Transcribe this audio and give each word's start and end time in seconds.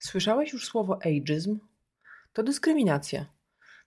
Słyszałeś 0.00 0.52
już 0.52 0.66
słowo 0.66 0.98
ageism? 1.02 1.58
To 2.32 2.42
dyskryminacja. 2.42 3.26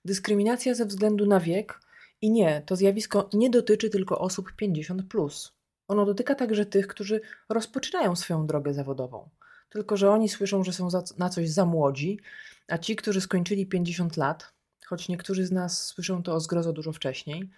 Dyskryminacja 0.06 0.76
ze 0.76 0.86
względu 0.86 1.26
na 1.26 1.40
wiek 1.40 1.80
i 2.22 2.32
nie, 2.32 2.62
to 2.66 2.76
zjawisko 2.76 3.30
nie 3.34 3.50
dotyczy 3.50 3.90
tylko 3.90 4.20
osób 4.20 4.52
50. 4.56 5.04
Plus. 5.10 5.54
Ono 5.88 6.06
dotyka 6.06 6.36
także 6.36 6.66
tych, 6.66 6.88
którzy 6.88 7.22
rozpoczynają 7.50 8.16
swoją 8.16 8.48
drogę 8.48 8.74
zawodową. 8.74 9.30
Tylko, 9.70 9.98
że 9.98 10.12
oni 10.12 10.30
słyszą, 10.30 10.64
że 10.64 10.74
są 10.74 10.88
na 11.18 11.30
coś 11.30 11.50
za 11.50 11.66
młodzi, 11.66 12.20
a 12.68 12.78
ci, 12.78 12.96
którzy 12.96 13.22
skończyli 13.22 13.66
50 13.66 14.18
lat, 14.18 14.54
choć 14.86 15.10
niektórzy 15.10 15.46
z 15.46 15.52
nas 15.52 15.86
słyszą 15.86 16.24
to 16.24 16.34
o 16.34 16.40
zgrozo 16.40 16.74
dużo 16.74 16.92
wcześniej, 16.92 17.50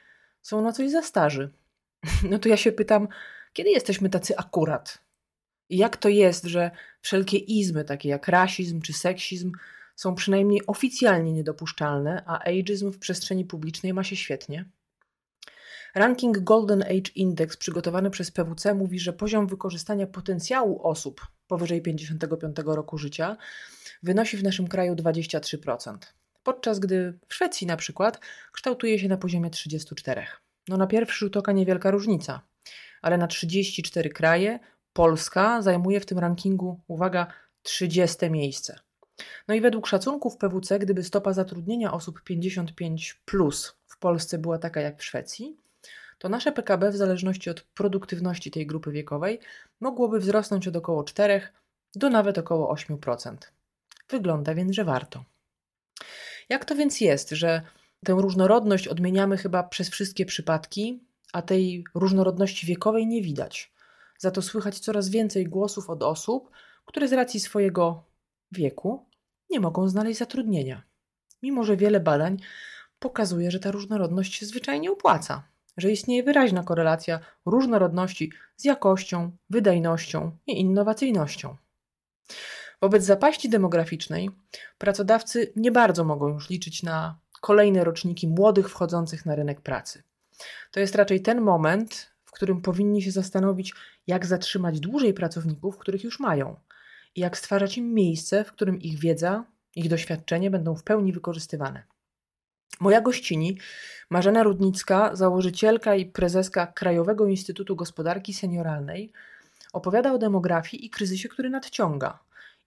są 0.41 0.61
na 0.61 0.71
coś 0.71 0.91
za 0.91 1.01
starzy. 1.01 1.49
No 2.29 2.39
to 2.39 2.49
ja 2.49 2.57
się 2.57 2.71
pytam, 2.71 3.07
kiedy 3.53 3.69
jesteśmy 3.69 4.09
tacy 4.09 4.37
akurat? 4.37 5.04
Jak 5.69 5.97
to 5.97 6.09
jest, 6.09 6.43
że 6.43 6.71
wszelkie 7.01 7.37
izmy, 7.37 7.83
takie 7.83 8.09
jak 8.09 8.27
rasizm 8.27 8.81
czy 8.81 8.93
seksizm, 8.93 9.51
są 9.95 10.15
przynajmniej 10.15 10.61
oficjalnie 10.67 11.33
niedopuszczalne, 11.33 12.23
a 12.25 12.39
ageism 12.39 12.91
w 12.91 12.99
przestrzeni 12.99 13.45
publicznej 13.45 13.93
ma 13.93 14.03
się 14.03 14.15
świetnie? 14.15 14.65
Ranking 15.95 16.39
Golden 16.39 16.81
Age 16.81 17.11
Index 17.15 17.57
przygotowany 17.57 18.09
przez 18.09 18.31
PWC 18.31 18.73
mówi, 18.73 18.99
że 18.99 19.13
poziom 19.13 19.47
wykorzystania 19.47 20.07
potencjału 20.07 20.87
osób 20.87 21.21
powyżej 21.47 21.81
55 21.81 22.55
roku 22.65 22.97
życia 22.97 23.37
wynosi 24.03 24.37
w 24.37 24.43
naszym 24.43 24.67
kraju 24.67 24.95
23%, 24.95 25.97
podczas 26.43 26.79
gdy 26.79 27.19
w 27.27 27.33
Szwecji 27.33 27.67
na 27.67 27.77
przykład 27.77 28.19
kształtuje 28.51 28.99
się 28.99 29.07
na 29.07 29.17
poziomie 29.17 29.49
34%. 29.49 30.23
No 30.67 30.77
na 30.77 30.87
pierwszy 30.87 31.19
rzut 31.19 31.37
oka 31.37 31.51
niewielka 31.51 31.91
różnica, 31.91 32.41
ale 33.01 33.17
na 33.17 33.27
34 33.27 34.09
kraje 34.09 34.59
Polska 34.95 35.61
zajmuje 35.61 35.99
w 35.99 36.05
tym 36.05 36.19
rankingu, 36.19 36.79
uwaga, 36.87 37.27
30 37.63 38.29
miejsce. 38.29 38.79
No 39.47 39.55
i 39.55 39.61
według 39.61 39.87
szacunków 39.87 40.37
PWC, 40.37 40.79
gdyby 40.79 41.03
stopa 41.03 41.33
zatrudnienia 41.33 41.93
osób 41.93 42.23
55 42.23 43.21
plus 43.25 43.75
w 43.87 43.97
Polsce 43.97 44.37
była 44.37 44.57
taka 44.57 44.81
jak 44.81 44.99
w 44.99 45.03
Szwecji, 45.03 45.57
to 46.17 46.29
nasze 46.29 46.51
PKB 46.51 46.91
w 46.91 46.95
zależności 46.95 47.49
od 47.49 47.61
produktywności 47.61 48.51
tej 48.51 48.67
grupy 48.67 48.91
wiekowej 48.91 49.39
mogłoby 49.79 50.19
wzrosnąć 50.19 50.67
od 50.67 50.75
około 50.75 51.03
4 51.03 51.41
do 51.95 52.09
nawet 52.09 52.37
około 52.37 52.75
8%. 52.75 53.37
Wygląda 54.09 54.55
więc, 54.55 54.75
że 54.75 54.83
warto. 54.83 55.23
Jak 56.49 56.65
to 56.65 56.75
więc 56.75 57.01
jest, 57.01 57.29
że 57.29 57.61
tę 58.05 58.13
różnorodność 58.13 58.87
odmieniamy 58.87 59.37
chyba 59.37 59.63
przez 59.63 59.89
wszystkie 59.89 60.25
przypadki, 60.25 61.03
a 61.33 61.41
tej 61.41 61.83
różnorodności 61.95 62.67
wiekowej 62.67 63.07
nie 63.07 63.21
widać? 63.21 63.74
Za 64.17 64.31
to 64.31 64.41
słychać 64.41 64.79
coraz 64.79 65.09
więcej 65.09 65.45
głosów 65.45 65.89
od 65.89 66.03
osób, 66.03 66.51
które 66.85 67.07
z 67.07 67.13
racji 67.13 67.39
swojego 67.39 68.03
wieku 68.51 69.05
nie 69.49 69.59
mogą 69.59 69.89
znaleźć 69.89 70.19
zatrudnienia. 70.19 70.83
Mimo, 71.43 71.63
że 71.63 71.77
wiele 71.77 71.99
badań 71.99 72.37
pokazuje, 72.99 73.51
że 73.51 73.59
ta 73.59 73.71
różnorodność 73.71 74.33
się 74.33 74.45
zwyczajnie 74.45 74.91
opłaca, 74.91 75.43
że 75.77 75.91
istnieje 75.91 76.23
wyraźna 76.23 76.63
korelacja 76.63 77.19
różnorodności 77.45 78.31
z 78.55 78.65
jakością, 78.65 79.31
wydajnością 79.49 80.37
i 80.47 80.59
innowacyjnością. 80.59 81.55
Wobec 82.81 83.03
zapaści 83.03 83.49
demograficznej 83.49 84.29
pracodawcy 84.77 85.53
nie 85.55 85.71
bardzo 85.71 86.03
mogą 86.03 86.27
już 86.27 86.49
liczyć 86.49 86.83
na 86.83 87.19
kolejne 87.41 87.83
roczniki 87.83 88.27
młodych 88.27 88.69
wchodzących 88.69 89.25
na 89.25 89.35
rynek 89.35 89.61
pracy. 89.61 90.03
To 90.71 90.79
jest 90.79 90.95
raczej 90.95 91.21
ten 91.21 91.41
moment, 91.41 92.14
którym 92.35 92.61
powinni 92.61 93.01
się 93.01 93.11
zastanowić, 93.11 93.73
jak 94.07 94.25
zatrzymać 94.25 94.79
dłużej 94.79 95.13
pracowników, 95.13 95.77
których 95.77 96.03
już 96.03 96.19
mają, 96.19 96.55
i 97.15 97.21
jak 97.21 97.37
stwarzać 97.37 97.77
im 97.77 97.93
miejsce, 97.93 98.43
w 98.43 98.51
którym 98.51 98.81
ich 98.81 98.99
wiedza, 98.99 99.45
ich 99.75 99.89
doświadczenie 99.89 100.51
będą 100.51 100.75
w 100.75 100.83
pełni 100.83 101.13
wykorzystywane. 101.13 101.83
Moja 102.79 103.01
gościni, 103.01 103.57
Marzena 104.09 104.43
Rudnicka, 104.43 105.15
założycielka 105.15 105.95
i 105.95 106.05
prezeska 106.05 106.67
Krajowego 106.67 107.27
Instytutu 107.27 107.75
Gospodarki 107.75 108.33
Senioralnej, 108.33 109.11
opowiada 109.73 110.13
o 110.13 110.17
demografii 110.17 110.85
i 110.85 110.89
kryzysie, 110.89 111.29
który 111.29 111.49
nadciąga. 111.49 112.19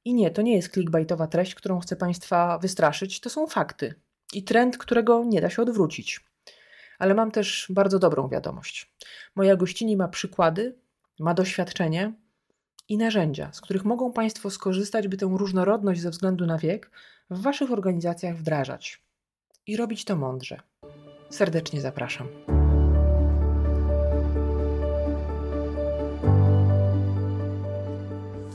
I 0.05 0.15
nie, 0.15 0.31
to 0.31 0.43
nie 0.43 0.57
jest 0.57 0.73
clickbaitowa 0.73 1.27
treść, 1.27 1.55
którą 1.55 1.81
chcę 1.81 1.97
Państwa 1.97 2.59
wystraszyć, 2.59 3.21
to 3.21 3.31
są 3.31 3.47
fakty 3.47 3.95
i 4.33 4.43
trend, 4.43 4.79
którego 4.79 5.25
nie 5.25 5.41
da 5.41 5.51
się 5.51 5.63
odwrócić. 5.63 6.21
Ale 6.99 7.15
mam 7.15 7.31
też 7.31 7.67
bardzo 7.71 7.99
dobrą 7.99 8.29
wiadomość. 8.29 8.93
Moja 9.37 9.57
gościni 9.57 9.97
ma 9.97 10.09
przykłady, 10.09 10.75
ma 11.21 11.35
doświadczenie 11.35 12.13
i 12.89 12.99
narzędzia, 12.99 13.53
z 13.53 13.61
których 13.61 13.85
mogą 13.85 14.13
Państwo 14.13 14.51
skorzystać, 14.51 15.09
by 15.09 15.17
tę 15.17 15.27
różnorodność 15.33 16.01
ze 16.01 16.11
względu 16.11 16.47
na 16.47 16.59
wiek 16.59 16.91
w 17.31 17.43
Waszych 17.43 17.73
organizacjach 17.73 18.37
wdrażać 18.37 19.03
i 19.67 19.77
robić 19.77 20.05
to 20.05 20.17
mądrze. 20.17 20.61
Serdecznie 21.31 21.81
zapraszam. 21.81 22.29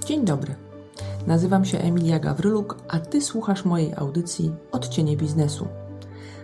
Dzień 0.06 0.26
dobry. 0.26 0.56
Nazywam 1.28 1.66
się 1.66 1.78
Emilia 1.78 2.20
Gawryluk, 2.20 2.78
a 2.88 3.00
Ty 3.00 3.22
słuchasz 3.22 3.66
mojej 3.66 3.94
audycji 3.96 4.52
Odcienie 4.72 5.18
Biznesu. 5.18 5.68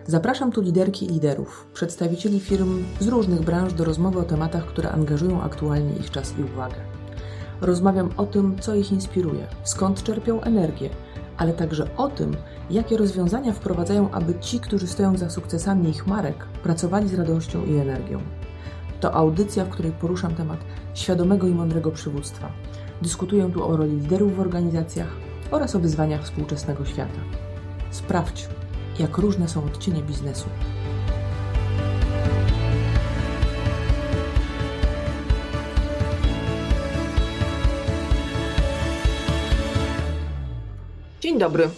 Zapraszam 0.10 0.52
tu 0.52 0.62
liderki 0.62 1.06
i 1.06 1.10
liderów, 1.10 1.68
przedstawicieli 1.74 2.40
firm 2.40 2.84
z 3.00 3.08
różnych 3.08 3.42
branż 3.42 3.74
do 3.74 3.86
rozmowy 3.86 4.20
o 4.20 4.24
tematach, 4.24 4.66
które 4.66 4.92
angażują 4.92 5.42
aktualnie 5.42 5.96
ich 5.96 6.12
czas 6.12 6.34
i 6.40 6.44
uwagę. 6.44 6.76
Rozmawiam 7.62 8.10
o 8.18 8.26
tym, 8.26 8.60
co 8.60 8.76
ich 8.76 8.92
inspiruje, 8.92 9.48
skąd 9.64 10.04
czerpią 10.04 10.42
energię, 10.42 10.90
ale 11.38 11.54
także 11.54 11.96
o 11.98 12.08
tym, 12.08 12.36
jakie 12.70 12.98
rozwiązania 12.98 13.54
wprowadzają, 13.54 14.12
aby 14.12 14.40
ci, 14.40 14.60
którzy 14.60 14.88
stoją 14.88 15.18
za 15.18 15.30
sukcesami 15.30 15.90
ich 15.90 16.08
marek, 16.08 16.46
pracowali 16.64 17.10
z 17.10 17.14
radością 17.14 17.66
i 17.66 17.78
energią. 17.78 18.22
To 19.00 19.14
audycja, 19.14 19.66
w 19.66 19.70
której 19.70 19.92
poruszam 19.92 20.36
temat 20.36 20.60
świadomego 20.94 21.48
i 21.48 21.54
mądrego 21.54 21.92
przywództwa. 21.92 22.52
Dyskutuję 23.02 23.50
tu 23.54 23.64
o 23.64 23.78
roli 23.78 23.96
liderów 23.96 24.36
w 24.36 24.40
organizacjach 24.40 25.10
oraz 25.52 25.76
o 25.76 25.80
wyzwaniach 25.80 26.24
współczesnego 26.24 26.86
świata. 26.86 27.20
Sprawdź, 27.92 28.50
jak 29.00 29.18
różne 29.18 29.50
są 29.50 29.66
odcienie 29.66 30.04
biznesu. 30.04 30.50
Dzień 41.22 41.40
dobry. 41.40 41.70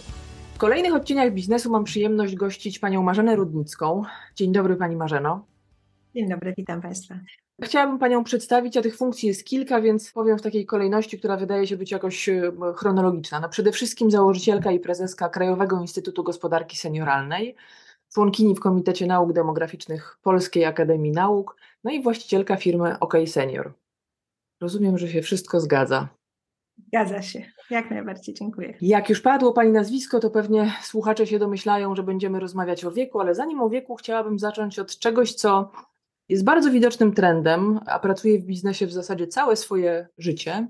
W 0.54 0.58
kolejnych 0.58 0.94
odcieniach 0.94 1.32
biznesu 1.34 1.70
mam 1.70 1.84
przyjemność 1.84 2.34
gościć 2.34 2.78
panią 2.78 3.02
Marzenę 3.02 3.36
Rudnicką. 3.36 4.02
Dzień 4.34 4.52
dobry 4.52 4.76
pani 4.76 4.96
Marzeno. 4.96 5.44
Dzień 6.14 6.28
dobry, 6.28 6.54
witam 6.56 6.82
państwa. 6.82 7.14
Chciałabym 7.60 7.98
panią 7.98 8.24
przedstawić, 8.24 8.76
a 8.76 8.82
tych 8.82 8.96
funkcji 8.96 9.28
jest 9.28 9.44
kilka, 9.44 9.80
więc 9.80 10.12
powiem 10.12 10.38
w 10.38 10.42
takiej 10.42 10.66
kolejności, 10.66 11.18
która 11.18 11.36
wydaje 11.36 11.66
się 11.66 11.76
być 11.76 11.90
jakoś 11.90 12.28
e, 12.28 12.52
chronologiczna. 12.76 13.40
No 13.40 13.48
przede 13.48 13.72
wszystkim 13.72 14.10
założycielka 14.10 14.72
i 14.72 14.80
prezeska 14.80 15.28
Krajowego 15.28 15.80
Instytutu 15.80 16.24
Gospodarki 16.24 16.76
Senioralnej, 16.76 17.56
członkini 18.14 18.54
w 18.54 18.60
Komitecie 18.60 19.06
Nauk 19.06 19.32
Demograficznych 19.32 20.18
Polskiej 20.22 20.64
Akademii 20.64 21.12
Nauk, 21.12 21.56
no 21.84 21.90
i 21.90 22.02
właścicielka 22.02 22.56
firmy 22.56 22.98
OK 22.98 23.14
Senior. 23.26 23.72
Rozumiem, 24.60 24.98
że 24.98 25.08
się 25.08 25.22
wszystko 25.22 25.60
zgadza. 25.60 26.08
Zgadza 26.86 27.22
się, 27.22 27.44
jak 27.70 27.90
najbardziej, 27.90 28.34
dziękuję. 28.34 28.74
Jak 28.80 29.08
już 29.08 29.20
padło 29.20 29.52
Pani 29.52 29.72
nazwisko, 29.72 30.20
to 30.20 30.30
pewnie 30.30 30.72
słuchacze 30.82 31.26
się 31.26 31.38
domyślają, 31.38 31.96
że 31.96 32.02
będziemy 32.02 32.40
rozmawiać 32.40 32.84
o 32.84 32.92
wieku, 32.92 33.20
ale 33.20 33.34
zanim 33.34 33.60
o 33.60 33.68
wieku, 33.68 33.96
chciałabym 33.96 34.38
zacząć 34.38 34.78
od 34.78 34.98
czegoś, 34.98 35.34
co 35.34 35.70
jest 36.28 36.44
bardzo 36.44 36.70
widocznym 36.70 37.14
trendem, 37.14 37.80
a 37.86 37.98
pracuję 37.98 38.38
w 38.38 38.44
biznesie 38.44 38.86
w 38.86 38.92
zasadzie 38.92 39.26
całe 39.26 39.56
swoje 39.56 40.08
życie. 40.18 40.68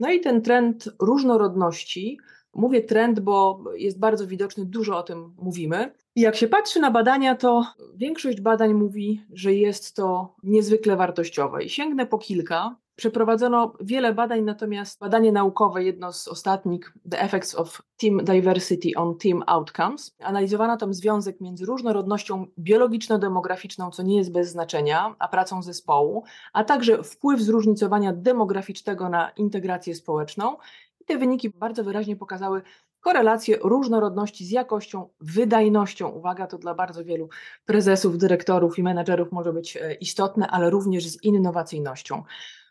No 0.00 0.12
i 0.12 0.20
ten 0.20 0.42
trend 0.42 0.88
różnorodności, 1.00 2.18
mówię 2.54 2.82
trend, 2.82 3.20
bo 3.20 3.64
jest 3.76 3.98
bardzo 3.98 4.26
widoczny, 4.26 4.66
dużo 4.66 4.98
o 4.98 5.02
tym 5.02 5.34
mówimy. 5.38 5.92
I 6.16 6.20
jak 6.20 6.36
się 6.36 6.48
patrzy 6.48 6.80
na 6.80 6.90
badania, 6.90 7.34
to 7.36 7.64
większość 7.96 8.40
badań 8.40 8.74
mówi, 8.74 9.22
że 9.32 9.54
jest 9.54 9.96
to 9.96 10.36
niezwykle 10.42 10.96
wartościowe. 10.96 11.64
I 11.64 11.70
sięgnę 11.70 12.06
po 12.06 12.18
kilka. 12.18 12.76
Przeprowadzono 12.96 13.72
wiele 13.80 14.14
badań, 14.14 14.42
natomiast 14.42 15.00
badanie 15.00 15.32
naukowe, 15.32 15.84
jedno 15.84 16.12
z 16.12 16.28
ostatnich, 16.28 16.92
The 17.10 17.20
Effects 17.20 17.54
of 17.54 17.82
Team 18.00 18.24
Diversity 18.24 18.90
on 18.96 19.18
Team 19.18 19.42
Outcomes, 19.46 20.16
analizowano 20.20 20.76
tam 20.76 20.94
związek 20.94 21.40
między 21.40 21.66
różnorodnością 21.66 22.46
biologiczno-demograficzną, 22.58 23.90
co 23.90 24.02
nie 24.02 24.16
jest 24.16 24.32
bez 24.32 24.50
znaczenia, 24.50 25.14
a 25.18 25.28
pracą 25.28 25.62
zespołu, 25.62 26.24
a 26.52 26.64
także 26.64 27.02
wpływ 27.02 27.40
zróżnicowania 27.40 28.12
demograficznego 28.12 29.08
na 29.08 29.30
integrację 29.30 29.94
społeczną. 29.94 30.56
I 31.00 31.04
te 31.04 31.18
wyniki 31.18 31.50
bardzo 31.50 31.84
wyraźnie 31.84 32.16
pokazały 32.16 32.62
korelację 33.00 33.58
różnorodności 33.62 34.44
z 34.44 34.50
jakością, 34.50 35.08
wydajnością. 35.20 36.08
Uwaga, 36.08 36.46
to 36.46 36.58
dla 36.58 36.74
bardzo 36.74 37.04
wielu 37.04 37.28
prezesów, 37.64 38.18
dyrektorów 38.18 38.78
i 38.78 38.82
menedżerów 38.82 39.32
może 39.32 39.52
być 39.52 39.76
e, 39.76 39.94
istotne, 39.94 40.48
ale 40.48 40.70
również 40.70 41.08
z 41.08 41.22
innowacyjnością. 41.22 42.22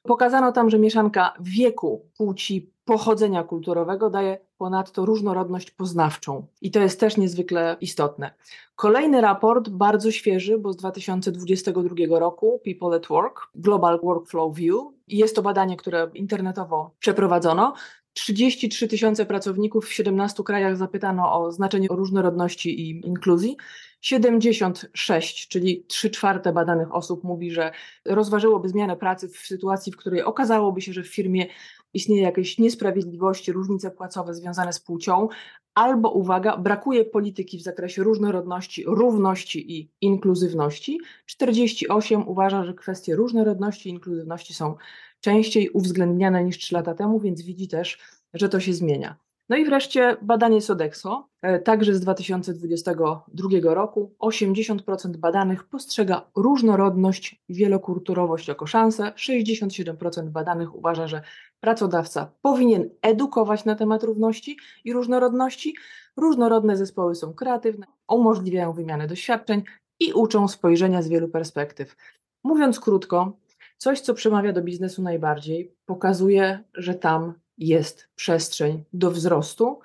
Pokazano 0.03 0.51
tam, 0.51 0.69
że 0.69 0.80
mieszanka 0.80 1.33
wieku, 1.39 2.06
płci, 2.18 2.71
pochodzenia 2.86 3.44
kulturowego 3.44 4.09
daje 4.09 4.38
ponadto 4.57 5.06
różnorodność 5.06 5.71
poznawczą. 5.71 6.48
I 6.62 6.71
to 6.71 6.80
jest 6.80 7.00
też 7.00 7.18
niezwykle 7.18 7.77
istotne. 7.81 8.33
Kolejny 8.75 9.21
raport, 9.21 9.69
bardzo 9.69 10.12
świeży, 10.12 10.57
bo 10.57 10.74
z 10.74 10.77
2022 10.77 12.19
roku, 12.19 12.62
People 12.65 12.98
at 12.98 13.07
Work, 13.07 13.50
Global 13.56 14.00
Workflow 14.03 14.56
View. 14.56 14.75
Jest 15.07 15.36
to 15.36 15.42
badanie, 15.42 15.77
które 15.77 16.12
internetowo 16.13 16.92
przeprowadzono. 17.00 17.74
33 18.13 18.88
tysiące 18.88 19.25
pracowników 19.25 19.86
w 19.86 19.94
17 19.94 20.44
krajach 20.44 20.77
zapytano 20.77 21.33
o 21.33 21.51
znaczenie 21.51 21.88
różnorodności 21.92 22.81
i 22.81 23.07
inkluzji. 23.07 23.57
76, 24.01 25.48
czyli 25.48 25.86
3 25.88 26.09
czwarte 26.09 26.53
badanych 26.53 26.95
osób 26.95 27.24
mówi, 27.24 27.51
że 27.51 27.71
rozważyłoby 28.06 28.69
zmianę 28.69 28.98
pracy 28.98 29.30
w 29.30 29.38
sytuacji, 29.38 29.92
w 29.92 29.98
której 29.98 30.24
okazałoby 30.24 30.81
się, 30.81 30.94
że 30.94 31.03
w 31.03 31.07
firmie 31.07 31.48
istnieje 31.94 32.21
jakieś 32.21 32.57
niesprawiedliwości, 32.57 33.51
różnice 33.51 33.92
płacowe 33.92 34.33
związane 34.33 34.74
z 34.74 34.80
płcią, 34.80 35.27
albo 35.75 36.12
uwaga, 36.12 36.57
brakuje 36.57 37.06
polityki 37.06 37.57
w 37.57 37.62
zakresie 37.62 38.03
różnorodności, 38.03 38.83
równości 38.88 39.80
i 39.80 39.92
inkluzywności. 40.01 41.00
48 41.25 42.27
uważa, 42.27 42.65
że 42.65 42.74
kwestie 42.74 43.15
różnorodności 43.15 43.89
i 43.89 43.92
inkluzywności 43.92 44.53
są 44.53 44.75
częściej 45.19 45.69
uwzględniane 45.69 46.44
niż 46.44 46.57
3 46.57 46.75
lata 46.75 46.94
temu, 46.94 47.19
więc 47.19 47.42
widzi 47.42 47.68
też, 47.68 47.98
że 48.33 48.50
to 48.50 48.59
się 48.59 48.74
zmienia. 48.74 49.31
No 49.51 49.57
i 49.57 49.65
wreszcie 49.65 50.18
badanie 50.21 50.62
Sodexo, 50.62 51.30
e, 51.42 51.59
także 51.59 51.95
z 51.95 52.00
2022 52.00 53.74
roku. 53.74 54.15
80% 54.19 55.18
badanych 55.18 55.63
postrzega 55.63 56.30
różnorodność 56.36 57.42
i 57.50 57.53
wielokulturowość 57.53 58.48
jako 58.48 58.68
szansę. 58.68 59.12
67% 59.15 60.30
badanych 60.30 60.75
uważa, 60.75 61.07
że 61.07 61.21
pracodawca 61.59 62.31
powinien 62.42 62.89
edukować 63.01 63.65
na 63.65 63.75
temat 63.75 64.03
równości 64.03 64.57
i 64.86 64.94
różnorodności. 64.94 65.75
Różnorodne 66.18 66.77
zespoły 66.77 67.15
są 67.15 67.33
kreatywne, 67.33 67.86
umożliwiają 68.09 68.74
wymianę 68.74 69.07
doświadczeń 69.07 69.63
i 70.00 70.13
uczą 70.13 70.48
spojrzenia 70.48 71.01
z 71.01 71.07
wielu 71.07 71.30
perspektyw. 71.30 71.95
Mówiąc 72.44 72.80
krótko, 72.80 73.38
coś, 73.77 74.01
co 74.01 74.13
przemawia 74.13 74.53
do 74.53 74.62
biznesu 74.62 75.01
najbardziej, 75.01 75.75
pokazuje, 75.86 76.63
że 76.74 76.95
tam 76.95 77.33
jest 77.62 78.08
przestrzeń 78.16 78.84
do 78.94 79.12
wzrostu 79.12 79.80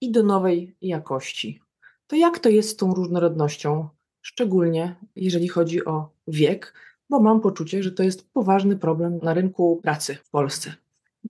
i 0.00 0.12
do 0.12 0.22
nowej 0.22 0.76
jakości. 0.82 1.60
To 2.06 2.16
jak 2.16 2.38
to 2.38 2.48
jest 2.48 2.68
z 2.68 2.76
tą 2.76 2.94
różnorodnością, 2.94 3.88
szczególnie 4.22 4.96
jeżeli 5.16 5.48
chodzi 5.48 5.84
o 5.84 6.10
wiek, 6.28 6.74
bo 7.10 7.20
mam 7.20 7.40
poczucie, 7.40 7.82
że 7.82 7.92
to 7.92 8.02
jest 8.02 8.32
poważny 8.32 8.76
problem 8.76 9.18
na 9.22 9.34
rynku 9.34 9.80
pracy 9.82 10.14
w 10.14 10.30
Polsce. 10.30 10.74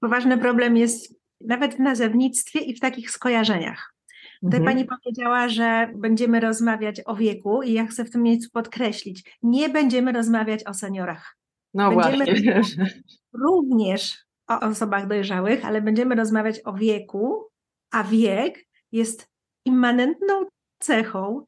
Poważny 0.00 0.39
problem 0.39 0.77
jest 0.77 1.15
nawet 1.41 1.75
w 1.75 1.79
nazewnictwie 1.79 2.61
i 2.61 2.75
w 2.75 2.81
takich 2.81 3.11
skojarzeniach. 3.11 3.95
Tutaj 4.43 4.61
mhm. 4.61 4.77
pani 4.77 4.89
powiedziała, 4.89 5.49
że 5.49 5.91
będziemy 5.97 6.41
rozmawiać 6.41 7.00
o 7.06 7.17
wieku 7.17 7.62
i 7.62 7.73
ja 7.73 7.87
chcę 7.87 8.05
w 8.05 8.11
tym 8.11 8.23
miejscu 8.23 8.50
podkreślić, 8.53 9.39
nie 9.43 9.69
będziemy 9.69 10.12
rozmawiać 10.12 10.65
o 10.65 10.75
seniorach. 10.75 11.37
No 11.75 11.97
będziemy 11.97 12.25
właśnie. 12.27 13.03
Również 13.33 14.27
o 14.49 14.61
osobach 14.61 15.06
dojrzałych, 15.06 15.65
ale 15.65 15.83
będziemy 15.83 16.15
rozmawiać 16.15 16.61
o 16.65 16.73
wieku, 16.73 17.49
a 17.91 18.05
wiek 18.05 18.67
jest 18.93 19.29
immanentną 19.65 20.47
cechą 20.79 21.45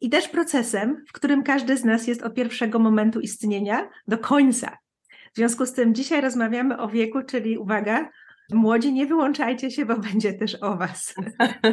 i 0.00 0.10
też 0.10 0.28
procesem, 0.28 1.04
w 1.08 1.12
którym 1.12 1.42
każdy 1.42 1.76
z 1.76 1.84
nas 1.84 2.06
jest 2.06 2.22
od 2.22 2.34
pierwszego 2.34 2.78
momentu 2.78 3.20
istnienia 3.20 3.88
do 4.08 4.18
końca. 4.18 4.78
W 5.32 5.36
związku 5.36 5.66
z 5.66 5.72
tym 5.72 5.94
dzisiaj 5.94 6.20
rozmawiamy 6.20 6.78
o 6.78 6.88
wieku, 6.88 7.22
czyli 7.22 7.58
uwaga, 7.58 8.10
młodzi 8.52 8.92
nie 8.92 9.06
wyłączajcie 9.06 9.70
się, 9.70 9.86
bo 9.86 9.98
będzie 10.12 10.32
też 10.32 10.54
o 10.54 10.76
Was. 10.76 11.14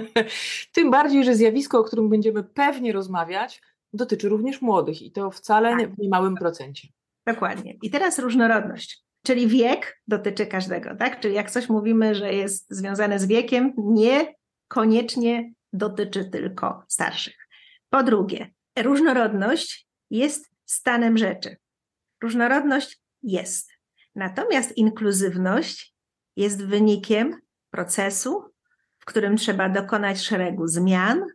Tym 0.75 0.91
bardziej, 0.91 1.23
że 1.23 1.35
zjawisko, 1.35 1.79
o 1.79 1.83
którym 1.83 2.09
będziemy 2.09 2.43
pewnie 2.43 2.93
rozmawiać, 2.93 3.61
dotyczy 3.93 4.29
również 4.29 4.61
młodych 4.61 5.01
i 5.01 5.11
to 5.11 5.31
wcale 5.31 5.69
tak. 5.69 5.95
w 5.95 5.97
niemałym 5.97 6.35
procencie. 6.35 6.87
Dokładnie. 7.27 7.77
I 7.81 7.89
teraz 7.89 8.19
różnorodność. 8.19 9.04
Czyli 9.25 9.47
wiek 9.47 10.01
dotyczy 10.07 10.45
każdego, 10.45 10.95
tak? 10.95 11.19
Czyli 11.19 11.33
jak 11.35 11.51
coś 11.51 11.69
mówimy, 11.69 12.15
że 12.15 12.33
jest 12.33 12.65
związane 12.69 13.19
z 13.19 13.25
wiekiem, 13.25 13.73
niekoniecznie 13.77 15.53
dotyczy 15.73 16.25
tylko 16.25 16.83
starszych. 16.87 17.47
Po 17.89 18.03
drugie, 18.03 18.51
różnorodność 18.79 19.87
jest 20.09 20.51
stanem 20.65 21.17
rzeczy. 21.17 21.57
Różnorodność 22.23 23.01
jest. 23.23 23.71
Natomiast 24.15 24.77
inkluzywność 24.77 25.95
jest 26.35 26.65
wynikiem 26.65 27.41
procesu, 27.69 28.43
w 28.99 29.05
którym 29.05 29.37
trzeba 29.37 29.69
dokonać 29.69 30.21
szeregu 30.21 30.67
zmian, 30.67 31.25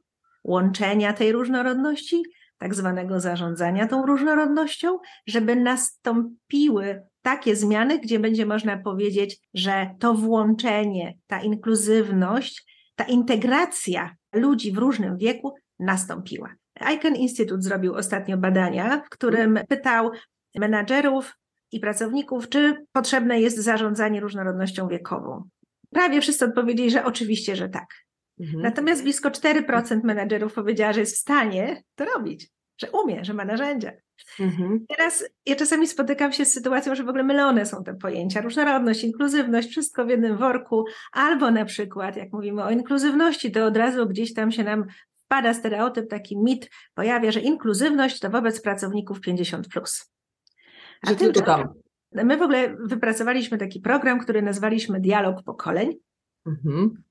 łączenia 0.44 1.12
tej 1.12 1.32
różnorodności, 1.32 2.22
tak 2.60 2.74
zwanego 2.74 3.20
zarządzania 3.20 3.86
tą 3.86 4.06
różnorodnością, 4.06 4.98
żeby 5.26 5.56
nastąpiły 5.56 7.02
takie 7.22 7.56
zmiany, 7.56 7.98
gdzie 7.98 8.18
będzie 8.18 8.46
można 8.46 8.78
powiedzieć, 8.78 9.40
że 9.54 9.94
to 9.98 10.14
włączenie, 10.14 11.14
ta 11.26 11.40
inkluzywność, 11.40 12.64
ta 12.94 13.04
integracja 13.04 14.16
ludzi 14.34 14.72
w 14.72 14.78
różnym 14.78 15.18
wieku 15.18 15.54
nastąpiła. 15.78 16.54
ICANN 16.94 17.16
Institute 17.16 17.62
zrobił 17.62 17.94
ostatnio 17.94 18.38
badania, 18.38 19.02
w 19.06 19.08
którym 19.08 19.58
pytał 19.68 20.10
menadżerów 20.54 21.36
i 21.72 21.80
pracowników, 21.80 22.48
czy 22.48 22.84
potrzebne 22.92 23.40
jest 23.40 23.58
zarządzanie 23.58 24.20
różnorodnością 24.20 24.88
wiekową. 24.88 25.48
Prawie 25.90 26.20
wszyscy 26.20 26.44
odpowiedzieli, 26.44 26.90
że 26.90 27.04
oczywiście, 27.04 27.56
że 27.56 27.68
tak. 27.68 27.86
Mhm. 28.40 28.62
Natomiast 28.62 29.02
blisko 29.02 29.30
4% 29.30 30.04
menedżerów 30.04 30.54
powiedziała, 30.54 30.92
że 30.92 31.00
jest 31.00 31.16
w 31.16 31.20
stanie 31.20 31.82
to 31.94 32.04
robić, 32.04 32.50
że 32.78 32.90
umie, 32.90 33.24
że 33.24 33.34
ma 33.34 33.44
narzędzia. 33.44 33.92
Mhm. 34.40 34.84
Teraz 34.88 35.24
ja 35.46 35.56
czasami 35.56 35.86
spotykam 35.86 36.32
się 36.32 36.44
z 36.44 36.52
sytuacją, 36.52 36.94
że 36.94 37.04
w 37.04 37.08
ogóle 37.08 37.24
mylone 37.24 37.66
są 37.66 37.84
te 37.84 37.94
pojęcia. 37.94 38.40
Różnorodność, 38.40 39.04
inkluzywność, 39.04 39.70
wszystko 39.70 40.04
w 40.04 40.08
jednym 40.08 40.36
worku, 40.36 40.84
albo 41.12 41.50
na 41.50 41.64
przykład, 41.64 42.16
jak 42.16 42.32
mówimy 42.32 42.64
o 42.64 42.70
inkluzywności, 42.70 43.50
to 43.52 43.66
od 43.66 43.76
razu 43.76 44.06
gdzieś 44.06 44.34
tam 44.34 44.52
się 44.52 44.64
nam 44.64 44.84
wpada 45.24 45.54
stereotyp, 45.54 46.10
taki 46.10 46.38
mit 46.38 46.70
pojawia, 46.94 47.30
że 47.30 47.40
inkluzywność 47.40 48.20
to 48.20 48.30
wobec 48.30 48.62
pracowników 48.62 49.20
50. 49.20 49.68
Plus. 49.68 50.12
A 51.02 51.10
że 51.10 51.16
tylko 51.16 51.40
tam. 51.40 51.68
My 52.12 52.36
w 52.36 52.42
ogóle 52.42 52.76
wypracowaliśmy 52.84 53.58
taki 53.58 53.80
program, 53.80 54.20
który 54.20 54.42
nazwaliśmy 54.42 55.00
Dialog 55.00 55.42
Pokoleń. 55.42 55.94
Mhm 56.46 57.02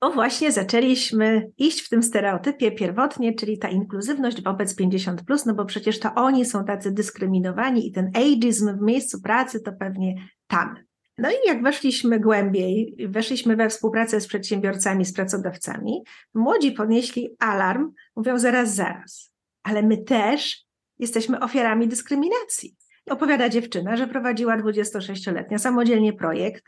bo 0.00 0.10
właśnie 0.10 0.52
zaczęliśmy 0.52 1.50
iść 1.58 1.80
w 1.80 1.88
tym 1.88 2.02
stereotypie 2.02 2.72
pierwotnie, 2.72 3.34
czyli 3.34 3.58
ta 3.58 3.68
inkluzywność 3.68 4.42
wobec 4.42 4.76
50, 4.76 5.22
no 5.46 5.54
bo 5.54 5.64
przecież 5.64 6.00
to 6.00 6.14
oni 6.14 6.44
są 6.44 6.64
tacy 6.64 6.92
dyskryminowani 6.92 7.88
i 7.88 7.92
ten 7.92 8.10
ageism 8.14 8.78
w 8.78 8.82
miejscu 8.82 9.20
pracy 9.20 9.60
to 9.60 9.72
pewnie 9.72 10.14
tam. 10.46 10.76
No 11.18 11.30
i 11.30 11.34
jak 11.46 11.62
weszliśmy 11.62 12.20
głębiej, 12.20 12.96
weszliśmy 13.08 13.56
we 13.56 13.68
współpracę 13.68 14.20
z 14.20 14.26
przedsiębiorcami, 14.26 15.04
z 15.04 15.12
pracodawcami, 15.12 16.02
młodzi 16.34 16.72
podnieśli 16.72 17.36
alarm, 17.38 17.92
mówią 18.16 18.38
zaraz, 18.38 18.74
zaraz, 18.74 19.32
ale 19.62 19.82
my 19.82 19.98
też 19.98 20.66
jesteśmy 20.98 21.40
ofiarami 21.40 21.88
dyskryminacji. 21.88 22.76
Opowiada 23.10 23.48
dziewczyna, 23.48 23.96
że 23.96 24.06
prowadziła 24.06 24.58
26-letnia 24.58 25.58
samodzielnie 25.58 26.12
projekt, 26.12 26.64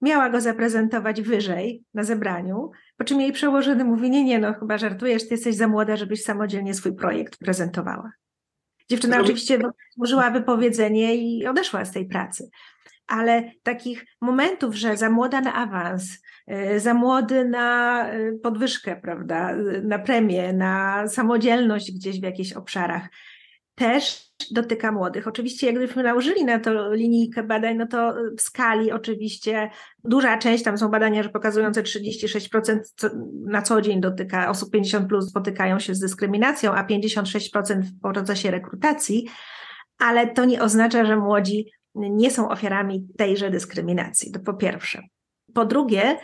miała 0.00 0.30
go 0.30 0.40
zaprezentować 0.40 1.22
wyżej 1.22 1.84
na 1.94 2.04
zebraniu, 2.04 2.70
po 2.96 3.04
czym 3.04 3.20
jej 3.20 3.32
przełożony 3.32 3.84
mówi, 3.84 4.10
nie, 4.10 4.24
nie, 4.24 4.38
no 4.38 4.54
chyba 4.54 4.78
żartujesz, 4.78 5.28
ty 5.28 5.34
jesteś 5.34 5.56
za 5.56 5.68
młoda, 5.68 5.96
żebyś 5.96 6.22
samodzielnie 6.22 6.74
swój 6.74 6.94
projekt 6.96 7.38
prezentowała. 7.38 8.12
Dziewczyna 8.90 9.16
Robi... 9.16 9.26
oczywiście 9.26 9.58
złożyła 9.96 10.30
wypowiedzenie 10.30 11.16
i 11.16 11.46
odeszła 11.46 11.84
z 11.84 11.92
tej 11.92 12.06
pracy. 12.06 12.50
Ale 13.06 13.50
takich 13.62 14.04
momentów, 14.20 14.74
że 14.74 14.96
za 14.96 15.10
młoda 15.10 15.40
na 15.40 15.54
awans, 15.54 16.22
y, 16.74 16.80
za 16.80 16.94
młody 16.94 17.44
na 17.44 18.06
y, 18.14 18.38
podwyżkę, 18.42 18.96
prawda, 18.96 19.56
na 19.82 19.98
premię, 19.98 20.52
na 20.52 21.04
samodzielność 21.08 21.92
gdzieś 21.92 22.20
w 22.20 22.22
jakichś 22.22 22.52
obszarach, 22.52 23.08
też 23.74 24.27
dotyka 24.50 24.92
młodych. 24.92 25.28
Oczywiście, 25.28 25.66
jak 25.66 25.76
gdybyśmy 25.76 26.02
nałożyli 26.02 26.44
na 26.44 26.58
to 26.58 26.94
linijkę 26.94 27.42
badań, 27.42 27.76
no 27.76 27.86
to 27.86 28.14
w 28.38 28.40
skali 28.40 28.92
oczywiście 28.92 29.70
duża 30.04 30.38
część, 30.38 30.64
tam 30.64 30.78
są 30.78 30.88
badania, 30.88 31.22
że 31.22 31.28
pokazujące 31.28 31.82
36% 31.82 32.78
na 33.46 33.62
co 33.62 33.80
dzień 33.80 34.00
dotyka 34.00 34.50
osób 34.50 34.70
50 34.70 35.08
plus 35.08 35.30
spotykają 35.30 35.78
się 35.78 35.94
z 35.94 36.00
dyskryminacją, 36.00 36.72
a 36.72 36.86
56% 36.86 37.80
w 37.80 38.00
procesie 38.00 38.50
rekrutacji, 38.50 39.28
ale 39.98 40.26
to 40.26 40.44
nie 40.44 40.62
oznacza, 40.62 41.04
że 41.04 41.16
młodzi 41.16 41.70
nie 41.94 42.30
są 42.30 42.48
ofiarami 42.48 43.06
tejże 43.16 43.50
dyskryminacji. 43.50 44.32
To 44.32 44.40
po 44.40 44.54
pierwsze. 44.54 45.02
Po 45.54 45.64
drugie, 45.64 46.18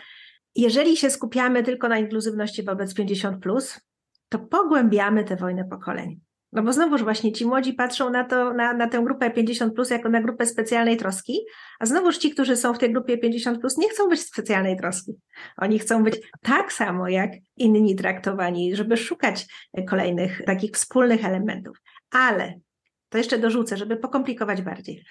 jeżeli 0.57 0.97
się 0.97 1.11
skupiamy 1.11 1.63
tylko 1.63 1.89
na 1.89 1.99
inkluzywności 1.99 2.63
wobec 2.63 2.95
50, 2.95 3.43
plus, 3.43 3.81
to 4.29 4.39
pogłębiamy 4.39 5.25
tę 5.25 5.37
wojnę 5.37 5.65
pokoleń 5.65 6.21
No 6.55 6.63
bo 6.63 6.73
znowuż 6.73 7.03
właśnie 7.03 7.33
ci 7.33 7.47
młodzi 7.47 7.73
patrzą 7.73 8.11
na 8.11 8.25
to, 8.25 8.53
na, 8.53 8.73
na 8.73 8.89
tę 8.89 9.03
grupę 9.05 9.31
50 9.31 9.75
plus 9.75 9.91
jako 9.91 10.09
na 10.09 10.21
grupę 10.21 10.47
specjalnej 10.47 10.97
troski, 10.97 11.41
a 11.79 11.87
znowuż 11.87 12.19
ci, 12.19 12.31
którzy 12.31 12.57
są 12.57 12.75
w 12.75 12.79
tej 12.79 12.93
grupie 12.93 13.19
50 13.19 13.61
plus 13.61 13.79
nie 13.79 13.89
chcą 13.89 14.09
być 14.09 14.21
specjalnej 14.21 14.77
troski. 14.77 15.13
Oni 15.57 15.79
chcą 15.79 16.05
być 16.05 16.21
tak 16.43 16.73
samo 16.73 17.09
jak 17.09 17.31
inni 17.57 17.97
traktowani, 17.97 18.77
żeby 18.77 18.97
szukać 18.97 19.47
kolejnych 19.89 20.43
takich 20.47 20.71
wspólnych 20.71 21.25
elementów. 21.25 21.77
Ale 22.11 22.61
to 23.09 23.19
jeszcze 23.19 23.39
dorzucę, 23.39 23.77
żeby 23.77 23.97
pokomplikować 23.97 24.63
bardziej. 24.63 25.05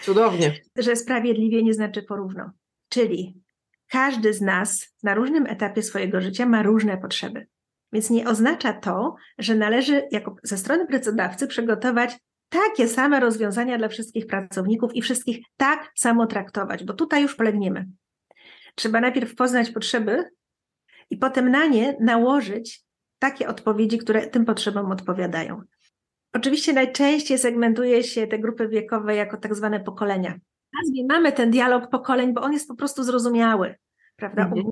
Cudownie. 0.00 0.52
Że 0.76 0.96
sprawiedliwie 0.96 1.62
nie 1.62 1.74
znaczy 1.74 2.02
porówno. 2.02 2.50
Czyli 2.88 3.40
każdy 3.88 4.34
z 4.34 4.40
nas 4.40 4.94
na 5.02 5.14
różnym 5.14 5.46
etapie 5.46 5.82
swojego 5.82 6.20
życia 6.20 6.46
ma 6.46 6.62
różne 6.62 6.98
potrzeby. 6.98 7.46
Więc 7.92 8.10
nie 8.10 8.28
oznacza 8.28 8.72
to, 8.72 9.16
że 9.38 9.54
należy 9.54 10.08
jako 10.10 10.36
ze 10.42 10.58
strony 10.58 10.86
pracodawcy 10.86 11.46
przygotować 11.46 12.18
takie 12.48 12.88
same 12.88 13.20
rozwiązania 13.20 13.78
dla 13.78 13.88
wszystkich 13.88 14.26
pracowników 14.26 14.94
i 14.94 15.02
wszystkich 15.02 15.38
tak 15.56 15.92
samo 15.96 16.26
traktować, 16.26 16.84
bo 16.84 16.94
tutaj 16.94 17.22
już 17.22 17.34
polegniemy. 17.36 17.86
Trzeba 18.74 19.00
najpierw 19.00 19.34
poznać 19.34 19.70
potrzeby 19.70 20.30
i 21.10 21.16
potem 21.16 21.50
na 21.50 21.66
nie 21.66 21.96
nałożyć 22.00 22.84
takie 23.18 23.48
odpowiedzi, 23.48 23.98
które 23.98 24.26
tym 24.26 24.44
potrzebom 24.44 24.92
odpowiadają. 24.92 25.62
Oczywiście 26.32 26.72
najczęściej 26.72 27.38
segmentuje 27.38 28.02
się 28.02 28.26
te 28.26 28.38
grupy 28.38 28.68
wiekowe 28.68 29.14
jako 29.14 29.36
tak 29.36 29.54
zwane 29.54 29.80
pokolenia. 29.80 30.34
Mamy 31.08 31.32
ten 31.32 31.50
dialog 31.50 31.90
pokoleń, 31.90 32.34
bo 32.34 32.40
on 32.40 32.52
jest 32.52 32.68
po 32.68 32.74
prostu 32.74 33.02
zrozumiały, 33.02 33.74
prawda? 34.16 34.42
Mhm 34.42 34.70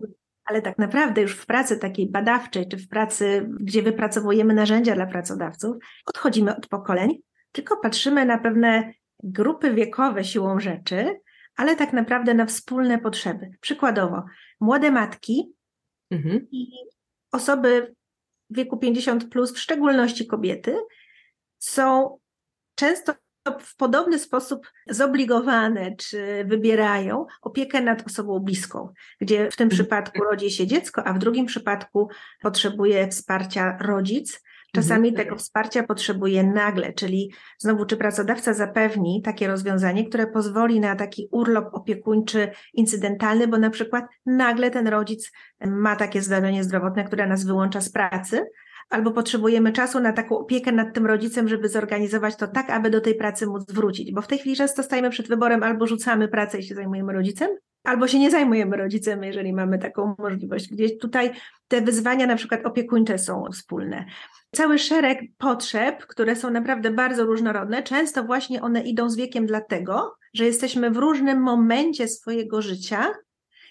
ale 0.48 0.62
tak 0.62 0.78
naprawdę 0.78 1.22
już 1.22 1.36
w 1.36 1.46
pracy 1.46 1.78
takiej 1.78 2.10
badawczej, 2.10 2.68
czy 2.68 2.76
w 2.76 2.88
pracy, 2.88 3.48
gdzie 3.60 3.82
wypracowujemy 3.82 4.54
narzędzia 4.54 4.94
dla 4.94 5.06
pracodawców, 5.06 5.76
odchodzimy 6.06 6.56
od 6.56 6.66
pokoleń, 6.66 7.18
tylko 7.52 7.76
patrzymy 7.76 8.24
na 8.24 8.38
pewne 8.38 8.92
grupy 9.22 9.74
wiekowe 9.74 10.24
siłą 10.24 10.60
rzeczy, 10.60 11.20
ale 11.56 11.76
tak 11.76 11.92
naprawdę 11.92 12.34
na 12.34 12.46
wspólne 12.46 12.98
potrzeby. 12.98 13.50
Przykładowo, 13.60 14.24
młode 14.60 14.90
matki 14.90 15.52
mhm. 16.10 16.46
i 16.50 16.72
osoby 17.32 17.94
w 18.50 18.56
wieku 18.56 18.76
50, 18.76 19.30
plus, 19.30 19.52
w 19.52 19.58
szczególności 19.58 20.26
kobiety, 20.26 20.76
są 21.58 22.18
często 22.74 23.14
w 23.60 23.76
podobny 23.76 24.18
sposób 24.18 24.66
zobligowane 24.88 25.96
czy 25.96 26.44
wybierają 26.44 27.26
opiekę 27.42 27.80
nad 27.80 28.06
osobą 28.06 28.38
bliską, 28.38 28.92
gdzie 29.20 29.50
w 29.50 29.56
tym 29.56 29.68
przypadku 29.68 30.24
rodzi 30.24 30.50
się 30.50 30.66
dziecko, 30.66 31.04
a 31.04 31.12
w 31.12 31.18
drugim 31.18 31.46
przypadku 31.46 32.08
potrzebuje 32.42 33.08
wsparcia 33.08 33.78
rodzic. 33.80 34.42
Czasami 34.72 35.12
tego 35.12 35.36
wsparcia 35.36 35.82
potrzebuje 35.82 36.44
nagle, 36.44 36.92
czyli 36.92 37.32
znowu, 37.58 37.86
czy 37.86 37.96
pracodawca 37.96 38.54
zapewni 38.54 39.22
takie 39.24 39.46
rozwiązanie, 39.46 40.08
które 40.08 40.26
pozwoli 40.26 40.80
na 40.80 40.96
taki 40.96 41.28
urlop 41.30 41.74
opiekuńczy 41.74 42.50
incydentalny, 42.74 43.48
bo 43.48 43.58
na 43.58 43.70
przykład 43.70 44.04
nagle 44.26 44.70
ten 44.70 44.88
rodzic 44.88 45.32
ma 45.66 45.96
takie 45.96 46.22
zdarzenie 46.22 46.64
zdrowotne, 46.64 47.04
które 47.04 47.26
nas 47.26 47.44
wyłącza 47.44 47.80
z 47.80 47.92
pracy, 47.92 48.46
albo 48.88 49.10
potrzebujemy 49.10 49.72
czasu 49.72 50.00
na 50.00 50.12
taką 50.12 50.38
opiekę 50.38 50.72
nad 50.72 50.94
tym 50.94 51.06
rodzicem, 51.06 51.48
żeby 51.48 51.68
zorganizować 51.68 52.36
to 52.36 52.48
tak, 52.48 52.70
aby 52.70 52.90
do 52.90 53.00
tej 53.00 53.14
pracy 53.14 53.46
móc 53.46 53.72
wrócić. 53.72 54.12
Bo 54.12 54.22
w 54.22 54.26
tej 54.26 54.38
chwili 54.38 54.56
często 54.56 54.82
stajemy 54.82 55.10
przed 55.10 55.28
wyborem 55.28 55.62
albo 55.62 55.86
rzucamy 55.86 56.28
pracę 56.28 56.58
i 56.58 56.62
się 56.62 56.74
zajmujemy 56.74 57.12
rodzicem, 57.12 57.50
albo 57.84 58.08
się 58.08 58.18
nie 58.18 58.30
zajmujemy 58.30 58.76
rodzicem, 58.76 59.24
jeżeli 59.24 59.52
mamy 59.52 59.78
taką 59.78 60.14
możliwość. 60.18 60.68
Gdzieś 60.68 60.98
tutaj 60.98 61.30
te 61.68 61.80
wyzwania, 61.80 62.26
na 62.26 62.36
przykład 62.36 62.66
opiekuńcze, 62.66 63.18
są 63.18 63.44
wspólne. 63.52 64.04
Cały 64.54 64.78
szereg 64.78 65.18
potrzeb, 65.38 66.06
które 66.06 66.36
są 66.36 66.50
naprawdę 66.50 66.90
bardzo 66.90 67.24
różnorodne, 67.24 67.82
często 67.82 68.24
właśnie 68.24 68.62
one 68.62 68.82
idą 68.82 69.10
z 69.10 69.16
wiekiem, 69.16 69.46
dlatego, 69.46 70.14
że 70.34 70.44
jesteśmy 70.44 70.90
w 70.90 70.96
różnym 70.96 71.40
momencie 71.42 72.08
swojego 72.08 72.62
życia 72.62 73.14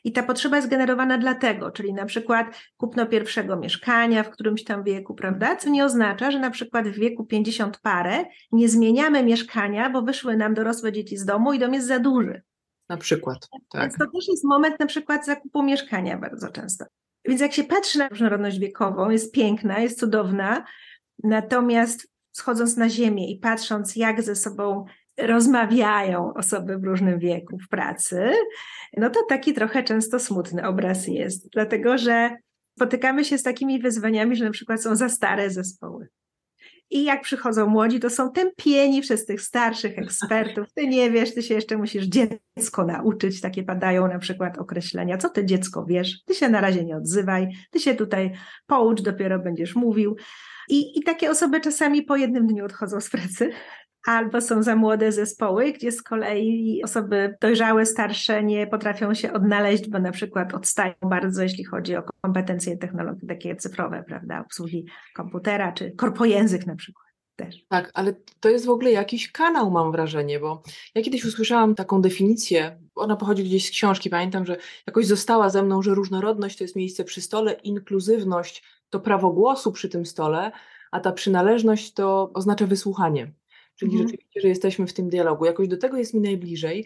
i 0.04 0.12
ta 0.12 0.24
potrzeba 0.24 0.56
jest 0.56 0.70
generowana 0.70 1.18
dlatego, 1.18 1.72
czyli 1.72 1.94
na 1.94 2.06
przykład 2.06 2.48
kupno 2.78 3.06
pierwszego 3.06 3.58
mieszkania 3.58 4.24
w 4.24 4.30
którymś 4.30 4.64
tam 4.64 4.84
wieku, 4.84 5.16
prawda? 5.16 5.56
Co 5.56 5.70
nie 5.70 5.86
oznacza, 5.86 6.32
że 6.32 6.40
na 6.40 6.52
przykład 6.52 6.88
w 6.88 7.00
wieku 7.00 7.26
50 7.26 7.80
parę 7.80 8.26
nie 8.52 8.70
zmieniamy 8.70 9.24
mieszkania, 9.24 9.90
bo 9.90 10.02
wyszły 10.02 10.38
nam 10.38 10.54
dorosłe 10.54 10.92
dzieci 10.92 11.18
z 11.18 11.26
domu 11.26 11.54
i 11.54 11.60
dom 11.60 11.74
jest 11.74 11.88
za 11.88 12.00
duży. 12.00 12.42
Na 12.90 12.98
przykład. 12.98 13.48
Tak. 13.70 13.82
Więc 13.82 13.98
to 13.98 14.06
też 14.06 14.28
jest 14.28 14.44
moment 14.44 14.80
na 14.80 14.86
przykład 14.86 15.26
zakupu 15.26 15.64
mieszkania 15.64 16.18
bardzo 16.18 16.52
często. 16.52 16.86
Więc 17.26 17.42
jak 17.42 17.54
się 17.54 17.64
patrzy 17.64 18.00
na 18.00 18.08
różnorodność 18.08 18.60
wiekową, 18.60 19.10
jest 19.10 19.34
piękna, 19.34 19.80
jest 19.80 20.00
cudowna, 20.00 20.66
natomiast 21.24 22.08
schodząc 22.32 22.78
na 22.78 22.90
ziemię 22.90 23.32
i 23.32 23.40
patrząc, 23.40 23.96
jak 23.96 24.22
ze 24.22 24.36
sobą 24.36 24.86
rozmawiają 25.18 26.34
osoby 26.34 26.78
w 26.78 26.84
różnym 26.84 27.20
wieku 27.20 27.58
w 27.60 27.70
pracy, 27.70 28.32
no 28.98 29.10
to 29.10 29.20
taki 29.30 29.54
trochę 29.54 29.84
często 29.84 30.20
smutny 30.20 30.68
obraz 30.68 31.08
jest, 31.08 31.50
dlatego 31.54 31.98
że 31.98 32.30
spotykamy 32.78 33.26
się 33.26 33.38
z 33.38 33.44
takimi 33.44 33.80
wyzwaniami, 33.80 34.36
że 34.36 34.46
na 34.46 34.52
przykład 34.52 34.84
są 34.84 34.96
za 34.96 35.10
stare 35.10 35.50
zespoły. 35.50 36.08
I 36.90 37.04
jak 37.04 37.22
przychodzą 37.22 37.68
młodzi, 37.68 38.00
to 38.00 38.10
są 38.10 38.32
tępieni 38.32 39.02
przez 39.02 39.26
tych 39.26 39.42
starszych 39.42 40.00
ekspertów. 40.00 40.74
Ty 40.74 40.88
nie 40.88 41.12
wiesz, 41.12 41.34
ty 41.34 41.44
się 41.44 41.54
jeszcze 41.54 41.78
musisz 41.78 42.06
dziecko 42.06 42.86
nauczyć. 42.86 43.42
Takie 43.42 43.64
padają 43.64 44.08
na 44.08 44.20
przykład 44.20 44.58
określenia. 44.58 45.18
Co 45.18 45.30
ty 45.30 45.46
dziecko 45.46 45.86
wiesz? 45.86 46.24
Ty 46.24 46.34
się 46.34 46.50
na 46.50 46.62
razie 46.62 46.86
nie 46.86 46.98
odzywaj, 46.98 47.48
ty 47.72 47.80
się 47.80 47.96
tutaj 47.96 48.32
poucz, 48.68 49.02
dopiero 49.02 49.40
będziesz 49.40 49.76
mówił. 49.76 50.16
I, 50.70 51.00
I 51.00 51.04
takie 51.04 51.32
osoby 51.32 51.62
czasami 51.62 52.04
po 52.04 52.16
jednym 52.16 52.48
dniu 52.48 52.66
odchodzą 52.66 53.02
z 53.02 53.10
pracy, 53.10 53.50
albo 54.08 54.42
są 54.42 54.64
za 54.64 54.76
młode 54.76 55.12
zespoły, 55.12 55.72
gdzie 55.72 55.92
z 55.92 56.04
kolei 56.04 56.82
osoby 56.84 57.38
dojrzałe, 57.42 57.86
starsze 57.86 58.44
nie 58.44 58.68
potrafią 58.68 59.14
się 59.14 59.34
odnaleźć, 59.34 59.90
bo 59.90 60.00
na 60.00 60.12
przykład 60.12 60.54
odstają 60.54 60.94
bardzo, 61.02 61.44
jeśli 61.44 61.64
chodzi 61.64 61.96
o 61.96 62.04
kompetencje 62.22 62.78
technologii 62.78 63.28
takie 63.28 63.56
cyfrowe, 63.56 64.04
prawda, 64.08 64.42
obsługi 64.46 64.86
komputera 65.16 65.72
czy 65.72 65.92
korpojęzyk 65.92 66.66
na 66.68 66.76
przykład. 66.76 67.08
Też. 67.36 67.66
Tak, 67.70 67.92
ale 67.94 68.14
to 68.40 68.50
jest 68.50 68.66
w 68.66 68.70
ogóle 68.70 68.92
jakiś 68.92 69.32
kanał, 69.32 69.72
mam 69.72 69.92
wrażenie, 69.92 70.40
bo 70.40 70.64
ja 70.96 71.02
kiedyś 71.02 71.26
usłyszałam 71.26 71.76
taką 71.76 72.02
definicję, 72.02 72.80
ona 72.96 73.16
pochodzi 73.16 73.44
gdzieś 73.44 73.68
z 73.68 73.72
książki, 73.72 74.10
pamiętam, 74.10 74.46
że 74.46 74.58
jakoś 74.88 75.06
została 75.06 75.50
ze 75.50 75.64
mną, 75.64 75.82
że 75.82 75.96
różnorodność 75.96 76.58
to 76.58 76.64
jest 76.64 76.76
miejsce 76.76 77.04
przy 77.04 77.22
stole, 77.22 77.54
inkluzywność 77.54 78.64
to 78.90 79.00
prawo 79.00 79.32
głosu 79.32 79.72
przy 79.72 79.90
tym 79.90 80.06
stole, 80.06 80.52
a 80.92 81.00
ta 81.00 81.12
przynależność 81.12 81.94
to 81.94 82.32
oznacza 82.34 82.68
wysłuchanie 82.68 83.34
czyli 83.80 83.92
mhm. 83.92 84.08
rzeczywiście, 84.08 84.42
że 84.42 84.48
jesteśmy 84.48 84.88
w 84.88 84.94
tym 84.94 85.10
dialogu. 85.10 85.46
Jakoś 85.46 85.68
do 85.68 85.78
tego 85.78 85.98
jest 85.98 86.14
mi 86.14 86.22
najbliżej. 86.22 86.86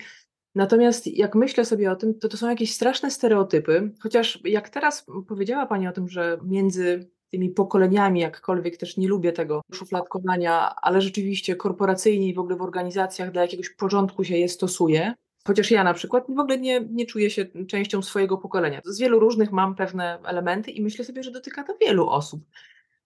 Natomiast 0.56 1.08
jak 1.08 1.36
myślę 1.36 1.66
sobie 1.66 1.92
o 1.92 1.96
tym, 1.96 2.20
to 2.20 2.30
to 2.30 2.38
są 2.38 2.50
jakieś 2.50 2.74
straszne 2.74 3.12
stereotypy, 3.12 3.92
chociaż 4.02 4.40
jak 4.44 4.70
teraz 4.70 5.06
powiedziała 5.28 5.66
Pani 5.66 5.88
o 5.88 5.92
tym, 5.92 6.08
że 6.08 6.40
między 6.44 7.10
tymi 7.32 7.50
pokoleniami, 7.50 8.20
jakkolwiek 8.20 8.78
też 8.78 8.98
nie 8.98 9.08
lubię 9.08 9.32
tego 9.32 9.62
szufladkowania, 9.74 10.76
ale 10.76 11.02
rzeczywiście 11.02 11.56
korporacyjnie 11.56 12.28
i 12.28 12.34
w 12.34 12.40
ogóle 12.40 12.56
w 12.56 12.62
organizacjach 12.62 13.32
dla 13.32 13.42
jakiegoś 13.42 13.70
porządku 13.70 14.24
się 14.24 14.38
je 14.38 14.50
stosuje. 14.50 15.14
Chociaż 15.48 15.72
ja 15.72 15.84
na 15.84 15.94
przykład 15.94 16.24
w 16.30 16.40
ogóle 16.40 16.58
nie, 16.58 16.82
nie 16.92 17.06
czuję 17.06 17.30
się 17.30 17.46
częścią 17.68 18.02
swojego 18.02 18.38
pokolenia. 18.38 18.82
Z 18.86 19.00
wielu 19.00 19.20
różnych 19.20 19.52
mam 19.52 19.76
pewne 19.76 20.20
elementy 20.26 20.72
i 20.72 20.82
myślę 20.82 21.06
sobie, 21.06 21.24
że 21.24 21.32
dotyka 21.32 21.64
to 21.64 21.78
wielu 21.82 22.10
osób 22.10 22.42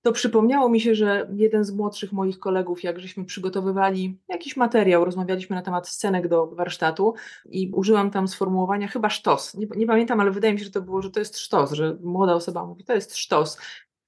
to 0.06 0.12
przypomniało 0.12 0.70
mi 0.70 0.82
się, 0.82 0.96
że 0.96 1.28
jeden 1.36 1.64
z 1.64 1.72
młodszych 1.72 2.12
moich 2.12 2.40
kolegów, 2.40 2.84
jak 2.84 3.00
żeśmy 3.00 3.26
przygotowywali 3.26 4.20
jakiś 4.28 4.58
materiał, 4.58 5.06
rozmawialiśmy 5.06 5.56
na 5.56 5.62
temat 5.62 5.90
scenek 5.90 6.28
do 6.28 6.48
warsztatu 6.48 7.14
i 7.46 7.72
użyłam 7.74 8.12
tam 8.12 8.28
sformułowania 8.28 8.88
chyba 8.88 9.10
sztos. 9.10 9.54
Nie, 9.54 9.68
nie, 9.76 9.88
pamiętam, 9.88 10.20
ale 10.20 10.32
wydaje 10.32 10.54
mi 10.54 10.60
się, 10.60 10.66
że 10.66 10.72
to 10.72 10.82
było, 10.82 11.02
że 11.02 11.12
to 11.12 11.20
jest 11.20 11.38
sztos, 11.38 11.72
że 11.72 11.98
młoda 12.04 12.34
osoba 12.34 12.66
mówi, 12.66 12.84
to 12.84 12.94
jest 12.94 13.16
sztos. 13.18 13.58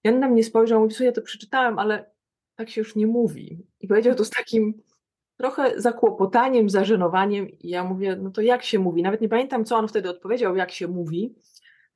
On 0.06 0.20
na 0.20 0.30
mnie 0.30 0.44
spojrzał, 0.44 0.82
mówi, 0.82 0.96
ja 1.00 1.12
to 1.12 1.22
przeczytałem, 1.22 1.80
ale 1.80 2.12
tak 2.56 2.70
się 2.70 2.82
już 2.82 2.96
nie 2.96 3.08
mówi. 3.08 3.66
I 3.80 3.88
powiedział 3.88 4.16
to 4.16 4.26
z 4.26 4.30
takim 4.30 4.82
trochę 5.38 5.82
zakłopotaniem, 5.82 6.70
zażenowaniem 6.70 7.50
i 7.50 7.70
ja 7.70 7.84
mówię, 7.84 8.16
no 8.22 8.32
to 8.32 8.42
jak 8.42 8.64
się 8.64 8.80
mówi? 8.80 9.04
Nawet 9.04 9.22
nie 9.22 9.30
pamiętam, 9.30 9.66
co 9.66 9.78
on 9.78 9.88
wtedy 9.88 10.10
odpowiedział, 10.10 10.56
jak 10.56 10.72
się 10.72 10.88
mówi, 10.88 11.36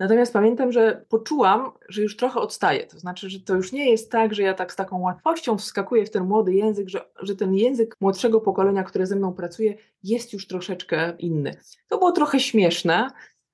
Natomiast 0.02 0.34
pamiętam, 0.34 0.72
że 0.72 1.06
poczułam, 1.10 1.72
że 1.90 2.02
już 2.02 2.18
trochę 2.18 2.40
odstaję. 2.40 2.88
To 2.88 3.00
znaczy, 3.00 3.30
że 3.30 3.40
to 3.40 3.56
już 3.56 3.72
nie 3.72 3.92
jest 3.92 4.12
tak, 4.12 4.34
że 4.34 4.44
ja 4.44 4.54
tak 4.54 4.74
z 4.74 4.76
taką 4.76 5.02
łatwością 5.02 5.58
wskakuję 5.58 6.06
w 6.06 6.10
ten 6.10 6.24
młody 6.24 6.54
język, 6.54 6.90
że, 6.90 7.02
że 7.20 7.36
ten 7.36 7.54
język 7.54 7.96
młodszego 8.02 8.42
pokolenia, 8.42 8.84
które 8.84 9.06
ze 9.06 9.16
mną 9.16 9.34
pracuje, 9.34 9.78
jest 10.04 10.34
już 10.34 10.48
troszeczkę 10.48 11.14
inny. 11.20 11.56
To 11.88 11.98
było 11.98 12.12
trochę 12.12 12.40
śmieszne, 12.40 13.08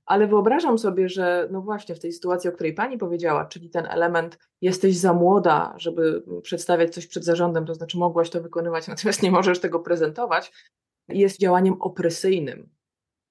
ale 0.06 0.28
wyobrażam 0.28 0.78
sobie, 0.78 1.10
że 1.10 1.48
no 1.52 1.62
właśnie 1.62 1.96
w 1.96 2.00
tej 2.00 2.12
sytuacji, 2.12 2.50
o 2.50 2.54
której 2.54 2.74
pani 2.74 2.98
powiedziała, 2.98 3.46
czyli 3.46 3.70
ten 3.70 3.86
element 3.86 4.38
jesteś 4.62 4.98
za 4.98 5.14
młoda, 5.14 5.74
żeby 5.78 6.24
przedstawiać 6.42 6.94
coś 6.94 7.08
przed 7.08 7.26
zarządem, 7.26 7.66
to 7.66 7.74
znaczy 7.74 7.98
mogłaś 7.98 8.30
to 8.30 8.42
wykonywać, 8.42 8.88
natomiast 8.98 9.24
nie 9.24 9.32
możesz 9.32 9.60
tego 9.60 9.80
prezentować, 9.80 10.52
jest 11.10 11.40
działaniem 11.40 11.82
opresyjnym 11.82 12.77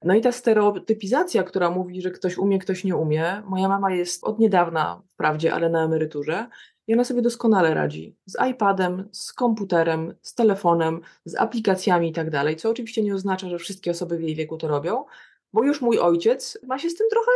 No 0.04 0.14
i 0.14 0.20
ta 0.20 0.32
stereotypizacja, 0.32 1.42
która 1.42 1.70
mówi, 1.70 2.02
że 2.02 2.10
ktoś 2.10 2.38
umie, 2.38 2.58
ktoś 2.58 2.84
nie 2.84 2.96
umie. 2.96 3.42
Moja 3.46 3.68
mama 3.68 3.90
jest 3.90 4.24
od 4.24 4.38
niedawna, 4.38 5.02
wprawdzie, 5.14 5.54
ale 5.54 5.70
na 5.70 5.84
emeryturze. 5.84 6.46
I 6.86 6.94
ona 6.94 7.04
sobie 7.04 7.22
doskonale 7.22 7.74
radzi 7.74 8.16
z 8.26 8.36
iPadem, 8.50 9.08
z 9.12 9.32
komputerem, 9.32 10.14
z 10.22 10.34
telefonem, 10.34 11.00
z 11.24 11.36
aplikacjami 11.36 12.08
i 12.08 12.12
tak 12.12 12.30
dalej, 12.30 12.56
co 12.56 12.70
oczywiście 12.70 13.02
nie 13.02 13.14
oznacza, 13.14 13.48
że 13.48 13.58
wszystkie 13.58 13.90
osoby 13.90 14.16
w 14.16 14.22
jej 14.22 14.34
wieku 14.34 14.56
to 14.56 14.68
robią, 14.68 15.04
bo 15.52 15.64
już 15.64 15.80
mój 15.80 15.98
ojciec 15.98 16.58
ma 16.66 16.78
się 16.78 16.90
z 16.90 16.94
tym 16.94 17.06
trochę 17.10 17.30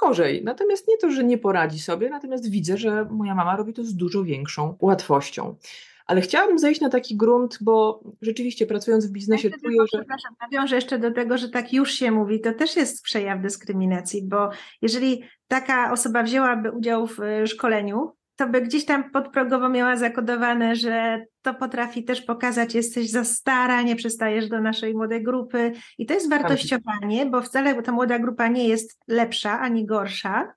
gorzej. 0.00 0.44
Natomiast 0.44 0.88
nie 0.88 0.98
to, 0.98 1.10
że 1.10 1.24
nie 1.24 1.38
poradzi 1.38 1.78
sobie, 1.78 2.10
natomiast 2.10 2.50
widzę, 2.50 2.76
że 2.76 3.04
moja 3.04 3.34
mama 3.34 3.56
robi 3.56 3.72
to 3.72 3.84
z 3.84 3.94
dużo 3.94 4.24
większą 4.24 4.76
łatwością. 4.80 5.56
Ale 6.08 6.20
chciałabym 6.20 6.58
zejść 6.58 6.80
na 6.80 6.88
taki 6.88 7.16
grunt, 7.16 7.58
bo 7.60 8.00
rzeczywiście 8.22 8.66
pracując 8.66 9.06
w 9.06 9.12
biznesie 9.12 9.48
ja 9.48 9.56
czuję, 9.64 9.80
że... 9.92 9.98
Przepraszam, 9.98 10.34
nawiążę 10.40 10.76
jeszcze 10.76 10.98
do 10.98 11.10
tego, 11.10 11.38
że 11.38 11.48
tak 11.48 11.72
już 11.72 11.92
się 11.92 12.10
mówi, 12.10 12.40
to 12.40 12.52
też 12.52 12.76
jest 12.76 13.02
przejaw 13.02 13.42
dyskryminacji, 13.42 14.22
bo 14.28 14.50
jeżeli 14.82 15.22
taka 15.48 15.92
osoba 15.92 16.22
wzięłaby 16.22 16.70
udział 16.70 17.06
w 17.06 17.20
e, 17.20 17.46
szkoleniu, 17.46 18.12
to 18.36 18.48
by 18.48 18.62
gdzieś 18.62 18.84
tam 18.84 19.10
podprogowo 19.10 19.68
miała 19.68 19.96
zakodowane, 19.96 20.76
że 20.76 21.24
to 21.42 21.54
potrafi 21.54 22.04
też 22.04 22.22
pokazać, 22.22 22.74
jesteś 22.74 23.10
za 23.10 23.24
stara, 23.24 23.82
nie 23.82 23.96
przystajesz 23.96 24.48
do 24.48 24.60
naszej 24.60 24.94
młodej 24.94 25.22
grupy. 25.22 25.72
I 25.98 26.06
to 26.06 26.14
jest 26.14 26.30
wartościowanie, 26.30 27.26
bo 27.26 27.42
wcale 27.42 27.82
ta 27.82 27.92
młoda 27.92 28.18
grupa 28.18 28.48
nie 28.48 28.68
jest 28.68 29.00
lepsza 29.08 29.60
ani 29.60 29.86
gorsza, 29.86 30.52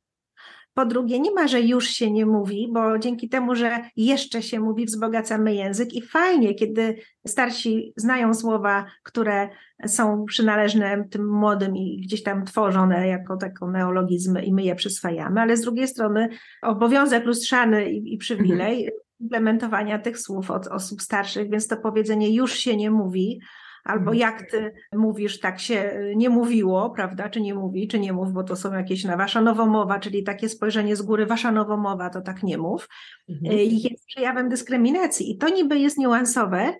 po 0.73 0.85
drugie, 0.85 1.19
nie 1.19 1.31
ma, 1.31 1.47
że 1.47 1.61
już 1.61 1.87
się 1.87 2.11
nie 2.11 2.25
mówi, 2.25 2.69
bo 2.73 2.99
dzięki 2.99 3.29
temu, 3.29 3.55
że 3.55 3.79
jeszcze 3.95 4.41
się 4.41 4.59
mówi, 4.59 4.85
wzbogacamy 4.85 5.55
język 5.55 5.93
i 5.93 6.01
fajnie, 6.01 6.55
kiedy 6.55 6.97
starsi 7.27 7.93
znają 7.95 8.33
słowa, 8.33 8.85
które 9.03 9.49
są 9.87 10.25
przynależne 10.25 11.07
tym 11.09 11.29
młodym 11.29 11.75
i 11.75 12.01
gdzieś 12.01 12.23
tam 12.23 12.45
tworzone 12.45 13.07
jako 13.07 13.37
taką 13.37 13.71
neologizmy 13.71 14.45
i 14.45 14.53
my 14.53 14.63
je 14.63 14.75
przyswajamy, 14.75 15.41
ale 15.41 15.57
z 15.57 15.61
drugiej 15.61 15.87
strony 15.87 16.29
obowiązek 16.61 17.25
lustrzany 17.25 17.91
i, 17.91 18.13
i 18.13 18.17
przywilej 18.17 18.73
mhm. 18.73 19.01
implementowania 19.19 19.99
tych 19.99 20.19
słów 20.19 20.51
od 20.51 20.67
osób 20.67 21.01
starszych, 21.01 21.49
więc 21.49 21.67
to 21.67 21.77
powiedzenie 21.77 22.35
już 22.35 22.53
się 22.53 22.77
nie 22.77 22.91
mówi, 22.91 23.39
albo 23.83 24.11
mhm. 24.11 24.17
jak 24.17 24.51
ty 24.51 24.73
mówisz, 24.93 25.39
tak 25.39 25.59
się 25.59 25.75
y, 25.75 26.13
nie 26.15 26.29
mówiło, 26.29 26.89
prawda, 26.89 27.29
czy 27.29 27.41
nie 27.41 27.53
mówi, 27.53 27.87
czy 27.87 27.99
nie 27.99 28.13
mów, 28.13 28.33
bo 28.33 28.43
to 28.43 28.55
są 28.55 28.73
jakieś 28.73 29.03
na 29.03 29.17
wasza 29.17 29.41
nowomowa, 29.41 29.99
czyli 29.99 30.23
takie 30.23 30.49
spojrzenie 30.49 30.95
z 30.95 31.01
góry, 31.01 31.25
wasza 31.25 31.51
nowomowa, 31.51 32.09
to 32.09 32.21
tak 32.21 32.43
nie 32.43 32.57
mów, 32.57 32.89
mhm. 33.29 33.59
Y, 33.59 33.63
jest 33.63 34.05
przejawem 34.07 34.49
dyskryminacji 34.49 35.31
i 35.31 35.37
to 35.37 35.49
niby 35.49 35.79
jest 35.79 35.97
niuansowe, 35.97 36.73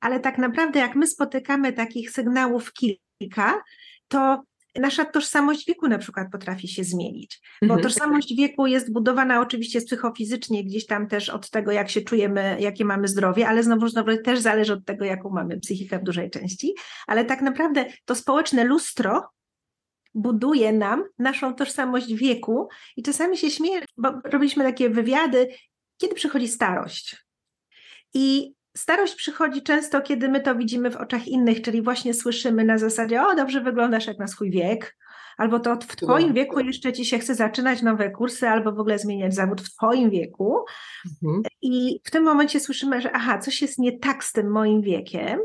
ale 0.00 0.20
tak 0.20 0.38
naprawdę 0.38 0.80
jak 0.80 0.94
my 0.94 1.06
spotykamy 1.06 1.72
takich 1.72 2.10
sygnałów 2.10 2.72
kilka, 2.72 3.62
to 4.08 4.42
nasza 4.80 5.04
tożsamość 5.04 5.66
wieku 5.66 5.88
na 5.88 5.98
przykład 5.98 6.28
potrafi 6.32 6.68
się 6.68 6.84
zmienić, 6.84 7.40
bo 7.62 7.74
mhm. 7.74 7.82
tożsamość 7.82 8.34
wieku 8.34 8.66
jest 8.66 8.92
budowana 8.92 9.40
oczywiście 9.40 9.80
psychofizycznie, 9.80 10.64
gdzieś 10.64 10.86
tam 10.86 11.08
też 11.08 11.28
od 11.28 11.50
tego, 11.50 11.72
jak 11.72 11.90
się 11.90 12.00
czujemy, 12.00 12.56
jakie 12.60 12.84
mamy 12.84 13.08
zdrowie, 13.08 13.48
ale 13.48 13.62
znowu, 13.62 13.88
znowu 13.88 14.16
też 14.16 14.40
zależy 14.40 14.72
od 14.72 14.84
tego, 14.84 15.04
jaką 15.04 15.30
mamy 15.30 15.60
psychikę 15.60 15.98
w 15.98 16.02
dużej 16.02 16.30
części, 16.30 16.74
ale 17.06 17.24
tak 17.24 17.42
naprawdę 17.42 17.84
to 18.04 18.14
społeczne 18.14 18.64
lustro 18.64 19.22
buduje 20.14 20.72
nam 20.72 21.04
naszą 21.18 21.54
tożsamość 21.54 22.14
wieku 22.14 22.68
i 22.96 23.02
czasami 23.02 23.36
się 23.36 23.50
śmieję, 23.50 23.82
bo 23.96 24.10
robiliśmy 24.24 24.64
takie 24.64 24.90
wywiady, 24.90 25.48
kiedy 25.96 26.14
przychodzi 26.14 26.48
starość. 26.48 27.24
I 28.14 28.54
Starość 28.76 29.14
przychodzi 29.14 29.62
często, 29.62 30.00
kiedy 30.00 30.28
my 30.28 30.40
to 30.40 30.54
widzimy 30.54 30.90
w 30.90 30.96
oczach 30.96 31.28
innych, 31.28 31.62
czyli 31.62 31.82
właśnie 31.82 32.14
słyszymy 32.14 32.64
na 32.64 32.78
zasadzie, 32.78 33.22
o 33.22 33.34
dobrze 33.34 33.60
wyglądasz 33.60 34.06
jak 34.06 34.18
na 34.18 34.26
swój 34.26 34.50
wiek, 34.50 34.96
albo 35.36 35.60
to 35.60 35.76
w 35.76 35.96
twoim 35.96 36.32
wieku 36.32 36.60
jeszcze 36.60 36.92
ci 36.92 37.04
się 37.04 37.18
chce 37.18 37.34
zaczynać 37.34 37.82
nowe 37.82 38.10
kursy, 38.10 38.48
albo 38.48 38.72
w 38.72 38.80
ogóle 38.80 38.98
zmieniać 38.98 39.34
zawód 39.34 39.60
w 39.60 39.76
twoim 39.76 40.10
wieku. 40.10 40.64
Mhm. 41.22 41.42
I 41.62 42.00
w 42.04 42.10
tym 42.10 42.24
momencie 42.24 42.60
słyszymy, 42.60 43.00
że 43.00 43.12
aha, 43.12 43.38
coś 43.38 43.62
jest 43.62 43.78
nie 43.78 43.98
tak 43.98 44.24
z 44.24 44.32
tym 44.32 44.50
moim 44.50 44.82
wiekiem 44.82 45.40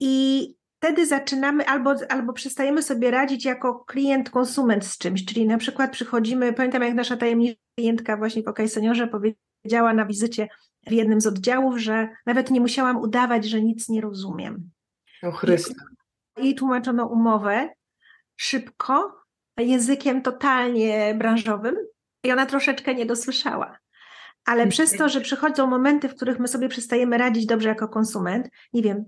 i 0.00 0.54
wtedy 0.78 1.06
zaczynamy 1.06 1.66
albo, 1.66 1.94
albo 2.08 2.32
przestajemy 2.32 2.82
sobie 2.82 3.10
radzić 3.10 3.44
jako 3.44 3.84
klient, 3.84 4.30
konsument 4.30 4.86
z 4.86 4.98
czymś, 4.98 5.24
czyli 5.24 5.46
na 5.46 5.58
przykład 5.58 5.92
przychodzimy, 5.92 6.52
pamiętam 6.52 6.82
jak 6.82 6.94
nasza 6.94 7.16
tajemnicza 7.16 7.60
klientka 7.78 8.16
właśnie 8.16 8.42
w 8.42 8.48
OK 8.48 8.58
Seniorze 8.66 9.08
powiedziała 9.08 9.94
na 9.94 10.06
wizycie, 10.06 10.48
w 10.86 10.92
jednym 10.92 11.20
z 11.20 11.26
oddziałów, 11.26 11.78
że 11.78 12.08
nawet 12.26 12.50
nie 12.50 12.60
musiałam 12.60 12.96
udawać, 12.96 13.44
że 13.44 13.62
nic 13.62 13.88
nie 13.88 14.00
rozumiem. 14.00 14.70
O 15.22 15.32
Chryste. 15.32 15.74
Jej 16.36 16.54
tłumaczono 16.54 17.06
umowę 17.06 17.68
szybko, 18.36 19.20
językiem 19.58 20.22
totalnie 20.22 21.14
branżowym 21.18 21.76
i 22.24 22.32
ona 22.32 22.46
troszeczkę 22.46 22.94
nie 22.94 23.06
dosłyszała. 23.06 23.78
Ale 24.44 24.62
mhm. 24.62 24.70
przez 24.70 24.92
to, 24.92 25.08
że 25.08 25.20
przychodzą 25.20 25.66
momenty, 25.66 26.08
w 26.08 26.14
których 26.14 26.38
my 26.38 26.48
sobie 26.48 26.68
przestajemy 26.68 27.18
radzić 27.18 27.46
dobrze 27.46 27.68
jako 27.68 27.88
konsument, 27.88 28.48
nie 28.72 28.82
wiem, 28.82 29.04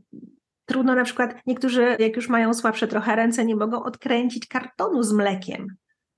trudno 0.66 0.94
na 0.94 1.04
przykład, 1.04 1.34
niektórzy 1.46 1.96
jak 1.98 2.16
już 2.16 2.28
mają 2.28 2.54
słabsze 2.54 2.88
trochę 2.88 3.16
ręce, 3.16 3.44
nie 3.44 3.56
mogą 3.56 3.82
odkręcić 3.82 4.48
kartonu 4.48 5.02
z 5.02 5.12
mlekiem 5.12 5.76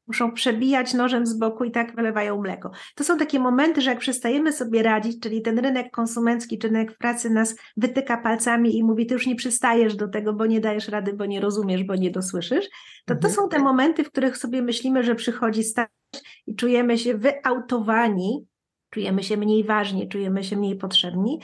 muszą 0.09 0.33
przebijać 0.33 0.94
nożem 0.94 1.27
z 1.27 1.38
boku 1.38 1.64
i 1.64 1.71
tak 1.71 1.97
wylewają 1.97 2.40
mleko. 2.40 2.71
To 2.94 3.05
są 3.05 3.18
takie 3.18 3.38
momenty, 3.38 3.81
że 3.81 3.90
jak 3.90 3.99
przestajemy 3.99 4.53
sobie 4.53 4.83
radzić, 4.83 5.21
czyli 5.21 5.42
ten 5.42 5.59
rynek 5.59 5.90
konsumencki 5.90 6.59
czy 6.59 6.68
rynek 6.68 6.99
pracy 6.99 7.31
nas 7.31 7.57
wytyka 7.77 8.16
palcami 8.16 8.79
i 8.79 8.85
mówi, 8.85 9.07
ty 9.07 9.14
już 9.14 9.27
nie 9.27 9.37
przystajesz 9.37 9.97
do 9.97 10.09
tego, 10.09 10.33
bo 10.33 10.47
nie 10.47 10.61
dajesz 10.61 10.88
rady, 10.88 11.12
bo 11.12 11.27
nie 11.27 11.40
rozumiesz, 11.40 11.85
bo 11.85 11.94
nie 11.94 12.11
dosłyszysz, 12.11 12.68
to 13.05 13.14
to 13.14 13.29
mhm. 13.29 13.35
są 13.35 13.49
te 13.49 13.59
momenty, 13.59 14.05
w 14.05 14.11
których 14.11 14.37
sobie 14.37 14.62
myślimy, 14.62 15.03
że 15.03 15.14
przychodzi 15.14 15.64
starość 15.64 16.42
i 16.47 16.55
czujemy 16.55 16.99
się 16.99 17.14
wyautowani, 17.14 18.47
czujemy 18.90 19.23
się 19.23 19.37
mniej 19.37 19.64
ważni, 19.64 20.09
czujemy 20.09 20.44
się 20.44 20.57
mniej 20.57 20.77
potrzebni, 20.77 21.40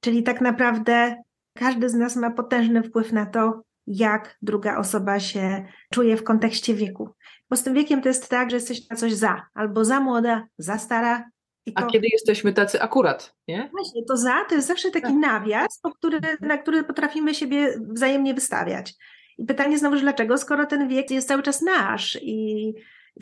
czyli 0.00 0.22
tak 0.22 0.40
naprawdę 0.40 1.16
każdy 1.54 1.88
z 1.88 1.94
nas 1.94 2.16
ma 2.16 2.30
potężny 2.30 2.82
wpływ 2.82 3.12
na 3.12 3.26
to, 3.26 3.62
jak 3.86 4.36
druga 4.42 4.78
osoba 4.78 5.20
się 5.20 5.64
czuje 5.92 6.16
w 6.16 6.24
kontekście 6.24 6.74
wieku. 6.74 7.08
Bo 7.50 7.56
z 7.56 7.62
tym 7.62 7.74
wiekiem 7.74 8.02
to 8.02 8.08
jest 8.08 8.28
tak, 8.28 8.50
że 8.50 8.56
jesteś 8.56 8.88
na 8.88 8.96
coś 8.96 9.12
za, 9.12 9.46
albo 9.54 9.84
za 9.84 10.00
młoda, 10.00 10.46
za 10.58 10.78
stara. 10.78 11.30
To... 11.64 11.72
A 11.74 11.86
kiedy 11.86 12.06
jesteśmy 12.12 12.52
tacy 12.52 12.82
akurat, 12.82 13.34
nie? 13.48 13.70
Właśnie, 13.72 14.04
to 14.04 14.16
za 14.16 14.44
to 14.48 14.54
jest 14.54 14.68
zawsze 14.68 14.90
taki 14.90 15.06
tak. 15.06 15.14
nawias, 15.14 15.80
który, 15.98 16.20
na 16.40 16.58
który 16.58 16.84
potrafimy 16.84 17.34
siebie 17.34 17.74
wzajemnie 17.80 18.34
wystawiać. 18.34 18.94
I 19.38 19.44
pytanie 19.44 19.78
znowu, 19.78 19.96
dlaczego, 19.96 20.38
skoro 20.38 20.66
ten 20.66 20.88
wiek 20.88 21.10
jest 21.10 21.28
cały 21.28 21.42
czas 21.42 21.62
nasz 21.62 22.18
i 22.22 22.72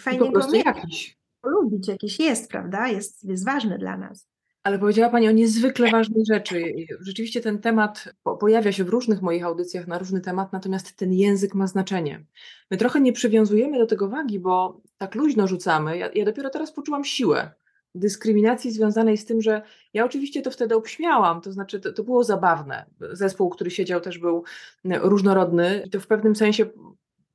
fajnie 0.01 0.29
I 0.29 0.33
po 0.33 0.41
go 0.41 0.55
jakiś. 0.55 1.19
lubić, 1.45 1.89
jakiś 1.89 2.21
jest, 2.21 2.51
prawda? 2.51 2.89
Jest, 2.89 3.25
jest 3.25 3.45
ważny 3.45 3.79
dla 3.79 3.97
nas. 3.97 4.32
Ale 4.63 4.79
powiedziała 4.79 5.11
Pani 5.11 5.29
o 5.29 5.31
niezwykle 5.31 5.91
ważnej 5.91 6.25
rzeczy. 6.27 6.75
Rzeczywiście 7.01 7.41
ten 7.41 7.59
temat 7.59 8.15
pojawia 8.41 8.73
się 8.73 8.85
w 8.85 8.89
różnych 8.89 9.23
moich 9.23 9.45
audycjach 9.45 9.87
na 9.87 9.99
różny 9.99 10.21
temat, 10.21 10.53
natomiast 10.53 10.97
ten 10.97 11.13
język 11.13 11.55
ma 11.55 11.67
znaczenie. 11.67 12.25
My 12.71 12.77
trochę 12.77 13.01
nie 13.01 13.13
przywiązujemy 13.13 13.79
do 13.79 13.87
tego 13.87 14.09
wagi, 14.09 14.39
bo 14.39 14.81
tak 14.99 15.15
luźno 15.15 15.49
rzucamy. 15.49 15.99
Ja, 15.99 16.11
ja 16.15 16.25
dopiero 16.25 16.51
teraz 16.51 16.73
poczułam 16.73 17.05
siłę 17.05 17.51
dyskryminacji 17.95 18.71
związanej 18.71 19.17
z 19.17 19.25
tym, 19.25 19.43
że 19.43 19.63
ja 19.95 20.05
oczywiście 20.05 20.43
to 20.43 20.51
wtedy 20.51 20.75
obśmiałam, 20.77 21.41
to 21.41 21.53
znaczy 21.53 21.81
to, 21.81 21.93
to 21.93 22.05
było 22.05 22.25
zabawne. 22.25 22.87
Zespół, 23.13 23.51
który 23.51 23.71
siedział 23.71 24.01
też 24.01 24.19
był 24.19 24.45
różnorodny 24.85 25.83
i 25.87 25.91
to 25.91 26.01
w 26.01 26.07
pewnym 26.07 26.37
sensie 26.37 26.67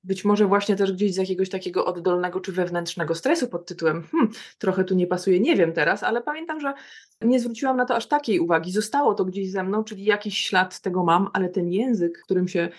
być 0.07 0.25
może 0.25 0.45
właśnie 0.45 0.75
też 0.75 0.91
gdzieś 0.91 1.13
z 1.13 1.17
jakiegoś 1.17 1.49
takiego 1.49 1.85
oddolnego 1.85 2.39
czy 2.39 2.51
wewnętrznego 2.51 3.15
stresu 3.15 3.47
pod 3.47 3.65
tytułem 3.65 4.03
hmm, 4.03 4.31
trochę 4.57 4.83
tu 4.83 4.95
nie 4.95 5.07
pasuje, 5.07 5.39
nie 5.39 5.55
wiem 5.55 5.73
teraz, 5.73 6.03
ale 6.03 6.21
pamiętam, 6.21 6.59
że 6.59 6.73
nie 7.21 7.39
zwróciłam 7.39 7.77
na 7.77 7.85
to 7.85 7.95
aż 7.95 8.07
takiej 8.07 8.39
uwagi. 8.39 8.71
Zostało 8.71 9.13
to 9.13 9.25
gdzieś 9.25 9.51
ze 9.51 9.63
mną, 9.63 9.83
czyli 9.83 10.03
jakiś 10.03 10.37
ślad 10.37 10.81
tego 10.81 11.03
mam, 11.03 11.29
ale 11.33 11.49
ten 11.49 11.67
język, 11.69 12.21
którym 12.23 12.47
się 12.47 12.69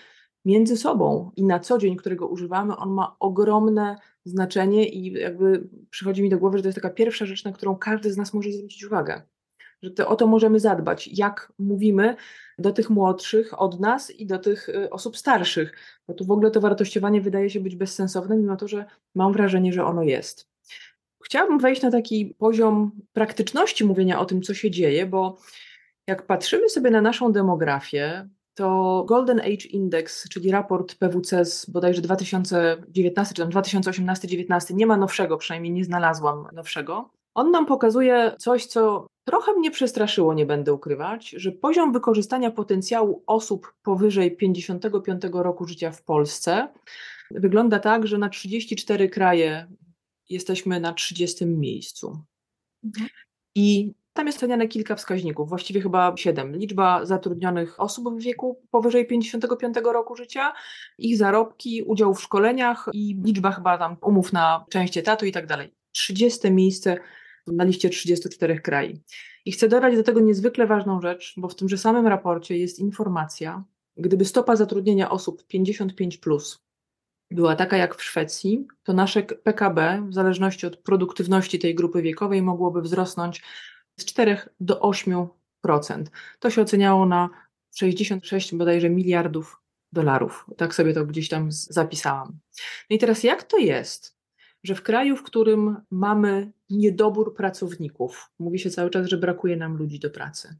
między 0.45 0.77
sobą 0.77 1.31
i 1.35 1.43
na 1.43 1.59
co 1.59 1.77
dzień, 1.77 1.95
którego 1.95 2.27
używamy, 2.27 2.77
on 2.77 2.89
ma 2.89 3.15
ogromne 3.19 3.95
znaczenie 4.25 4.89
i 4.89 5.11
jakby 5.11 5.69
przychodzi 5.89 6.23
mi 6.23 6.29
do 6.29 6.37
głowy, 6.37 6.57
że 6.57 6.63
to 6.63 6.67
jest 6.67 6.81
taka 6.81 6.89
pierwsza 6.89 7.25
rzecz, 7.25 7.43
na 7.45 7.51
którą 7.51 7.75
każdy 7.75 8.13
z 8.13 8.17
nas 8.17 8.33
może 8.33 8.51
zwrócić 8.51 8.85
uwagę. 8.85 9.21
Że 9.83 9.91
to, 9.91 10.07
o 10.07 10.15
to 10.15 10.27
możemy 10.27 10.59
zadbać, 10.59 11.07
jak 11.07 11.53
mówimy 11.59 12.15
do 12.57 12.71
tych 12.71 12.89
młodszych 12.89 13.61
od 13.61 13.79
nas 13.79 14.11
i 14.11 14.25
do 14.25 14.39
tych 14.39 14.69
y, 14.69 14.89
osób 14.89 15.17
starszych, 15.17 15.73
bo 16.07 16.13
tu 16.13 16.25
w 16.25 16.31
ogóle 16.31 16.51
to 16.51 16.61
wartościowanie 16.61 17.21
wydaje 17.21 17.49
się 17.49 17.59
być 17.59 17.75
bezsensowne, 17.75 18.37
mimo 18.37 18.55
to, 18.55 18.67
że 18.67 18.85
mam 19.15 19.33
wrażenie, 19.33 19.73
że 19.73 19.85
ono 19.85 20.03
jest. 20.03 20.49
Chciałabym 21.25 21.59
wejść 21.59 21.81
na 21.81 21.91
taki 21.91 22.35
poziom 22.37 22.91
praktyczności 23.13 23.85
mówienia 23.85 24.19
o 24.19 24.25
tym, 24.25 24.41
co 24.41 24.53
się 24.53 24.71
dzieje, 24.71 25.05
bo 25.05 25.37
jak 26.07 26.25
patrzymy 26.25 26.69
sobie 26.69 26.91
na 26.91 27.01
naszą 27.01 27.31
demografię, 27.31 28.29
to 28.53 29.03
Golden 29.07 29.39
Age 29.39 29.67
Index, 29.69 30.29
czyli 30.29 30.51
raport 30.51 30.95
PWC 30.95 31.45
z 31.45 31.69
bodajże 31.69 32.01
2019 32.01 33.35
czy 33.35 33.41
tam 33.41 33.51
2018-19, 33.51 34.73
nie 34.73 34.87
ma 34.87 34.97
nowszego, 34.97 35.37
przynajmniej 35.37 35.73
nie 35.73 35.83
znalazłam 35.83 36.47
nowszego. 36.53 37.09
On 37.33 37.51
nam 37.51 37.65
pokazuje 37.65 38.35
coś, 38.39 38.65
co 38.65 39.07
trochę 39.25 39.53
mnie 39.53 39.71
przestraszyło, 39.71 40.33
nie 40.33 40.45
będę 40.45 40.73
ukrywać, 40.73 41.29
że 41.29 41.51
poziom 41.51 41.93
wykorzystania 41.93 42.51
potencjału 42.51 43.23
osób 43.27 43.73
powyżej 43.83 44.37
55 44.37 45.21
roku 45.33 45.65
życia 45.65 45.91
w 45.91 46.03
Polsce 46.03 46.67
wygląda 47.31 47.79
tak, 47.79 48.07
że 48.07 48.17
na 48.17 48.29
34 48.29 49.09
kraje 49.09 49.67
jesteśmy 50.29 50.79
na 50.79 50.93
30 50.93 51.45
miejscu. 51.45 52.23
Mhm. 52.83 53.09
I 53.55 53.93
tam 54.13 54.27
jest 54.27 54.37
oceniane 54.37 54.67
kilka 54.67 54.95
wskaźników, 54.95 55.49
właściwie 55.49 55.81
chyba 55.81 56.13
siedem. 56.17 56.55
Liczba 56.55 57.05
zatrudnionych 57.05 57.79
osób 57.79 58.19
w 58.19 58.23
wieku 58.23 58.61
powyżej 58.71 59.07
55 59.07 59.75
roku 59.83 60.15
życia, 60.15 60.53
ich 60.97 61.17
zarobki, 61.17 61.83
udział 61.83 62.13
w 62.13 62.21
szkoleniach 62.21 62.89
i 62.93 63.21
liczba 63.25 63.51
chyba 63.51 63.77
tam 63.77 63.97
umów 64.01 64.33
na 64.33 64.65
część 64.69 64.97
etatu 64.97 65.25
i 65.25 65.31
tak 65.31 65.47
dalej. 65.47 65.73
30 65.91 66.51
miejsce 66.51 66.97
na 67.47 67.63
liście 67.63 67.89
34 67.89 68.59
krajów. 68.59 68.99
I 69.45 69.51
chcę 69.51 69.67
dodać 69.67 69.95
do 69.95 70.03
tego 70.03 70.19
niezwykle 70.19 70.67
ważną 70.67 71.01
rzecz, 71.01 71.33
bo 71.37 71.49
w 71.49 71.55
tymże 71.55 71.77
samym 71.77 72.07
raporcie 72.07 72.57
jest 72.57 72.79
informacja, 72.79 73.63
gdyby 73.97 74.25
stopa 74.25 74.55
zatrudnienia 74.55 75.09
osób 75.09 75.47
55 75.47 76.17
plus 76.17 76.69
była 77.31 77.55
taka 77.55 77.77
jak 77.77 77.95
w 77.95 78.03
Szwecji, 78.03 78.67
to 78.83 78.93
nasze 78.93 79.23
PKB, 79.23 80.05
w 80.09 80.13
zależności 80.13 80.67
od 80.67 80.77
produktywności 80.77 81.59
tej 81.59 81.75
grupy 81.75 82.01
wiekowej, 82.01 82.41
mogłoby 82.41 82.81
wzrosnąć 82.81 83.43
z 83.99 84.05
4 84.05 84.37
do 84.59 84.79
8%. 84.79 85.27
To 86.39 86.49
się 86.49 86.61
oceniało 86.61 87.05
na 87.05 87.29
66 87.75 88.55
bodajże 88.55 88.89
miliardów 88.89 89.61
dolarów. 89.91 90.45
Tak 90.57 90.75
sobie 90.75 90.93
to 90.93 91.05
gdzieś 91.05 91.29
tam 91.29 91.51
zapisałam. 91.51 92.39
No 92.89 92.95
i 92.95 92.99
teraz 92.99 93.23
jak 93.23 93.43
to 93.43 93.57
jest, 93.57 94.18
że 94.63 94.75
w 94.75 94.81
kraju, 94.81 95.15
w 95.15 95.23
którym 95.23 95.77
mamy 95.91 96.51
niedobór 96.69 97.35
pracowników, 97.35 98.31
mówi 98.39 98.59
się 98.59 98.69
cały 98.69 98.89
czas, 98.89 99.07
że 99.07 99.17
brakuje 99.17 99.57
nam 99.57 99.77
ludzi 99.77 99.99
do 99.99 100.09
pracy. 100.09 100.55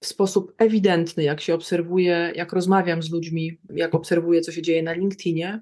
W 0.00 0.06
sposób 0.06 0.52
ewidentny, 0.58 1.22
jak 1.22 1.40
się 1.40 1.54
obserwuje, 1.54 2.32
jak 2.34 2.52
rozmawiam 2.52 3.02
z 3.02 3.10
ludźmi, 3.10 3.58
jak 3.74 3.94
obserwuję, 3.94 4.40
co 4.40 4.52
się 4.52 4.62
dzieje 4.62 4.82
na 4.82 4.92
LinkedInie, 4.92 5.60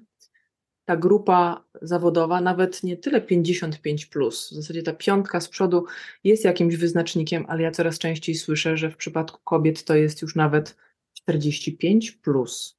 ta 0.85 0.97
grupa 0.97 1.65
zawodowa, 1.81 2.41
nawet 2.41 2.83
nie 2.83 2.97
tyle 2.97 3.21
55, 3.21 4.05
plus, 4.05 4.49
w 4.51 4.55
zasadzie 4.55 4.83
ta 4.83 4.93
piątka 4.93 5.41
z 5.41 5.49
przodu 5.49 5.85
jest 6.23 6.43
jakimś 6.43 6.75
wyznacznikiem, 6.75 7.45
ale 7.47 7.63
ja 7.63 7.71
coraz 7.71 7.99
częściej 7.99 8.35
słyszę, 8.35 8.77
że 8.77 8.89
w 8.89 8.97
przypadku 8.97 9.39
kobiet 9.43 9.83
to 9.83 9.95
jest 9.95 10.21
już 10.21 10.35
nawet 10.35 10.75
45. 11.13 12.11
Plus. 12.11 12.77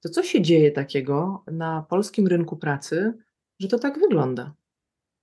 To 0.00 0.08
co 0.08 0.22
się 0.22 0.42
dzieje 0.42 0.70
takiego 0.70 1.44
na 1.46 1.86
polskim 1.88 2.26
rynku 2.26 2.56
pracy, 2.56 3.12
że 3.62 3.68
to 3.68 3.78
tak 3.78 3.98
wygląda? 3.98 4.52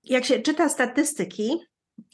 Jak 0.03 0.25
się 0.25 0.39
czyta 0.39 0.69
statystyki, 0.69 1.59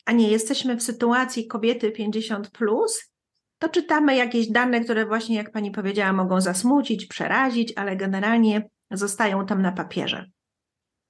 a 0.05 0.11
nie 0.11 0.31
jesteśmy 0.31 0.75
w 0.77 0.83
sytuacji 0.83 1.47
kobiety 1.47 1.91
50, 1.91 2.49
plus, 2.49 3.11
to 3.59 3.69
czytamy 3.69 4.15
jakieś 4.15 4.51
dane, 4.51 4.81
które 4.81 5.05
właśnie, 5.05 5.35
jak 5.35 5.51
pani 5.51 5.71
powiedziała, 5.71 6.13
mogą 6.13 6.41
zasmucić, 6.41 7.05
przerazić, 7.05 7.73
ale 7.75 7.95
generalnie 7.95 8.69
zostają 8.91 9.45
tam 9.45 9.61
na 9.61 9.71
papierze. 9.71 10.25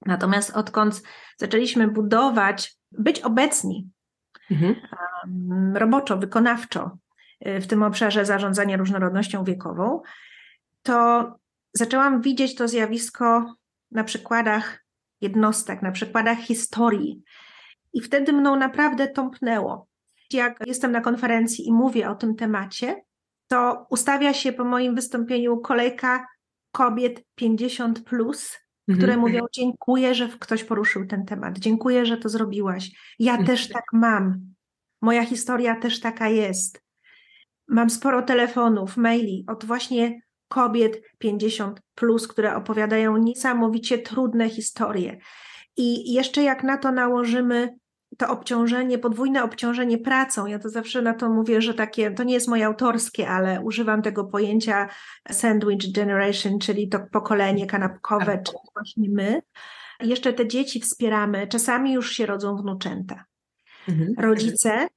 Natomiast 0.05 0.57
odkąd 0.57 1.01
zaczęliśmy 1.37 1.87
budować, 1.87 2.77
być 2.91 3.21
obecni 3.21 3.89
mhm. 4.51 4.75
roboczo, 5.75 6.17
wykonawczo 6.17 6.97
y, 7.47 7.61
w 7.61 7.67
tym 7.67 7.83
obszarze 7.83 8.25
zarządzania 8.25 8.77
różnorodnością 8.77 9.43
wiekową, 9.43 10.01
to 10.83 11.25
zaczęłam 11.73 12.21
widzieć 12.21 12.55
to 12.55 12.67
zjawisko 12.67 13.55
na 13.91 14.03
przykładach 14.03 14.84
jednostek, 15.21 15.81
na 15.81 15.91
przykładach 15.91 16.39
historii. 16.39 17.23
I 17.93 18.01
wtedy 18.01 18.33
mną 18.33 18.55
naprawdę 18.55 19.07
tąpnęło. 19.07 19.87
Jak 20.33 20.63
jestem 20.67 20.91
na 20.91 21.01
konferencji 21.01 21.67
i 21.67 21.73
mówię 21.73 22.09
o 22.09 22.15
tym 22.15 22.35
temacie, 22.35 23.01
to 23.47 23.85
ustawia 23.89 24.33
się 24.33 24.53
po 24.53 24.63
moim 24.63 24.95
wystąpieniu 24.95 25.57
kolejka 25.57 26.27
kobiet 26.71 27.23
50 27.35 28.03
plus, 28.03 28.57
które 28.83 29.13
mhm. 29.13 29.19
mówią: 29.19 29.45
Dziękuję, 29.53 30.15
że 30.15 30.27
ktoś 30.27 30.63
poruszył 30.63 31.07
ten 31.07 31.25
temat, 31.25 31.59
dziękuję, 31.59 32.05
że 32.05 32.17
to 32.17 32.29
zrobiłaś. 32.29 32.91
Ja 33.19 33.31
mhm. 33.31 33.47
też 33.47 33.69
tak 33.69 33.83
mam. 33.93 34.39
Moja 35.01 35.25
historia 35.25 35.75
też 35.75 35.99
taka 35.99 36.29
jest. 36.29 36.81
Mam 37.67 37.89
sporo 37.89 38.21
telefonów, 38.21 38.97
maili 38.97 39.45
od 39.47 39.65
właśnie 39.65 40.21
kobiet 40.55 41.01
50, 41.17 41.81
plus, 41.95 42.27
które 42.27 42.55
opowiadają 42.55 43.17
niesamowicie 43.17 43.97
trudne 43.97 44.49
historie. 44.49 45.17
I 45.77 46.13
jeszcze 46.13 46.43
jak 46.43 46.63
na 46.63 46.77
to 46.77 46.91
nałożymy 46.91 47.75
to 48.17 48.29
obciążenie, 48.29 48.97
podwójne 48.97 49.43
obciążenie 49.43 49.97
pracą, 49.97 50.45
ja 50.45 50.59
to 50.59 50.69
zawsze 50.69 51.01
na 51.01 51.13
to 51.13 51.29
mówię, 51.29 51.61
że 51.61 51.73
takie, 51.73 52.11
to 52.11 52.23
nie 52.23 52.33
jest 52.33 52.47
moje 52.47 52.65
autorskie, 52.65 53.29
ale 53.29 53.61
używam 53.61 54.01
tego 54.01 54.23
pojęcia 54.23 54.89
sandwich 55.31 55.91
generation, 55.91 56.59
czyli 56.59 56.89
to 56.89 56.99
pokolenie 57.11 57.67
kanapkowe, 57.67 58.25
tak. 58.25 58.43
czyli 58.43 58.59
właśnie 58.73 59.09
my. 59.09 59.41
Jeszcze 60.01 60.33
te 60.33 60.47
dzieci 60.47 60.79
wspieramy, 60.79 61.47
czasami 61.47 61.93
już 61.93 62.11
się 62.11 62.25
rodzą 62.25 62.57
wnuczęta. 62.57 63.25
Mhm. 63.89 64.13
Rodzice 64.17 64.87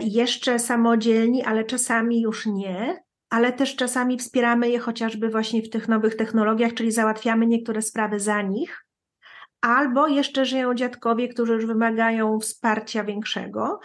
jeszcze 0.00 0.58
samodzielni, 0.58 1.44
ale 1.44 1.64
czasami 1.64 2.20
już 2.20 2.46
nie, 2.46 3.05
ale 3.36 3.52
też 3.52 3.76
czasami 3.76 4.18
wspieramy 4.18 4.70
je 4.70 4.78
chociażby 4.78 5.28
właśnie 5.28 5.62
w 5.62 5.70
tych 5.70 5.88
nowych 5.88 6.16
technologiach, 6.16 6.74
czyli 6.74 6.92
załatwiamy 6.92 7.46
niektóre 7.46 7.82
sprawy 7.82 8.20
za 8.20 8.42
nich, 8.42 8.86
albo 9.60 10.08
jeszcze 10.08 10.44
żyją 10.44 10.74
dziadkowie, 10.74 11.28
którzy 11.28 11.52
już 11.52 11.66
wymagają 11.66 12.40
wsparcia 12.40 13.04
większego. 13.04 13.80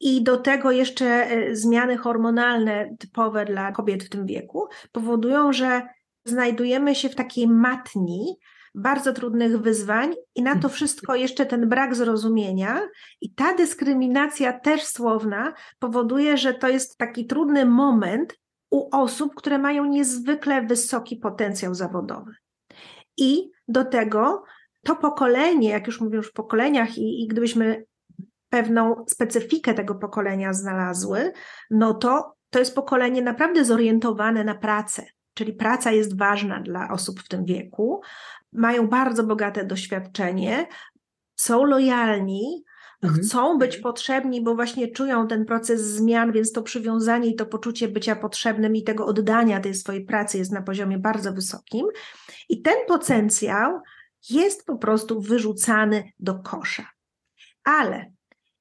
I 0.00 0.22
do 0.22 0.36
tego 0.36 0.70
jeszcze 0.70 1.06
e, 1.06 1.56
zmiany 1.56 1.96
hormonalne 1.96 2.96
typowe 2.98 3.44
dla 3.44 3.72
kobiet 3.72 4.04
w 4.04 4.08
tym 4.08 4.26
wieku 4.26 4.68
powodują, 4.92 5.52
że 5.52 5.82
znajdujemy 6.24 6.94
się 6.94 7.08
w 7.08 7.14
takiej 7.14 7.48
matni 7.48 8.36
bardzo 8.74 9.12
trudnych 9.12 9.60
wyzwań, 9.60 10.14
i 10.34 10.42
na 10.42 10.50
to 10.50 10.56
mhm. 10.56 10.74
wszystko 10.74 11.14
jeszcze 11.14 11.46
ten 11.46 11.68
brak 11.68 11.94
zrozumienia 11.94 12.80
i 13.20 13.34
ta 13.34 13.54
dyskryminacja 13.54 14.52
też 14.52 14.84
słowna 14.84 15.52
powoduje, 15.78 16.36
że 16.36 16.54
to 16.54 16.68
jest 16.68 16.98
taki 16.98 17.26
trudny 17.26 17.66
moment 17.66 18.39
u 18.70 18.88
osób, 18.96 19.34
które 19.34 19.58
mają 19.58 19.84
niezwykle 19.84 20.62
wysoki 20.62 21.16
potencjał 21.16 21.74
zawodowy. 21.74 22.34
I 23.16 23.50
do 23.68 23.84
tego 23.84 24.44
to 24.84 24.96
pokolenie, 24.96 25.70
jak 25.70 25.86
już 25.86 26.00
mówię 26.00 26.16
już 26.16 26.28
w 26.28 26.32
pokoleniach, 26.32 26.98
i, 26.98 27.24
i 27.24 27.28
gdybyśmy 27.28 27.84
pewną 28.48 29.04
specyfikę 29.08 29.74
tego 29.74 29.94
pokolenia 29.94 30.52
znalazły, 30.52 31.32
no 31.70 31.94
to 31.94 32.34
to 32.50 32.58
jest 32.58 32.74
pokolenie 32.74 33.22
naprawdę 33.22 33.64
zorientowane 33.64 34.44
na 34.44 34.54
pracę, 34.54 35.06
czyli 35.34 35.52
praca 35.52 35.92
jest 35.92 36.18
ważna 36.18 36.60
dla 36.60 36.88
osób 36.88 37.20
w 37.20 37.28
tym 37.28 37.44
wieku, 37.44 38.00
mają 38.52 38.88
bardzo 38.88 39.24
bogate 39.24 39.64
doświadczenie, 39.64 40.66
są 41.36 41.64
lojalni, 41.64 42.64
mhm. 43.02 43.22
chcą 43.22 43.58
być 43.58 43.76
potrzebni, 43.76 44.42
bo 44.42 44.54
właśnie 44.54 44.88
czują 44.88 45.28
ten 45.28 45.44
proces 45.44 45.80
zmian, 45.80 46.32
więc 46.32 46.52
to 46.52 46.62
przywiązanie 46.62 47.28
i 47.28 47.34
to 47.34 47.46
poczucie 47.46 47.88
bycia 47.88 48.16
potrzebnym 48.16 48.76
i 48.76 48.82
tego 48.82 49.06
oddania 49.06 49.60
tej 49.60 49.74
swojej 49.74 50.04
pracy 50.04 50.38
jest 50.38 50.52
na 50.52 50.62
poziomie 50.62 50.98
bardzo 50.98 51.32
wysokim. 51.32 51.86
I 52.48 52.62
ten 52.62 52.76
potencjał 52.88 53.80
jest 54.30 54.66
po 54.66 54.78
prostu 54.78 55.20
wyrzucany 55.20 56.12
do 56.18 56.34
kosza. 56.34 56.86
Ale 57.64 58.12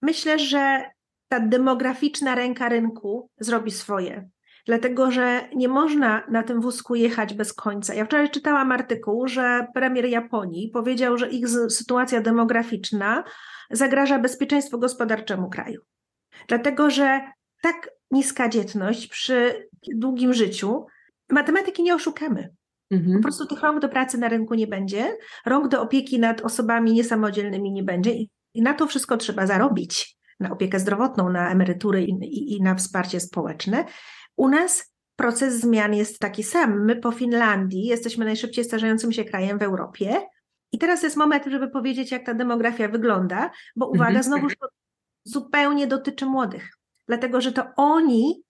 myślę, 0.02 0.39
że 0.39 0.84
ta 1.28 1.39
demograficzna 1.39 2.36
ręka 2.36 2.69
rynku 2.69 3.30
zrobi 3.39 3.71
swoje. 3.71 4.30
Dlatego, 4.65 5.12
że 5.12 5.49
nie 5.56 5.67
można 5.67 6.23
na 6.32 6.43
tym 6.43 6.62
wózku 6.62 6.95
jechać 6.95 7.34
bez 7.34 7.54
końca. 7.54 7.93
Ja 7.93 8.06
wczoraj 8.06 8.30
czytałam 8.30 8.71
artykuł, 8.71 9.28
że 9.28 9.67
premier 9.73 10.06
Japonii 10.06 10.69
powiedział, 10.73 11.17
że 11.17 11.30
ich 11.30 11.49
sytuacja 11.69 12.21
demograficzna 12.21 13.23
zagraża 13.71 14.19
bezpieczeństwu 14.19 14.79
gospodarczemu 14.79 15.49
kraju. 15.49 15.82
Dlatego, 16.47 16.89
że 16.89 17.21
tak 17.62 17.89
niska 18.12 18.49
dzietność 18.49 19.08
przy 19.08 19.69
długim 19.95 20.34
życiu, 20.34 20.86
matematyki 21.29 21.84
nie 21.84 21.95
oszukamy. 21.95 22.49
Mhm. 22.91 23.17
Po 23.17 23.23
prostu 23.23 23.45
tych 23.45 23.62
rąk 23.62 23.79
do 23.79 23.89
pracy 23.89 24.17
na 24.17 24.29
rynku 24.29 24.53
nie 24.53 24.67
będzie, 24.67 25.17
rąk 25.45 25.67
do 25.67 25.82
opieki 25.82 26.19
nad 26.19 26.41
osobami 26.41 26.93
niesamodzielnymi 26.93 27.71
nie 27.71 27.84
będzie 27.84 28.12
i, 28.12 28.29
na 28.55 28.73
to 28.73 28.88
wszystko 28.88 29.17
trzeba 29.17 29.47
zarobić. 29.47 30.19
Na 30.39 30.51
opiekę 30.51 30.79
zdrowotną, 30.79 31.29
na 31.29 31.51
emerytury 31.51 32.03
i, 32.03 32.12
i, 32.12 32.55
i 32.55 32.62
na 32.62 32.75
wsparcie 32.75 33.19
społeczne. 33.19 33.86
U 34.38 34.47
nas 34.47 34.93
proces 35.15 35.60
zmian 35.60 35.93
jest 35.93 36.19
taki 36.19 36.43
sam. 36.43 36.86
My 36.86 36.95
po 36.95 37.12
Finlandii 37.12 37.86
jesteśmy 37.86 38.25
najszybciej 38.25 38.63
starzejącym 38.63 39.12
się 39.12 39.25
krajem 39.25 39.60
w 39.60 39.63
Europie. 39.63 40.21
I 40.71 40.77
teraz 40.77 41.03
jest 41.03 41.17
moment, 41.17 41.45
żeby 41.45 41.67
powiedzieć, 41.67 42.12
jak 42.12 42.25
ta 42.25 42.34
demografia 42.34 42.88
wygląda, 42.88 43.51
bo 43.75 43.88
uwaga, 43.88 44.19
mhm. 44.19 44.23
znowu 44.23 44.47
to 44.49 44.67
zupełnie 45.23 45.88
dotyczy 45.88 46.25
młodych, 46.25 46.69
dlatego 47.08 47.41
że 47.41 47.51
to 47.51 47.63
oni 47.75 48.43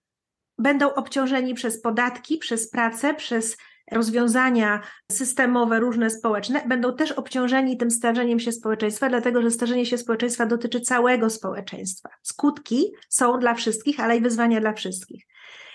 będą 0.57 0.93
obciążeni 0.93 1.53
przez 1.53 1.81
podatki, 1.81 2.37
przez 2.37 2.69
pracę, 2.69 3.13
przez 3.13 3.57
rozwiązania 3.91 4.81
systemowe, 5.11 5.79
różne 5.79 6.09
społeczne, 6.09 6.63
będą 6.67 6.95
też 6.95 7.11
obciążeni 7.11 7.77
tym 7.77 7.91
starzeniem 7.91 8.39
się 8.39 8.51
społeczeństwa, 8.51 9.09
dlatego 9.09 9.41
że 9.41 9.51
starzenie 9.51 9.85
się 9.85 9.97
społeczeństwa 9.97 10.45
dotyczy 10.45 10.81
całego 10.81 11.29
społeczeństwa. 11.29 12.09
Skutki 12.23 12.91
są 13.09 13.39
dla 13.39 13.53
wszystkich, 13.53 13.99
ale 13.99 14.17
i 14.17 14.21
wyzwania 14.21 14.61
dla 14.61 14.73
wszystkich. 14.73 15.25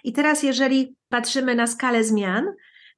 I 0.04 0.12
teraz, 0.12 0.42
jeżeli 0.42 0.96
patrzymy 1.08 1.54
na 1.54 1.66
skalę 1.66 2.04
zmian, 2.04 2.46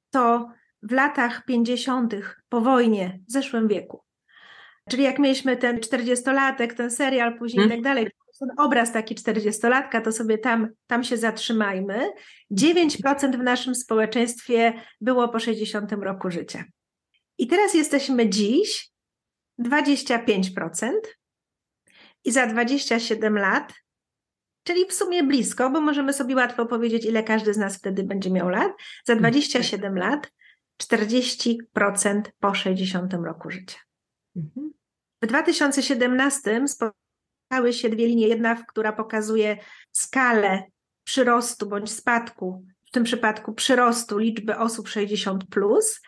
to 0.09 0.49
w 0.83 0.91
latach 0.91 1.45
50. 1.45 2.15
po 2.49 2.61
wojnie, 2.61 3.19
w 3.29 3.31
zeszłym 3.31 3.67
wieku. 3.67 4.03
Czyli 4.89 5.03
jak 5.03 5.19
mieliśmy 5.19 5.57
ten 5.57 5.77
40-latek, 5.77 6.73
ten 6.73 6.91
serial 6.91 7.37
później 7.37 7.59
hmm. 7.59 7.79
i 7.79 7.81
tak 7.81 7.83
dalej, 7.83 8.11
ten 8.39 8.49
obraz 8.57 8.91
taki 8.91 9.15
40-latka, 9.15 10.01
to 10.01 10.11
sobie 10.11 10.37
tam, 10.37 10.69
tam 10.87 11.03
się 11.03 11.17
zatrzymajmy. 11.17 12.11
9% 12.51 13.37
w 13.37 13.43
naszym 13.43 13.75
społeczeństwie 13.75 14.73
było 15.01 15.29
po 15.29 15.39
60 15.39 15.91
roku 15.91 16.31
życia. 16.31 16.63
I 17.37 17.47
teraz 17.47 17.73
jesteśmy 17.73 18.29
dziś 18.29 18.91
25% 19.59 20.91
i 22.25 22.31
za 22.31 22.47
27 22.47 23.37
lat, 23.37 23.73
czyli 24.63 24.85
w 24.85 24.93
sumie 24.93 25.23
blisko, 25.23 25.69
bo 25.69 25.81
możemy 25.81 26.13
sobie 26.13 26.35
łatwo 26.35 26.65
powiedzieć, 26.65 27.05
ile 27.05 27.23
każdy 27.23 27.53
z 27.53 27.57
nas 27.57 27.77
wtedy 27.77 28.03
będzie 28.03 28.31
miał 28.31 28.49
lat, 28.49 28.71
za 29.05 29.15
27 29.15 29.93
mhm. 29.93 30.11
lat 30.11 30.31
40% 30.83 32.21
po 32.39 32.53
60 32.53 33.13
roku 33.13 33.49
życia. 33.49 33.79
Mhm. 34.35 34.73
W 35.23 35.27
2017 35.27 36.67
spotkały 36.67 37.73
się 37.73 37.89
dwie 37.89 38.07
linie. 38.07 38.27
Jedna, 38.27 38.55
która 38.55 38.91
pokazuje 38.91 39.57
skalę 39.91 40.63
przyrostu 41.03 41.69
bądź 41.69 41.91
spadku, 41.91 42.65
w 42.85 42.91
tym 42.91 43.03
przypadku 43.03 43.53
przyrostu 43.53 44.17
liczby 44.17 44.57
osób 44.57 44.87
60, 44.87 45.45
plus, 45.45 46.01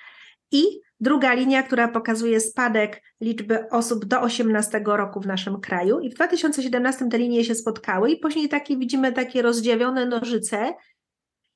i 0.52 0.64
druga 1.00 1.34
linia, 1.34 1.64
która 1.64 1.88
pokazuje 1.88 2.40
spadek 2.40 3.04
liczby 3.22 3.70
osób 3.70 4.06
do 4.06 4.22
18 4.22 4.82
roku 4.86 5.22
w 5.22 5.28
naszym 5.28 5.62
kraju. 5.62 6.00
I 6.00 6.10
w 6.10 6.14
2017 6.14 7.10
te 7.10 7.18
linie 7.18 7.46
się 7.46 7.56
spotkały, 7.56 8.12
i 8.12 8.20
później 8.20 8.50
takie 8.50 8.78
widzimy 8.78 9.14
takie 9.14 9.42
rozdziawione 9.42 10.06
nożyce. 10.06 10.74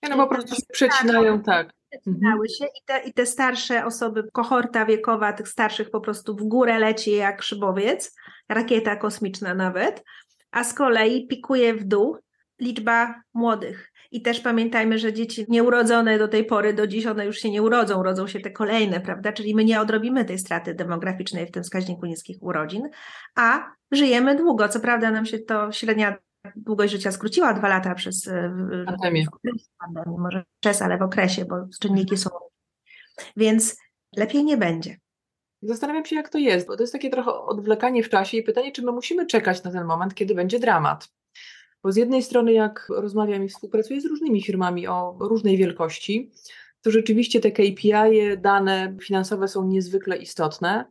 Ja 0.02 0.10
no 0.10 0.18
po 0.18 0.28
prostu 0.28 0.56
się 0.56 0.62
przecinają, 0.72 1.42
tak 1.42 1.74
przecinały 2.02 2.48
mhm. 2.48 2.50
się 2.50 2.66
i 2.66 2.86
te, 2.86 3.00
i 3.00 3.14
te 3.14 3.26
starsze 3.26 3.86
osoby, 3.86 4.24
kohorta 4.32 4.86
wiekowa 4.86 5.34
tych 5.34 5.48
starszych 5.48 5.90
po 5.90 6.02
prostu 6.02 6.36
w 6.36 6.44
górę 6.44 6.80
leci 6.80 7.12
jak 7.12 7.42
szybowiec, 7.42 8.16
rakieta 8.50 8.96
kosmiczna 8.96 9.54
nawet, 9.54 10.04
a 10.52 10.64
z 10.64 10.74
kolei 10.74 11.28
pikuje 11.28 11.74
w 11.74 11.84
dół 11.84 12.18
liczba 12.60 13.22
młodych. 13.34 13.94
I 14.12 14.22
też 14.22 14.40
pamiętajmy, 14.40 15.00
że 15.00 15.14
dzieci 15.14 15.46
nieurodzone 15.50 16.18
do 16.20 16.28
tej 16.28 16.46
pory, 16.46 16.74
do 16.74 16.88
dziś 16.88 17.06
one 17.06 17.26
już 17.26 17.38
się 17.38 17.50
nie 17.50 17.62
urodzą, 17.62 18.04
rodzą 18.04 18.28
się 18.28 18.40
te 18.40 18.52
kolejne, 18.52 19.00
prawda? 19.00 19.34
Czyli 19.34 19.56
my 19.56 19.66
nie 19.66 19.82
odrobimy 19.82 20.26
tej 20.26 20.40
straty 20.40 20.74
demograficznej 20.74 21.48
w 21.48 21.52
tym 21.52 21.64
wskaźniku 21.64 22.06
niskich 22.06 22.38
urodzin, 22.42 22.90
a 23.36 23.72
żyjemy 23.92 24.36
długo. 24.36 24.70
Co 24.70 24.80
prawda 24.80 25.12
nam 25.12 25.26
się 25.26 25.40
to 25.40 25.72
średnia 25.72 26.18
długość 26.56 26.94
życia 26.94 27.12
skróciła 27.12 27.54
dwa 27.54 27.68
lata 27.68 27.96
przez 27.96 28.28
e, 28.28 28.54
pandemię. 28.86 29.26
pandemię, 29.80 30.18
może 30.18 30.44
przez, 30.60 30.82
ale 30.82 30.98
w 30.98 31.02
okresie, 31.02 31.46
bo 31.46 31.68
czynniki 31.82 32.18
są. 32.18 32.30
Więc 33.38 33.78
lepiej 34.18 34.44
nie 34.44 34.58
będzie. 34.58 34.98
Zastanawiam 35.62 36.06
się, 36.06 36.16
jak 36.16 36.30
to 36.30 36.38
jest, 36.38 36.68
bo 36.68 36.78
to 36.78 36.84
jest 36.84 36.94
takie 36.94 37.10
trochę 37.10 37.34
odwlekanie 37.34 38.04
w 38.04 38.10
czasie 38.10 38.38
i 38.38 38.44
pytanie, 38.44 38.72
czy 38.72 38.82
my 38.82 38.92
musimy 38.92 39.26
czekać 39.26 39.64
na 39.64 39.72
ten 39.72 39.86
moment, 39.86 40.16
kiedy 40.16 40.36
będzie 40.36 40.60
dramat. 40.60 41.10
Bo 41.84 41.92
z 41.92 41.96
jednej 41.96 42.24
strony, 42.24 42.54
jak 42.54 42.88
rozmawiam 42.90 43.44
i 43.44 43.50
współpracuję 43.50 44.02
z 44.02 44.06
różnymi 44.06 44.44
firmami 44.44 44.88
o 44.88 45.18
różnej 45.20 45.58
wielkości, 45.58 46.32
to 46.82 46.92
rzeczywiście 46.92 47.40
te 47.40 47.52
KPI, 47.52 48.38
dane 48.38 48.98
finansowe 49.02 49.48
są 49.48 49.68
niezwykle 49.68 50.18
istotne. 50.18 50.86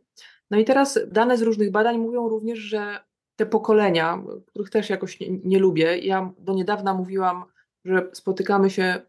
No 0.51 0.59
i 0.59 0.65
teraz 0.65 0.99
dane 1.07 1.37
z 1.37 1.41
różnych 1.41 1.71
badań 1.71 1.97
mówią 1.97 2.29
również, 2.29 2.59
że 2.59 2.99
te 3.35 3.45
pokolenia, 3.45 4.23
których 4.47 4.69
też 4.69 4.89
jakoś 4.89 5.19
nie, 5.19 5.29
nie, 5.29 5.59
lubię. 5.59 5.97
Ja 5.97 6.33
do 6.39 6.53
niedawna 6.53 6.93
mówiłam, 6.93 7.45
że 7.85 8.09
spotykamy 8.13 8.69
się, 8.69 9.01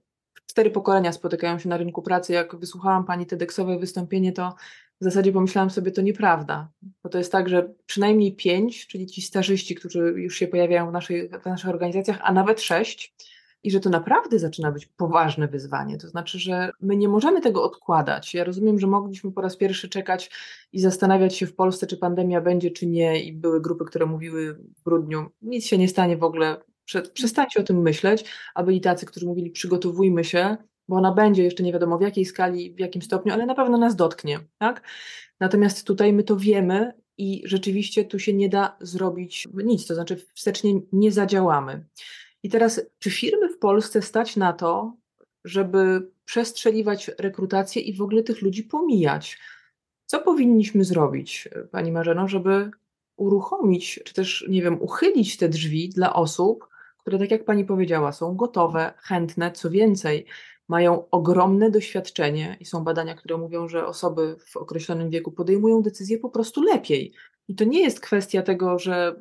cztery 0.46 0.70
pokolenia 0.70 1.12
spotykają 1.12 1.58
się 1.58 1.68
na 1.68 1.76
rynku 1.76 2.02
pracy. 2.02 2.32
Jak 2.32 2.56
wysłuchałam 2.56 3.04
pani 3.04 3.26
TEDxowe 3.26 3.78
wystąpienie, 3.78 4.32
to 4.32 4.54
w 5.00 5.04
zasadzie 5.04 5.32
pomyślałam 5.32 5.70
sobie, 5.70 5.90
to 5.90 6.02
nieprawda. 6.02 6.68
Bo 7.02 7.08
to 7.08 7.18
jest 7.18 7.32
tak, 7.32 7.48
że 7.48 7.74
przynajmniej 7.86 8.36
pięć, 8.36 8.86
czyli 8.86 9.06
ci 9.06 9.22
starzyści, 9.22 9.74
którzy 9.74 9.98
już 9.98 10.36
się 10.36 10.46
pojawiają 10.46 10.90
w, 10.90 10.92
naszej, 10.92 11.28
w 11.28 11.46
naszych 11.46 11.70
organizacjach, 11.70 12.18
a 12.22 12.32
nawet 12.32 12.60
sześć, 12.60 13.14
i 13.64 13.70
że 13.70 13.80
to 13.80 13.90
naprawdę 13.90 14.38
zaczyna 14.38 14.72
być 14.72 14.86
poważne 14.86 15.48
wyzwanie. 15.48 15.98
To 15.98 16.08
znaczy, 16.08 16.38
że 16.38 16.70
my 16.80 16.96
nie 16.96 17.08
możemy 17.08 17.40
tego 17.40 17.62
odkładać. 17.62 18.34
Ja 18.34 18.44
rozumiem, 18.44 18.78
że 18.78 18.86
mogliśmy 18.86 19.32
po 19.32 19.40
raz 19.40 19.56
pierwszy 19.56 19.88
czekać 19.88 20.30
i 20.72 20.80
zastanawiać 20.80 21.36
się 21.36 21.46
w 21.46 21.54
Polsce, 21.54 21.86
czy 21.86 21.96
pandemia 21.96 22.40
będzie, 22.40 22.70
czy 22.70 22.86
nie, 22.86 23.24
i 23.24 23.32
były 23.32 23.60
grupy, 23.60 23.84
które 23.84 24.06
mówiły 24.06 24.54
w 24.54 24.82
grudniu, 24.82 25.26
nic 25.42 25.66
się 25.66 25.78
nie 25.78 25.88
stanie 25.88 26.16
w 26.16 26.24
ogóle, 26.24 26.56
przestańcie 27.14 27.60
o 27.60 27.62
tym 27.62 27.82
myśleć, 27.82 28.24
a 28.54 28.62
byli 28.62 28.80
tacy, 28.80 29.06
którzy 29.06 29.26
mówili, 29.26 29.50
przygotowujmy 29.50 30.24
się, 30.24 30.56
bo 30.88 30.96
ona 30.96 31.12
będzie 31.12 31.42
jeszcze 31.42 31.62
nie 31.62 31.72
wiadomo 31.72 31.98
w 31.98 32.02
jakiej 32.02 32.24
skali, 32.24 32.74
w 32.74 32.78
jakim 32.78 33.02
stopniu, 33.02 33.32
ale 33.32 33.46
na 33.46 33.54
pewno 33.54 33.78
nas 33.78 33.96
dotknie. 33.96 34.40
Tak? 34.58 34.82
Natomiast 35.40 35.86
tutaj 35.86 36.12
my 36.12 36.22
to 36.22 36.36
wiemy 36.36 36.92
i 37.18 37.42
rzeczywiście 37.44 38.04
tu 38.04 38.18
się 38.18 38.32
nie 38.32 38.48
da 38.48 38.76
zrobić 38.80 39.48
nic, 39.54 39.86
to 39.86 39.94
znaczy 39.94 40.16
wstecznie 40.34 40.80
nie 40.92 41.12
zadziałamy. 41.12 41.86
I 42.44 42.48
teraz, 42.48 42.80
czy 42.98 43.10
firmy 43.10 43.48
w 43.48 43.58
Polsce 43.58 44.02
stać 44.02 44.36
na 44.36 44.52
to, 44.52 44.96
żeby 45.44 46.10
przestrzeliwać 46.24 47.10
rekrutację 47.18 47.82
i 47.82 47.96
w 47.96 48.02
ogóle 48.02 48.22
tych 48.22 48.42
ludzi 48.42 48.62
pomijać? 48.62 49.38
Co 50.06 50.20
powinniśmy 50.20 50.84
zrobić, 50.84 51.48
Pani 51.70 51.92
Marzeno, 51.92 52.28
żeby 52.28 52.70
uruchomić, 53.16 54.00
czy 54.04 54.14
też, 54.14 54.46
nie 54.48 54.62
wiem, 54.62 54.82
uchylić 54.82 55.36
te 55.36 55.48
drzwi 55.48 55.88
dla 55.88 56.14
osób, 56.14 56.68
które, 56.98 57.18
tak 57.18 57.30
jak 57.30 57.44
Pani 57.44 57.64
powiedziała, 57.64 58.12
są 58.12 58.36
gotowe, 58.36 58.92
chętne, 58.96 59.52
co 59.52 59.70
więcej, 59.70 60.26
mają 60.68 61.10
ogromne 61.10 61.70
doświadczenie 61.70 62.56
i 62.60 62.64
są 62.64 62.84
badania, 62.84 63.14
które 63.14 63.36
mówią, 63.36 63.68
że 63.68 63.86
osoby 63.86 64.36
w 64.46 64.56
określonym 64.56 65.10
wieku 65.10 65.32
podejmują 65.32 65.82
decyzje 65.82 66.18
po 66.18 66.30
prostu 66.30 66.62
lepiej. 66.62 67.12
I 67.48 67.54
to 67.54 67.64
nie 67.64 67.82
jest 67.82 68.00
kwestia 68.00 68.42
tego, 68.42 68.78
że 68.78 69.16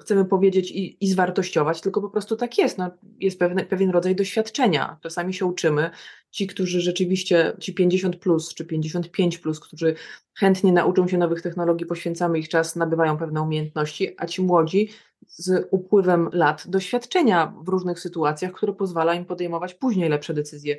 chcemy 0.00 0.24
powiedzieć 0.24 0.70
i, 0.70 1.04
i 1.04 1.08
zwartościować, 1.08 1.80
tylko 1.80 2.00
po 2.00 2.10
prostu 2.10 2.36
tak 2.36 2.58
jest. 2.58 2.78
No, 2.78 2.90
jest 3.20 3.38
pewne, 3.38 3.64
pewien 3.64 3.90
rodzaj 3.90 4.16
doświadczenia. 4.16 4.98
Czasami 5.02 5.34
się 5.34 5.46
uczymy. 5.46 5.90
Ci, 6.30 6.46
którzy 6.46 6.80
rzeczywiście, 6.80 7.56
ci 7.60 7.74
50 7.74 8.16
plus 8.16 8.54
czy 8.54 8.64
55 8.64 9.38
plus, 9.38 9.60
którzy 9.60 9.94
chętnie 10.34 10.72
nauczą 10.72 11.08
się 11.08 11.18
nowych 11.18 11.42
technologii, 11.42 11.86
poświęcamy 11.86 12.38
ich 12.38 12.48
czas, 12.48 12.76
nabywają 12.76 13.18
pewne 13.18 13.42
umiejętności, 13.42 14.14
a 14.18 14.26
ci 14.26 14.42
młodzi 14.42 14.88
z 15.26 15.68
upływem 15.70 16.28
lat 16.32 16.64
doświadczenia 16.68 17.54
w 17.64 17.68
różnych 17.68 18.00
sytuacjach, 18.00 18.52
które 18.52 18.72
pozwala 18.72 19.14
im 19.14 19.24
podejmować 19.24 19.74
później 19.74 20.08
lepsze 20.08 20.34
decyzje. 20.34 20.76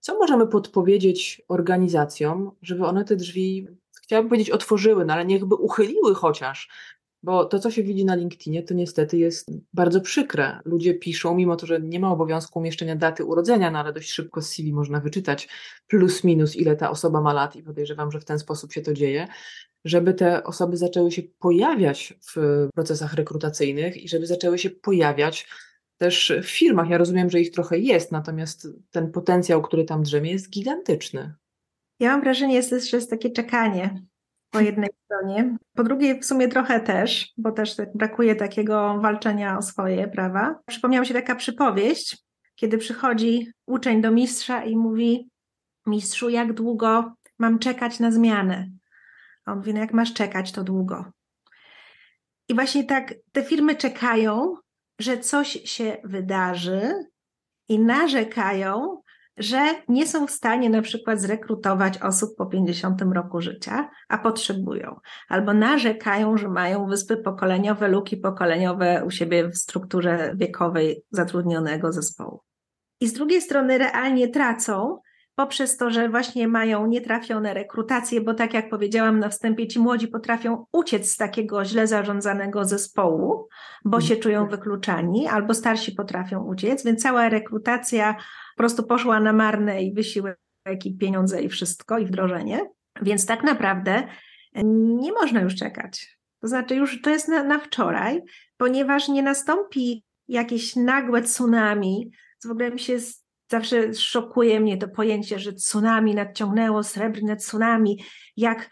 Co 0.00 0.18
możemy 0.18 0.46
podpowiedzieć 0.46 1.42
organizacjom, 1.48 2.50
żeby 2.62 2.86
one 2.86 3.04
te 3.04 3.16
drzwi, 3.16 3.68
chciałabym 4.02 4.28
powiedzieć, 4.28 4.50
otworzyły, 4.50 5.04
no 5.04 5.14
ale 5.14 5.24
niechby 5.24 5.54
uchyliły 5.54 6.14
chociaż 6.14 6.68
bo 7.24 7.44
to, 7.44 7.58
co 7.58 7.70
się 7.70 7.82
widzi 7.82 8.04
na 8.04 8.14
LinkedInie, 8.14 8.62
to 8.62 8.74
niestety 8.74 9.18
jest 9.18 9.50
bardzo 9.72 10.00
przykre. 10.00 10.60
Ludzie 10.64 10.94
piszą, 10.94 11.34
mimo 11.34 11.56
to, 11.56 11.66
że 11.66 11.80
nie 11.80 12.00
ma 12.00 12.10
obowiązku 12.10 12.58
umieszczenia 12.58 12.96
daty 12.96 13.24
urodzenia, 13.24 13.70
no 13.70 13.78
ale 13.78 13.92
dość 13.92 14.10
szybko 14.10 14.42
z 14.42 14.48
CV 14.48 14.72
można 14.72 15.00
wyczytać 15.00 15.48
plus 15.86 16.24
minus, 16.24 16.56
ile 16.56 16.76
ta 16.76 16.90
osoba 16.90 17.20
ma 17.20 17.32
lat 17.32 17.56
i 17.56 17.62
podejrzewam, 17.62 18.10
że 18.10 18.20
w 18.20 18.24
ten 18.24 18.38
sposób 18.38 18.72
się 18.72 18.82
to 18.82 18.94
dzieje, 18.94 19.28
żeby 19.84 20.14
te 20.14 20.44
osoby 20.44 20.76
zaczęły 20.76 21.10
się 21.10 21.22
pojawiać 21.22 22.14
w 22.34 22.68
procesach 22.74 23.14
rekrutacyjnych 23.14 23.96
i 23.96 24.08
żeby 24.08 24.26
zaczęły 24.26 24.58
się 24.58 24.70
pojawiać 24.70 25.48
też 25.96 26.32
w 26.42 26.46
firmach. 26.46 26.88
Ja 26.88 26.98
rozumiem, 26.98 27.30
że 27.30 27.40
ich 27.40 27.50
trochę 27.50 27.78
jest, 27.78 28.12
natomiast 28.12 28.68
ten 28.90 29.10
potencjał, 29.10 29.62
który 29.62 29.84
tam 29.84 30.02
drzemie, 30.02 30.32
jest 30.32 30.50
gigantyczny. 30.50 31.34
Ja 32.00 32.10
mam 32.10 32.20
wrażenie, 32.20 32.62
że 32.62 32.96
jest 32.96 33.10
takie 33.10 33.30
czekanie 33.30 34.02
po 34.54 34.60
jednej 34.60 34.90
stronie. 35.04 35.56
Po 35.74 35.84
drugiej 35.84 36.20
w 36.20 36.24
sumie 36.24 36.48
trochę 36.48 36.80
też, 36.80 37.32
bo 37.36 37.52
też 37.52 37.76
brakuje 37.94 38.36
takiego 38.36 38.98
walczenia 39.00 39.58
o 39.58 39.62
swoje 39.62 40.08
prawa. 40.08 40.58
Przypomniała 40.66 41.04
się 41.04 41.14
taka 41.14 41.34
przypowieść, 41.34 42.16
kiedy 42.54 42.78
przychodzi 42.78 43.52
uczeń 43.66 44.02
do 44.02 44.10
mistrza 44.10 44.64
i 44.64 44.76
mówi 44.76 45.28
mistrzu, 45.86 46.28
jak 46.28 46.52
długo 46.52 47.14
mam 47.38 47.58
czekać 47.58 48.00
na 48.00 48.10
zmianę? 48.10 48.70
A 49.44 49.52
on 49.52 49.58
mówi, 49.58 49.74
no 49.74 49.80
jak 49.80 49.92
masz 49.92 50.12
czekać, 50.12 50.52
to 50.52 50.64
długo. 50.64 51.04
I 52.48 52.54
właśnie 52.54 52.84
tak 52.84 53.14
te 53.32 53.44
firmy 53.44 53.74
czekają, 53.74 54.54
że 54.98 55.18
coś 55.18 55.48
się 55.64 55.96
wydarzy 56.04 56.92
i 57.68 57.78
narzekają, 57.78 59.02
że 59.36 59.74
nie 59.88 60.06
są 60.06 60.26
w 60.26 60.30
stanie 60.30 60.70
na 60.70 60.82
przykład 60.82 61.20
zrekrutować 61.20 61.98
osób 61.98 62.36
po 62.36 62.46
50 62.46 63.02
roku 63.02 63.40
życia, 63.40 63.90
a 64.08 64.18
potrzebują, 64.18 65.00
albo 65.28 65.54
narzekają, 65.54 66.36
że 66.36 66.48
mają 66.48 66.86
wyspy 66.86 67.16
pokoleniowe, 67.16 67.88
luki 67.88 68.16
pokoleniowe 68.16 69.02
u 69.06 69.10
siebie 69.10 69.48
w 69.48 69.56
strukturze 69.56 70.32
wiekowej 70.36 71.04
zatrudnionego 71.10 71.92
zespołu. 71.92 72.40
I 73.00 73.08
z 73.08 73.12
drugiej 73.12 73.40
strony 73.40 73.78
realnie 73.78 74.28
tracą, 74.28 74.98
poprzez 75.34 75.76
to, 75.76 75.90
że 75.90 76.08
właśnie 76.08 76.48
mają 76.48 76.86
nietrafione 76.86 77.54
rekrutacje, 77.54 78.20
bo 78.20 78.34
tak 78.34 78.54
jak 78.54 78.70
powiedziałam 78.70 79.18
na 79.18 79.28
wstępie, 79.28 79.66
ci 79.66 79.78
młodzi 79.78 80.08
potrafią 80.08 80.66
uciec 80.72 81.12
z 81.12 81.16
takiego 81.16 81.64
źle 81.64 81.86
zarządzanego 81.86 82.64
zespołu, 82.64 83.48
bo 83.84 84.00
się 84.00 84.16
czują 84.16 84.48
wykluczani, 84.48 85.26
albo 85.28 85.54
starsi 85.54 85.92
potrafią 85.92 86.44
uciec, 86.44 86.84
więc 86.84 87.02
cała 87.02 87.28
rekrutacja 87.28 88.16
po 88.54 88.58
prostu 88.58 88.82
poszła 88.82 89.20
na 89.20 89.32
marne 89.32 89.82
i 89.82 89.94
wysiłek 89.94 90.38
ekip, 90.64 90.98
pieniądze 90.98 91.42
i 91.42 91.48
wszystko, 91.48 91.98
i 91.98 92.06
wdrożenie. 92.06 92.70
Więc 93.02 93.26
tak 93.26 93.42
naprawdę 93.42 94.08
nie 94.98 95.12
można 95.12 95.40
już 95.40 95.54
czekać. 95.54 96.18
To 96.40 96.48
znaczy, 96.48 96.74
już 96.74 97.02
to 97.02 97.10
jest 97.10 97.28
na, 97.28 97.42
na 97.42 97.58
wczoraj, 97.58 98.22
ponieważ 98.56 99.08
nie 99.08 99.22
nastąpi 99.22 100.04
jakieś 100.28 100.76
nagłe 100.76 101.22
tsunami. 101.22 102.10
W 102.44 102.50
ogóle 102.50 102.70
mi 102.70 102.80
się 102.80 102.98
zawsze 103.50 103.94
szokuje 103.94 104.60
mnie 104.60 104.76
to 104.76 104.88
pojęcie, 104.88 105.38
że 105.38 105.52
tsunami 105.52 106.14
nadciągnęło, 106.14 106.82
srebrne 106.82 107.36
tsunami, 107.36 108.04
jak 108.36 108.70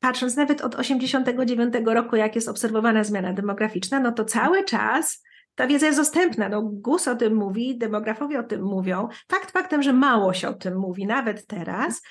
patrząc 0.00 0.36
nawet 0.36 0.60
od 0.60 0.74
89 0.74 1.74
roku, 1.86 2.16
jak 2.16 2.34
jest 2.34 2.48
obserwowana 2.48 3.04
zmiana 3.04 3.32
demograficzna, 3.32 4.00
no 4.00 4.12
to 4.12 4.24
cały 4.24 4.64
czas 4.64 5.22
ta 5.54 5.66
wiedza 5.66 5.86
jest 5.86 5.98
dostępna. 5.98 6.48
No, 6.48 6.62
GUS 6.62 7.08
o 7.08 7.16
tym 7.16 7.34
mówi, 7.34 7.78
demografowie 7.78 8.40
o 8.40 8.42
tym 8.42 8.62
mówią. 8.62 9.08
Fakt 9.30 9.50
faktem, 9.50 9.82
że 9.82 9.92
mało 9.92 10.32
się 10.32 10.48
o 10.48 10.54
tym 10.54 10.76
mówi, 10.76 11.06
nawet 11.06 11.46
teraz, 11.46 12.02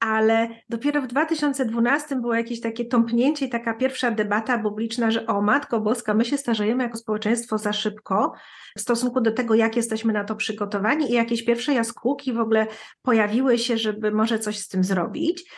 ale 0.00 0.48
dopiero 0.68 1.02
w 1.02 1.06
2012 1.06 2.16
było 2.16 2.34
jakieś 2.34 2.60
takie 2.60 2.84
tąpnięcie 2.84 3.46
i 3.46 3.48
taka 3.48 3.74
pierwsza 3.74 4.10
debata 4.10 4.58
publiczna, 4.58 5.10
że 5.10 5.26
o 5.26 5.42
Matko 5.42 5.80
Boska, 5.80 6.14
my 6.14 6.24
się 6.24 6.38
starzejemy 6.38 6.82
jako 6.82 6.96
społeczeństwo 6.96 7.58
za 7.58 7.72
szybko 7.72 8.32
w 8.76 8.80
stosunku 8.80 9.20
do 9.20 9.32
tego, 9.32 9.54
jak 9.54 9.76
jesteśmy 9.76 10.12
na 10.12 10.24
to 10.24 10.36
przygotowani 10.36 11.10
i 11.10 11.14
jakieś 11.14 11.44
pierwsze 11.44 11.74
jaskółki 11.74 12.32
w 12.32 12.40
ogóle 12.40 12.66
pojawiły 13.02 13.58
się, 13.58 13.78
żeby 13.78 14.10
może 14.10 14.38
coś 14.38 14.58
z 14.58 14.68
tym 14.68 14.84
zrobić. 14.84 15.50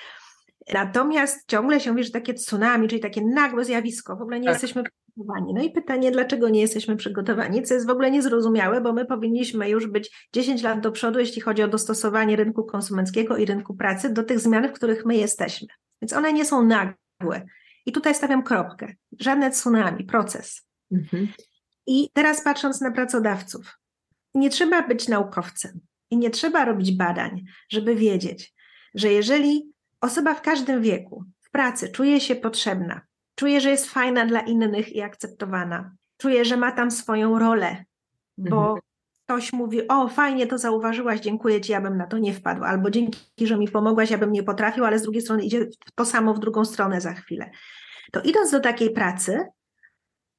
Natomiast 0.72 1.48
ciągle 1.48 1.80
się 1.80 1.90
mówi, 1.90 2.04
że 2.04 2.10
takie 2.10 2.34
tsunami, 2.34 2.88
czyli 2.88 3.00
takie 3.00 3.24
nagłe 3.24 3.64
zjawisko, 3.64 4.16
w 4.16 4.22
ogóle 4.22 4.40
nie 4.40 4.46
tak. 4.46 4.54
jesteśmy 4.54 4.82
przygotowani. 4.82 5.54
No 5.54 5.62
i 5.62 5.70
pytanie, 5.70 6.10
dlaczego 6.10 6.48
nie 6.48 6.60
jesteśmy 6.60 6.96
przygotowani, 6.96 7.62
co 7.62 7.74
jest 7.74 7.86
w 7.86 7.90
ogóle 7.90 8.10
niezrozumiałe, 8.10 8.80
bo 8.80 8.92
my 8.92 9.04
powinniśmy 9.04 9.70
już 9.70 9.86
być 9.86 10.28
10 10.32 10.62
lat 10.62 10.80
do 10.80 10.92
przodu, 10.92 11.18
jeśli 11.18 11.42
chodzi 11.42 11.62
o 11.62 11.68
dostosowanie 11.68 12.36
rynku 12.36 12.64
konsumenckiego 12.64 13.36
i 13.36 13.46
rynku 13.46 13.74
pracy 13.74 14.12
do 14.12 14.22
tych 14.22 14.40
zmian, 14.40 14.68
w 14.68 14.72
których 14.72 15.04
my 15.04 15.16
jesteśmy. 15.16 15.68
Więc 16.02 16.12
one 16.12 16.32
nie 16.32 16.44
są 16.44 16.62
nagłe. 16.62 17.46
I 17.86 17.92
tutaj 17.92 18.14
stawiam 18.14 18.42
kropkę. 18.42 18.94
Żadne 19.20 19.50
tsunami, 19.50 20.04
proces. 20.04 20.66
Mhm. 20.92 21.28
I 21.86 22.10
teraz 22.12 22.44
patrząc 22.44 22.80
na 22.80 22.90
pracodawców, 22.90 23.78
nie 24.34 24.50
trzeba 24.50 24.82
być 24.88 25.08
naukowcem 25.08 25.80
i 26.10 26.16
nie 26.16 26.30
trzeba 26.30 26.64
robić 26.64 26.96
badań, 26.96 27.44
żeby 27.68 27.96
wiedzieć, 27.96 28.54
że 28.94 29.12
jeżeli 29.12 29.75
osoba 30.00 30.34
w 30.34 30.42
każdym 30.42 30.82
wieku 30.82 31.24
w 31.40 31.50
pracy 31.50 31.88
czuje 31.88 32.20
się 32.20 32.36
potrzebna, 32.36 33.00
czuje, 33.34 33.60
że 33.60 33.70
jest 33.70 33.90
fajna 33.90 34.26
dla 34.26 34.40
innych 34.40 34.92
i 34.92 35.02
akceptowana, 35.02 35.92
czuje, 36.16 36.44
że 36.44 36.56
ma 36.56 36.72
tam 36.72 36.90
swoją 36.90 37.38
rolę, 37.38 37.84
bo 38.38 38.58
mhm. 38.58 38.80
ktoś 39.24 39.52
mówi: 39.52 39.88
O, 39.88 40.08
fajnie 40.08 40.46
to 40.46 40.58
zauważyłaś, 40.58 41.20
dziękuję 41.20 41.60
ci, 41.60 41.72
ja 41.72 41.80
bym 41.80 41.96
na 41.96 42.06
to 42.06 42.18
nie 42.18 42.34
wpadł, 42.34 42.64
albo 42.64 42.90
dzięki, 42.90 43.46
że 43.46 43.58
mi 43.58 43.68
pomogłaś, 43.68 44.10
ja 44.10 44.18
bym 44.18 44.32
nie 44.32 44.42
potrafił, 44.42 44.84
ale 44.84 44.98
z 44.98 45.02
drugiej 45.02 45.22
strony 45.22 45.42
idzie 45.42 45.66
to 45.94 46.04
samo 46.04 46.34
w 46.34 46.38
drugą 46.38 46.64
stronę 46.64 47.00
za 47.00 47.12
chwilę. 47.12 47.50
To 48.12 48.20
idąc 48.20 48.50
do 48.50 48.60
takiej 48.60 48.90
pracy, 48.90 49.46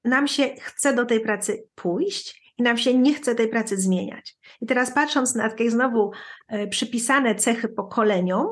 nam 0.04 0.28
się 0.28 0.50
chce 0.62 0.94
do 0.94 1.06
tej 1.06 1.20
pracy 1.20 1.64
pójść 1.76 2.54
i 2.58 2.64
nam 2.64 2.78
się 2.78 2.94
nie 2.94 3.14
chce 3.14 3.36
tej 3.36 3.48
pracy 3.48 3.78
zmieniać. 3.78 4.38
I 4.62 4.66
teraz 4.66 4.94
patrząc 4.94 5.36
na 5.36 5.50
takie 5.50 5.72
znowu 5.72 6.12
e, 6.48 6.68
przypisane 6.68 7.36
cechy 7.36 7.68
pokoleniom, 7.68 8.48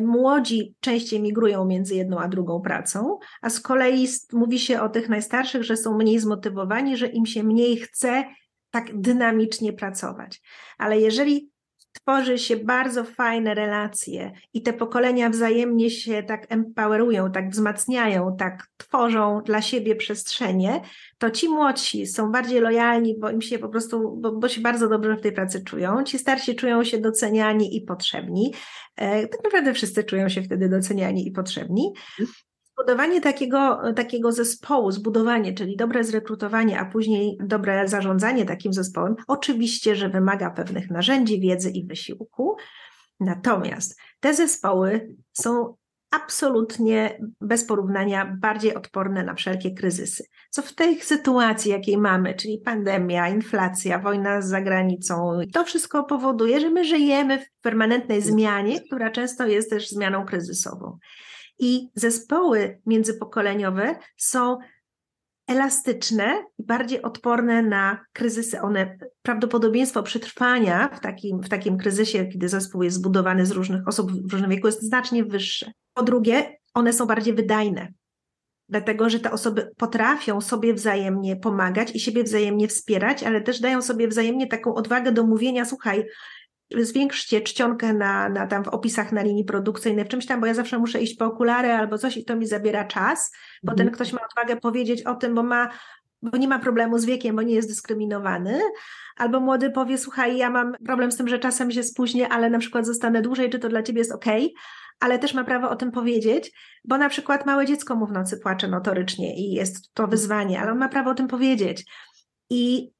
Młodzi 0.00 0.74
częściej 0.80 1.20
migrują 1.20 1.64
między 1.64 1.94
jedną 1.94 2.18
a 2.18 2.28
drugą 2.28 2.60
pracą, 2.60 3.18
a 3.42 3.50
z 3.50 3.60
kolei 3.60 4.08
mówi 4.32 4.58
się 4.58 4.80
o 4.80 4.88
tych 4.88 5.08
najstarszych, 5.08 5.62
że 5.64 5.76
są 5.76 5.96
mniej 5.96 6.18
zmotywowani, 6.18 6.96
że 6.96 7.06
im 7.06 7.26
się 7.26 7.42
mniej 7.42 7.76
chce 7.76 8.24
tak 8.70 9.00
dynamicznie 9.00 9.72
pracować. 9.72 10.42
Ale 10.78 11.00
jeżeli 11.00 11.50
tworzy 12.00 12.38
się 12.38 12.56
bardzo 12.56 13.04
fajne 13.04 13.54
relacje 13.54 14.32
i 14.54 14.62
te 14.62 14.72
pokolenia 14.72 15.30
wzajemnie 15.30 15.90
się 15.90 16.22
tak 16.22 16.46
empowerują, 16.48 17.32
tak 17.32 17.50
wzmacniają, 17.50 18.36
tak 18.38 18.66
tworzą 18.76 19.42
dla 19.44 19.62
siebie 19.62 19.96
przestrzenie, 19.96 20.80
to 21.18 21.30
ci 21.30 21.48
młodsi 21.48 22.06
są 22.06 22.32
bardziej 22.32 22.60
lojalni, 22.60 23.16
bo 23.18 23.30
im 23.30 23.42
się 23.42 23.58
po 23.58 23.68
prostu, 23.68 24.16
bo, 24.16 24.32
bo 24.32 24.48
się 24.48 24.60
bardzo 24.60 24.88
dobrze 24.88 25.16
w 25.16 25.20
tej 25.20 25.32
pracy 25.32 25.64
czują. 25.64 26.04
Ci 26.04 26.18
starsi 26.18 26.56
czują 26.56 26.84
się 26.84 26.98
doceniani 26.98 27.76
i 27.76 27.82
potrzebni. 27.82 28.54
E, 28.96 29.28
tak 29.28 29.44
naprawdę 29.44 29.74
wszyscy 29.74 30.04
czują 30.04 30.28
się 30.28 30.42
wtedy 30.42 30.68
doceniani 30.68 31.28
i 31.28 31.30
potrzebni. 31.30 31.92
Zbudowanie 32.78 33.20
takiego, 33.20 33.80
takiego 33.96 34.32
zespołu, 34.32 34.90
zbudowanie, 34.90 35.54
czyli 35.54 35.76
dobre 35.76 36.04
zrekrutowanie, 36.04 36.80
a 36.80 36.84
później 36.84 37.38
dobre 37.40 37.88
zarządzanie 37.88 38.44
takim 38.44 38.72
zespołem, 38.72 39.14
oczywiście, 39.26 39.96
że 39.96 40.08
wymaga 40.08 40.50
pewnych 40.50 40.90
narzędzi, 40.90 41.40
wiedzy 41.40 41.70
i 41.70 41.86
wysiłku. 41.86 42.56
Natomiast 43.20 44.00
te 44.20 44.34
zespoły 44.34 45.16
są 45.32 45.74
absolutnie 46.10 47.18
bez 47.40 47.64
porównania 47.64 48.36
bardziej 48.40 48.74
odporne 48.74 49.24
na 49.24 49.34
wszelkie 49.34 49.70
kryzysy. 49.74 50.24
Co 50.50 50.62
w 50.62 50.74
tej 50.74 51.00
sytuacji, 51.00 51.70
jakiej 51.70 51.98
mamy, 51.98 52.34
czyli 52.34 52.58
pandemia, 52.58 53.28
inflacja, 53.28 53.98
wojna 53.98 54.42
z 54.42 54.48
zagranicą, 54.48 55.40
to 55.52 55.64
wszystko 55.64 56.04
powoduje, 56.04 56.60
że 56.60 56.70
my 56.70 56.84
żyjemy 56.84 57.38
w 57.38 57.60
permanentnej 57.60 58.22
zmianie, 58.22 58.80
która 58.80 59.10
często 59.10 59.46
jest 59.46 59.70
też 59.70 59.88
zmianą 59.88 60.24
kryzysową. 60.24 60.98
I 61.58 61.90
zespoły 61.94 62.80
międzypokoleniowe 62.86 63.96
są 64.16 64.58
elastyczne 65.46 66.44
i 66.58 66.64
bardziej 66.64 67.02
odporne 67.02 67.62
na 67.62 68.04
kryzysy. 68.12 68.60
One, 68.60 68.98
prawdopodobieństwo 69.22 70.02
przetrwania 70.02 70.88
w 70.88 71.00
takim, 71.00 71.42
w 71.42 71.48
takim 71.48 71.78
kryzysie, 71.78 72.26
kiedy 72.26 72.48
zespół 72.48 72.82
jest 72.82 72.96
zbudowany 72.96 73.46
z 73.46 73.50
różnych 73.50 73.88
osób 73.88 74.12
w 74.28 74.32
różnym 74.32 74.50
wieku, 74.50 74.66
jest 74.66 74.82
znacznie 74.82 75.24
wyższe. 75.24 75.72
Po 75.94 76.02
drugie, 76.02 76.56
one 76.74 76.92
są 76.92 77.06
bardziej 77.06 77.34
wydajne, 77.34 77.92
dlatego 78.68 79.10
że 79.10 79.20
te 79.20 79.30
osoby 79.30 79.70
potrafią 79.76 80.40
sobie 80.40 80.74
wzajemnie 80.74 81.36
pomagać 81.36 81.94
i 81.94 82.00
siebie 82.00 82.24
wzajemnie 82.24 82.68
wspierać, 82.68 83.22
ale 83.22 83.40
też 83.40 83.60
dają 83.60 83.82
sobie 83.82 84.08
wzajemnie 84.08 84.46
taką 84.46 84.74
odwagę 84.74 85.12
do 85.12 85.26
mówienia: 85.26 85.64
Słuchaj, 85.64 86.06
zwiększcie 86.78 87.40
czcionkę 87.40 87.92
na, 87.92 88.28
na 88.28 88.46
tam 88.46 88.64
w 88.64 88.68
opisach 88.68 89.12
na 89.12 89.22
linii 89.22 89.44
produkcyjnej, 89.44 90.04
w 90.04 90.08
czymś 90.08 90.26
tam, 90.26 90.40
bo 90.40 90.46
ja 90.46 90.54
zawsze 90.54 90.78
muszę 90.78 91.02
iść 91.02 91.16
po 91.16 91.24
okulary 91.24 91.72
albo 91.72 91.98
coś 91.98 92.16
i 92.16 92.24
to 92.24 92.36
mi 92.36 92.46
zabiera 92.46 92.84
czas, 92.84 93.32
bo 93.62 93.72
mhm. 93.72 93.88
ten 93.88 93.94
ktoś 93.94 94.12
ma 94.12 94.20
odwagę 94.30 94.60
powiedzieć 94.60 95.02
o 95.02 95.14
tym, 95.14 95.34
bo 95.34 95.42
ma 95.42 95.68
bo 96.22 96.38
nie 96.38 96.48
ma 96.48 96.58
problemu 96.58 96.98
z 96.98 97.04
wiekiem, 97.04 97.36
bo 97.36 97.42
nie 97.42 97.54
jest 97.54 97.68
dyskryminowany, 97.68 98.60
albo 99.16 99.40
młody 99.40 99.70
powie, 99.70 99.98
słuchaj, 99.98 100.36
ja 100.36 100.50
mam 100.50 100.72
problem 100.86 101.12
z 101.12 101.16
tym, 101.16 101.28
że 101.28 101.38
czasem 101.38 101.70
się 101.70 101.82
spóźnię, 101.82 102.28
ale 102.28 102.50
na 102.50 102.58
przykład 102.58 102.86
zostanę 102.86 103.22
dłużej, 103.22 103.50
czy 103.50 103.58
to 103.58 103.68
dla 103.68 103.82
ciebie 103.82 103.98
jest 103.98 104.12
ok, 104.12 104.24
ale 105.00 105.18
też 105.18 105.34
ma 105.34 105.44
prawo 105.44 105.70
o 105.70 105.76
tym 105.76 105.92
powiedzieć, 105.92 106.52
bo 106.84 106.98
na 106.98 107.08
przykład 107.08 107.46
małe 107.46 107.66
dziecko 107.66 107.96
mu 107.96 108.06
w 108.06 108.12
nocy 108.12 108.38
płacze 108.38 108.68
notorycznie 108.68 109.36
i 109.36 109.52
jest 109.52 109.94
to 109.94 110.06
wyzwanie, 110.06 110.60
ale 110.60 110.72
on 110.72 110.78
ma 110.78 110.88
prawo 110.88 111.10
o 111.10 111.14
tym 111.14 111.28
powiedzieć. 111.28 111.84
I 112.50 112.90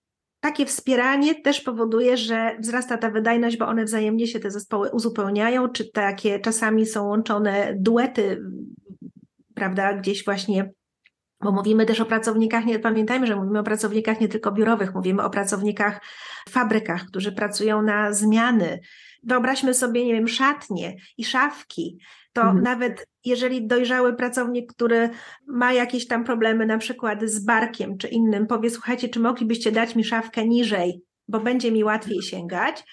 takie 0.46 0.66
wspieranie 0.66 1.34
też 1.34 1.60
powoduje, 1.60 2.16
że 2.16 2.56
wzrasta 2.60 2.98
ta 2.98 3.10
wydajność, 3.10 3.56
bo 3.56 3.66
one 3.66 3.84
wzajemnie 3.84 4.26
się 4.26 4.40
te 4.40 4.50
zespoły 4.50 4.90
uzupełniają, 4.90 5.68
czy 5.68 5.92
takie 5.92 6.40
czasami 6.40 6.86
są 6.86 7.08
łączone 7.08 7.74
duety, 7.76 8.42
prawda, 9.54 9.92
gdzieś 9.92 10.24
właśnie 10.24 10.70
bo 11.42 11.52
mówimy 11.52 11.86
też 11.86 12.00
o 12.00 12.04
pracownikach, 12.04 12.64
nie 12.64 12.78
pamiętajmy, 12.78 13.26
że 13.26 13.36
mówimy 13.36 13.58
o 13.58 13.62
pracownikach 13.62 14.20
nie 14.20 14.28
tylko 14.28 14.52
biurowych, 14.52 14.94
mówimy 14.94 15.22
o 15.22 15.30
pracownikach 15.30 16.00
w 16.48 16.50
fabrykach, 16.50 17.06
którzy 17.06 17.32
pracują 17.32 17.82
na 17.82 18.12
zmiany. 18.12 18.80
Wyobraźmy 19.26 19.74
sobie, 19.74 20.04
nie 20.04 20.12
wiem, 20.12 20.28
szatnie 20.28 20.96
i 21.18 21.24
szafki. 21.24 21.98
To 22.32 22.42
mhm. 22.42 22.62
nawet 22.62 23.06
jeżeli 23.24 23.66
dojrzały 23.66 24.16
pracownik, 24.16 24.72
który 24.72 25.10
ma 25.46 25.72
jakieś 25.72 26.06
tam 26.06 26.24
problemy, 26.24 26.66
na 26.66 26.78
przykład 26.78 27.22
z 27.24 27.44
barkiem 27.44 27.98
czy 27.98 28.08
innym, 28.08 28.46
powie: 28.46 28.70
Słuchajcie, 28.70 29.08
czy 29.08 29.20
moglibyście 29.20 29.72
dać 29.72 29.96
mi 29.96 30.04
szafkę 30.04 30.48
niżej, 30.48 31.02
bo 31.28 31.40
będzie 31.40 31.72
mi 31.72 31.84
łatwiej 31.84 32.22
sięgać? 32.22 32.84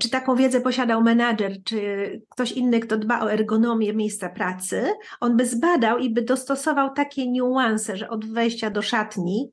Czy 0.00 0.10
taką 0.10 0.36
wiedzę 0.36 0.60
posiadał 0.60 1.02
menadżer, 1.02 1.56
czy 1.64 1.78
ktoś 2.30 2.52
inny, 2.52 2.80
kto 2.80 2.98
dba 2.98 3.20
o 3.20 3.32
ergonomię 3.32 3.94
miejsca 3.94 4.28
pracy, 4.28 4.92
on 5.20 5.36
by 5.36 5.46
zbadał 5.46 5.98
i 5.98 6.10
by 6.10 6.22
dostosował 6.22 6.92
takie 6.94 7.30
niuanse, 7.30 7.96
że 7.96 8.08
od 8.08 8.32
wejścia 8.32 8.70
do 8.70 8.82
szatni 8.82 9.50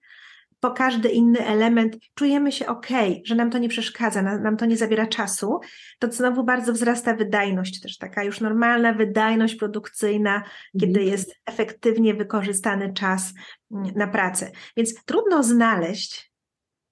po 0.61 0.71
każdy 0.71 1.09
inny 1.09 1.45
element 1.45 1.97
czujemy 2.15 2.51
się 2.51 2.67
ok, 2.67 2.87
że 3.25 3.35
nam 3.35 3.51
to 3.51 3.57
nie 3.57 3.69
przeszkadza, 3.69 4.21
nam 4.21 4.57
to 4.57 4.65
nie 4.65 4.77
zabiera 4.77 5.07
czasu, 5.07 5.59
to 5.99 6.11
znowu 6.11 6.43
bardzo 6.43 6.73
wzrasta 6.73 7.15
wydajność, 7.15 7.81
też 7.81 7.97
taka 7.97 8.23
już 8.23 8.41
normalna 8.41 8.93
wydajność 8.93 9.55
produkcyjna, 9.55 10.43
kiedy 10.79 10.99
mhm. 10.99 11.07
jest 11.07 11.35
efektywnie 11.45 12.13
wykorzystany 12.13 12.93
czas 12.93 13.33
mm, 13.71 13.91
na 13.95 14.07
pracę. 14.07 14.51
Więc 14.77 15.03
trudno 15.05 15.43
znaleźć 15.43 16.31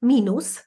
minus 0.01 0.63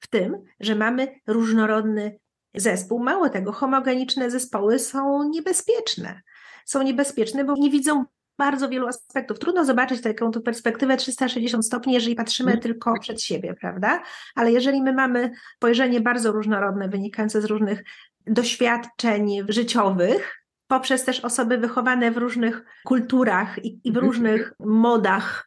w 0.00 0.06
tym, 0.06 0.42
że 0.60 0.74
mamy 0.74 1.20
różnorodny 1.26 2.18
zespół. 2.54 2.98
Mało 2.98 3.28
tego, 3.28 3.52
homogeniczne 3.52 4.30
zespoły 4.30 4.78
są 4.78 5.28
niebezpieczne. 5.28 6.20
Są 6.64 6.82
niebezpieczne, 6.82 7.44
bo 7.44 7.54
nie 7.54 7.70
widzą 7.70 8.04
bardzo 8.38 8.68
wielu 8.68 8.86
aspektów. 8.86 9.38
Trudno 9.38 9.64
zobaczyć 9.64 10.00
taką 10.00 10.30
tu 10.30 10.40
perspektywę 10.40 10.96
360 10.96 11.66
stopni, 11.66 11.92
jeżeli 11.92 12.14
patrzymy 12.14 12.50
mm. 12.50 12.62
tylko 12.62 12.98
przed 13.00 13.22
siebie, 13.22 13.54
prawda? 13.60 14.02
Ale 14.34 14.52
jeżeli 14.52 14.82
my 14.82 14.92
mamy 14.92 15.32
spojrzenie 15.56 16.00
bardzo 16.00 16.32
różnorodne, 16.32 16.88
wynikające 16.88 17.42
z 17.42 17.44
różnych 17.44 17.84
doświadczeń 18.26 19.38
życiowych, 19.48 20.46
poprzez 20.66 21.04
też 21.04 21.20
osoby 21.20 21.58
wychowane 21.58 22.10
w 22.10 22.16
różnych 22.16 22.64
kulturach 22.84 23.64
i, 23.64 23.80
i 23.84 23.92
w 23.92 23.96
mhm. 23.96 24.06
różnych 24.06 24.52
modach 24.60 25.45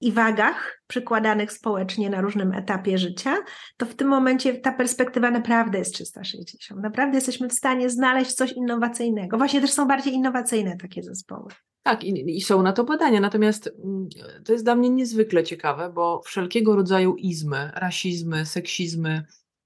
i 0.00 0.12
wagach 0.12 0.82
przykładanych 0.86 1.52
społecznie 1.52 2.10
na 2.10 2.20
różnym 2.20 2.52
etapie 2.52 2.98
życia, 2.98 3.36
to 3.76 3.86
w 3.86 3.94
tym 3.94 4.08
momencie 4.08 4.54
ta 4.54 4.72
perspektywa 4.72 5.30
naprawdę 5.30 5.78
jest 5.78 5.94
360. 5.94 6.82
Naprawdę 6.82 7.16
jesteśmy 7.16 7.48
w 7.48 7.52
stanie 7.52 7.90
znaleźć 7.90 8.32
coś 8.32 8.52
innowacyjnego. 8.52 9.38
Właśnie 9.38 9.60
też 9.60 9.70
są 9.72 9.88
bardziej 9.88 10.14
innowacyjne 10.14 10.76
takie 10.76 11.02
zespoły. 11.02 11.52
Tak, 11.82 12.04
i, 12.04 12.36
i, 12.36 12.40
są 12.40 12.62
na 12.62 12.72
to 12.72 12.84
badania. 12.84 13.20
Natomiast 13.20 13.70
mm, 13.84 14.08
to 14.44 14.52
jest 14.52 14.64
dla 14.64 14.74
mnie 14.74 14.90
niezwykle 14.90 15.44
ciekawe, 15.44 15.92
bo 15.92 16.22
wszelkiego 16.24 16.76
rodzaju 16.76 17.16
izmy, 17.16 17.70
rasizmy, 17.74 18.46
seksizmy, 18.46 19.24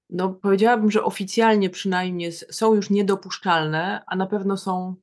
no 0.09 0.29
powiedziałabym, 0.29 0.91
że 0.91 1.03
oficjalnie 1.03 1.69
przynajmniej 1.69 2.31
są 2.31 2.73
już 2.73 2.89
niedopuszczalne, 2.89 4.03
a 4.07 4.15
na 4.15 4.27
pewno 4.27 4.57
są, 4.57 4.95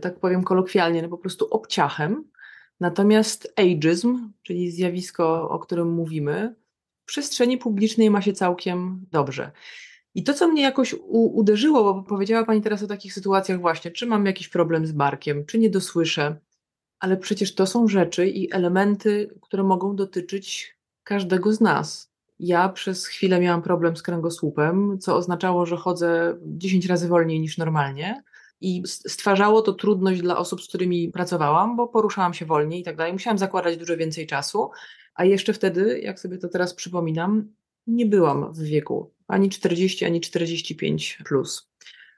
tak 0.00 0.20
powiem 0.20 0.44
kolokwialnie, 0.44 1.02
no 1.02 1.08
po 1.08 1.18
prostu 1.18 1.46
obciachem. 1.50 2.24
Natomiast 2.80 3.52
ageism, 3.56 4.32
czyli 4.42 4.70
zjawisko, 4.70 5.50
o 5.50 5.58
którym 5.58 5.92
mówimy, 5.92 6.54
w 7.02 7.04
przestrzeni 7.04 7.58
publicznej 7.58 8.10
ma 8.10 8.22
się 8.22 8.32
całkiem 8.32 9.06
dobrze. 9.10 9.50
I 10.14 10.24
to, 10.24 10.34
co 10.34 10.48
mnie 10.48 10.62
jakoś 10.62 10.94
uderzyło, 11.10 11.94
bo 11.94 12.02
powiedziała 12.02 12.44
Pani 12.44 12.60
teraz 12.60 12.82
o 12.82 12.86
takich 12.86 13.14
sytuacjach 13.14 13.60
właśnie, 13.60 13.90
czy 13.90 14.06
mam 14.06 14.26
jakiś 14.26 14.48
problem 14.48 14.86
z 14.86 14.92
barkiem, 14.92 15.46
czy 15.46 15.58
nie 15.58 15.70
dosłyszę, 15.70 16.36
ale 17.00 17.16
przecież 17.16 17.54
to 17.54 17.66
są 17.66 17.88
rzeczy 17.88 18.28
i 18.28 18.52
elementy, 18.52 19.34
które 19.42 19.62
mogą 19.62 19.96
dotyczyć 19.96 20.76
każdego 21.04 21.52
z 21.52 21.60
nas. 21.60 22.10
Ja 22.38 22.68
przez 22.68 23.06
chwilę 23.06 23.40
miałam 23.40 23.62
problem 23.62 23.96
z 23.96 24.02
kręgosłupem, 24.02 24.98
co 24.98 25.16
oznaczało, 25.16 25.66
że 25.66 25.76
chodzę 25.76 26.36
10 26.42 26.86
razy 26.86 27.08
wolniej 27.08 27.40
niż 27.40 27.58
normalnie. 27.58 28.22
I 28.60 28.82
stwarzało 28.86 29.62
to 29.62 29.72
trudność 29.72 30.20
dla 30.20 30.38
osób, 30.38 30.62
z 30.62 30.68
którymi 30.68 31.08
pracowałam, 31.08 31.76
bo 31.76 31.88
poruszałam 31.88 32.34
się 32.34 32.46
wolniej 32.46 32.80
i 32.80 32.84
tak 32.84 32.96
dalej. 32.96 33.12
Musiałam 33.12 33.38
zakładać 33.38 33.76
dużo 33.76 33.96
więcej 33.96 34.26
czasu, 34.26 34.70
a 35.14 35.24
jeszcze 35.24 35.52
wtedy, 35.52 36.00
jak 36.00 36.20
sobie 36.20 36.38
to 36.38 36.48
teraz 36.48 36.74
przypominam, 36.74 37.52
nie 37.86 38.06
byłam 38.06 38.52
w 38.52 38.62
wieku 38.62 39.12
ani 39.28 39.50
40, 39.50 40.04
ani 40.04 40.20
45 40.20 41.18
plus. 41.24 41.70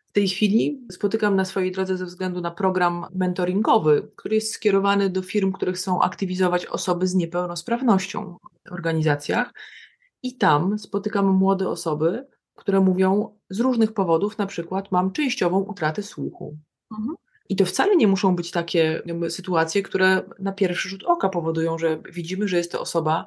W 0.06 0.12
tej 0.12 0.28
chwili 0.28 0.86
spotykam 0.90 1.36
na 1.36 1.44
swojej 1.44 1.72
drodze 1.72 1.96
ze 1.96 2.06
względu 2.06 2.40
na 2.40 2.50
program 2.50 3.06
mentoringowy, 3.14 4.08
który 4.16 4.34
jest 4.34 4.52
skierowany 4.52 5.10
do 5.10 5.22
firm, 5.22 5.52
które 5.52 5.72
chcą 5.72 6.02
aktywizować 6.02 6.66
osoby 6.66 7.06
z 7.06 7.14
niepełnosprawnością 7.14 8.36
w 8.68 8.72
organizacjach. 8.72 9.52
I 10.22 10.36
tam 10.36 10.78
spotykam 10.78 11.26
młode 11.26 11.68
osoby, 11.68 12.26
które 12.62 12.80
mówią 12.80 13.38
z 13.50 13.60
różnych 13.60 13.92
powodów, 13.92 14.38
na 14.38 14.46
przykład 14.46 14.92
mam 14.92 15.12
częściową 15.12 15.60
utratę 15.60 16.02
słuchu. 16.02 16.56
Mhm. 16.98 17.16
I 17.48 17.56
to 17.56 17.64
wcale 17.64 17.96
nie 17.96 18.08
muszą 18.08 18.36
być 18.36 18.50
takie 18.50 19.02
sytuacje, 19.28 19.82
które 19.82 20.22
na 20.38 20.52
pierwszy 20.52 20.88
rzut 20.88 21.04
oka 21.04 21.28
powodują, 21.28 21.78
że 21.78 22.02
widzimy, 22.12 22.48
że 22.48 22.56
jest 22.56 22.72
to 22.72 22.80
osoba, 22.80 23.26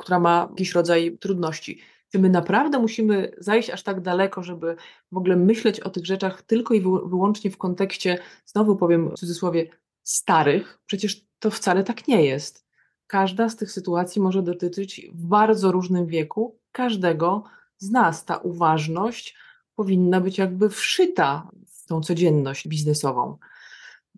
która 0.00 0.20
ma 0.20 0.46
jakiś 0.50 0.72
rodzaj 0.72 1.18
trudności. 1.20 1.80
Czy 2.12 2.18
my 2.18 2.30
naprawdę 2.30 2.78
musimy 2.78 3.32
zajść 3.38 3.70
aż 3.70 3.82
tak 3.82 4.00
daleko, 4.00 4.42
żeby 4.42 4.76
w 5.12 5.16
ogóle 5.16 5.36
myśleć 5.36 5.80
o 5.80 5.90
tych 5.90 6.06
rzeczach 6.06 6.42
tylko 6.42 6.74
i 6.74 6.80
wyłącznie 6.80 7.50
w 7.50 7.58
kontekście, 7.58 8.18
znowu 8.46 8.76
powiem 8.76 9.10
w 9.10 9.14
cudzysłowie, 9.14 9.66
starych? 10.02 10.78
Przecież 10.86 11.26
to 11.38 11.50
wcale 11.50 11.84
tak 11.84 12.08
nie 12.08 12.24
jest. 12.24 12.66
Każda 13.06 13.48
z 13.48 13.56
tych 13.56 13.70
sytuacji 13.70 14.22
może 14.22 14.42
dotyczyć 14.42 15.06
w 15.14 15.26
bardzo 15.26 15.72
różnym 15.72 16.06
wieku 16.06 16.58
każdego 16.72 17.44
z 17.78 17.90
nas. 17.90 18.24
Ta 18.24 18.36
uważność 18.36 19.36
powinna 19.74 20.20
być 20.20 20.38
jakby 20.38 20.70
wszyta 20.70 21.50
w 21.66 21.86
tą 21.86 22.00
codzienność 22.00 22.68
biznesową. 22.68 23.38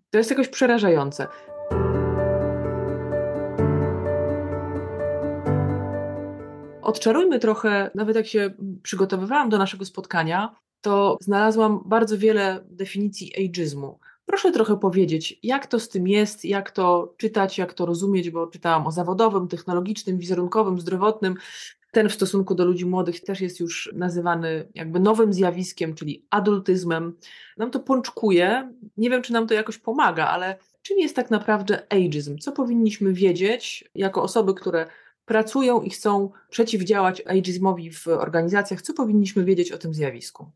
To 0.09 0.17
jest 0.17 0.29
jakoś 0.29 0.47
przerażające. 0.47 1.27
Odczarujmy 6.81 7.39
trochę, 7.39 7.91
nawet 7.95 8.15
jak 8.15 8.27
się 8.27 8.53
przygotowywałam 8.83 9.49
do 9.49 9.57
naszego 9.57 9.85
spotkania, 9.85 10.55
to 10.81 11.17
znalazłam 11.21 11.83
bardzo 11.85 12.17
wiele 12.17 12.63
definicji 12.65 13.45
ageizmu. 13.45 13.99
Proszę 14.27 14.51
trochę 14.51 14.79
powiedzieć, 14.79 15.39
jak 15.43 15.67
to 15.67 15.79
z 15.79 15.89
tym 15.89 16.07
jest, 16.07 16.45
jak 16.45 16.71
to 16.71 17.13
czytać, 17.17 17.57
jak 17.57 17.73
to 17.73 17.85
rozumieć, 17.85 18.29
bo 18.29 18.47
czytałam 18.47 18.87
o 18.87 18.91
zawodowym, 18.91 19.47
technologicznym, 19.47 20.17
wizerunkowym, 20.17 20.79
zdrowotnym. 20.79 21.35
Ten 21.91 22.09
w 22.09 22.13
stosunku 22.13 22.55
do 22.55 22.65
ludzi 22.65 22.85
młodych 22.85 23.23
też 23.23 23.41
jest 23.41 23.59
już 23.59 23.91
nazywany 23.93 24.67
jakby 24.75 24.99
nowym 24.99 25.33
zjawiskiem, 25.33 25.95
czyli 25.95 26.25
adultyzmem. 26.29 27.17
Nam 27.57 27.71
to 27.71 27.79
pączkuje. 27.79 28.73
Nie 28.97 29.09
wiem, 29.09 29.21
czy 29.21 29.33
nam 29.33 29.47
to 29.47 29.53
jakoś 29.53 29.77
pomaga, 29.77 30.27
ale 30.27 30.57
czym 30.81 30.99
jest 30.99 31.15
tak 31.15 31.31
naprawdę 31.31 31.87
ageism? 31.89 32.37
Co 32.37 32.51
powinniśmy 32.51 33.13
wiedzieć 33.13 33.89
jako 33.95 34.23
osoby, 34.23 34.53
które 34.53 34.87
pracują 35.25 35.81
i 35.81 35.89
chcą 35.89 36.31
przeciwdziałać 36.49 37.21
ageizmowi 37.25 37.91
w 37.91 38.07
organizacjach? 38.07 38.81
Co 38.81 38.93
powinniśmy 38.93 39.45
wiedzieć 39.45 39.71
o 39.71 39.77
tym 39.77 39.93
zjawisku? 39.93 40.51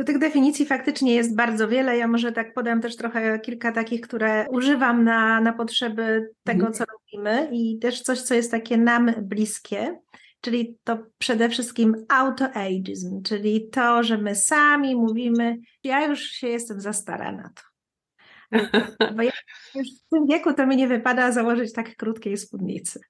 Do 0.00 0.04
tych 0.04 0.18
definicji 0.18 0.66
faktycznie 0.66 1.14
jest 1.14 1.36
bardzo 1.36 1.68
wiele. 1.68 1.96
Ja 1.98 2.08
może 2.08 2.32
tak 2.32 2.54
podam 2.54 2.80
też 2.80 2.96
trochę 2.96 3.38
kilka 3.38 3.72
takich, 3.72 4.00
które 4.00 4.46
używam 4.50 5.04
na, 5.04 5.40
na 5.40 5.52
potrzeby 5.52 6.30
tego, 6.44 6.66
mhm. 6.66 6.72
co 6.72 6.84
robimy 6.92 7.48
i 7.52 7.78
też 7.78 8.02
coś, 8.02 8.22
co 8.22 8.34
jest 8.34 8.50
takie 8.50 8.76
nam 8.76 9.12
bliskie 9.22 10.00
czyli 10.40 10.78
to 10.84 10.98
przede 11.18 11.48
wszystkim 11.48 11.94
autoageism, 12.08 13.22
czyli 13.22 13.68
to, 13.68 14.02
że 14.02 14.18
my 14.18 14.34
sami 14.34 14.96
mówimy, 14.96 15.56
ja 15.84 16.06
już 16.06 16.20
się 16.20 16.48
jestem 16.48 16.80
za 16.80 16.92
stara 16.92 17.32
na 17.32 17.50
to. 17.54 17.62
Bo 19.16 19.22
ja 19.22 19.32
już 19.74 19.88
w 19.88 20.08
tym 20.10 20.26
wieku 20.26 20.52
to 20.54 20.66
mi 20.66 20.76
nie 20.76 20.88
wypada 20.88 21.32
założyć 21.32 21.72
tak 21.72 21.96
krótkiej 21.96 22.36
spódnicy. 22.36 23.00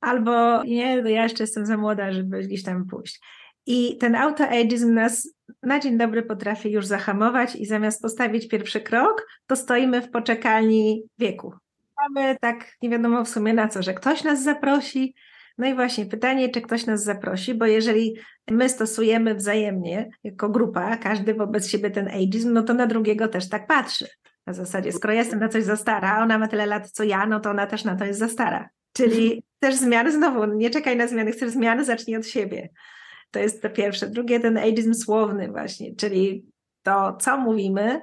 Albo 0.00 0.64
nie, 0.64 1.02
no 1.02 1.08
ja 1.08 1.22
jeszcze 1.22 1.42
jestem 1.42 1.66
za 1.66 1.76
młoda, 1.76 2.12
żeby 2.12 2.40
gdzieś 2.40 2.62
tam 2.62 2.86
pójść. 2.86 3.20
I 3.66 3.96
ten 3.98 4.14
autoageism 4.14 4.94
nas 4.94 5.28
na 5.62 5.78
dzień 5.78 5.98
dobry 5.98 6.22
potrafi 6.22 6.70
już 6.70 6.86
zahamować 6.86 7.56
i 7.56 7.66
zamiast 7.66 8.02
postawić 8.02 8.48
pierwszy 8.48 8.80
krok, 8.80 9.26
to 9.46 9.56
stoimy 9.56 10.02
w 10.02 10.10
poczekalni 10.10 11.02
wieku. 11.18 11.52
Mamy 12.02 12.36
tak 12.40 12.76
nie 12.82 12.90
wiadomo 12.90 13.24
w 13.24 13.28
sumie 13.28 13.54
na 13.54 13.68
co, 13.68 13.82
że 13.82 13.94
ktoś 13.94 14.24
nas 14.24 14.42
zaprosi, 14.42 15.14
no 15.58 15.66
i 15.66 15.74
właśnie 15.74 16.06
pytanie, 16.06 16.48
czy 16.48 16.60
ktoś 16.60 16.86
nas 16.86 17.04
zaprosi, 17.04 17.54
bo 17.54 17.66
jeżeli 17.66 18.16
my 18.50 18.68
stosujemy 18.68 19.34
wzajemnie 19.34 20.10
jako 20.24 20.48
grupa, 20.48 20.96
każdy 20.96 21.34
wobec 21.34 21.68
siebie 21.68 21.90
ten 21.90 22.08
ageizm, 22.08 22.52
no 22.52 22.62
to 22.62 22.74
na 22.74 22.86
drugiego 22.86 23.28
też 23.28 23.48
tak 23.48 23.66
patrzy. 23.66 24.06
Na 24.46 24.52
zasadzie, 24.52 24.92
skoro 24.92 25.14
jestem 25.14 25.40
na 25.40 25.48
coś 25.48 25.64
za 25.64 25.76
stara, 25.76 26.22
ona 26.22 26.38
ma 26.38 26.48
tyle 26.48 26.66
lat 26.66 26.90
co 26.90 27.04
ja, 27.04 27.26
no 27.26 27.40
to 27.40 27.50
ona 27.50 27.66
też 27.66 27.84
na 27.84 27.96
to 27.96 28.04
jest 28.04 28.18
za 28.18 28.28
stara. 28.28 28.68
Czyli 28.92 29.42
też 29.58 29.74
zmiany 29.74 30.12
znowu, 30.12 30.44
nie 30.44 30.70
czekaj 30.70 30.96
na 30.96 31.06
zmiany, 31.06 31.32
chcesz 31.32 31.50
zmiany, 31.50 31.84
zacznij 31.84 32.16
od 32.16 32.26
siebie. 32.26 32.68
To 33.36 33.40
jest 33.40 33.62
to 33.62 33.70
pierwsze. 33.70 34.10
Drugie, 34.10 34.40
ten 34.40 34.58
ageizm 34.58 34.94
słowny 34.94 35.48
właśnie, 35.48 35.94
czyli 35.94 36.46
to, 36.82 37.16
co 37.20 37.38
mówimy, 37.38 38.00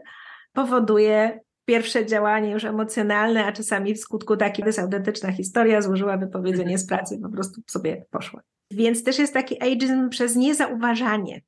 powoduje 0.52 1.40
pierwsze 1.66 2.06
działanie 2.06 2.52
już 2.52 2.64
emocjonalne, 2.64 3.46
a 3.46 3.52
czasami 3.52 3.94
w 3.94 4.00
skutku 4.00 4.38
taki, 4.38 4.62
to 4.62 4.68
jest 4.68 4.80
autentyczna 4.80 5.32
historia, 5.32 5.82
złożyła 5.82 6.18
wypowiedzenie 6.18 6.78
z 6.78 6.88
pracy, 6.88 7.20
po 7.24 7.30
prostu 7.30 7.62
sobie 7.68 8.06
poszła. 8.12 8.42
Więc 8.72 9.04
też 9.04 9.20
jest 9.20 9.34
taki 9.34 9.62
ageism 9.62 10.10
przez 10.10 10.36
niezauważanie, 10.36 11.42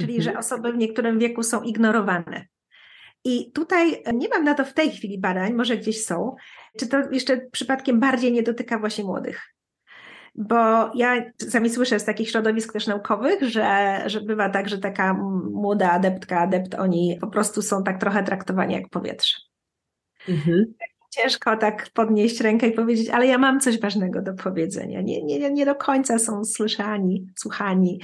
czyli 0.00 0.22
że 0.22 0.30
mhm. 0.30 0.38
osoby 0.38 0.72
w 0.72 0.76
niektórym 0.76 1.18
wieku 1.18 1.42
są 1.42 1.62
ignorowane. 1.62 2.46
I 3.24 3.52
tutaj 3.52 4.02
nie 4.14 4.28
mam 4.28 4.44
na 4.44 4.54
to 4.54 4.64
w 4.64 4.72
tej 4.72 4.90
chwili 4.90 5.18
badań, 5.18 5.52
może 5.52 5.76
gdzieś 5.76 6.04
są, 6.04 6.36
czy 6.78 6.86
to 6.86 7.10
jeszcze 7.10 7.40
przypadkiem 7.52 8.00
bardziej 8.00 8.32
nie 8.32 8.42
dotyka 8.42 8.78
właśnie 8.78 9.04
młodych. 9.04 9.55
Bo 10.38 10.90
ja 10.94 11.32
sami 11.48 11.70
słyszę 11.70 12.00
z 12.00 12.04
takich 12.04 12.30
środowisk 12.30 12.72
też 12.72 12.86
naukowych, 12.86 13.42
że, 13.42 14.02
że 14.06 14.20
bywa 14.20 14.48
tak, 14.48 14.68
że 14.68 14.78
taka 14.78 15.14
młoda 15.52 15.90
adeptka, 15.90 16.40
adept, 16.40 16.74
oni 16.74 17.18
po 17.20 17.26
prostu 17.26 17.62
są 17.62 17.82
tak 17.82 18.00
trochę 18.00 18.22
traktowani 18.22 18.74
jak 18.74 18.88
powietrze. 18.88 19.36
Mhm. 20.28 20.74
Ciężko 21.10 21.56
tak 21.56 21.90
podnieść 21.94 22.40
rękę 22.40 22.66
i 22.68 22.72
powiedzieć, 22.72 23.10
ale 23.10 23.26
ja 23.26 23.38
mam 23.38 23.60
coś 23.60 23.80
ważnego 23.80 24.22
do 24.22 24.34
powiedzenia. 24.34 25.00
Nie, 25.00 25.22
nie, 25.22 25.50
nie 25.50 25.66
do 25.66 25.74
końca 25.74 26.18
są 26.18 26.44
słyszani, 26.44 27.26
słuchani. 27.36 28.00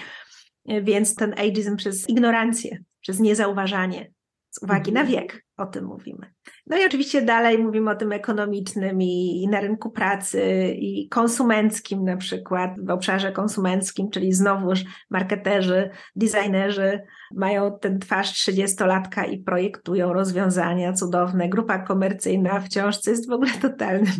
Więc 0.83 1.14
ten 1.14 1.33
ageism 1.33 1.76
przez 1.76 2.09
ignorancję, 2.09 2.78
przez 3.01 3.20
niezauważanie, 3.20 4.12
z 4.51 4.62
uwagi 4.62 4.91
mhm. 4.91 5.07
na 5.07 5.12
wiek, 5.12 5.45
o 5.62 5.66
tym 5.66 5.84
mówimy. 5.84 6.32
No 6.66 6.76
i 6.76 6.86
oczywiście 6.86 7.22
dalej 7.22 7.58
mówimy 7.58 7.90
o 7.90 7.94
tym 7.94 8.12
ekonomicznym 8.12 9.02
i, 9.02 9.42
i, 9.42 9.48
na 9.48 9.60
rynku 9.60 9.90
pracy 9.90 10.68
i 10.78 11.08
konsumenckim 11.08 12.04
na 12.04 12.16
przykład, 12.16 12.70
w 12.86 12.90
obszarze 12.90 13.32
konsumenckim, 13.32 14.10
czyli 14.10 14.32
znowuż 14.32 14.84
marketerzy, 15.10 15.90
designerzy 16.16 17.00
mają 17.34 17.78
ten 17.78 17.98
twarz 17.98 18.32
trzydziestolatka 18.32 19.24
i 19.24 19.38
projektują 19.38 20.12
rozwiązania 20.12 20.92
cudowne. 20.92 21.48
Grupa 21.48 21.78
komercyjna 21.78 22.60
wciąż, 22.60 22.98
co 22.98 23.10
jest 23.10 23.28
w 23.28 23.32
ogóle 23.32 23.50
totalnym 23.50 24.12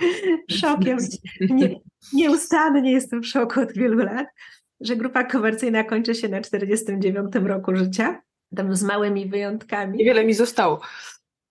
szokiem. 0.60 0.98
Nie, 1.40 1.74
nieustannie 2.12 2.92
jestem 2.92 3.20
w 3.22 3.26
szoku 3.26 3.60
od 3.60 3.72
wielu 3.72 3.98
lat, 3.98 4.26
że 4.80 4.96
grupa 4.96 5.24
komercyjna 5.24 5.84
kończy 5.84 6.14
się 6.14 6.28
na 6.28 6.40
49 6.40 7.34
roku 7.34 7.76
życia 7.76 8.22
tam 8.56 8.76
z 8.76 8.82
małymi 8.82 9.26
wyjątkami. 9.26 9.98
Niewiele 9.98 10.24
mi 10.24 10.34
zostało. 10.34 10.80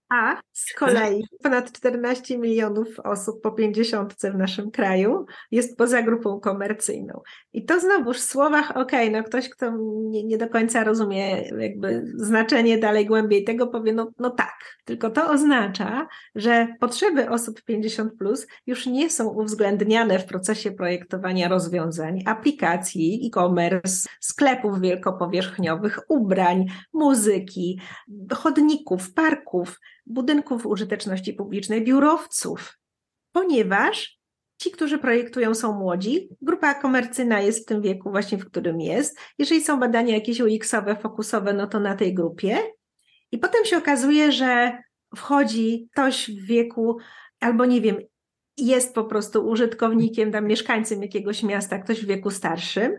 A 0.10 0.42
z 0.54 0.74
kolei 0.74 1.24
ponad 1.44 1.72
14 1.72 2.38
milionów 2.38 3.00
osób 3.00 3.42
po 3.42 3.52
50 3.52 4.14
w 4.14 4.38
naszym 4.38 4.72
kraju 4.72 5.26
jest 5.52 5.78
poza 5.78 6.02
grupą 6.02 6.40
komercyjną. 6.40 7.22
I 7.54 7.66
to 7.66 7.80
znowuż 7.80 8.18
w 8.18 8.24
słowach, 8.24 8.78
ok, 8.78 8.92
no 9.12 9.24
ktoś, 9.24 9.50
kto 9.50 9.72
nie, 10.10 10.24
nie 10.24 10.38
do 10.38 10.50
końca 10.50 10.84
rozumie 10.84 11.50
jakby 11.60 12.12
znaczenie 12.16 12.78
dalej 12.78 13.06
głębiej 13.06 13.44
tego, 13.44 13.68
powie, 13.68 13.94
no, 13.94 14.12
no 14.20 14.30
tak. 14.30 14.78
Tylko 14.86 15.10
to 15.10 15.30
oznacza, 15.30 16.08
że 16.36 16.68
potrzeby 16.80 17.30
osób 17.30 17.64
50 17.64 18.14
plus 18.18 18.48
już 18.68 18.86
nie 18.86 19.10
są 19.10 19.30
uwzględniane 19.30 20.20
w 20.20 20.26
procesie 20.26 20.72
projektowania 20.72 21.48
rozwiązań, 21.48 22.24
aplikacji, 22.26 23.22
e-commerce, 23.28 24.10
sklepów 24.22 24.80
wielkopowierzchniowych, 24.80 26.00
ubrań, 26.10 26.66
muzyki, 26.94 27.80
chodników, 28.34 29.14
parków 29.14 29.80
budynków 30.10 30.66
użyteczności 30.66 31.34
publicznej, 31.34 31.84
biurowców, 31.84 32.80
ponieważ 33.32 34.18
ci, 34.58 34.72
którzy 34.72 34.98
projektują, 34.98 35.56
są 35.56 35.80
młodzi, 35.80 36.30
grupa 36.42 36.74
komercyjna 36.74 37.42
jest 37.42 37.64
w 37.64 37.66
tym 37.66 37.82
wieku 37.82 38.12
właśnie, 38.12 38.38
w 38.38 38.46
którym 38.46 38.82
jest. 38.82 39.20
Jeżeli 39.40 39.62
są 39.62 39.80
badania 39.80 40.16
jakieś 40.16 40.42
UX-owe, 40.42 40.96
fokusowe, 40.96 41.54
no 41.54 41.68
to 41.68 41.80
na 41.80 41.96
tej 41.96 42.14
grupie. 42.14 42.58
I 43.32 43.38
potem 43.38 43.66
się 43.66 43.78
okazuje, 43.78 44.32
że 44.32 44.78
wchodzi 45.16 45.88
ktoś 45.92 46.32
w 46.32 46.46
wieku, 46.46 46.98
albo 47.40 47.66
nie 47.66 47.82
wiem, 47.82 47.98
jest 48.58 48.96
po 48.96 49.04
prostu 49.04 49.48
użytkownikiem, 49.48 50.32
tam 50.32 50.46
mieszkańcem 50.46 51.02
jakiegoś 51.02 51.44
miasta, 51.44 51.80
ktoś 51.80 52.06
w 52.06 52.08
wieku 52.08 52.32
starszym 52.32 52.98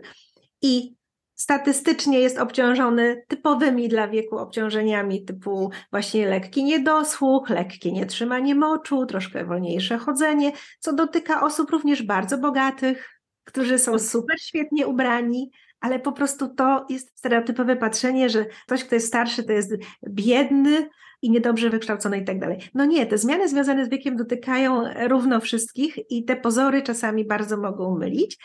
i 0.61 0.95
statystycznie 1.39 2.19
jest 2.19 2.37
obciążony 2.37 3.23
typowymi 3.27 3.89
dla 3.89 4.07
wieku 4.07 4.37
obciążeniami 4.37 5.25
typu 5.25 5.71
właśnie 5.91 6.27
lekki 6.27 6.63
niedosłuch, 6.63 7.49
lekkie 7.49 7.91
nietrzymanie 7.91 8.55
moczu, 8.55 9.05
troszkę 9.05 9.45
wolniejsze 9.45 9.97
chodzenie, 9.97 10.51
co 10.79 10.93
dotyka 10.93 11.41
osób 11.41 11.69
również 11.69 12.03
bardzo 12.03 12.37
bogatych, 12.37 13.21
którzy 13.43 13.79
są 13.79 13.99
super 13.99 14.41
świetnie 14.41 14.87
ubrani, 14.87 15.51
ale 15.79 15.99
po 15.99 16.11
prostu 16.11 16.55
to 16.55 16.85
jest 16.89 17.17
stereotypowe 17.17 17.75
patrzenie, 17.75 18.29
że 18.29 18.45
ktoś, 18.45 18.83
kto 18.83 18.95
jest 18.95 19.07
starszy, 19.07 19.43
to 19.43 19.51
jest 19.51 19.71
biedny 20.09 20.89
i 21.21 21.31
niedobrze 21.31 21.69
wykształcony 21.69 22.17
i 22.17 22.25
tak 22.25 22.39
dalej. 22.39 22.59
No 22.73 22.85
nie, 22.85 23.05
te 23.05 23.17
zmiany 23.17 23.49
związane 23.49 23.85
z 23.85 23.89
wiekiem 23.89 24.15
dotykają 24.15 24.83
równo 25.07 25.39
wszystkich 25.39 26.11
i 26.11 26.25
te 26.25 26.35
pozory 26.35 26.81
czasami 26.81 27.25
bardzo 27.25 27.57
mogą 27.57 27.97
mylić. 27.97 28.37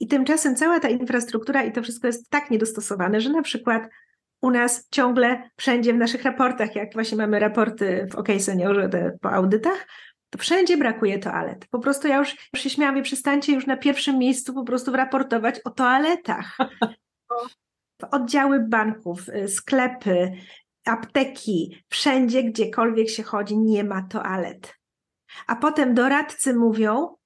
I 0.00 0.06
tymczasem 0.06 0.56
cała 0.56 0.80
ta 0.80 0.88
infrastruktura 0.88 1.64
i 1.64 1.72
to 1.72 1.82
wszystko 1.82 2.06
jest 2.06 2.30
tak 2.30 2.50
niedostosowane, 2.50 3.20
że 3.20 3.30
na 3.30 3.42
przykład 3.42 3.88
u 4.42 4.50
nas 4.50 4.88
ciągle 4.90 5.50
wszędzie 5.56 5.92
w 5.92 5.96
naszych 5.96 6.22
raportach, 6.22 6.76
jak 6.76 6.92
właśnie 6.92 7.18
mamy 7.18 7.38
raporty 7.38 8.06
w 8.10 8.14
OK 8.14 8.28
Seniorze 8.38 8.88
te 8.88 9.18
po 9.20 9.30
audytach, 9.30 9.86
to 10.30 10.38
wszędzie 10.38 10.76
brakuje 10.76 11.18
toalet. 11.18 11.66
Po 11.70 11.78
prostu 11.78 12.08
ja 12.08 12.18
już, 12.18 12.36
już 12.54 12.62
się 12.62 12.70
śmiałam, 12.70 13.02
przestańcie 13.02 13.52
już 13.52 13.66
na 13.66 13.76
pierwszym 13.76 14.18
miejscu 14.18 14.54
po 14.54 14.64
prostu 14.64 14.92
raportować 14.92 15.60
o 15.64 15.70
toaletach. 15.70 16.56
Oddziały 18.10 18.60
banków, 18.60 19.28
y, 19.28 19.48
sklepy, 19.48 20.32
apteki, 20.84 21.84
wszędzie, 21.88 22.42
gdziekolwiek 22.42 23.08
się 23.08 23.22
chodzi, 23.22 23.58
nie 23.58 23.84
ma 23.84 24.02
toalet. 24.02 24.74
A 25.46 25.56
potem 25.56 25.94
doradcy 25.94 26.54
mówią, 26.54 27.16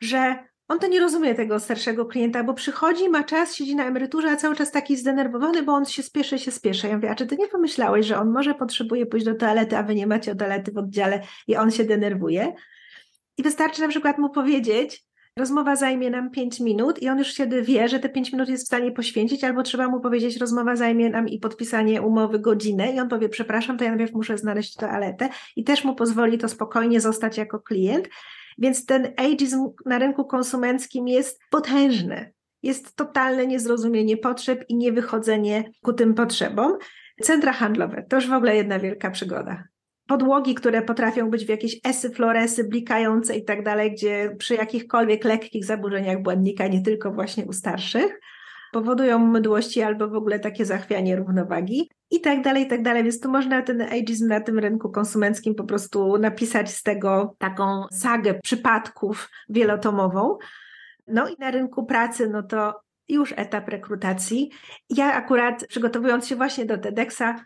że 0.00 0.49
on 0.70 0.78
to 0.78 0.86
nie 0.86 1.00
rozumie 1.00 1.34
tego 1.34 1.60
starszego 1.60 2.06
klienta, 2.06 2.44
bo 2.44 2.54
przychodzi, 2.54 3.08
ma 3.08 3.24
czas, 3.24 3.54
siedzi 3.54 3.76
na 3.76 3.84
emeryturze, 3.84 4.30
a 4.30 4.36
cały 4.36 4.56
czas 4.56 4.70
taki 4.70 4.96
zdenerwowany, 4.96 5.62
bo 5.62 5.72
on 5.72 5.84
się 5.84 6.02
spieszy, 6.02 6.38
się 6.38 6.50
spieszy. 6.50 6.88
Ja 6.88 6.96
mówię, 6.96 7.10
a 7.10 7.14
czy 7.14 7.26
ty 7.26 7.36
nie 7.36 7.48
pomyślałeś, 7.48 8.06
że 8.06 8.18
on 8.18 8.30
może 8.30 8.54
potrzebuje 8.54 9.06
pójść 9.06 9.26
do 9.26 9.34
toalety, 9.34 9.76
a 9.76 9.82
wy 9.82 9.94
nie 9.94 10.06
macie 10.06 10.34
toalety 10.34 10.72
w 10.72 10.78
oddziale 10.78 11.20
i 11.46 11.56
on 11.56 11.70
się 11.70 11.84
denerwuje? 11.84 12.52
I 13.38 13.42
wystarczy 13.42 13.82
na 13.82 13.88
przykład 13.88 14.18
mu 14.18 14.30
powiedzieć, 14.30 15.04
rozmowa 15.36 15.76
zajmie 15.76 16.10
nam 16.10 16.30
5 16.30 16.60
minut 16.60 17.02
i 17.02 17.08
on 17.08 17.18
już 17.18 17.34
wtedy 17.34 17.62
wie, 17.62 17.88
że 17.88 17.98
te 17.98 18.08
5 18.08 18.32
minut 18.32 18.48
jest 18.48 18.64
w 18.64 18.66
stanie 18.66 18.92
poświęcić, 18.92 19.44
albo 19.44 19.62
trzeba 19.62 19.88
mu 19.88 20.00
powiedzieć, 20.00 20.36
rozmowa 20.36 20.76
zajmie 20.76 21.10
nam 21.10 21.28
i 21.28 21.38
podpisanie 21.38 22.02
umowy 22.02 22.38
godzinę 22.38 22.92
i 22.92 23.00
on 23.00 23.08
powie, 23.08 23.28
przepraszam, 23.28 23.78
to 23.78 23.84
ja 23.84 23.90
najpierw 23.90 24.12
muszę 24.12 24.38
znaleźć 24.38 24.74
toaletę 24.74 25.28
i 25.56 25.64
też 25.64 25.84
mu 25.84 25.94
pozwoli 25.94 26.38
to 26.38 26.48
spokojnie 26.48 27.00
zostać 27.00 27.38
jako 27.38 27.60
klient, 27.60 28.08
więc 28.58 28.86
ten 28.86 29.12
ageism 29.16 29.68
na 29.86 29.98
rynku 29.98 30.24
konsumenckim 30.24 31.08
jest 31.08 31.40
potężny. 31.50 32.32
Jest 32.62 32.96
totalne 32.96 33.46
niezrozumienie 33.46 34.16
potrzeb 34.16 34.64
i 34.68 34.76
niewychodzenie 34.76 35.64
ku 35.82 35.92
tym 35.92 36.14
potrzebom. 36.14 36.78
Centra 37.22 37.52
handlowe 37.52 38.06
to 38.08 38.16
już 38.16 38.28
w 38.28 38.32
ogóle 38.32 38.56
jedna 38.56 38.78
wielka 38.78 39.10
przygoda. 39.10 39.64
Podłogi, 40.06 40.54
które 40.54 40.82
potrafią 40.82 41.30
być 41.30 41.46
w 41.46 41.48
jakieś 41.48 41.80
esy, 41.84 42.10
floresy, 42.10 42.64
blikające 42.64 43.36
i 43.36 43.44
tak 43.44 43.64
dalej, 43.64 43.92
gdzie 43.92 44.36
przy 44.38 44.54
jakichkolwiek 44.54 45.24
lekkich 45.24 45.64
zaburzeniach 45.64 46.22
błędnika, 46.22 46.66
nie 46.66 46.82
tylko 46.82 47.12
właśnie 47.12 47.44
u 47.44 47.52
starszych, 47.52 48.20
powodują 48.72 49.18
mdłości 49.18 49.82
albo 49.82 50.08
w 50.08 50.14
ogóle 50.14 50.38
takie 50.38 50.64
zachwianie 50.64 51.16
równowagi 51.16 51.90
i 52.10 52.20
tak 52.20 52.42
dalej, 52.42 52.64
i 52.64 52.66
tak 52.66 52.82
dalej. 52.82 53.02
Więc 53.02 53.20
tu 53.20 53.30
można 53.30 53.62
ten 53.62 53.82
ageism 53.82 54.26
na 54.26 54.40
tym 54.40 54.58
rynku 54.58 54.90
konsumenckim 54.90 55.54
po 55.54 55.64
prostu 55.64 56.18
napisać 56.18 56.70
z 56.70 56.82
tego 56.82 57.34
taką 57.38 57.84
sagę 57.92 58.34
przypadków 58.42 59.30
wielotomową. 59.48 60.38
No 61.06 61.28
i 61.28 61.36
na 61.38 61.50
rynku 61.50 61.86
pracy, 61.86 62.28
no 62.28 62.42
to 62.42 62.80
już 63.08 63.34
etap 63.36 63.68
rekrutacji. 63.68 64.50
Ja 64.90 65.14
akurat 65.14 65.66
przygotowując 65.66 66.26
się 66.26 66.36
właśnie 66.36 66.64
do 66.64 66.78
TEDxa, 66.78 67.44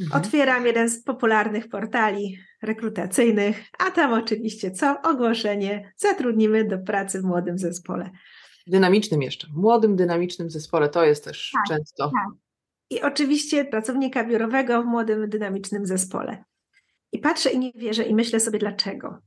mhm. 0.00 0.22
otwieram 0.22 0.66
jeden 0.66 0.88
z 0.88 1.02
popularnych 1.02 1.68
portali 1.68 2.38
rekrutacyjnych, 2.62 3.62
a 3.78 3.90
tam 3.90 4.12
oczywiście 4.12 4.70
co? 4.70 4.96
Ogłoszenie, 5.02 5.92
zatrudnimy 5.96 6.64
do 6.64 6.78
pracy 6.78 7.20
w 7.20 7.24
młodym 7.24 7.58
zespole. 7.58 8.10
Dynamicznym 8.66 9.22
jeszcze, 9.22 9.48
młodym, 9.54 9.96
dynamicznym 9.96 10.50
zespole, 10.50 10.88
to 10.88 11.04
jest 11.04 11.24
też 11.24 11.50
tak, 11.52 11.78
często. 11.78 12.04
Tak. 12.04 12.49
I 12.90 13.02
oczywiście 13.02 13.64
pracownika 13.64 14.24
biurowego 14.24 14.82
w 14.82 14.86
młodym, 14.86 15.28
dynamicznym 15.28 15.86
zespole. 15.86 16.44
I 17.12 17.18
patrzę 17.18 17.50
i 17.50 17.58
nie 17.58 17.72
wierzę 17.74 18.04
i 18.04 18.14
myślę 18.14 18.40
sobie, 18.40 18.58
dlaczego. 18.58 19.18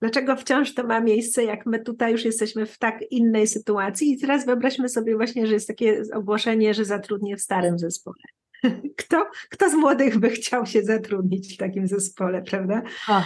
Dlaczego 0.00 0.36
wciąż 0.36 0.74
to 0.74 0.86
ma 0.86 1.00
miejsce, 1.00 1.44
jak 1.44 1.66
my 1.66 1.78
tutaj 1.78 2.12
już 2.12 2.24
jesteśmy 2.24 2.66
w 2.66 2.78
tak 2.78 3.02
innej 3.10 3.46
sytuacji? 3.46 4.12
I 4.12 4.18
teraz 4.18 4.46
wyobraźmy 4.46 4.88
sobie 4.88 5.16
właśnie, 5.16 5.46
że 5.46 5.54
jest 5.54 5.68
takie 5.68 6.02
ogłoszenie, 6.14 6.74
że 6.74 6.84
zatrudnię 6.84 7.36
w 7.36 7.40
starym 7.40 7.78
zespole. 7.78 8.22
Kto, 8.98 9.26
kto 9.50 9.70
z 9.70 9.74
młodych 9.74 10.18
by 10.18 10.30
chciał 10.30 10.66
się 10.66 10.82
zatrudnić 10.82 11.54
w 11.54 11.56
takim 11.56 11.88
zespole, 11.88 12.42
prawda? 12.42 12.82
A. 13.08 13.24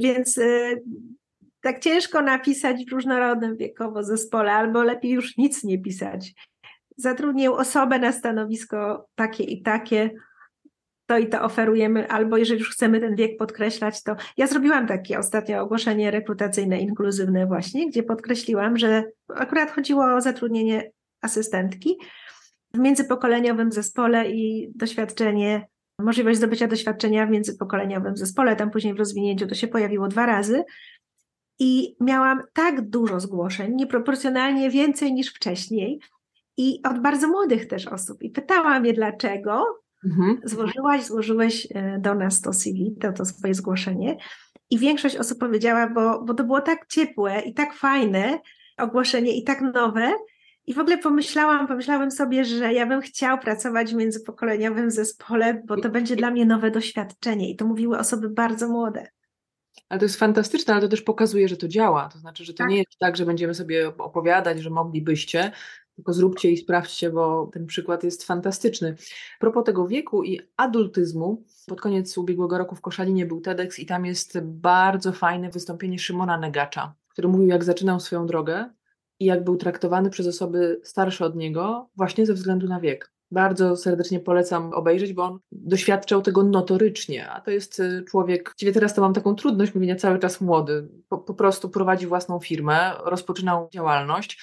Więc, 0.00 0.38
e, 0.38 0.44
e, 0.44 0.76
tak 1.60 1.80
ciężko 1.80 2.22
napisać 2.22 2.84
w 2.84 2.92
różnorodnym 2.92 3.56
wiekowo 3.56 4.02
zespole, 4.02 4.52
albo 4.52 4.82
lepiej 4.82 5.10
już 5.10 5.36
nic 5.36 5.64
nie 5.64 5.78
pisać. 5.78 6.34
Zatrudnię 7.02 7.50
osobę 7.50 7.98
na 7.98 8.12
stanowisko 8.12 9.08
takie 9.14 9.44
i 9.44 9.62
takie, 9.62 10.10
to 11.06 11.18
i 11.18 11.28
to 11.28 11.42
oferujemy, 11.42 12.08
albo 12.08 12.36
jeżeli 12.36 12.60
już 12.60 12.70
chcemy 12.70 13.00
ten 13.00 13.16
wiek 13.16 13.36
podkreślać, 13.38 14.02
to 14.02 14.16
ja 14.36 14.46
zrobiłam 14.46 14.86
takie 14.86 15.18
ostatnio 15.18 15.60
ogłoszenie 15.60 16.10
rekrutacyjne 16.10 16.80
inkluzywne 16.80 17.46
właśnie, 17.46 17.88
gdzie 17.88 18.02
podkreśliłam, 18.02 18.78
że 18.78 19.04
akurat 19.34 19.70
chodziło 19.70 20.14
o 20.14 20.20
zatrudnienie 20.20 20.90
asystentki 21.20 21.98
w 22.74 22.78
międzypokoleniowym 22.78 23.72
zespole 23.72 24.30
i 24.30 24.72
doświadczenie, 24.74 25.66
możliwość 25.98 26.38
zdobycia 26.38 26.66
doświadczenia 26.66 27.26
w 27.26 27.30
międzypokoleniowym 27.30 28.16
zespole, 28.16 28.56
tam 28.56 28.70
później 28.70 28.94
w 28.94 28.98
rozwinięciu 28.98 29.46
to 29.46 29.54
się 29.54 29.68
pojawiło 29.68 30.08
dwa 30.08 30.26
razy, 30.26 30.64
i 31.58 31.96
miałam 32.00 32.42
tak 32.52 32.88
dużo 32.88 33.20
zgłoszeń, 33.20 33.74
nieproporcjonalnie 33.74 34.70
więcej 34.70 35.12
niż 35.12 35.34
wcześniej, 35.34 36.00
i 36.56 36.80
od 36.90 37.02
bardzo 37.02 37.28
młodych 37.28 37.66
też 37.66 37.86
osób. 37.86 38.22
I 38.22 38.30
pytałam 38.30 38.86
je, 38.86 38.92
dlaczego 38.92 39.64
mhm. 40.04 40.40
złożyłaś, 40.44 41.04
złożyłeś 41.04 41.68
e, 41.74 41.98
do 41.98 42.14
nas 42.14 42.40
to 42.40 42.52
CV, 42.52 42.96
to, 43.00 43.12
to 43.12 43.24
swoje 43.24 43.54
zgłoszenie. 43.54 44.16
I 44.70 44.78
większość 44.78 45.16
osób 45.16 45.38
powiedziała, 45.38 45.90
bo, 45.90 46.22
bo 46.24 46.34
to 46.34 46.44
było 46.44 46.60
tak 46.60 46.86
ciepłe 46.86 47.40
i 47.40 47.54
tak 47.54 47.74
fajne 47.74 48.38
ogłoszenie 48.78 49.36
i 49.36 49.44
tak 49.44 49.60
nowe. 49.74 50.12
I 50.66 50.74
w 50.74 50.78
ogóle 50.78 50.98
pomyślałam, 50.98 51.66
pomyślałem 51.66 52.10
sobie, 52.10 52.44
że 52.44 52.72
ja 52.72 52.86
bym 52.86 53.00
chciał 53.00 53.38
pracować 53.38 53.92
w 53.92 53.96
międzypokoleniowym 53.96 54.90
zespole, 54.90 55.62
bo 55.66 55.76
to 55.76 55.90
będzie 55.90 56.16
dla 56.16 56.30
mnie 56.30 56.46
nowe 56.46 56.70
doświadczenie. 56.70 57.50
I 57.50 57.56
to 57.56 57.66
mówiły 57.66 57.98
osoby 57.98 58.28
bardzo 58.28 58.68
młode. 58.68 59.06
Ale 59.88 59.98
to 59.98 60.04
jest 60.04 60.16
fantastyczne, 60.16 60.74
ale 60.74 60.82
to 60.82 60.88
też 60.88 61.02
pokazuje, 61.02 61.48
że 61.48 61.56
to 61.56 61.68
działa. 61.68 62.08
To 62.08 62.18
znaczy, 62.18 62.44
że 62.44 62.52
to 62.52 62.58
tak. 62.58 62.68
nie 62.68 62.78
jest 62.78 62.98
tak, 62.98 63.16
że 63.16 63.26
będziemy 63.26 63.54
sobie 63.54 63.88
opowiadać, 63.88 64.62
że 64.62 64.70
moglibyście, 64.70 65.52
tylko 65.96 66.12
zróbcie 66.12 66.50
i 66.50 66.56
sprawdźcie, 66.56 67.10
bo 67.10 67.50
ten 67.52 67.66
przykład 67.66 68.04
jest 68.04 68.24
fantastyczny. 68.24 68.94
A 69.36 69.40
propos 69.40 69.64
tego 69.64 69.86
wieku 69.86 70.24
i 70.24 70.40
adultyzmu, 70.56 71.44
pod 71.66 71.80
koniec 71.80 72.18
ubiegłego 72.18 72.58
roku 72.58 72.74
w 72.76 72.80
Koszalinie 72.80 73.26
był 73.26 73.40
TEDx 73.40 73.78
i 73.78 73.86
tam 73.86 74.06
jest 74.06 74.40
bardzo 74.40 75.12
fajne 75.12 75.50
wystąpienie 75.50 75.98
Szymona 75.98 76.38
Negacza, 76.38 76.94
który 77.08 77.28
mówił, 77.28 77.46
jak 77.46 77.64
zaczynał 77.64 78.00
swoją 78.00 78.26
drogę 78.26 78.70
i 79.20 79.24
jak 79.24 79.44
był 79.44 79.56
traktowany 79.56 80.10
przez 80.10 80.26
osoby 80.26 80.80
starsze 80.84 81.24
od 81.24 81.36
niego 81.36 81.90
właśnie 81.96 82.26
ze 82.26 82.34
względu 82.34 82.68
na 82.68 82.80
wiek. 82.80 83.12
Bardzo 83.30 83.76
serdecznie 83.76 84.20
polecam 84.20 84.72
obejrzeć, 84.72 85.12
bo 85.12 85.24
on 85.24 85.38
doświadczał 85.52 86.22
tego 86.22 86.42
notorycznie, 86.42 87.30
a 87.30 87.40
to 87.40 87.50
jest 87.50 87.80
y, 87.80 88.04
człowiek, 88.08 88.44
właściwie 88.44 88.72
teraz 88.72 88.94
to 88.94 89.00
mam 89.00 89.14
taką 89.14 89.34
trudność 89.34 89.74
mówienia 89.74 89.96
cały 89.96 90.18
czas 90.18 90.40
młody, 90.40 90.88
po, 91.08 91.18
po 91.18 91.34
prostu 91.34 91.68
prowadzi 91.68 92.06
własną 92.06 92.40
firmę, 92.40 92.92
rozpoczynał 93.04 93.68
działalność, 93.72 94.42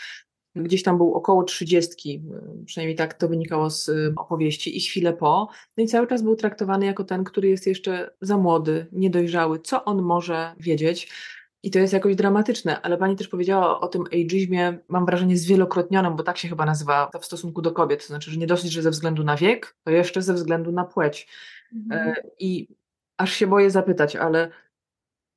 gdzieś 0.64 0.84
tam 0.84 0.97
był 0.97 1.14
około 1.14 1.43
trzydziestki, 1.43 2.24
y, 2.62 2.66
przynajmniej 2.66 2.95
tak 2.95 3.14
to 3.14 3.28
wynikało 3.28 3.70
z 3.70 3.89
y, 3.89 4.14
opowieści 4.18 4.78
i 4.78 4.82
chwilę 4.82 5.14
po, 5.14 5.49
no 5.78 5.84
i 5.84 5.88
cały 5.88 6.07
czas 6.07 6.22
był 6.22 6.36
traktowany 6.36 6.86
jako 6.86 7.03
ten, 7.03 7.24
który 7.24 7.47
jest 7.47 7.68
jeszcze 7.68 8.12
za 8.22 8.38
młody, 8.38 8.88
niedojrzały, 8.91 9.60
co 9.60 9.86
on 9.86 10.01
może 10.01 10.55
wiedzieć, 10.60 11.10
i 11.64 11.72
to 11.72 11.80
jest 11.80 11.93
jakoś 11.93 12.16
dramatyczne, 12.16 12.82
ale 12.82 12.97
pani 12.97 13.16
też 13.16 13.28
powiedziała 13.28 13.80
o 13.80 13.88
tym 13.88 14.03
ageizmie, 14.03 14.80
mam 14.88 15.05
wrażenie, 15.05 15.38
zwielokrotnionym, 15.38 16.16
bo 16.16 16.24
tak 16.24 16.38
się 16.38 16.47
chyba 16.47 16.66
nazywa 16.66 17.12
w 17.22 17.26
stosunku 17.26 17.62
do 17.62 17.72
kobiet. 17.72 18.01
To 18.01 18.07
znaczy, 18.07 18.32
że 18.32 18.38
nie 18.38 18.47
dosyć, 18.47 18.72
że 18.72 18.82
ze 18.82 18.91
względu 18.91 19.24
na 19.24 19.36
wiek, 19.36 19.76
to 19.84 19.91
jeszcze 19.91 20.22
ze 20.22 20.34
względu 20.34 20.72
na 20.72 20.84
płeć. 20.84 21.28
Mhm. 21.74 22.10
E, 22.10 22.16
I 22.39 22.68
aż 23.18 23.34
się 23.34 23.47
boję 23.47 23.72
zapytać, 23.72 24.16
ale 24.16 24.51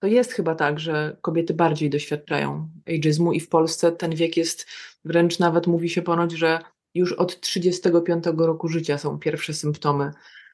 to 0.03 0.07
jest 0.07 0.33
chyba 0.33 0.55
tak, 0.55 0.81
że 0.81 1.17
kobiety 1.21 1.55
bardziej 1.55 1.91
doświadczają 1.91 2.69
ageizmu 2.89 3.33
i 3.33 3.41
w 3.41 3.49
Polsce 3.49 3.93
ten 3.93 4.15
wiek 4.15 4.37
jest 4.37 4.67
wręcz 5.05 5.39
nawet 5.39 5.67
mówi 5.67 5.91
się 5.91 6.03
ponoć, 6.03 6.33
że 6.33 6.59
już 6.95 7.13
od 7.13 7.41
35 7.41 8.25
roku 8.39 8.69
życia 8.69 8.99
są 8.99 9.19
pierwsze 9.19 9.55
symptomy 9.55 10.11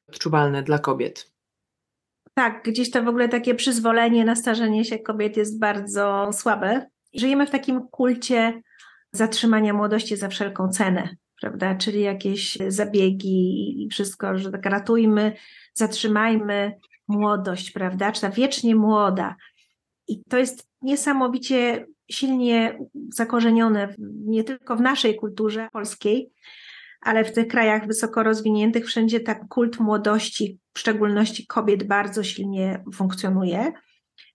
odczuwalne 0.09 0.63
dla 0.63 0.79
kobiet. 0.79 1.33
Tak, 2.35 2.63
gdzieś 2.65 2.91
to 2.91 3.03
w 3.03 3.09
ogóle 3.09 3.29
takie 3.29 3.55
przyzwolenie 3.55 4.25
na 4.25 4.37
starzenie 4.37 4.85
się 4.85 4.99
kobiet 4.99 5.37
jest 5.37 5.59
bardzo 5.59 6.31
słabe. 6.33 6.87
Żyjemy 7.15 7.47
w 7.47 7.51
takim 7.51 7.89
kulcie 7.89 8.63
zatrzymania 9.13 9.75
młodości 9.75 10.17
za 10.17 10.29
wszelką 10.29 10.69
cenę, 10.69 11.17
prawda? 11.41 11.75
Czyli 11.75 12.01
jakieś 12.01 12.59
zabiegi 12.69 13.83
i 13.83 13.89
wszystko, 13.89 14.39
że 14.39 14.51
tak 14.51 14.67
ratujmy, 14.67 15.33
zatrzymajmy 15.75 16.79
młodość, 17.09 17.71
prawda? 17.71 18.13
Czy 18.13 18.21
ta 18.21 18.31
wiecznie 18.31 18.75
młoda. 18.75 19.37
I 20.09 20.25
to 20.25 20.39
jest 20.39 20.69
niesamowicie 20.83 21.87
silnie 22.11 22.79
zakorzenione 23.15 23.95
nie 24.27 24.45
tylko 24.45 24.77
w 24.77 24.81
naszej 24.81 25.17
kulturze 25.17 25.69
polskiej, 25.73 26.33
ale 27.01 27.25
w 27.25 27.33
tych 27.33 27.49
krajach 27.49 27.87
wysoko 27.87 28.23
rozwiniętych 28.23 28.87
wszędzie 28.87 29.21
tak 29.21 29.49
kult 29.49 29.81
młodości, 29.81 30.61
w 30.75 30.79
szczególności 30.79 31.47
kobiet, 31.47 31.85
bardzo 31.85 32.23
silnie 32.23 32.85
funkcjonuje. 32.95 33.73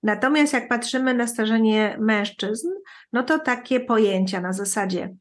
Natomiast 0.04 0.54
jak 0.54 0.70
patrzymy 0.70 1.14
na 1.14 1.28
starzenie 1.28 1.98
mężczyzn, 2.00 2.68
no 3.14 3.24
to 3.24 3.40
takie 3.40 3.80
pojęcia 3.80 4.42
na 4.42 4.54
zasadzie 4.54 5.16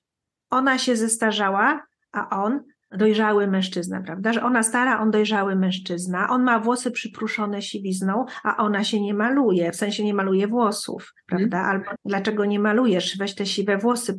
ona 0.52 0.78
się 0.78 0.96
zestarzała, 0.96 1.82
a 2.12 2.42
on 2.42 2.64
dojrzały 2.96 3.46
mężczyzna, 3.46 4.02
prawda? 4.02 4.32
Że 4.32 4.42
ona 4.42 4.62
stara, 4.62 5.00
on 5.00 5.10
dojrzały 5.10 5.56
mężczyzna, 5.56 6.28
on 6.30 6.42
ma 6.42 6.58
włosy 6.58 6.90
przypruszone 6.90 7.62
siwizną, 7.62 8.24
a 8.44 8.56
ona 8.56 8.84
się 8.84 9.00
nie 9.00 9.14
maluje, 9.14 9.72
w 9.72 9.76
sensie 9.76 10.04
nie 10.04 10.14
maluje 10.14 10.46
włosów, 10.46 11.14
prawda? 11.26 11.58
Mm. 11.58 11.70
Albo 11.70 11.90
dlaczego 12.04 12.44
nie 12.44 12.60
malujesz? 12.60 13.18
Weź 13.18 13.34
te 13.34 13.46
siwe 13.46 13.78
włosy 13.78 14.18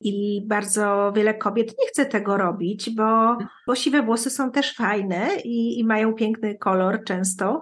i 0.00 0.42
bardzo 0.46 1.12
wiele 1.16 1.34
kobiet 1.34 1.74
nie 1.80 1.86
chce 1.86 2.06
tego 2.06 2.36
robić, 2.36 2.90
bo, 2.90 3.36
bo 3.66 3.74
siwe 3.74 4.02
włosy 4.02 4.30
są 4.30 4.50
też 4.50 4.74
fajne 4.74 5.28
i, 5.44 5.80
i 5.80 5.84
mają 5.84 6.14
piękny 6.14 6.58
kolor 6.58 7.04
często. 7.04 7.60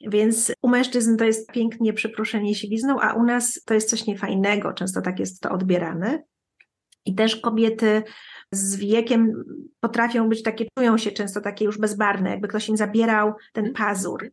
Więc 0.00 0.52
u 0.62 0.68
mężczyzn 0.68 1.16
to 1.16 1.24
jest 1.24 1.52
pięknie 1.52 1.92
przeproszenie 1.92 2.54
siwizną, 2.54 3.00
a 3.00 3.12
u 3.12 3.22
nas 3.22 3.62
to 3.66 3.74
jest 3.74 3.90
coś 3.90 4.06
niefajnego, 4.06 4.72
często 4.72 5.00
tak 5.00 5.18
jest 5.18 5.40
to 5.40 5.50
odbierane. 5.50 6.22
I 7.04 7.14
też 7.14 7.36
kobiety 7.36 8.02
z 8.52 8.76
wiekiem 8.76 9.44
potrafią 9.80 10.28
być 10.28 10.42
takie, 10.42 10.66
czują 10.78 10.98
się 10.98 11.10
często 11.10 11.40
takie 11.40 11.64
już 11.64 11.78
bezbarne, 11.78 12.30
jakby 12.30 12.48
ktoś 12.48 12.68
im 12.68 12.76
zabierał 12.76 13.34
ten 13.52 13.72
pazur. 13.72 14.30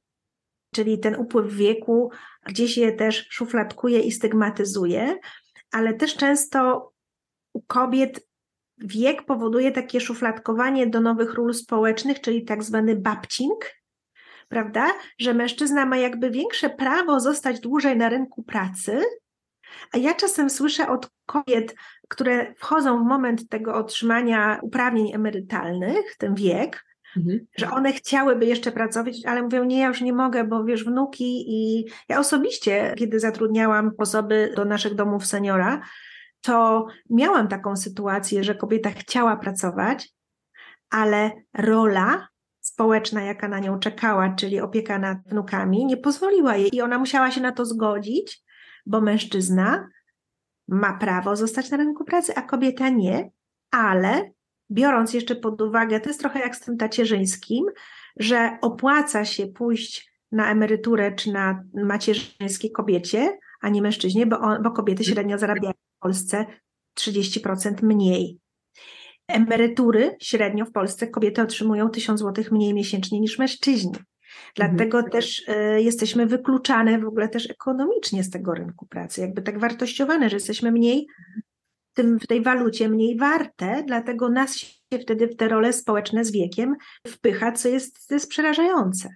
Czyli 0.76 1.00
ten 1.00 1.16
upływ 1.16 1.54
wieku 1.54 2.12
gdzieś 2.46 2.78
je 2.78 2.92
też 2.92 3.28
szufladkuje 3.30 4.00
i 4.00 4.12
stygmatyzuje, 4.12 5.18
ale 5.72 5.94
też 5.94 6.16
często 6.16 6.92
u 7.54 7.62
kobiet 7.62 8.28
wiek 8.78 9.26
powoduje 9.26 9.72
takie 9.72 10.02
szufladkowanie 10.02 10.88
do 10.88 11.02
nowych 11.02 11.34
ról 11.34 11.54
społecznych, 11.54 12.22
czyli 12.22 12.46
tak 12.46 12.64
zwany 12.64 12.96
babcing, 12.96 13.66
prawda? 14.48 14.88
Że 15.20 15.34
mężczyzna 15.34 15.86
ma 15.86 15.98
jakby 15.98 16.32
większe 16.32 16.70
prawo 16.70 17.20
zostać 17.20 17.60
dłużej 17.60 17.98
na 17.98 18.10
rynku 18.10 18.44
pracy, 18.44 19.02
a 19.92 19.98
ja 19.98 20.14
czasem 20.14 20.50
słyszę 20.50 20.90
od 20.90 21.10
kobiet, 21.26 21.76
które 22.14 22.54
wchodzą 22.56 23.04
w 23.04 23.08
moment 23.08 23.50
tego 23.50 23.76
otrzymania 23.76 24.60
uprawnień 24.62 25.14
emerytalnych, 25.14 26.18
ten 26.18 26.36
wiek, 26.36 26.86
mhm. 27.18 27.40
że 27.58 27.72
one 27.72 27.94
chciałyby 27.94 28.46
jeszcze 28.46 28.72
pracować, 28.72 29.16
ale 29.26 29.42
mówią, 29.42 29.64
nie, 29.64 29.80
ja 29.80 29.88
już 29.88 30.02
nie 30.02 30.14
mogę, 30.14 30.44
bo 30.44 30.64
wiesz, 30.64 30.84
wnuki 30.84 31.46
i 31.48 31.86
ja 32.10 32.20
osobiście, 32.20 32.94
kiedy 32.98 33.20
zatrudniałam 33.20 33.92
osoby 33.98 34.54
do 34.56 34.66
naszych 34.66 34.96
domów 34.96 35.26
seniora, 35.26 35.82
to 36.42 36.88
miałam 37.10 37.48
taką 37.48 37.76
sytuację, 37.76 38.44
że 38.44 38.56
kobieta 38.56 38.90
chciała 38.90 39.38
pracować, 39.38 40.10
ale 40.90 41.32
rola 41.54 42.28
społeczna, 42.60 43.24
jaka 43.24 43.48
na 43.48 43.60
nią 43.60 43.80
czekała, 43.80 44.30
czyli 44.30 44.60
opieka 44.60 45.00
nad 45.00 45.18
wnukami, 45.28 45.86
nie 45.86 45.98
pozwoliła 45.98 46.56
jej 46.56 46.76
i 46.76 46.82
ona 46.82 46.98
musiała 46.98 47.32
się 47.32 47.42
na 47.42 47.52
to 47.52 47.66
zgodzić, 47.66 48.44
bo 48.86 49.02
mężczyzna 49.02 49.88
ma 50.68 50.94
prawo 50.94 51.36
zostać 51.36 51.72
na 51.72 51.78
rynku 51.78 52.06
pracy, 52.06 52.36
a 52.36 52.42
kobieta 52.42 52.90
nie, 52.90 53.32
ale 53.72 54.32
biorąc 54.72 55.14
jeszcze 55.14 55.36
pod 55.36 55.62
uwagę, 55.62 56.00
to 56.00 56.10
jest 56.10 56.20
trochę 56.20 56.40
jak 56.40 56.56
z 56.56 56.60
tym 56.60 56.78
tacierzyńskim, 56.78 57.66
że 58.18 58.58
opłaca 58.62 59.26
się 59.26 59.48
pójść 59.48 60.14
na 60.32 60.52
emeryturę 60.52 61.12
czy 61.16 61.32
na 61.32 61.64
macierzyńskiej 61.74 62.72
kobiecie, 62.72 63.38
a 63.62 63.70
nie 63.70 63.82
mężczyźnie, 63.82 64.26
bo, 64.26 64.40
on, 64.40 64.64
bo 64.64 64.72
kobiety 64.72 65.04
średnio 65.04 65.38
zarabiają 65.38 65.74
Polsce 66.00 66.46
30% 67.00 67.84
mniej. 67.84 68.40
Emerytury 69.28 70.16
średnio 70.22 70.66
w 70.66 70.72
Polsce 70.72 71.08
kobiety 71.08 71.42
otrzymują 71.42 71.90
1000 71.90 72.20
zł 72.20 72.46
mniej 72.52 72.74
miesięcznie 72.74 73.20
niż 73.20 73.40
mężczyźni. 73.40 73.94
Dlatego 74.56 74.98
mhm. 74.98 75.12
też 75.12 75.40
y, 75.40 75.82
jesteśmy 75.82 76.26
wykluczane 76.26 77.00
w 77.00 77.08
ogóle 77.08 77.30
też 77.30 77.50
ekonomicznie 77.50 78.24
z 78.24 78.30
tego 78.30 78.54
rynku 78.54 78.86
pracy, 78.86 79.22
jakby 79.22 79.42
tak 79.42 79.60
wartościowane, 79.60 80.30
że 80.30 80.36
jesteśmy 80.36 80.72
mniej 80.72 81.08
w, 81.92 81.96
tym, 81.96 82.20
w 82.20 82.28
tej 82.28 82.42
walucie 82.42 82.90
mniej 82.90 83.18
warte, 83.18 83.84
dlatego 83.88 84.30
nas 84.30 84.58
się 84.58 85.00
wtedy 85.02 85.28
w 85.28 85.36
te 85.36 85.48
role 85.48 85.74
społeczne 85.74 86.26
z 86.26 86.32
wiekiem 86.32 86.76
wpycha, 87.08 87.52
co 87.52 87.70
jest, 87.70 88.12
jest 88.12 88.30
przerażające. 88.30 89.10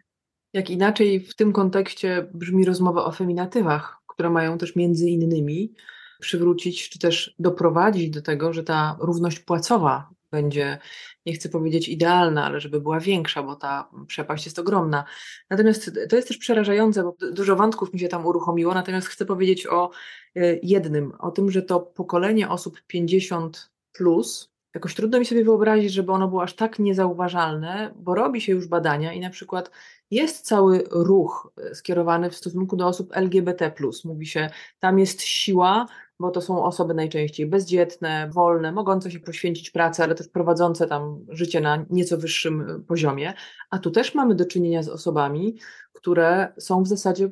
Jak 0.54 0.70
inaczej 0.70 1.20
w 1.20 1.36
tym 1.36 1.54
kontekście 1.54 2.30
brzmi 2.34 2.66
rozmowa 2.66 3.06
o 3.06 3.12
feminatywach, 3.12 3.98
które 4.08 4.30
mają 4.30 4.58
też 4.58 4.76
między 4.76 5.10
innymi 5.10 5.74
przywrócić, 6.20 6.90
czy 6.90 7.00
też 7.00 7.36
doprowadzić 7.40 8.10
do 8.10 8.22
tego, 8.22 8.54
że 8.54 8.64
ta 8.64 8.98
równość 9.00 9.40
płacowa 9.40 10.10
będzie, 10.32 10.78
nie 11.26 11.34
chcę 11.34 11.50
powiedzieć 11.50 11.90
idealna, 11.90 12.46
ale 12.46 12.60
żeby 12.60 12.82
była 12.82 13.00
większa, 13.00 13.44
bo 13.44 13.56
ta 13.56 13.90
przepaść 14.08 14.46
jest 14.46 14.60
ogromna. 14.60 15.04
Natomiast 15.50 15.92
to 16.10 16.16
jest 16.16 16.28
też 16.28 16.38
przerażające, 16.38 17.04
bo 17.04 17.16
dużo 17.32 17.56
wątków 17.56 17.94
mi 17.94 18.00
się 18.00 18.08
tam 18.08 18.26
uruchomiło, 18.26 18.74
natomiast 18.74 19.08
chcę 19.08 19.26
powiedzieć 19.26 19.68
o 19.68 19.92
e, 20.36 20.58
jednym, 20.64 21.12
o 21.20 21.32
tym, 21.32 21.52
że 21.52 21.62
to 21.62 21.80
pokolenie 21.80 22.50
osób 22.50 22.82
50 22.88 23.72
plus, 23.92 24.52
jakoś 24.78 24.96
trudno 24.96 25.20
mi 25.20 25.26
sobie 25.26 25.44
wyobrazić, 25.44 25.94
żeby 25.94 26.12
ono 26.12 26.28
było 26.28 26.44
aż 26.44 26.56
tak 26.56 26.80
niezauważalne, 26.80 27.94
bo 27.96 28.16
robi 28.16 28.42
się 28.42 28.52
już 28.52 28.68
badania 28.68 29.14
i 29.14 29.20
na 29.20 29.30
przykład 29.30 29.72
jest 30.12 30.46
cały 30.46 30.84
ruch 30.92 31.54
e, 31.58 31.76
skierowany 31.76 32.30
w 32.30 32.36
stosunku 32.36 32.76
do 32.76 32.88
osób 32.88 33.10
LGBT. 33.14 33.74
Mówi 34.06 34.26
się, 34.26 34.50
tam 34.80 35.00
jest 35.00 35.22
siła, 35.22 35.86
bo 36.20 36.32
to 36.32 36.42
są 36.42 36.64
osoby 36.64 36.94
najczęściej 36.94 37.46
bezdzietne, 37.46 38.30
wolne, 38.34 38.72
mogące 38.72 39.12
się 39.12 39.20
poświęcić 39.20 39.70
pracy, 39.70 40.04
ale 40.04 40.16
też 40.16 40.28
prowadzące 40.28 40.88
tam 40.88 41.26
życie 41.30 41.62
na 41.62 41.86
nieco 41.90 42.18
wyższym 42.18 42.62
e, 42.62 42.80
poziomie. 42.80 43.34
A 43.70 43.80
tu 43.80 43.92
też 43.92 44.16
mamy 44.16 44.36
do 44.36 44.46
czynienia 44.46 44.84
z 44.84 44.90
osobami, 44.90 45.58
które 45.94 46.54
są 46.58 46.84
w 46.84 46.88
zasadzie 46.88 47.30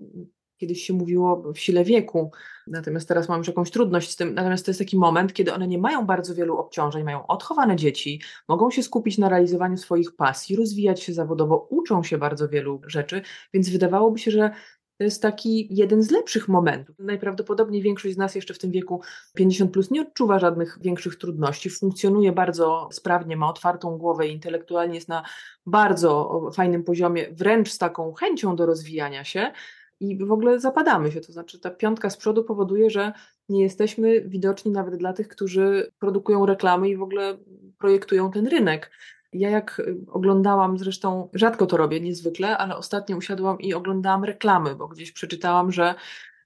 kiedyś 0.57 0.83
się 0.83 0.93
mówiło 0.93 1.53
w 1.53 1.59
sile 1.59 1.83
wieku, 1.83 2.31
natomiast 2.67 3.07
teraz 3.07 3.29
mam 3.29 3.37
już 3.37 3.47
jakąś 3.47 3.71
trudność 3.71 4.11
z 4.11 4.15
tym. 4.15 4.33
Natomiast 4.33 4.65
to 4.65 4.71
jest 4.71 4.79
taki 4.79 4.97
moment, 4.97 5.33
kiedy 5.33 5.53
one 5.53 5.67
nie 5.67 5.77
mają 5.77 6.05
bardzo 6.05 6.35
wielu 6.35 6.57
obciążeń, 6.57 7.03
mają 7.03 7.27
odchowane 7.27 7.75
dzieci, 7.75 8.21
mogą 8.47 8.71
się 8.71 8.83
skupić 8.83 9.17
na 9.17 9.29
realizowaniu 9.29 9.77
swoich 9.77 10.15
pasji, 10.15 10.55
rozwijać 10.55 11.03
się 11.03 11.13
zawodowo, 11.13 11.67
uczą 11.69 12.03
się 12.03 12.17
bardzo 12.17 12.49
wielu 12.49 12.81
rzeczy, 12.87 13.21
więc 13.53 13.69
wydawałoby 13.69 14.19
się, 14.19 14.31
że 14.31 14.51
to 14.97 15.03
jest 15.03 15.21
taki 15.21 15.67
jeden 15.75 16.03
z 16.03 16.11
lepszych 16.11 16.47
momentów. 16.47 16.95
Najprawdopodobniej 16.99 17.81
większość 17.81 18.15
z 18.15 18.17
nas 18.17 18.35
jeszcze 18.35 18.53
w 18.53 18.59
tym 18.59 18.71
wieku 18.71 19.01
50 19.35 19.71
plus 19.71 19.91
nie 19.91 20.01
odczuwa 20.01 20.39
żadnych 20.39 20.77
większych 20.81 21.15
trudności, 21.15 21.69
funkcjonuje 21.69 22.31
bardzo 22.31 22.89
sprawnie, 22.91 23.37
ma 23.37 23.49
otwartą 23.49 23.97
głowę 23.97 24.27
i 24.27 24.33
intelektualnie 24.33 24.95
jest 24.95 25.07
na 25.07 25.23
bardzo 25.65 26.41
fajnym 26.53 26.83
poziomie, 26.83 27.27
wręcz 27.31 27.71
z 27.71 27.77
taką 27.77 28.13
chęcią 28.13 28.55
do 28.55 28.65
rozwijania 28.65 29.23
się 29.23 29.51
i 29.99 30.25
w 30.25 30.31
ogóle 30.31 30.59
zapadamy 30.59 31.11
się. 31.11 31.21
To 31.21 31.31
znaczy, 31.31 31.59
ta 31.59 31.69
piątka 31.71 32.09
z 32.09 32.17
przodu 32.17 32.43
powoduje, 32.43 32.89
że 32.89 33.13
nie 33.49 33.63
jesteśmy 33.63 34.21
widoczni 34.21 34.71
nawet 34.71 34.95
dla 34.95 35.13
tych, 35.13 35.27
którzy 35.27 35.91
produkują 35.99 36.45
reklamy 36.45 36.89
i 36.89 36.97
w 36.97 37.01
ogóle 37.01 37.37
projektują 37.77 38.31
ten 38.31 38.47
rynek. 38.47 38.91
Ja 39.35 39.49
jak 39.49 39.79
y, 39.79 39.97
oglądałam, 40.11 40.77
zresztą 40.77 41.29
rzadko 41.33 41.65
to 41.65 41.77
robię, 41.77 42.01
niezwykle, 42.01 42.57
ale 42.57 42.77
ostatnio 42.77 43.17
usiadłam 43.17 43.59
i 43.59 43.73
oglądałam 43.73 44.23
reklamy, 44.23 44.75
bo 44.75 44.87
gdzieś 44.87 45.11
przeczytałam, 45.11 45.71
że 45.71 45.95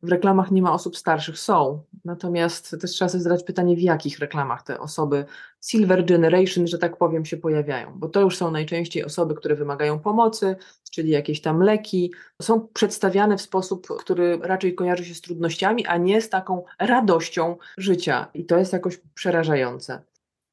w 0.04 0.10
reklamach 0.10 0.52
nie 0.52 0.62
ma 0.62 0.74
osób 0.74 0.98
starszych, 0.98 1.40
są. 1.40 1.84
Natomiast 2.06 2.76
też 2.82 2.92
trzeba 2.92 3.10
sobie 3.10 3.24
zadać 3.24 3.44
pytanie, 3.44 3.76
w 3.76 3.82
jakich 3.82 4.20
reklamach 4.20 4.64
te 4.64 4.80
osoby 4.80 5.26
Silver 5.62 6.06
Generation, 6.06 6.68
że 6.68 6.78
tak 6.78 6.98
powiem, 6.98 7.26
się 7.26 7.38
pojawiają, 7.38 7.94
bo 7.96 8.10
to 8.10 8.22
już 8.22 8.38
są 8.38 8.52
najczęściej 8.52 9.06
osoby, 9.06 9.36
które 9.36 9.56
wymagają 9.56 10.00
pomocy, 10.00 10.56
czyli 10.92 11.10
jakieś 11.10 11.42
tam 11.42 11.62
leki, 11.62 12.14
są 12.42 12.68
przedstawiane 12.74 13.38
w 13.38 13.42
sposób, 13.42 13.88
który 14.00 14.40
raczej 14.42 14.76
kojarzy 14.76 15.06
się 15.06 15.14
z 15.14 15.22
trudnościami, 15.22 15.86
a 15.86 15.98
nie 15.98 16.22
z 16.22 16.30
taką 16.30 16.64
radością 16.80 17.58
życia. 17.78 18.28
I 18.34 18.46
to 18.46 18.58
jest 18.58 18.74
jakoś 18.74 19.02
przerażające. 19.14 20.02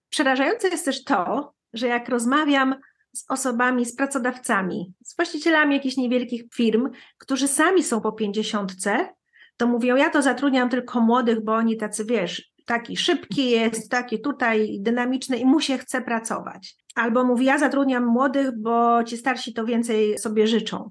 Przerażające 0.08 0.68
jest 0.68 0.84
też 0.84 1.04
to, 1.04 1.55
że 1.76 1.86
jak 1.86 2.08
rozmawiam 2.08 2.74
z 3.16 3.24
osobami, 3.28 3.86
z 3.86 3.96
pracodawcami, 3.96 4.94
z 5.04 5.16
właścicielami 5.16 5.74
jakichś 5.74 5.96
niewielkich 5.96 6.42
firm, 6.54 6.90
którzy 7.18 7.48
sami 7.48 7.82
są 7.82 8.00
po 8.00 8.12
pięćdziesiątce, 8.12 9.08
to 9.56 9.66
mówią, 9.66 9.96
ja 9.96 10.10
to 10.10 10.22
zatrudniam 10.22 10.68
tylko 10.68 11.00
młodych, 11.00 11.44
bo 11.44 11.54
oni 11.54 11.76
tacy, 11.76 12.04
wiesz, 12.04 12.52
taki 12.66 12.96
szybki 12.96 13.50
jest, 13.50 13.90
taki 13.90 14.20
tutaj 14.20 14.78
dynamiczny 14.80 15.36
i 15.36 15.44
mu 15.44 15.60
się 15.60 15.78
chce 15.78 16.02
pracować. 16.02 16.76
Albo 16.94 17.24
mówi, 17.24 17.44
ja 17.44 17.58
zatrudniam 17.58 18.06
młodych, 18.06 18.62
bo 18.62 19.04
ci 19.04 19.16
starsi 19.16 19.54
to 19.54 19.64
więcej 19.64 20.18
sobie 20.18 20.46
życzą. 20.46 20.90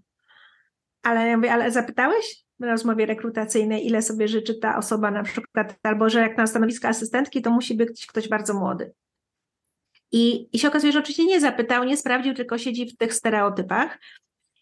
Ale 1.04 1.28
ja 1.28 1.38
mówię, 1.38 1.54
ale 1.54 1.72
zapytałeś 1.72 2.46
w 2.60 2.64
rozmowie 2.64 3.06
rekrutacyjnej, 3.06 3.88
ile 3.88 4.02
sobie 4.02 4.28
życzy 4.28 4.56
ta 4.60 4.78
osoba 4.78 5.12
na 5.12 5.24
przykład, 5.24 5.80
albo 5.84 6.10
że 6.10 6.20
jak 6.20 6.38
na 6.38 6.48
stanowisko 6.48 6.88
asystentki, 6.88 7.42
to 7.42 7.52
musi 7.52 7.76
być 7.76 8.08
ktoś 8.08 8.30
bardzo 8.30 8.54
młody. 8.54 8.94
I, 10.12 10.50
I 10.54 10.60
się 10.60 10.68
okazuje, 10.68 10.94
że 10.94 11.00
oczywiście 11.00 11.26
nie 11.26 11.42
zapytał, 11.42 11.84
nie 11.84 11.98
sprawdził, 11.98 12.34
tylko 12.34 12.58
siedzi 12.58 12.86
w 12.86 12.98
tych 12.98 13.14
stereotypach. 13.14 14.00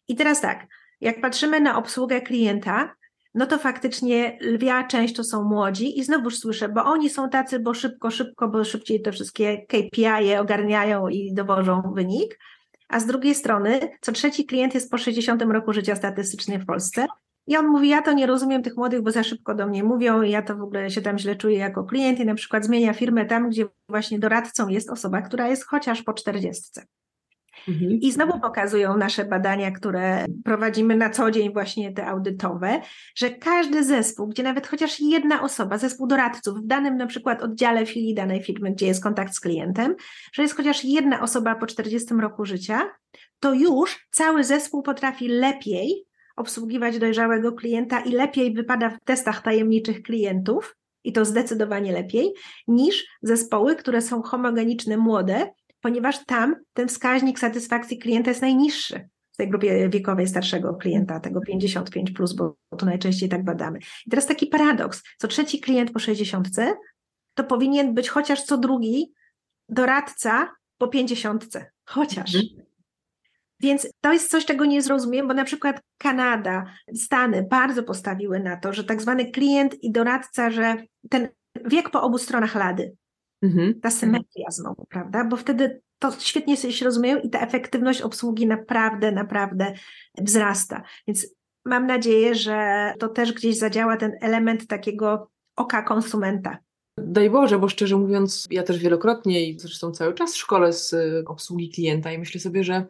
I 0.08 0.16
teraz 0.16 0.42
tak, 0.42 0.68
jak 1.02 1.22
patrzymy 1.22 1.60
na 1.60 1.78
obsługę 1.78 2.22
klienta, 2.22 2.96
no 3.34 3.46
to 3.46 3.58
faktycznie 3.58 4.38
lwia 4.42 4.88
część 4.88 5.16
to 5.16 5.24
są 5.24 5.44
młodzi 5.44 6.00
i 6.00 6.04
znowuż 6.04 6.40
słyszę, 6.40 6.70
bo 6.70 6.84
oni 6.84 7.10
są 7.10 7.30
tacy, 7.30 7.60
bo 7.60 7.74
szybko, 7.74 8.12
szybko, 8.12 8.48
bo 8.48 8.64
szybciej 8.64 9.02
te 9.02 9.12
wszystkie 9.12 9.58
KPI 9.68 10.36
ogarniają 10.40 11.08
i 11.08 11.34
dowożą 11.34 11.82
wynik. 11.96 12.40
A 12.90 13.00
z 13.00 13.06
drugiej 13.06 13.36
strony, 13.36 13.80
co 14.02 14.12
trzeci 14.12 14.46
klient 14.46 14.74
jest 14.74 14.92
po 14.92 14.98
60 14.98 15.42
roku 15.42 15.74
życia 15.74 15.96
statystycznie 15.96 16.60
w 16.60 16.66
Polsce. 16.66 17.06
I 17.48 17.58
on 17.58 17.68
mówi, 17.68 17.90
ja 17.90 18.02
to 18.02 18.14
nie 18.14 18.26
rozumiem 18.26 18.64
tych 18.64 18.78
młodych, 18.78 19.02
bo 19.02 19.12
za 19.12 19.24
szybko 19.24 19.56
do 19.56 19.68
mnie 19.68 19.84
mówią 19.84 20.22
i 20.22 20.32
ja 20.32 20.42
to 20.42 20.56
w 20.56 20.62
ogóle 20.62 20.92
się 20.92 21.02
tam 21.02 21.18
źle 21.18 21.36
czuję 21.36 21.58
jako 21.58 21.84
klient 21.84 22.20
i 22.20 22.26
na 22.26 22.36
przykład 22.36 22.66
zmienia 22.66 22.94
firmę 22.94 23.26
tam, 23.26 23.50
gdzie 23.50 23.66
właśnie 23.90 24.20
doradcą 24.20 24.68
jest 24.68 24.90
osoba, 24.90 25.22
która 25.22 25.48
jest 25.48 25.66
chociaż 25.66 26.02
po 26.02 26.14
40. 26.14 26.82
Mhm. 27.68 27.92
I 27.92 28.12
znowu 28.12 28.40
pokazują 28.40 28.98
nasze 28.98 29.26
badania, 29.26 29.72
które 29.72 30.26
prowadzimy 30.44 30.98
na 30.98 31.10
co 31.10 31.32
dzień, 31.32 31.54
właśnie 31.54 31.94
te 31.94 32.08
audytowe, 32.08 32.82
że 33.16 33.30
każdy 33.30 33.84
zespół, 33.84 34.28
gdzie 34.28 34.44
nawet 34.44 34.68
chociaż 34.68 35.00
jedna 35.00 35.42
osoba, 35.42 35.78
zespół 35.78 36.08
doradców 36.08 36.58
w 36.58 36.68
danym 36.68 36.98
na 36.98 37.08
przykład 37.08 37.42
oddziale 37.42 37.86
filii 37.86 38.16
danej 38.16 38.44
firmy, 38.44 38.72
gdzie 38.72 38.88
jest 38.88 39.04
kontakt 39.04 39.34
z 39.34 39.40
klientem, 39.40 39.96
że 40.34 40.42
jest 40.42 40.58
chociaż 40.58 40.84
jedna 40.84 41.22
osoba 41.22 41.56
po 41.56 41.68
40 41.68 42.14
roku 42.14 42.46
życia, 42.46 42.82
to 43.40 43.54
już 43.54 44.08
cały 44.12 44.44
zespół 44.44 44.84
potrafi 44.84 45.28
lepiej 45.28 46.06
obsługiwać 46.36 47.00
dojrzałego 47.00 47.52
klienta 47.52 48.00
i 48.00 48.12
lepiej 48.12 48.54
wypada 48.54 48.90
w 48.90 49.00
testach 49.06 49.42
tajemniczych 49.42 50.02
klientów, 50.02 50.76
i 51.04 51.14
to 51.14 51.26
zdecydowanie 51.26 51.92
lepiej, 51.92 52.34
niż 52.68 53.06
zespoły, 53.22 53.76
które 53.76 54.02
są 54.02 54.22
homogeniczne, 54.22 54.98
młode, 54.98 55.52
ponieważ 55.82 56.26
tam 56.26 56.56
ten 56.74 56.88
wskaźnik 56.88 57.40
satysfakcji 57.40 58.00
klienta 58.00 58.32
jest 58.32 58.42
najniższy 58.42 59.10
w 59.32 59.38
tej 59.38 59.50
grupie 59.50 59.90
wiekowej 59.90 60.28
starszego 60.28 60.74
klienta, 60.74 61.20
tego 61.20 61.42
55, 61.42 62.12
plus, 62.12 62.34
bo 62.34 62.56
to 62.78 62.86
najczęściej 62.86 63.30
tak 63.30 63.44
badamy. 63.44 63.80
I 64.06 64.10
teraz 64.10 64.26
taki 64.26 64.48
paradoks: 64.48 65.04
co 65.18 65.28
trzeci 65.28 65.60
klient 65.60 65.92
po 65.92 66.00
60 66.00 66.48
to 67.34 67.44
powinien 67.44 67.94
być 67.94 68.10
chociaż 68.10 68.44
co 68.44 68.58
drugi 68.58 69.14
doradca 69.70 70.52
po 70.78 70.88
50, 70.88 71.48
chociaż. 71.86 72.36
Mhm. 72.36 72.73
Więc 73.60 73.88
to 74.02 74.14
jest 74.14 74.32
coś, 74.32 74.46
czego 74.46 74.66
nie 74.66 74.82
zrozumiem, 74.82 75.28
bo 75.28 75.34
na 75.34 75.44
przykład 75.44 75.82
Kanada, 75.98 76.66
Stany 76.96 77.48
bardzo 77.50 77.84
postawiły 77.84 78.40
na 78.40 78.58
to, 78.58 78.74
że 78.74 78.84
tak 78.84 79.02
zwany 79.02 79.32
klient 79.32 79.84
i 79.84 79.92
doradca, 79.92 80.52
że 80.52 80.76
ten 81.10 81.28
wiek 81.66 81.90
po 81.90 82.02
obu 82.02 82.18
stronach 82.18 82.56
lady, 82.56 82.96
Mhm. 83.44 83.80
Ta 83.82 83.92
symetria 83.92 84.52
znowu, 84.52 84.86
prawda? 84.90 85.26
Bo 85.26 85.38
wtedy 85.38 85.82
to 86.00 86.12
świetnie 86.20 86.58
sobie 86.58 86.74
się 86.74 86.86
rozumieją 86.86 87.20
i 87.20 87.30
ta 87.30 87.40
efektywność 87.40 88.02
obsługi 88.02 88.48
naprawdę, 88.48 89.12
naprawdę 89.12 89.74
wzrasta. 90.18 90.84
Więc 91.08 91.28
mam 91.66 91.88
nadzieję, 91.88 92.36
że 92.36 92.94
to 93.00 93.10
też 93.10 93.34
gdzieś 93.34 93.58
zadziała 93.58 93.98
ten 93.98 94.12
element 94.22 94.68
takiego 94.68 95.30
oka 95.56 95.82
konsumenta. 95.82 96.58
Daj 96.98 97.30
Boże, 97.30 97.60
bo 97.60 97.70
szczerze 97.70 97.98
mówiąc, 97.98 98.48
ja 98.52 98.64
też 98.64 98.80
wielokrotnie 98.80 99.50
i 99.50 99.60
zresztą 99.60 99.92
cały 99.92 100.14
czas 100.14 100.34
w 100.34 100.38
szkole 100.38 100.74
z 100.74 100.94
y, 100.94 101.24
obsługi 101.28 101.70
klienta 101.70 102.12
i 102.12 102.18
myślę 102.18 102.42
sobie, 102.42 102.64
że 102.64 102.86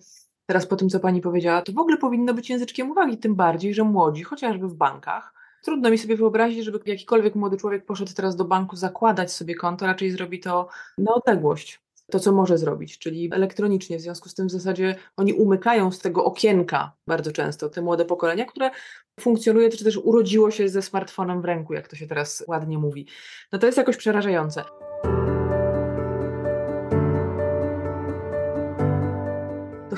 teraz 0.45 0.65
po 0.65 0.75
tym, 0.75 0.89
co 0.89 0.99
pani 0.99 1.21
powiedziała, 1.21 1.61
to 1.61 1.71
w 1.71 1.77
ogóle 1.77 1.97
powinno 1.97 2.33
być 2.33 2.49
języczkiem 2.49 2.91
uwagi, 2.91 3.17
tym 3.17 3.35
bardziej, 3.35 3.73
że 3.73 3.83
młodzi, 3.83 4.23
chociażby 4.23 4.67
w 4.67 4.73
bankach, 4.73 5.33
Trudno 5.63 5.89
mi 5.89 5.97
sobie 5.97 6.17
wyobrazić, 6.17 6.65
żeby 6.65 6.79
jakikolwiek 6.85 7.35
młody 7.35 7.57
człowiek 7.57 7.85
poszedł 7.85 8.13
teraz 8.13 8.35
do 8.35 8.45
banku 8.45 8.75
zakładać 8.75 9.31
sobie 9.31 9.55
konto, 9.55 9.87
raczej 9.87 10.11
zrobi 10.11 10.39
to 10.39 10.67
na 10.97 11.13
odległość. 11.13 11.83
To, 12.11 12.19
co 12.19 12.31
może 12.31 12.57
zrobić, 12.57 12.99
czyli 12.99 13.29
elektronicznie. 13.33 13.97
W 13.97 14.01
związku 14.01 14.29
z 14.29 14.33
tym 14.33 14.47
w 14.47 14.51
zasadzie 14.51 14.95
oni 15.17 15.33
umykają 15.33 15.91
z 15.91 15.99
tego 15.99 16.25
okienka 16.25 16.91
bardzo 17.07 17.31
często 17.31 17.69
te 17.69 17.81
młode 17.81 18.05
pokolenia, 18.05 18.45
które 18.45 18.71
funkcjonuje, 19.19 19.69
czy 19.69 19.83
też 19.83 19.97
urodziło 19.97 20.51
się 20.51 20.69
ze 20.69 20.81
smartfonem 20.81 21.41
w 21.41 21.45
ręku, 21.45 21.73
jak 21.73 21.87
to 21.87 21.95
się 21.95 22.07
teraz 22.07 22.43
ładnie 22.47 22.77
mówi. 22.77 23.07
No 23.51 23.59
to 23.59 23.65
jest 23.65 23.77
jakoś 23.77 23.97
przerażające. 23.97 24.63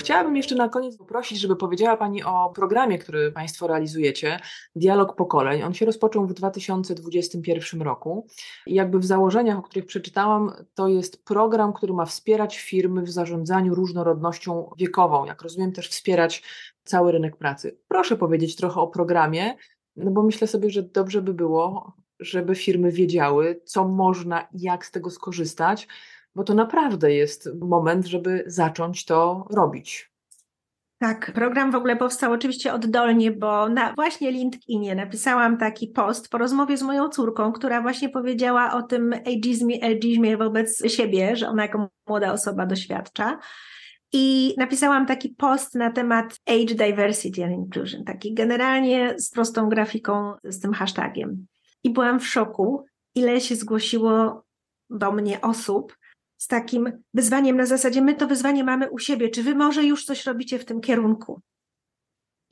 Chciałabym 0.05 0.35
jeszcze 0.35 0.55
na 0.55 0.69
koniec 0.69 0.97
poprosić, 0.97 1.39
żeby 1.39 1.55
powiedziała 1.55 1.97
Pani 1.97 2.23
o 2.23 2.49
programie, 2.55 2.97
który 2.97 3.31
Państwo 3.31 3.67
realizujecie, 3.67 4.39
Dialog 4.75 5.15
Pokoleń. 5.15 5.63
On 5.63 5.73
się 5.73 5.85
rozpoczął 5.85 6.27
w 6.27 6.33
2021 6.33 7.81
roku 7.81 8.27
i 8.67 8.73
jakby 8.73 8.99
w 8.99 9.05
założeniach, 9.05 9.57
o 9.57 9.61
których 9.61 9.85
przeczytałam, 9.85 10.51
to 10.73 10.87
jest 10.87 11.23
program, 11.23 11.73
który 11.73 11.93
ma 11.93 12.05
wspierać 12.05 12.59
firmy 12.59 13.01
w 13.01 13.11
zarządzaniu 13.11 13.75
różnorodnością 13.75 14.69
wiekową, 14.77 15.25
jak 15.25 15.41
rozumiem 15.41 15.71
też 15.71 15.89
wspierać 15.89 16.43
cały 16.83 17.11
rynek 17.11 17.37
pracy. 17.37 17.77
Proszę 17.87 18.17
powiedzieć 18.17 18.55
trochę 18.55 18.81
o 18.81 18.87
programie, 18.87 19.57
no 19.95 20.11
bo 20.11 20.23
myślę 20.23 20.47
sobie, 20.47 20.69
że 20.69 20.83
dobrze 20.83 21.21
by 21.21 21.33
było, 21.33 21.93
żeby 22.19 22.55
firmy 22.55 22.91
wiedziały, 22.91 23.61
co 23.65 23.87
można 23.87 24.41
i 24.41 24.61
jak 24.61 24.85
z 24.85 24.91
tego 24.91 25.09
skorzystać, 25.09 25.87
bo 26.35 26.43
to 26.43 26.53
naprawdę 26.53 27.13
jest 27.13 27.49
moment, 27.61 28.05
żeby 28.05 28.43
zacząć 28.47 29.05
to 29.05 29.47
robić. 29.51 30.15
Tak, 30.97 31.31
program 31.31 31.71
w 31.71 31.75
ogóle 31.75 31.95
powstał 31.95 32.31
oczywiście 32.31 32.73
oddolnie, 32.73 33.31
bo 33.31 33.69
na 33.69 33.93
właśnie 33.93 34.31
LinkedInie 34.31 34.95
napisałam 34.95 35.57
taki 35.57 35.87
post 35.87 36.29
po 36.29 36.37
rozmowie 36.37 36.77
z 36.77 36.81
moją 36.81 37.09
córką, 37.09 37.51
która 37.51 37.81
właśnie 37.81 38.09
powiedziała 38.09 38.73
o 38.73 38.83
tym 38.83 39.13
ageizmie, 39.13 39.83
ageizmie 39.83 40.37
wobec 40.37 40.91
siebie, 40.91 41.35
że 41.35 41.49
ona 41.49 41.63
jako 41.63 41.89
młoda 42.07 42.33
osoba 42.33 42.65
doświadcza. 42.65 43.39
I 44.13 44.55
napisałam 44.57 45.05
taki 45.05 45.29
post 45.29 45.75
na 45.75 45.91
temat 45.91 46.39
Age 46.45 46.75
Diversity 46.75 47.43
and 47.43 47.53
Inclusion, 47.53 48.03
taki 48.03 48.33
generalnie 48.33 49.15
z 49.17 49.29
prostą 49.29 49.69
grafiką 49.69 50.33
z 50.43 50.59
tym 50.59 50.73
hashtagiem. 50.73 51.45
I 51.83 51.89
byłam 51.89 52.19
w 52.19 52.27
szoku, 52.27 52.85
ile 53.15 53.41
się 53.41 53.55
zgłosiło 53.55 54.43
do 54.89 55.11
mnie 55.11 55.41
osób, 55.41 55.97
z 56.45 56.47
takim 56.47 56.91
wyzwaniem 57.13 57.57
na 57.57 57.65
zasadzie, 57.65 58.01
my 58.01 58.15
to 58.15 58.27
wyzwanie 58.27 58.63
mamy 58.63 58.89
u 58.89 58.99
siebie, 58.99 59.29
czy 59.29 59.43
wy 59.43 59.55
może 59.55 59.83
już 59.83 60.05
coś 60.05 60.25
robicie 60.25 60.59
w 60.59 60.65
tym 60.65 60.81
kierunku? 60.81 61.41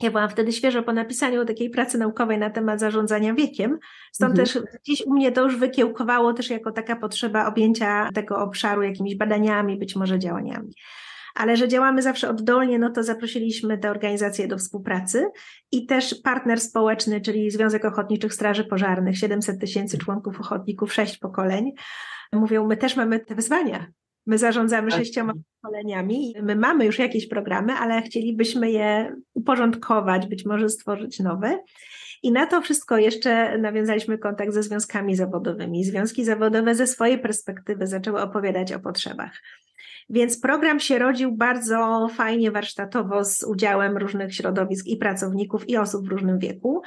Ja 0.02 0.10
byłam 0.10 0.28
wtedy 0.28 0.52
świeżo 0.52 0.82
po 0.82 0.92
napisaniu 0.92 1.44
takiej 1.44 1.70
pracy 1.70 1.98
naukowej 1.98 2.38
na 2.38 2.50
temat 2.50 2.80
zarządzania 2.80 3.34
wiekiem, 3.34 3.78
stąd 4.12 4.38
mhm. 4.38 4.46
też 4.46 4.58
gdzieś 4.82 5.06
u 5.06 5.12
mnie 5.12 5.32
to 5.32 5.44
już 5.44 5.56
wykiełkowało 5.56 6.32
też 6.32 6.50
jako 6.50 6.72
taka 6.72 6.96
potrzeba 6.96 7.46
objęcia 7.46 8.08
tego 8.14 8.38
obszaru 8.38 8.82
jakimiś 8.82 9.16
badaniami, 9.16 9.78
być 9.78 9.96
może 9.96 10.18
działaniami. 10.18 10.74
Ale 11.34 11.56
że 11.56 11.68
działamy 11.68 12.02
zawsze 12.02 12.28
oddolnie, 12.28 12.78
no 12.78 12.90
to 12.90 13.02
zaprosiliśmy 13.02 13.78
te 13.78 13.90
organizacje 13.90 14.48
do 14.48 14.58
współpracy 14.58 15.26
i 15.72 15.86
też 15.86 16.14
partner 16.14 16.60
społeczny, 16.60 17.20
czyli 17.20 17.50
Związek 17.50 17.84
Ochotniczych 17.84 18.34
Straży 18.34 18.64
Pożarnych, 18.64 19.18
700 19.18 19.60
tysięcy 19.60 19.98
członków 19.98 20.40
ochotników, 20.40 20.92
sześć 20.92 21.18
pokoleń, 21.18 21.72
mówią, 22.32 22.66
my 22.66 22.76
też 22.76 22.96
mamy 22.96 23.20
te 23.20 23.34
wyzwania. 23.34 23.86
My 24.26 24.38
zarządzamy 24.38 24.90
tak. 24.90 25.00
sześcioma 25.00 25.32
pokoleniami, 25.62 26.34
my 26.42 26.56
mamy 26.56 26.84
już 26.86 26.98
jakieś 26.98 27.28
programy, 27.28 27.72
ale 27.72 28.02
chcielibyśmy 28.02 28.70
je 28.70 29.16
uporządkować, 29.34 30.26
być 30.26 30.44
może 30.44 30.68
stworzyć 30.68 31.20
nowe. 31.20 31.58
I 32.22 32.32
na 32.32 32.46
to 32.46 32.60
wszystko 32.60 32.98
jeszcze 32.98 33.58
nawiązaliśmy 33.58 34.18
kontakt 34.18 34.52
ze 34.52 34.62
związkami 34.62 35.16
zawodowymi. 35.16 35.84
Związki 35.84 36.24
zawodowe 36.24 36.74
ze 36.74 36.86
swojej 36.86 37.18
perspektywy 37.18 37.86
zaczęły 37.86 38.20
opowiadać 38.20 38.72
o 38.72 38.80
potrzebach. 38.80 39.40
Więc 40.10 40.40
program 40.40 40.80
się 40.80 40.98
rodził 40.98 41.32
bardzo 41.32 42.08
fajnie 42.14 42.50
warsztatowo 42.50 43.24
z 43.24 43.42
udziałem 43.42 43.96
różnych 43.96 44.34
środowisk 44.34 44.86
i 44.86 44.96
pracowników, 44.96 45.68
i 45.68 45.76
osób 45.76 46.06
w 46.06 46.10
różnym 46.10 46.38
wieku. 46.38 46.82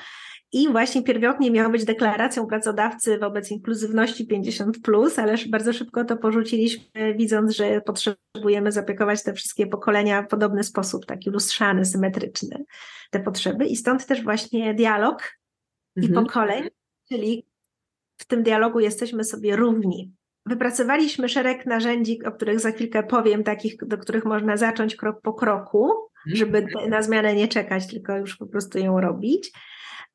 I 0.52 0.70
właśnie 0.70 1.04
pierwotnie 1.04 1.52
miał 1.52 1.72
być 1.72 1.86
deklaracją 1.86 2.48
pracodawcy 2.48 3.18
wobec 3.18 3.52
inkluzywności 3.52 4.28
50, 4.28 4.78
ale 5.18 5.36
bardzo 5.50 5.74
szybko 5.74 6.06
to 6.06 6.18
porzuciliśmy, 6.18 7.14
widząc, 7.16 7.56
że 7.56 7.82
potrzebujemy 7.82 8.72
zapiekować 8.72 9.24
te 9.24 9.34
wszystkie 9.34 9.68
pokolenia 9.68 10.22
w 10.22 10.28
podobny 10.28 10.64
sposób, 10.64 11.06
taki 11.06 11.30
lustrzany, 11.30 11.86
symetryczny, 11.86 12.66
te 13.12 13.20
potrzeby. 13.20 13.66
I 13.66 13.76
stąd 13.76 14.06
też 14.06 14.24
właśnie 14.24 14.74
dialog 14.74 15.38
mhm. 15.98 16.14
i 16.14 16.16
pokoleń, 16.16 16.70
czyli 17.10 17.48
w 18.18 18.26
tym 18.26 18.44
dialogu 18.44 18.80
jesteśmy 18.80 19.24
sobie 19.24 19.56
równi. 19.56 20.14
Wypracowaliśmy 20.46 21.30
szereg 21.30 21.66
narzędzi, 21.66 22.24
o 22.26 22.32
których 22.32 22.60
za 22.60 22.72
chwilkę 22.72 23.04
powiem, 23.04 23.44
takich, 23.44 23.76
do 23.78 23.98
których 23.98 24.26
można 24.26 24.58
zacząć 24.58 24.96
krok 24.96 25.22
po 25.22 25.34
kroku, 25.34 25.92
mhm. 26.28 26.36
żeby 26.36 26.68
na 26.90 27.02
zmianę 27.02 27.36
nie 27.36 27.48
czekać, 27.48 27.88
tylko 27.88 28.18
już 28.18 28.38
po 28.38 28.46
prostu 28.46 28.80
ją 28.80 29.02
robić. 29.02 29.52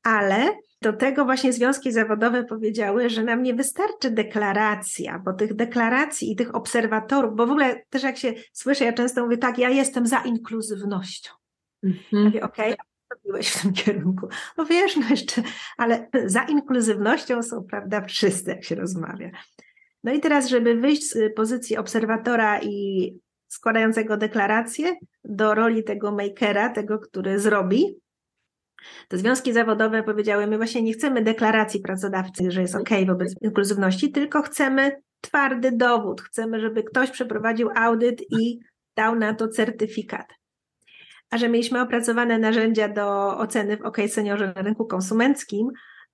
Ale 0.02 0.56
do 0.82 0.92
tego 0.92 1.24
właśnie 1.24 1.52
związki 1.52 1.92
zawodowe 1.92 2.44
powiedziały, 2.44 3.10
że 3.10 3.22
nam 3.22 3.42
nie 3.42 3.54
wystarczy 3.54 4.10
deklaracja, 4.10 5.18
bo 5.18 5.32
tych 5.32 5.54
deklaracji 5.54 6.32
i 6.32 6.36
tych 6.36 6.54
obserwatorów, 6.54 7.36
bo 7.36 7.46
w 7.46 7.50
ogóle 7.50 7.82
też 7.90 8.02
jak 8.02 8.16
się 8.16 8.32
słyszę, 8.52 8.84
ja 8.84 8.92
często 8.92 9.24
mówię 9.24 9.38
tak, 9.38 9.58
ja 9.58 9.68
jestem 9.68 10.06
za 10.06 10.18
inkluzywnością. 10.18 11.30
Mhm. 11.82 12.02
Ja 12.12 12.24
mówię, 12.24 12.42
okej, 12.42 12.72
okay, 12.72 12.86
robiłeś 13.10 13.48
w 13.48 13.62
tym 13.62 13.72
kierunku. 13.72 14.28
No 14.56 14.64
wiesz, 14.64 14.96
no 14.96 15.02
jeszcze, 15.10 15.42
ale 15.76 16.08
za 16.24 16.42
inkluzywnością 16.42 17.42
są, 17.42 17.64
prawda, 17.64 18.00
wszyscy, 18.00 18.50
jak 18.50 18.64
się 18.64 18.74
rozmawia. 18.74 19.30
No 20.04 20.12
i 20.12 20.20
teraz, 20.20 20.48
żeby 20.48 20.74
wyjść 20.74 21.10
z 21.10 21.34
pozycji 21.34 21.76
obserwatora 21.76 22.60
i 22.60 23.12
składającego 23.48 24.16
deklarację 24.16 24.96
do 25.24 25.54
roli 25.54 25.84
tego 25.84 26.12
makera, 26.12 26.68
tego, 26.68 26.98
który 26.98 27.38
zrobi, 27.38 28.02
te 29.08 29.18
związki 29.18 29.52
zawodowe 29.52 30.02
powiedziały, 30.02 30.46
my 30.46 30.56
właśnie 30.56 30.82
nie 30.82 30.92
chcemy 30.92 31.22
deklaracji 31.22 31.80
pracodawcy, 31.80 32.50
że 32.50 32.62
jest 32.62 32.74
OK 32.74 32.90
wobec 33.06 33.34
inkluzywności, 33.42 34.12
tylko 34.12 34.42
chcemy 34.42 35.02
twardy 35.20 35.72
dowód. 35.72 36.22
Chcemy, 36.22 36.60
żeby 36.60 36.82
ktoś 36.82 37.10
przeprowadził 37.10 37.68
audyt 37.76 38.22
i 38.30 38.58
dał 38.96 39.16
na 39.16 39.34
to 39.34 39.48
certyfikat. 39.48 40.26
A 41.30 41.38
że 41.38 41.48
mieliśmy 41.48 41.80
opracowane 41.80 42.38
narzędzia 42.38 42.88
do 42.88 43.38
oceny 43.38 43.76
w 43.76 43.82
OK 43.82 43.96
Seniorze 44.08 44.52
na 44.56 44.62
rynku 44.62 44.86
konsumenckim, 44.86 45.68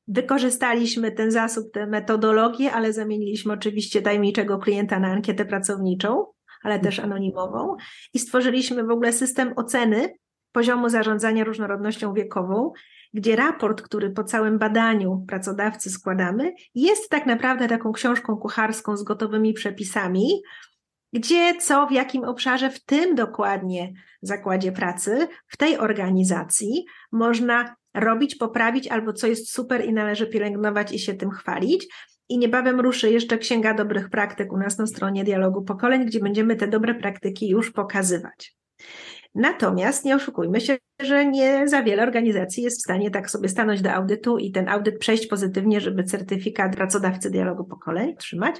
wykorzystaliśmy 0.08 1.12
ten 1.12 1.30
zasób, 1.30 1.72
tę 1.72 1.86
metodologię, 1.86 2.72
ale 2.72 2.92
zamieniliśmy 2.92 3.52
oczywiście 3.52 4.02
tajemniczego 4.02 4.58
klienta 4.58 5.00
na 5.00 5.08
ankietę 5.08 5.44
pracowniczą, 5.44 6.24
ale 6.62 6.78
też 6.78 6.98
anonimową 6.98 7.76
i 8.14 8.18
stworzyliśmy 8.18 8.84
w 8.84 8.90
ogóle 8.90 9.12
system 9.12 9.52
oceny 9.56 10.14
poziomu 10.52 10.88
zarządzania 10.88 11.44
różnorodnością 11.44 12.12
wiekową, 12.12 12.72
gdzie 13.14 13.36
raport, 13.36 13.82
który 13.82 14.10
po 14.10 14.24
całym 14.24 14.58
badaniu 14.58 15.24
pracodawcy 15.28 15.90
składamy, 15.90 16.52
jest 16.74 17.10
tak 17.10 17.26
naprawdę 17.26 17.68
taką 17.68 17.92
książką 17.92 18.36
kucharską 18.36 18.96
z 18.96 19.02
gotowymi 19.02 19.52
przepisami, 19.52 20.42
gdzie, 21.12 21.54
co, 21.60 21.86
w 21.86 21.92
jakim 21.92 22.24
obszarze, 22.24 22.70
w 22.70 22.84
tym 22.84 23.14
dokładnie 23.14 23.92
zakładzie 24.22 24.72
pracy, 24.72 25.28
w 25.46 25.56
tej 25.56 25.78
organizacji 25.78 26.84
można 27.12 27.76
robić, 27.94 28.34
poprawić, 28.34 28.88
albo 28.88 29.12
co 29.12 29.26
jest 29.26 29.50
super 29.50 29.84
i 29.84 29.92
należy 29.92 30.26
pielęgnować 30.26 30.92
i 30.92 30.98
się 30.98 31.14
tym 31.14 31.30
chwalić. 31.30 31.86
I 32.28 32.38
niebawem 32.38 32.80
ruszy 32.80 33.10
jeszcze 33.10 33.38
Księga 33.38 33.74
Dobrych 33.74 34.10
Praktyk 34.10 34.52
u 34.52 34.56
nas 34.56 34.78
na 34.78 34.86
stronie 34.86 35.24
Dialogu 35.24 35.62
Pokoleń, 35.62 36.06
gdzie 36.06 36.20
będziemy 36.20 36.56
te 36.56 36.68
dobre 36.68 36.94
praktyki 36.94 37.48
już 37.48 37.70
pokazywać. 37.70 38.56
Natomiast 39.34 40.04
nie 40.04 40.16
oszukujmy 40.16 40.60
się, 40.60 40.78
że 41.00 41.26
nie 41.26 41.68
za 41.68 41.82
wiele 41.82 42.02
organizacji 42.02 42.62
jest 42.62 42.78
w 42.78 42.82
stanie 42.82 43.10
tak 43.10 43.30
sobie 43.30 43.48
stanąć 43.48 43.82
do 43.82 43.92
audytu 43.92 44.38
i 44.38 44.52
ten 44.52 44.68
audyt 44.68 44.98
przejść 44.98 45.26
pozytywnie, 45.26 45.80
żeby 45.80 46.04
certyfikat 46.04 46.76
pracodawcy 46.76 47.30
dialogu 47.30 47.64
pokoleń 47.64 48.16
trzymać. 48.16 48.56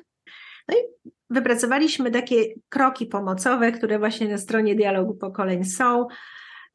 No 0.68 0.76
i 0.76 1.12
wypracowaliśmy 1.30 2.10
takie 2.10 2.44
kroki 2.68 3.06
pomocowe, 3.06 3.72
które 3.72 3.98
właśnie 3.98 4.28
na 4.28 4.38
stronie 4.38 4.74
dialogu 4.74 5.14
pokoleń 5.14 5.64
są 5.64 6.06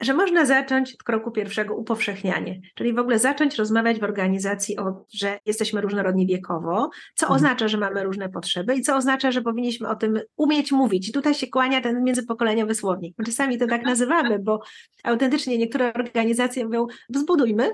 że 0.02 0.14
można 0.14 0.46
zacząć 0.46 0.94
od 0.94 1.04
kroku 1.04 1.32
pierwszego 1.32 1.76
upowszechnianie, 1.76 2.62
czyli 2.76 2.94
w 2.94 3.00
ogóle 3.00 3.20
zacząć 3.20 3.56
rozmawiać 3.56 4.00
w 4.00 4.04
organizacji 4.04 4.78
o, 4.78 5.06
że 5.14 5.40
jesteśmy 5.46 5.82
różnorodni 5.82 6.28
wiekowo, 6.28 6.90
co 7.16 7.26
mhm. 7.26 7.36
oznacza, 7.36 7.68
że 7.68 7.78
mamy 7.78 8.04
różne 8.04 8.30
potrzeby 8.30 8.76
i 8.76 8.82
co 8.82 8.96
oznacza, 8.96 9.32
że 9.32 9.42
powinniśmy 9.42 9.90
o 9.90 9.96
tym 9.96 10.20
umieć 10.38 10.72
mówić. 10.72 11.10
I 11.10 11.12
tutaj 11.12 11.34
się 11.36 11.48
kłania 11.48 11.82
ten 11.82 12.04
międzypokoleniowy 12.04 12.76
słownik. 12.76 13.16
My 13.18 13.26
czasami 13.26 13.58
to 13.58 13.68
tak 13.68 13.84
nazywamy, 13.94 14.40
bo 14.40 14.60
autentycznie 15.04 15.58
niektóre 15.58 15.94
organizacje 15.94 16.66
mówią, 16.66 16.88
zbudujmy 17.16 17.72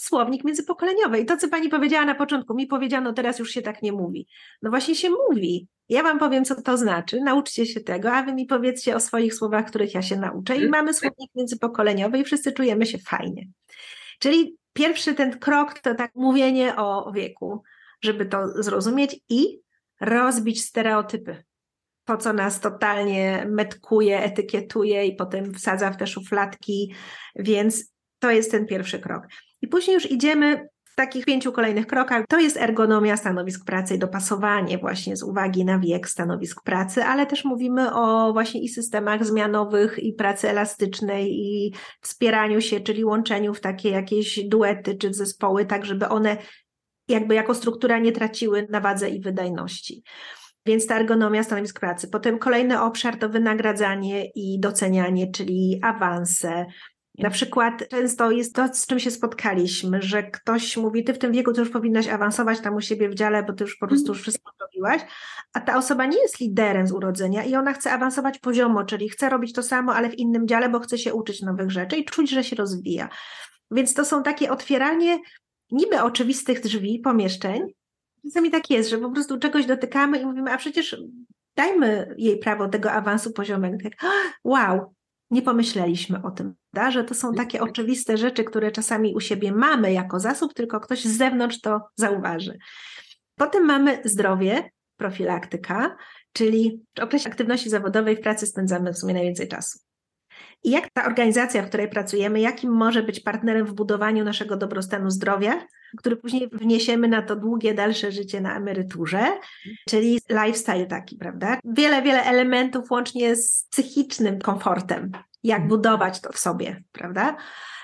słownik 0.00 0.44
międzypokoleniowy. 0.44 1.20
I 1.20 1.24
to, 1.24 1.36
co 1.36 1.48
pani 1.48 1.68
powiedziała 1.68 2.04
na 2.04 2.14
początku, 2.14 2.54
mi 2.54 2.66
powiedziano, 2.66 3.12
teraz 3.12 3.38
już 3.38 3.50
się 3.50 3.62
tak 3.62 3.82
nie 3.82 3.92
mówi. 3.92 4.28
No 4.62 4.70
właśnie 4.70 4.94
się 4.94 5.10
mówi. 5.10 5.68
Ja 5.88 6.02
wam 6.02 6.18
powiem, 6.18 6.44
co 6.44 6.62
to 6.62 6.76
znaczy, 6.76 7.20
nauczcie 7.20 7.66
się 7.66 7.80
tego, 7.80 8.12
a 8.12 8.22
wy 8.22 8.34
mi 8.34 8.46
powiedzcie 8.46 8.96
o 8.96 9.00
swoich 9.00 9.34
słowach, 9.34 9.66
których 9.66 9.94
ja 9.94 10.02
się 10.02 10.16
nauczę. 10.16 10.56
I 10.56 10.68
mamy 10.68 10.94
słownik 10.94 11.30
międzypokoleniowy 11.34 12.18
i 12.18 12.24
wszyscy 12.24 12.52
czujemy 12.52 12.86
się 12.86 12.98
fajnie. 12.98 13.46
Czyli 14.18 14.56
pierwszy 14.72 15.14
ten 15.14 15.38
krok 15.38 15.78
to 15.78 15.94
tak 15.94 16.10
mówienie 16.14 16.76
o 16.76 17.12
wieku, 17.12 17.62
żeby 18.02 18.26
to 18.26 18.62
zrozumieć 18.62 19.20
i 19.28 19.60
rozbić 20.00 20.64
stereotypy. 20.64 21.44
To, 22.04 22.16
co 22.16 22.32
nas 22.32 22.60
totalnie 22.60 23.46
metkuje, 23.50 24.22
etykietuje 24.22 25.06
i 25.06 25.16
potem 25.16 25.54
wsadza 25.54 25.90
w 25.90 25.96
te 25.96 26.06
szufladki, 26.06 26.94
więc 27.36 27.92
to 28.18 28.30
jest 28.30 28.50
ten 28.50 28.66
pierwszy 28.66 28.98
krok. 28.98 29.22
I 29.62 29.68
później 29.68 29.94
już 29.94 30.10
idziemy 30.10 30.68
w 30.84 30.94
takich 30.96 31.24
pięciu 31.24 31.52
kolejnych 31.52 31.86
krokach. 31.86 32.24
To 32.28 32.40
jest 32.40 32.56
ergonomia 32.56 33.16
stanowisk 33.16 33.64
pracy 33.64 33.94
i 33.94 33.98
dopasowanie 33.98 34.78
właśnie 34.78 35.16
z 35.16 35.22
uwagi 35.22 35.64
na 35.64 35.78
wiek 35.78 36.08
stanowisk 36.08 36.62
pracy, 36.62 37.04
ale 37.04 37.26
też 37.26 37.44
mówimy 37.44 37.94
o 37.94 38.32
właśnie 38.32 38.62
i 38.62 38.68
systemach 38.68 39.26
zmianowych, 39.26 39.98
i 39.98 40.12
pracy 40.12 40.48
elastycznej, 40.48 41.32
i 41.32 41.74
wspieraniu 42.00 42.60
się, 42.60 42.80
czyli 42.80 43.04
łączeniu 43.04 43.54
w 43.54 43.60
takie 43.60 43.90
jakieś 43.90 44.44
duety 44.44 44.94
czy 44.94 45.14
zespoły, 45.14 45.66
tak 45.66 45.84
żeby 45.84 46.08
one 46.08 46.36
jakby 47.08 47.34
jako 47.34 47.54
struktura 47.54 47.98
nie 47.98 48.12
traciły 48.12 48.66
na 48.70 48.80
wadze 48.80 49.10
i 49.10 49.20
wydajności. 49.20 50.02
Więc 50.66 50.86
ta 50.86 50.96
ergonomia 50.96 51.42
stanowisk 51.42 51.80
pracy. 51.80 52.08
Potem 52.08 52.38
kolejny 52.38 52.80
obszar 52.82 53.18
to 53.18 53.28
wynagradzanie 53.28 54.30
i 54.34 54.60
docenianie, 54.60 55.30
czyli 55.30 55.80
awanse, 55.82 56.66
na 57.18 57.30
przykład 57.30 57.88
często 57.88 58.30
jest 58.30 58.54
to, 58.54 58.74
z 58.74 58.86
czym 58.86 59.00
się 59.00 59.10
spotkaliśmy, 59.10 60.02
że 60.02 60.22
ktoś 60.22 60.76
mówi, 60.76 61.04
ty 61.04 61.14
w 61.14 61.18
tym 61.18 61.32
wieku 61.32 61.52
to 61.52 61.60
już 61.60 61.70
powinnaś 61.70 62.08
awansować 62.08 62.60
tam 62.60 62.74
u 62.74 62.80
siebie 62.80 63.08
w 63.08 63.14
dziale, 63.14 63.42
bo 63.42 63.52
ty 63.52 63.64
już 63.64 63.76
po 63.76 63.86
prostu 63.86 64.08
już 64.08 64.22
wszystko 64.22 64.52
zrobiłaś, 64.58 65.02
a 65.52 65.60
ta 65.60 65.76
osoba 65.76 66.06
nie 66.06 66.18
jest 66.18 66.40
liderem 66.40 66.86
z 66.86 66.92
urodzenia 66.92 67.44
i 67.44 67.54
ona 67.54 67.72
chce 67.72 67.92
awansować 67.92 68.38
poziomo, 68.38 68.84
czyli 68.84 69.08
chce 69.08 69.28
robić 69.28 69.52
to 69.52 69.62
samo, 69.62 69.94
ale 69.94 70.10
w 70.10 70.18
innym 70.18 70.48
dziale, 70.48 70.68
bo 70.68 70.80
chce 70.80 70.98
się 70.98 71.14
uczyć 71.14 71.42
nowych 71.42 71.70
rzeczy 71.70 71.96
i 71.96 72.04
czuć, 72.04 72.30
że 72.30 72.44
się 72.44 72.56
rozwija. 72.56 73.08
Więc 73.70 73.94
to 73.94 74.04
są 74.04 74.22
takie 74.22 74.50
otwieranie 74.50 75.18
niby 75.70 76.02
oczywistych 76.02 76.60
drzwi, 76.60 76.98
pomieszczeń. 76.98 77.62
Czasami 78.24 78.50
tak 78.50 78.70
jest, 78.70 78.90
że 78.90 78.98
po 78.98 79.10
prostu 79.10 79.38
czegoś 79.38 79.66
dotykamy 79.66 80.18
i 80.18 80.26
mówimy, 80.26 80.52
a 80.52 80.56
przecież 80.56 80.96
dajmy 81.56 82.14
jej 82.18 82.38
prawo 82.38 82.68
tego 82.68 82.92
awansu 82.92 83.32
poziomego. 83.32 83.76
Tak, 83.82 83.92
wow, 84.44 84.94
nie 85.30 85.42
pomyśleliśmy 85.42 86.22
o 86.22 86.30
tym, 86.30 86.54
da? 86.72 86.90
że 86.90 87.04
to 87.04 87.14
są 87.14 87.34
takie 87.34 87.60
oczywiste 87.60 88.16
rzeczy, 88.16 88.44
które 88.44 88.72
czasami 88.72 89.14
u 89.14 89.20
siebie 89.20 89.52
mamy 89.52 89.92
jako 89.92 90.20
zasób, 90.20 90.54
tylko 90.54 90.80
ktoś 90.80 91.04
z 91.04 91.16
zewnątrz 91.16 91.60
to 91.60 91.80
zauważy. 91.96 92.58
Potem 93.34 93.64
mamy 93.64 94.00
zdrowie, 94.04 94.70
profilaktyka, 94.96 95.96
czyli 96.32 96.82
w 96.98 97.02
okresie 97.02 97.30
aktywności 97.30 97.70
zawodowej 97.70 98.16
w 98.16 98.20
pracy 98.20 98.46
spędzamy 98.46 98.92
w 98.92 98.98
sumie 98.98 99.14
najwięcej 99.14 99.48
czasu. 99.48 99.85
I 100.64 100.70
jak 100.70 100.90
ta 100.90 101.04
organizacja, 101.06 101.62
w 101.62 101.68
której 101.68 101.88
pracujemy, 101.88 102.40
jakim 102.40 102.72
może 102.72 103.02
być 103.02 103.20
partnerem 103.20 103.66
w 103.66 103.72
budowaniu 103.72 104.24
naszego 104.24 104.56
dobrostanu 104.56 105.10
zdrowia, 105.10 105.66
który 105.96 106.16
później 106.16 106.48
wniesiemy 106.52 107.08
na 107.08 107.22
to 107.22 107.36
długie, 107.36 107.74
dalsze 107.74 108.12
życie 108.12 108.40
na 108.40 108.56
emeryturze, 108.56 109.26
czyli 109.88 110.20
lifestyle 110.30 110.86
taki, 110.86 111.16
prawda? 111.16 111.58
Wiele, 111.64 112.02
wiele 112.02 112.22
elementów 112.22 112.90
łącznie 112.90 113.36
z 113.36 113.66
psychicznym 113.70 114.38
komfortem, 114.38 115.10
jak 115.42 115.62
mhm. 115.62 115.68
budować 115.68 116.20
to 116.20 116.32
w 116.32 116.38
sobie, 116.38 116.82
prawda? 116.92 117.36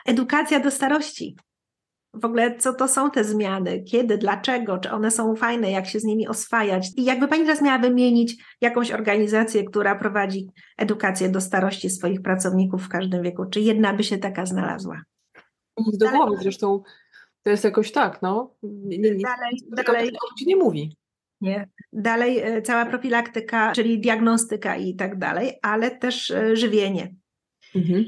Edukacja 0.07 0.61
do 0.61 0.71
starości, 0.71 1.37
w 2.15 2.25
ogóle 2.25 2.57
co 2.57 2.75
to 2.75 2.89
są 2.89 3.11
te 3.11 3.25
zmiany, 3.25 3.83
kiedy, 3.83 4.19
dlaczego, 4.19 4.79
czy 4.79 4.91
one 4.91 5.11
są 5.11 5.37
fajne, 5.37 5.71
jak 5.71 5.87
się 5.87 6.01
z 6.01 6.05
nimi 6.05 6.29
oswajać. 6.29 6.91
I 6.97 7.05
jakby 7.05 7.29
Pani 7.29 7.45
teraz 7.45 7.63
miała 7.63 7.79
wymienić 7.79 8.45
jakąś 8.61 8.91
organizację, 8.91 9.65
która 9.65 9.95
prowadzi 9.95 10.47
edukację 10.79 11.29
do 11.29 11.41
starości 11.41 11.91
swoich 11.91 12.23
pracowników 12.23 12.83
w 12.83 12.89
każdym 12.89 13.23
wieku, 13.23 13.47
czy 13.47 13.61
jedna 13.61 13.95
by 13.95 14.05
się 14.05 14.19
taka 14.19 14.47
znalazła? 14.47 15.03
Do 15.93 16.11
głowy 16.11 16.37
zresztą 16.43 16.83
to 17.43 17.51
jest 17.51 17.65
jakoś 17.65 17.93
tak, 17.93 18.23
no. 18.23 18.55
Nie, 18.63 18.99
nie, 18.99 19.11
dalej, 19.11 19.59
dalej. 19.87 20.11
się 20.39 20.47
nie 20.47 20.57
mówi. 20.57 20.97
Nie. 21.41 21.69
Dalej 21.93 22.39
e, 22.39 22.63
cała 22.63 22.87
profilaktyka, 22.87 23.73
czyli 23.73 24.01
diagnostyka 24.01 24.77
i 24.77 24.97
tak 24.97 25.19
dalej, 25.19 25.59
ale 25.63 25.91
też 25.91 26.31
e, 26.31 26.57
żywienie. 26.57 27.15
Mhm. 27.75 28.05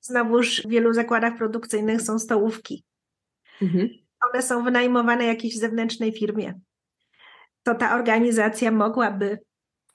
Znowuż 0.00 0.62
w 0.62 0.68
wielu 0.68 0.92
zakładach 0.92 1.36
produkcyjnych 1.36 2.02
są 2.02 2.18
stołówki. 2.18 2.84
Mhm. 3.62 3.88
One 4.30 4.42
są 4.42 4.64
wynajmowane 4.64 5.24
jakiejś 5.24 5.58
zewnętrznej 5.58 6.12
firmie. 6.12 6.60
To 7.62 7.74
ta 7.74 7.94
organizacja 7.94 8.70
mogłaby 8.70 9.38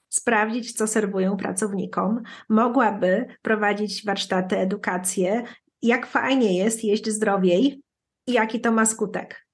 sprawdzić, 0.08 0.72
co 0.72 0.86
serwują 0.86 1.36
pracownikom, 1.36 2.22
mogłaby 2.48 3.26
prowadzić 3.42 4.04
warsztaty, 4.04 4.58
edukację, 4.58 5.42
jak 5.82 6.06
fajnie 6.06 6.58
jest 6.58 6.84
jeść 6.84 7.08
zdrowiej 7.08 7.82
i 8.26 8.32
jaki 8.32 8.60
to 8.60 8.72
ma 8.72 8.86
skutek. 8.86 9.46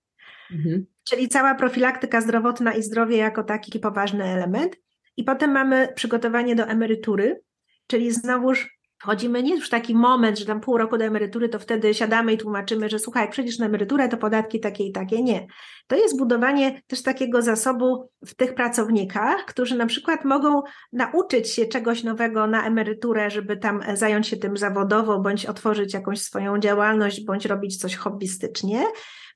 Mhm. 0.50 0.86
Czyli 1.04 1.28
cała 1.28 1.54
profilaktyka 1.54 2.20
zdrowotna 2.20 2.72
i 2.72 2.82
zdrowie 2.82 3.16
jako 3.16 3.44
taki 3.44 3.78
poważny 3.78 4.24
element. 4.24 4.76
I 5.16 5.24
potem 5.24 5.50
mamy 5.50 5.88
przygotowanie 5.94 6.56
do 6.56 6.64
emerytury, 6.64 7.40
czyli 7.86 8.12
znowuż 8.12 8.78
wchodzimy 9.02 9.42
nie 9.42 9.54
już 9.54 9.68
taki 9.68 9.94
moment, 9.94 10.38
że 10.38 10.46
tam 10.46 10.60
pół 10.60 10.78
roku 10.78 10.98
do 10.98 11.04
emerytury, 11.04 11.48
to 11.48 11.58
wtedy 11.58 11.94
siadamy 11.94 12.32
i 12.32 12.38
tłumaczymy, 12.38 12.88
że 12.88 12.98
słuchaj, 12.98 13.30
przejdziesz 13.30 13.58
na 13.58 13.66
emeryturę, 13.66 14.08
to 14.08 14.16
podatki 14.16 14.60
takie 14.60 14.84
i 14.84 14.92
takie. 14.92 15.22
Nie. 15.22 15.46
To 15.86 15.96
jest 15.96 16.18
budowanie 16.18 16.82
też 16.86 17.02
takiego 17.02 17.42
zasobu 17.42 18.10
w 18.26 18.34
tych 18.34 18.54
pracownikach, 18.54 19.44
którzy 19.44 19.76
na 19.76 19.86
przykład 19.86 20.24
mogą 20.24 20.62
nauczyć 20.92 21.50
się 21.50 21.66
czegoś 21.66 22.04
nowego 22.04 22.46
na 22.46 22.66
emeryturę, 22.66 23.30
żeby 23.30 23.56
tam 23.56 23.80
zająć 23.94 24.26
się 24.28 24.36
tym 24.36 24.56
zawodowo, 24.56 25.20
bądź 25.20 25.46
otworzyć 25.46 25.94
jakąś 25.94 26.20
swoją 26.20 26.58
działalność, 26.58 27.24
bądź 27.24 27.46
robić 27.46 27.76
coś 27.76 27.96
hobbystycznie. 27.96 28.84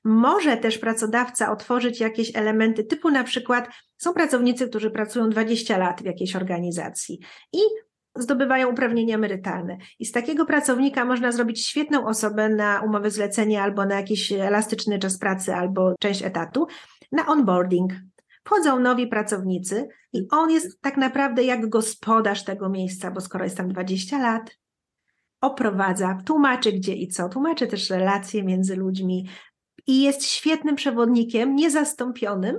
Może 0.03 0.57
też 0.57 0.77
pracodawca 0.77 1.51
otworzyć 1.51 1.99
jakieś 1.99 2.35
elementy, 2.35 2.83
typu 2.83 3.11
na 3.11 3.23
przykład 3.23 3.69
są 3.97 4.13
pracownicy, 4.13 4.69
którzy 4.69 4.91
pracują 4.91 5.29
20 5.29 5.77
lat 5.77 6.01
w 6.01 6.05
jakiejś 6.05 6.35
organizacji 6.35 7.19
i 7.53 7.59
zdobywają 8.21 8.71
uprawnienia 8.71 9.15
emerytalne. 9.15 9.77
I 9.99 10.05
z 10.05 10.11
takiego 10.11 10.45
pracownika 10.45 11.05
można 11.05 11.31
zrobić 11.31 11.65
świetną 11.65 12.07
osobę 12.07 12.49
na 12.49 12.81
umowę 12.81 13.11
zlecenia 13.11 13.63
albo 13.63 13.85
na 13.85 13.95
jakiś 13.95 14.31
elastyczny 14.31 14.99
czas 14.99 15.17
pracy 15.17 15.55
albo 15.55 15.95
część 15.99 16.23
etatu, 16.23 16.67
na 17.11 17.27
onboarding. 17.27 17.93
Wchodzą 18.43 18.79
nowi 18.79 19.07
pracownicy 19.07 19.87
i 20.13 20.27
on 20.31 20.51
jest 20.51 20.81
tak 20.81 20.97
naprawdę 20.97 21.43
jak 21.43 21.69
gospodarz 21.69 22.43
tego 22.43 22.69
miejsca, 22.69 23.11
bo 23.11 23.21
skoro 23.21 23.43
jest 23.43 23.57
tam 23.57 23.67
20 23.69 24.19
lat, 24.19 24.57
oprowadza, 25.41 26.17
tłumaczy 26.25 26.71
gdzie 26.71 26.93
i 26.93 27.07
co, 27.07 27.29
tłumaczy 27.29 27.67
też 27.67 27.89
relacje 27.89 28.43
między 28.43 28.75
ludźmi 28.75 29.29
i 29.87 30.01
jest 30.01 30.25
świetnym 30.25 30.75
przewodnikiem, 30.75 31.55
niezastąpionym, 31.55 32.57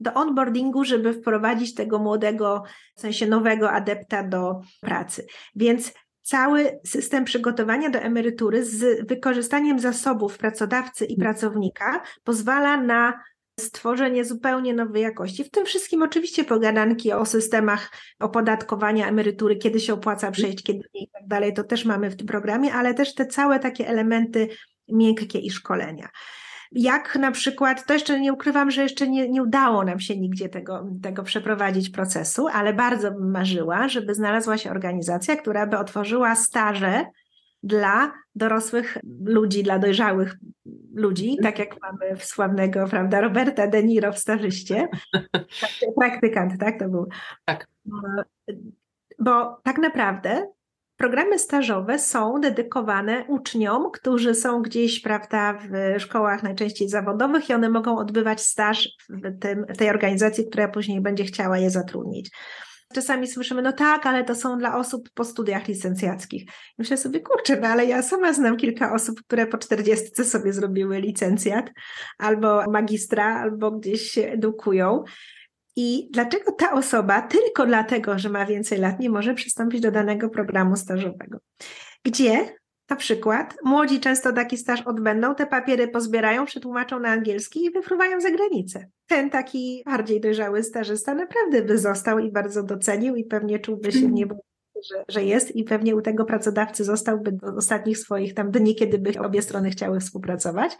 do 0.00 0.14
onboardingu, 0.14 0.84
żeby 0.84 1.12
wprowadzić 1.12 1.74
tego 1.74 1.98
młodego, 1.98 2.62
w 2.96 3.00
sensie 3.00 3.26
nowego 3.26 3.70
adepta 3.70 4.22
do 4.22 4.60
pracy. 4.80 5.26
Więc 5.56 5.92
cały 6.22 6.80
system 6.86 7.24
przygotowania 7.24 7.90
do 7.90 7.98
emerytury 7.98 8.64
z 8.64 9.08
wykorzystaniem 9.08 9.78
zasobów 9.78 10.38
pracodawcy 10.38 11.04
i 11.04 11.16
pracownika 11.16 12.02
pozwala 12.24 12.76
na 12.76 13.20
stworzenie 13.60 14.24
zupełnie 14.24 14.74
nowej 14.74 15.02
jakości. 15.02 15.44
W 15.44 15.50
tym 15.50 15.66
wszystkim 15.66 16.02
oczywiście 16.02 16.44
pogadanki 16.44 17.12
o 17.12 17.26
systemach 17.26 17.90
opodatkowania 18.20 19.08
emerytury, 19.08 19.56
kiedy 19.56 19.80
się 19.80 19.94
opłaca 19.94 20.30
przejść, 20.30 20.62
kiedy 20.62 20.80
nie 20.94 21.02
i 21.02 21.10
tak 21.10 21.26
dalej, 21.26 21.54
to 21.54 21.64
też 21.64 21.84
mamy 21.84 22.10
w 22.10 22.16
tym 22.16 22.26
programie, 22.26 22.72
ale 22.72 22.94
też 22.94 23.14
te 23.14 23.26
całe 23.26 23.58
takie 23.58 23.88
elementy 23.88 24.48
miękkie 24.88 25.38
i 25.38 25.50
szkolenia 25.50 26.08
jak 26.72 27.16
na 27.16 27.30
przykład, 27.30 27.86
to 27.86 27.92
jeszcze 27.92 28.20
nie 28.20 28.32
ukrywam, 28.32 28.70
że 28.70 28.82
jeszcze 28.82 29.08
nie, 29.08 29.28
nie 29.28 29.42
udało 29.42 29.84
nam 29.84 30.00
się 30.00 30.16
nigdzie 30.16 30.48
tego, 30.48 30.86
tego 31.02 31.22
przeprowadzić 31.22 31.90
procesu, 31.90 32.48
ale 32.48 32.72
bardzo 32.72 33.10
bym 33.10 33.30
marzyła, 33.30 33.88
żeby 33.88 34.14
znalazła 34.14 34.58
się 34.58 34.70
organizacja, 34.70 35.36
która 35.36 35.66
by 35.66 35.78
otworzyła 35.78 36.34
staże 36.34 37.04
dla 37.62 38.12
dorosłych 38.34 38.98
ludzi, 39.24 39.62
dla 39.62 39.78
dojrzałych 39.78 40.36
ludzi, 40.94 41.36
tak 41.42 41.58
jak 41.58 41.76
mamy 41.82 42.16
w 42.16 42.24
sławnego, 42.24 42.86
prawda, 42.88 43.20
Roberta 43.20 43.66
De 43.66 43.82
Niro 43.82 44.12
w 44.12 44.18
stażyście. 44.18 44.88
Praktykant, 46.00 46.60
tak 46.60 46.78
to 46.78 46.88
był. 46.88 47.08
Tak. 47.44 47.66
Bo 49.18 49.60
tak 49.62 49.78
naprawdę 49.78 50.46
Programy 51.00 51.38
stażowe 51.38 51.98
są 51.98 52.40
dedykowane 52.40 53.24
uczniom, 53.28 53.90
którzy 53.90 54.34
są 54.34 54.62
gdzieś, 54.62 55.00
prawda, 55.00 55.58
w 55.70 56.00
szkołach 56.00 56.42
najczęściej 56.42 56.88
zawodowych 56.88 57.50
i 57.50 57.54
one 57.54 57.68
mogą 57.68 57.98
odbywać 57.98 58.40
staż 58.40 58.88
w, 59.08 59.38
tym, 59.40 59.66
tej 59.78 59.90
organizacji, 59.90 60.46
która 60.46 60.68
później 60.68 61.00
będzie 61.00 61.24
chciała 61.24 61.58
je 61.58 61.70
zatrudnić. 61.70 62.30
Czasami 62.94 63.26
słyszymy, 63.26 63.62
no 63.62 63.72
tak, 63.72 64.06
ale 64.06 64.24
to 64.24 64.34
są 64.34 64.58
dla 64.58 64.76
osób 64.76 65.08
po 65.14 65.24
studiach 65.24 65.68
licencjackich. 65.68 66.50
Myślę 66.78 66.96
sobie, 66.96 67.20
kurczę, 67.20 67.60
no 67.60 67.68
ale 67.68 67.84
ja 67.84 68.02
sama 68.02 68.32
znam 68.32 68.56
kilka 68.56 68.94
osób, 68.94 69.20
które 69.22 69.46
po 69.46 69.58
czterdziestce 69.58 70.24
sobie 70.24 70.52
zrobiły 70.52 71.00
licencjat 71.00 71.70
albo 72.18 72.70
magistra, 72.70 73.40
albo 73.40 73.70
gdzieś 73.70 74.02
się 74.10 74.28
edukują. 74.28 75.04
I 75.82 76.08
dlaczego 76.10 76.52
ta 76.52 76.72
osoba 76.72 77.22
tylko 77.22 77.66
dlatego, 77.66 78.18
że 78.18 78.28
ma 78.28 78.46
więcej 78.46 78.78
lat, 78.78 79.00
nie 79.00 79.10
może 79.10 79.34
przystąpić 79.34 79.80
do 79.80 79.90
danego 79.90 80.28
programu 80.28 80.76
stażowego? 80.76 81.38
Gdzie 82.04 82.54
na 82.90 82.96
przykład 82.96 83.56
młodzi 83.64 84.00
często 84.00 84.32
taki 84.32 84.56
staż 84.56 84.82
odbędą, 84.82 85.34
te 85.34 85.46
papiery 85.46 85.88
pozbierają, 85.88 86.46
przetłumaczą 86.46 87.00
na 87.00 87.08
angielski 87.08 87.64
i 87.64 87.70
wyfruwają 87.70 88.20
za 88.20 88.30
granicę. 88.30 88.86
Ten 89.06 89.30
taki 89.30 89.82
bardziej 89.86 90.20
dojrzały 90.20 90.62
stażysta 90.62 91.14
naprawdę 91.14 91.62
by 91.62 91.78
został 91.78 92.18
i 92.18 92.32
bardzo 92.32 92.62
docenił 92.62 93.16
i 93.16 93.24
pewnie 93.24 93.58
czułby 93.58 93.92
się 93.92 94.08
w 94.08 94.12
niebo 94.12 94.36
że, 94.90 95.04
że 95.08 95.24
jest 95.24 95.56
i 95.56 95.64
pewnie 95.64 95.96
u 95.96 96.02
tego 96.02 96.24
pracodawcy 96.24 96.84
zostałby 96.84 97.32
do 97.32 97.46
ostatnich 97.56 97.98
swoich 97.98 98.34
tam 98.34 98.50
dni, 98.50 98.74
kiedy 98.74 98.98
by 98.98 99.20
obie 99.20 99.42
strony 99.42 99.70
chciały 99.70 100.00
współpracować. 100.00 100.76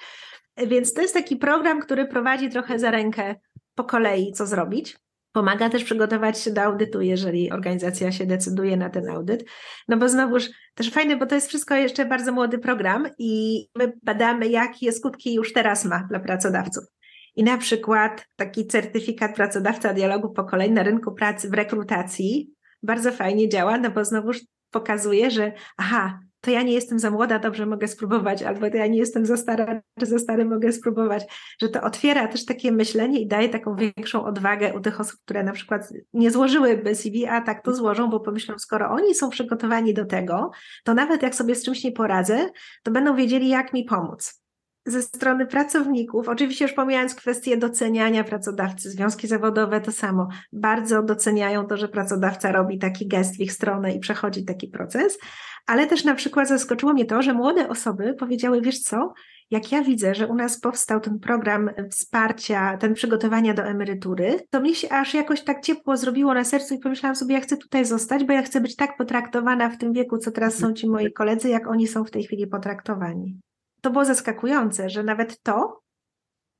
Więc 0.67 0.93
to 0.93 1.03
jest 1.03 1.15
taki 1.15 1.37
program, 1.37 1.81
który 1.81 2.07
prowadzi 2.07 2.51
trochę 2.51 2.79
za 2.79 2.91
rękę 2.91 3.35
po 3.81 3.85
kolei, 3.85 4.33
co 4.33 4.47
zrobić. 4.47 4.99
Pomaga 5.33 5.71
też 5.71 5.85
przygotować 5.85 6.41
się 6.41 6.51
do 6.51 6.63
audytu, 6.63 7.01
jeżeli 7.01 7.51
organizacja 7.51 8.13
się 8.13 8.27
decyduje 8.27 8.77
na 8.77 8.91
ten 8.91 9.09
audyt. 9.09 9.45
No 9.89 9.97
bo 9.97 10.09
znowuż 10.09 10.49
też 10.75 10.91
fajne, 10.91 11.17
bo 11.17 11.27
to 11.27 11.35
jest 11.35 11.49
wszystko 11.49 11.75
jeszcze 11.75 12.05
bardzo 12.05 12.33
młody 12.33 12.59
program 12.59 13.07
i 13.19 13.65
my 13.77 13.93
badamy, 14.03 14.49
jakie 14.49 14.93
skutki 14.93 15.35
już 15.35 15.53
teraz 15.53 15.85
ma 15.85 16.07
dla 16.11 16.21
pracodawców. 16.21 16.85
I 17.37 17.45
na 17.45 17.59
przykład 17.59 18.27
taki 18.37 18.67
certyfikat 18.67 19.35
pracodawca 19.35 19.95
dialogu 19.95 20.33
pokoleń 20.33 20.73
na 20.73 20.83
rynku 20.83 21.13
pracy 21.13 21.51
w 21.51 21.55
rekrutacji 21.55 22.51
bardzo 22.83 23.13
fajnie 23.13 23.49
działa, 23.49 23.79
no 23.79 23.91
bo 23.91 24.05
znowuż 24.05 24.41
pokazuje, 24.71 25.31
że 25.31 25.53
aha, 25.77 26.21
to 26.41 26.51
ja 26.51 26.63
nie 26.63 26.73
jestem 26.73 26.99
za 26.99 27.11
młoda, 27.11 27.39
dobrze 27.39 27.67
mogę 27.67 27.89
spróbować, 27.89 28.43
albo 28.43 28.71
to 28.71 28.77
ja 28.77 28.87
nie 28.87 28.99
jestem 28.99 29.27
za 29.27 29.37
stara, 29.37 29.81
czy 30.01 30.07
za 30.07 30.19
stary 30.19 30.45
mogę 30.45 30.73
spróbować, 30.73 31.25
że 31.61 31.69
to 31.69 31.83
otwiera 31.83 32.29
też 32.29 32.45
takie 32.45 32.73
myślenie 32.73 33.21
i 33.21 33.27
daje 33.27 33.49
taką 33.49 33.77
większą 33.77 34.25
odwagę 34.25 34.75
u 34.75 34.81
tych 34.81 35.01
osób, 35.01 35.21
które 35.25 35.43
na 35.43 35.53
przykład 35.53 35.89
nie 36.13 36.31
złożyłyby 36.31 36.95
CV, 36.95 37.27
a 37.27 37.41
tak 37.41 37.65
to 37.65 37.75
złożą, 37.75 38.11
bo 38.11 38.21
pomyślą, 38.21 38.59
skoro 38.59 38.91
oni 38.91 39.15
są 39.15 39.31
przygotowani 39.31 39.95
do 39.95 40.07
tego, 40.07 40.51
to 40.85 40.95
nawet 40.95 41.23
jak 41.23 41.35
sobie 41.35 41.55
z 41.55 41.65
czymś 41.65 41.85
nie 41.85 41.93
poradzę, 41.93 42.49
to 42.83 42.91
będą 42.91 43.17
wiedzieli, 43.17 43.49
jak 43.49 43.73
mi 43.73 43.85
pomóc 43.85 44.41
ze 44.87 45.03
strony 45.03 45.47
pracowników, 45.47 46.29
oczywiście 46.29 46.65
już 46.65 46.75
pomijając 46.75 47.15
kwestię 47.15 47.57
doceniania 47.57 48.25
pracodawcy, 48.25 48.91
związki 48.91 49.27
zawodowe 49.27 49.81
to 49.81 49.93
samo, 49.93 50.29
bardzo 50.53 51.03
doceniają 51.03 51.67
to, 51.67 51.77
że 51.77 51.89
pracodawca 51.89 52.53
robi 52.53 52.79
taki 52.79 53.09
gest 53.09 53.37
w 53.37 53.41
ich 53.41 53.53
stronę 53.53 53.95
i 53.95 54.01
przechodzi 54.01 54.45
taki 54.45 54.69
proces, 54.69 55.19
ale 55.67 55.87
też 55.87 56.05
na 56.05 56.15
przykład 56.15 56.49
zaskoczyło 56.49 56.93
mnie 56.93 57.05
to, 57.05 57.23
że 57.23 57.35
młode 57.35 57.69
osoby 57.69 58.15
powiedziały, 58.15 58.61
wiesz 58.61 58.81
co, 58.81 59.13
jak 59.51 59.73
ja 59.73 59.83
widzę, 59.83 60.15
że 60.15 60.27
u 60.27 60.35
nas 60.35 60.61
powstał 60.61 61.01
ten 61.01 61.19
program 61.19 61.71
wsparcia, 61.91 62.77
ten 62.77 62.95
przygotowania 62.95 63.55
do 63.55 63.63
emerytury, 63.63 64.41
to 64.51 64.61
mnie 64.61 64.75
się 64.75 64.89
aż 64.89 65.15
jakoś 65.15 65.45
tak 65.45 65.61
ciepło 65.61 65.97
zrobiło 65.97 66.35
na 66.35 66.45
sercu 66.45 66.75
i 66.75 66.79
pomyślałam 66.79 67.17
sobie, 67.17 67.35
ja 67.35 67.41
chcę 67.41 67.57
tutaj 67.57 67.85
zostać, 67.85 68.25
bo 68.25 68.33
ja 68.33 68.43
chcę 68.43 68.61
być 68.61 68.77
tak 68.77 68.97
potraktowana 68.97 69.71
w 69.71 69.79
tym 69.79 69.93
wieku, 69.93 70.19
co 70.19 70.31
teraz 70.31 70.59
są 70.59 70.73
ci 70.73 70.89
moi 70.89 71.13
koledzy, 71.13 71.49
jak 71.49 71.67
oni 71.67 71.87
są 71.87 72.05
w 72.05 72.11
tej 72.11 72.25
chwili 72.25 72.47
potraktowani 72.47 73.41
to 73.81 73.91
było 73.91 74.05
zaskakujące, 74.05 74.91
że 74.91 75.03
nawet 75.03 75.43
to 75.43 75.83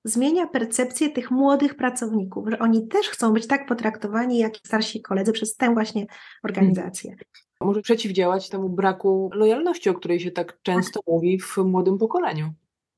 zmienia 0.05 0.47
percepcję 0.47 1.11
tych 1.11 1.31
młodych 1.31 1.75
pracowników, 1.75 2.49
że 2.49 2.59
oni 2.59 2.89
też 2.89 3.09
chcą 3.09 3.33
być 3.33 3.47
tak 3.47 3.67
potraktowani 3.67 4.39
jak 4.39 4.57
starsi 4.57 5.03
koledzy 5.03 5.33
przez 5.33 5.57
tę 5.57 5.75
właśnie 5.75 6.07
organizację. 6.45 7.17
Może 7.61 7.83
przeciwdziałać 7.83 8.49
temu 8.49 8.69
braku 8.69 9.31
lojalności, 9.35 9.91
o 9.91 9.95
której 9.95 10.21
się 10.21 10.31
tak 10.31 10.59
często 10.63 11.01
mówi 11.07 11.39
w 11.39 11.57
młodym 11.57 11.99
pokoleniu. 11.99 12.53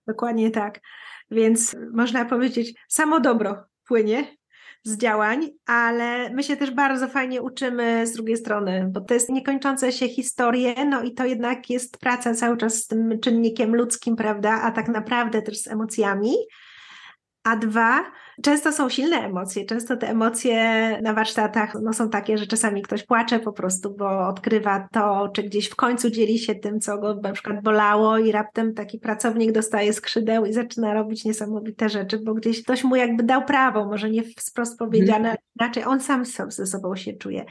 Dokładnie 0.07 0.51
tak. 0.51 0.81
Więc 1.31 1.77
można 1.93 2.25
powiedzieć, 2.25 2.75
samo 2.89 3.20
dobro 3.20 3.64
płynie 3.85 4.37
z 4.85 4.97
działań, 4.97 5.51
ale 5.66 6.30
my 6.30 6.43
się 6.43 6.57
też 6.57 6.70
bardzo 6.70 7.09
fajnie 7.09 7.43
uczymy 7.43 8.07
z 8.07 8.12
drugiej 8.12 8.37
strony, 8.37 8.89
bo 8.91 9.01
to 9.01 9.14
jest 9.14 9.28
niekończące 9.28 9.93
się 9.93 10.09
historie, 10.09 10.85
no 10.85 11.03
i 11.03 11.14
to 11.14 11.24
jednak 11.24 11.70
jest 11.70 11.99
praca 11.99 12.35
cały 12.35 12.57
czas 12.57 12.74
z 12.74 12.87
tym 12.87 13.20
czynnikiem 13.20 13.74
ludzkim, 13.76 14.16
prawda, 14.16 14.61
a 14.62 14.70
tak 14.70 14.89
naprawdę 14.89 15.43
też 15.43 15.59
z 15.59 15.68
emocjami. 15.68 16.35
A 17.45 17.57
dwa, 17.57 18.05
często 18.43 18.72
są 18.72 18.89
silne 18.89 19.16
emocje. 19.16 19.64
Często 19.64 19.97
te 19.97 20.09
emocje 20.09 20.57
na 21.03 21.12
warsztatach 21.12 21.74
no, 21.83 21.93
są 21.93 22.11
takie, 22.11 22.39
że 22.39 22.47
czasami 22.47 22.83
ktoś 22.83 23.03
płacze 23.03 23.41
po 23.41 23.53
prostu, 23.53 23.95
bo 23.97 24.28
odkrywa 24.28 24.89
to, 24.93 25.28
czy 25.35 25.43
gdzieś 25.43 25.68
w 25.68 25.76
końcu 25.76 26.11
dzieli 26.11 26.39
się 26.39 26.55
tym, 26.55 26.80
co 26.80 26.99
go 26.99 27.14
na 27.14 27.33
przykład 27.33 27.62
bolało, 27.62 28.18
i 28.18 28.33
raptem 28.33 28.74
taki 28.74 28.99
pracownik 28.99 29.53
dostaje 29.53 29.93
skrzydeł 29.93 30.47
i 30.47 30.53
zaczyna 30.53 30.95
robić 30.95 31.24
niesamowite 31.24 31.89
rzeczy, 31.89 32.18
bo 32.18 32.35
gdzieś 32.35 32.62
ktoś 32.62 32.85
mu 32.85 32.97
jakby 32.97 33.22
dał 33.22 33.45
prawo, 33.45 33.85
może 33.85 34.11
nie 34.11 34.22
wprost 34.22 34.78
powiedziane, 34.78 35.28
hmm. 35.28 35.37
inaczej 35.61 35.85
on 35.85 36.01
sam 36.01 36.24
ze 36.49 36.66
sobą 36.66 36.97
się 36.97 37.12
czuje 37.12 37.45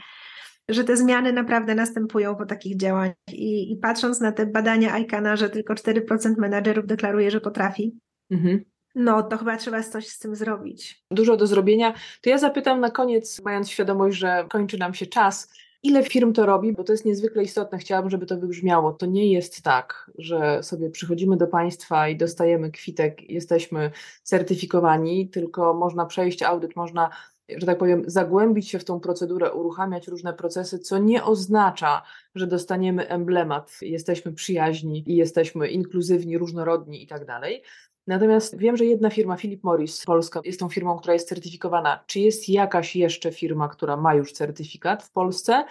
że 0.68 0.84
te 0.84 0.96
zmiany 0.96 1.32
naprawdę 1.32 1.74
następują 1.74 2.36
po 2.36 2.46
takich 2.46 2.76
działaniach. 2.76 3.14
I, 3.32 3.72
i 3.72 3.76
patrząc 3.76 4.20
na 4.20 4.32
te 4.32 4.46
badania 4.46 4.98
ICANA, 4.98 5.36
że 5.36 5.50
tylko 5.50 5.74
4% 5.74 6.34
menadżerów 6.38 6.86
deklaruje, 6.86 7.30
że 7.30 7.40
potrafi, 7.40 7.98
mhm. 8.30 8.64
No 8.94 9.22
to 9.22 9.38
chyba 9.38 9.56
trzeba 9.56 9.82
coś 9.82 10.08
z 10.08 10.18
tym 10.18 10.36
zrobić. 10.36 11.04
Dużo 11.10 11.36
do 11.36 11.46
zrobienia. 11.46 11.94
To 12.20 12.30
ja 12.30 12.38
zapytam 12.38 12.80
na 12.80 12.90
koniec, 12.90 13.40
mając 13.44 13.70
świadomość, 13.70 14.18
że 14.18 14.44
kończy 14.50 14.78
nam 14.78 14.94
się 14.94 15.06
czas. 15.06 15.52
Ile 15.82 16.02
firm 16.02 16.32
to 16.32 16.46
robi? 16.46 16.72
Bo 16.72 16.84
to 16.84 16.92
jest 16.92 17.04
niezwykle 17.04 17.42
istotne. 17.42 17.78
Chciałabym, 17.78 18.10
żeby 18.10 18.26
to 18.26 18.36
wybrzmiało. 18.36 18.92
To 18.92 19.06
nie 19.06 19.32
jest 19.32 19.62
tak, 19.62 20.10
że 20.18 20.62
sobie 20.62 20.90
przychodzimy 20.90 21.36
do 21.36 21.46
państwa 21.46 22.08
i 22.08 22.16
dostajemy 22.16 22.70
kwitek, 22.70 23.30
jesteśmy 23.30 23.90
certyfikowani, 24.22 25.28
tylko 25.28 25.74
można 25.74 26.06
przejść 26.06 26.42
audyt, 26.42 26.76
można 26.76 27.10
że 27.48 27.66
tak 27.66 27.78
powiem, 27.78 28.02
zagłębić 28.06 28.70
się 28.70 28.78
w 28.78 28.84
tą 28.84 29.00
procedurę, 29.00 29.52
uruchamiać 29.52 30.08
różne 30.08 30.32
procesy, 30.32 30.78
co 30.78 30.98
nie 30.98 31.24
oznacza, 31.24 32.02
że 32.34 32.46
dostaniemy 32.46 33.08
emblemat, 33.08 33.78
jesteśmy 33.80 34.32
przyjaźni 34.32 35.10
i 35.10 35.16
jesteśmy 35.16 35.68
inkluzywni, 35.68 36.38
różnorodni 36.38 37.02
i 37.02 37.06
tak 37.06 37.26
dalej. 37.26 37.62
Natomiast 38.06 38.58
wiem, 38.58 38.76
że 38.76 38.84
jedna 38.84 39.10
firma, 39.10 39.36
Philip 39.36 39.64
Morris 39.64 40.04
Polska, 40.04 40.40
jest 40.44 40.60
tą 40.60 40.68
firmą, 40.68 40.98
która 40.98 41.14
jest 41.14 41.28
certyfikowana. 41.28 42.04
Czy 42.06 42.20
jest 42.20 42.48
jakaś 42.48 42.96
jeszcze 42.96 43.32
firma, 43.32 43.68
która 43.68 43.96
ma 43.96 44.14
już 44.14 44.32
certyfikat 44.32 45.02
w 45.02 45.10
Polsce? 45.10 45.64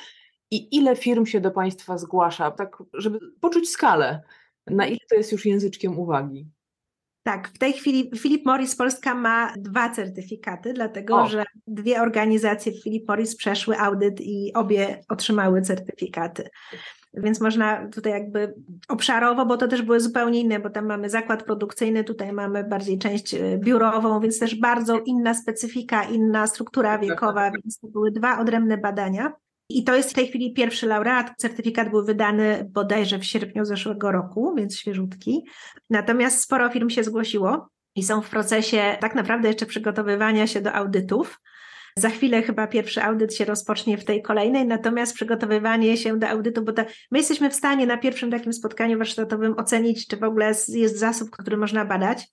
I 0.51 0.77
ile 0.77 0.95
firm 0.95 1.25
się 1.25 1.41
do 1.41 1.51
Państwa 1.51 1.97
zgłasza, 1.97 2.51
tak 2.51 2.83
żeby 2.93 3.19
poczuć 3.41 3.69
skalę? 3.69 4.23
Na 4.67 4.87
ile 4.87 4.99
to 5.09 5.15
jest 5.15 5.31
już 5.31 5.45
języczkiem 5.45 5.99
uwagi? 5.99 6.47
Tak, 7.23 7.47
w 7.47 7.57
tej 7.57 7.73
chwili 7.73 8.11
Philip 8.19 8.45
Morris 8.45 8.75
Polska 8.75 9.15
ma 9.15 9.53
dwa 9.57 9.89
certyfikaty, 9.89 10.73
dlatego 10.73 11.15
o. 11.15 11.27
że 11.27 11.43
dwie 11.67 12.01
organizacje 12.01 12.71
Philip 12.83 13.07
Morris 13.07 13.35
przeszły 13.35 13.79
audyt 13.79 14.21
i 14.21 14.51
obie 14.53 14.99
otrzymały 15.09 15.61
certyfikaty. 15.61 16.49
Więc 17.13 17.41
można 17.41 17.87
tutaj 17.89 18.11
jakby 18.13 18.53
obszarowo, 18.87 19.45
bo 19.45 19.57
to 19.57 19.67
też 19.67 19.81
były 19.81 19.99
zupełnie 19.99 20.39
inne, 20.39 20.59
bo 20.59 20.69
tam 20.69 20.85
mamy 20.85 21.09
zakład 21.09 21.43
produkcyjny, 21.43 22.03
tutaj 22.03 22.33
mamy 22.33 22.63
bardziej 22.63 22.99
część 22.99 23.33
e, 23.33 23.57
biurową, 23.57 24.19
więc 24.19 24.39
też 24.39 24.55
bardzo 24.55 24.99
inna 24.99 25.33
specyfika, 25.33 26.03
inna 26.03 26.47
struktura 26.47 26.97
wiekowa, 26.97 27.51
więc 27.51 27.79
to 27.79 27.87
były 27.87 28.11
dwa 28.11 28.39
odrębne 28.39 28.77
badania. 28.77 29.33
I 29.79 29.83
to 29.83 29.95
jest 29.95 30.11
w 30.11 30.13
tej 30.13 30.27
chwili 30.27 30.53
pierwszy 30.53 30.87
laureat. 30.87 31.33
Certyfikat 31.37 31.89
był 31.89 32.05
wydany 32.05 32.69
bodajże 32.69 33.19
w 33.19 33.25
sierpniu 33.25 33.65
zeszłego 33.65 34.11
roku, 34.11 34.55
więc 34.57 34.77
świeżutki. 34.77 35.45
Natomiast 35.89 36.41
sporo 36.41 36.69
firm 36.69 36.89
się 36.89 37.03
zgłosiło 37.03 37.69
i 37.95 38.03
są 38.03 38.21
w 38.21 38.29
procesie 38.29 38.97
tak 38.99 39.15
naprawdę 39.15 39.47
jeszcze 39.47 39.65
przygotowywania 39.65 40.47
się 40.47 40.61
do 40.61 40.73
audytów. 40.73 41.39
Za 41.97 42.09
chwilę 42.09 42.41
chyba 42.41 42.67
pierwszy 42.67 43.03
audyt 43.03 43.35
się 43.35 43.45
rozpocznie 43.45 43.97
w 43.97 44.05
tej 44.05 44.21
kolejnej, 44.21 44.65
natomiast 44.65 45.13
przygotowywanie 45.13 45.97
się 45.97 46.19
do 46.19 46.27
audytu, 46.27 46.61
bo 46.61 46.73
to, 46.73 46.83
my 47.11 47.17
jesteśmy 47.17 47.49
w 47.49 47.55
stanie 47.55 47.87
na 47.87 47.97
pierwszym 47.97 48.31
takim 48.31 48.53
spotkaniu 48.53 48.97
warsztatowym 48.97 49.59
ocenić, 49.59 50.07
czy 50.07 50.17
w 50.17 50.23
ogóle 50.23 50.53
jest 50.67 50.99
zasób, 50.99 51.29
który 51.29 51.57
można 51.57 51.85
badać 51.85 52.27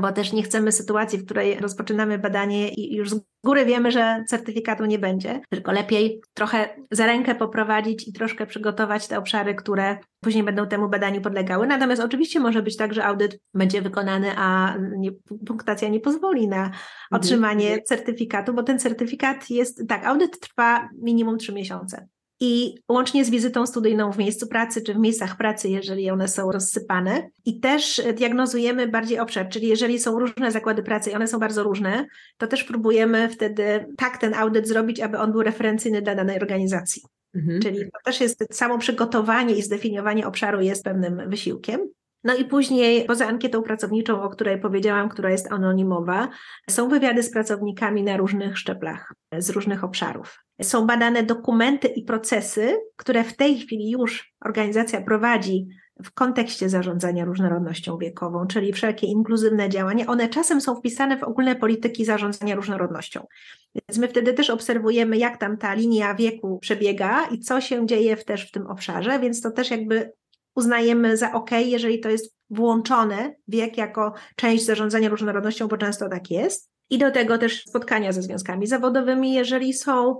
bo 0.00 0.12
też 0.12 0.32
nie 0.32 0.42
chcemy 0.42 0.72
sytuacji, 0.72 1.18
w 1.18 1.24
której 1.24 1.58
rozpoczynamy 1.58 2.18
badanie 2.18 2.68
i 2.68 2.96
już 2.96 3.10
z 3.10 3.20
góry 3.44 3.64
wiemy, 3.64 3.92
że 3.92 4.24
certyfikatu 4.28 4.84
nie 4.84 4.98
będzie, 4.98 5.40
tylko 5.50 5.72
lepiej 5.72 6.20
trochę 6.34 6.68
za 6.90 7.06
rękę 7.06 7.34
poprowadzić 7.34 8.08
i 8.08 8.12
troszkę 8.12 8.46
przygotować 8.46 9.08
te 9.08 9.18
obszary, 9.18 9.54
które 9.54 9.98
później 10.20 10.44
będą 10.44 10.66
temu 10.66 10.88
badaniu 10.88 11.20
podlegały. 11.20 11.66
Natomiast 11.66 12.02
oczywiście 12.02 12.40
może 12.40 12.62
być 12.62 12.76
tak, 12.76 12.94
że 12.94 13.04
audyt 13.04 13.40
będzie 13.54 13.82
wykonany, 13.82 14.32
a 14.36 14.76
nie, 14.96 15.10
punktacja 15.46 15.88
nie 15.88 16.00
pozwoli 16.00 16.48
na 16.48 16.70
otrzymanie 17.10 17.68
mhm. 17.68 17.84
certyfikatu, 17.84 18.54
bo 18.54 18.62
ten 18.62 18.78
certyfikat 18.78 19.50
jest, 19.50 19.88
tak, 19.88 20.06
audyt 20.06 20.40
trwa 20.40 20.88
minimum 21.02 21.38
trzy 21.38 21.52
miesiące 21.52 22.08
i 22.40 22.74
łącznie 22.88 23.24
z 23.24 23.30
wizytą 23.30 23.66
studyjną 23.66 24.12
w 24.12 24.18
miejscu 24.18 24.46
pracy 24.46 24.82
czy 24.82 24.94
w 24.94 24.98
miejscach 24.98 25.36
pracy, 25.36 25.68
jeżeli 25.68 26.10
one 26.10 26.28
są 26.28 26.52
rozsypane. 26.52 27.30
I 27.44 27.60
też 27.60 28.02
diagnozujemy 28.14 28.88
bardziej 28.88 29.18
obszar, 29.18 29.48
czyli 29.48 29.68
jeżeli 29.68 29.98
są 29.98 30.18
różne 30.18 30.52
zakłady 30.52 30.82
pracy 30.82 31.10
i 31.10 31.14
one 31.14 31.28
są 31.28 31.38
bardzo 31.38 31.62
różne, 31.62 32.06
to 32.36 32.46
też 32.46 32.64
próbujemy 32.64 33.28
wtedy 33.28 33.86
tak 33.96 34.18
ten 34.18 34.34
audyt 34.34 34.68
zrobić, 34.68 35.00
aby 35.00 35.18
on 35.18 35.32
był 35.32 35.42
referencyjny 35.42 36.02
dla 36.02 36.14
danej 36.14 36.36
organizacji. 36.36 37.02
Mhm. 37.34 37.60
Czyli 37.60 37.78
to 37.78 37.98
też 38.04 38.20
jest 38.20 38.44
samo 38.50 38.78
przygotowanie 38.78 39.54
i 39.54 39.62
zdefiniowanie 39.62 40.26
obszaru 40.26 40.60
jest 40.60 40.84
pewnym 40.84 41.30
wysiłkiem. 41.30 41.80
No 42.24 42.34
i 42.34 42.44
później, 42.44 43.04
poza 43.04 43.26
ankietą 43.26 43.62
pracowniczą, 43.62 44.22
o 44.22 44.28
której 44.28 44.60
powiedziałam, 44.60 45.08
która 45.08 45.30
jest 45.30 45.52
anonimowa, 45.52 46.28
są 46.70 46.88
wywiady 46.88 47.22
z 47.22 47.30
pracownikami 47.30 48.02
na 48.02 48.16
różnych 48.16 48.58
szczeplach, 48.58 49.14
z 49.38 49.50
różnych 49.50 49.84
obszarów. 49.84 50.47
Są 50.62 50.86
badane 50.86 51.22
dokumenty 51.22 51.88
i 51.88 52.02
procesy, 52.02 52.76
które 52.96 53.24
w 53.24 53.36
tej 53.36 53.58
chwili 53.58 53.90
już 53.90 54.34
organizacja 54.44 55.00
prowadzi 55.00 55.68
w 56.04 56.12
kontekście 56.14 56.68
zarządzania 56.68 57.24
różnorodnością 57.24 57.98
wiekową, 57.98 58.46
czyli 58.46 58.72
wszelkie 58.72 59.06
inkluzywne 59.06 59.68
działania, 59.68 60.06
one 60.06 60.28
czasem 60.28 60.60
są 60.60 60.76
wpisane 60.76 61.18
w 61.18 61.22
ogólne 61.22 61.56
polityki 61.56 62.04
zarządzania 62.04 62.54
różnorodnością. 62.54 63.26
Więc 63.74 63.98
my 63.98 64.08
wtedy 64.08 64.32
też 64.32 64.50
obserwujemy, 64.50 65.16
jak 65.16 65.36
tam 65.36 65.56
ta 65.56 65.74
linia 65.74 66.14
wieku 66.14 66.58
przebiega 66.58 67.26
i 67.26 67.38
co 67.38 67.60
się 67.60 67.86
dzieje 67.86 68.16
w, 68.16 68.24
też 68.24 68.48
w 68.48 68.50
tym 68.50 68.66
obszarze, 68.66 69.18
więc 69.18 69.42
to 69.42 69.50
też 69.50 69.70
jakby 69.70 70.12
uznajemy 70.54 71.16
za 71.16 71.32
ok, 71.32 71.50
jeżeli 71.66 72.00
to 72.00 72.08
jest 72.08 72.36
włączone 72.50 73.34
wiek 73.48 73.76
jako 73.76 74.14
część 74.36 74.64
zarządzania 74.64 75.08
różnorodnością, 75.08 75.68
bo 75.68 75.76
często 75.76 76.08
tak 76.08 76.30
jest. 76.30 76.70
I 76.90 76.98
do 76.98 77.10
tego 77.10 77.38
też 77.38 77.64
spotkania 77.64 78.12
ze 78.12 78.22
związkami 78.22 78.66
zawodowymi, 78.66 79.32
jeżeli 79.32 79.72
są, 79.72 80.16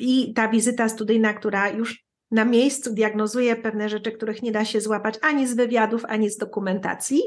i 0.00 0.32
ta 0.34 0.48
wizyta 0.48 0.88
studyjna, 0.88 1.34
która 1.34 1.68
już 1.68 2.04
na 2.30 2.44
miejscu 2.44 2.94
diagnozuje 2.94 3.56
pewne 3.56 3.88
rzeczy, 3.88 4.12
których 4.12 4.42
nie 4.42 4.52
da 4.52 4.64
się 4.64 4.80
złapać 4.80 5.14
ani 5.22 5.46
z 5.46 5.54
wywiadów, 5.54 6.04
ani 6.04 6.30
z 6.30 6.36
dokumentacji. 6.36 7.22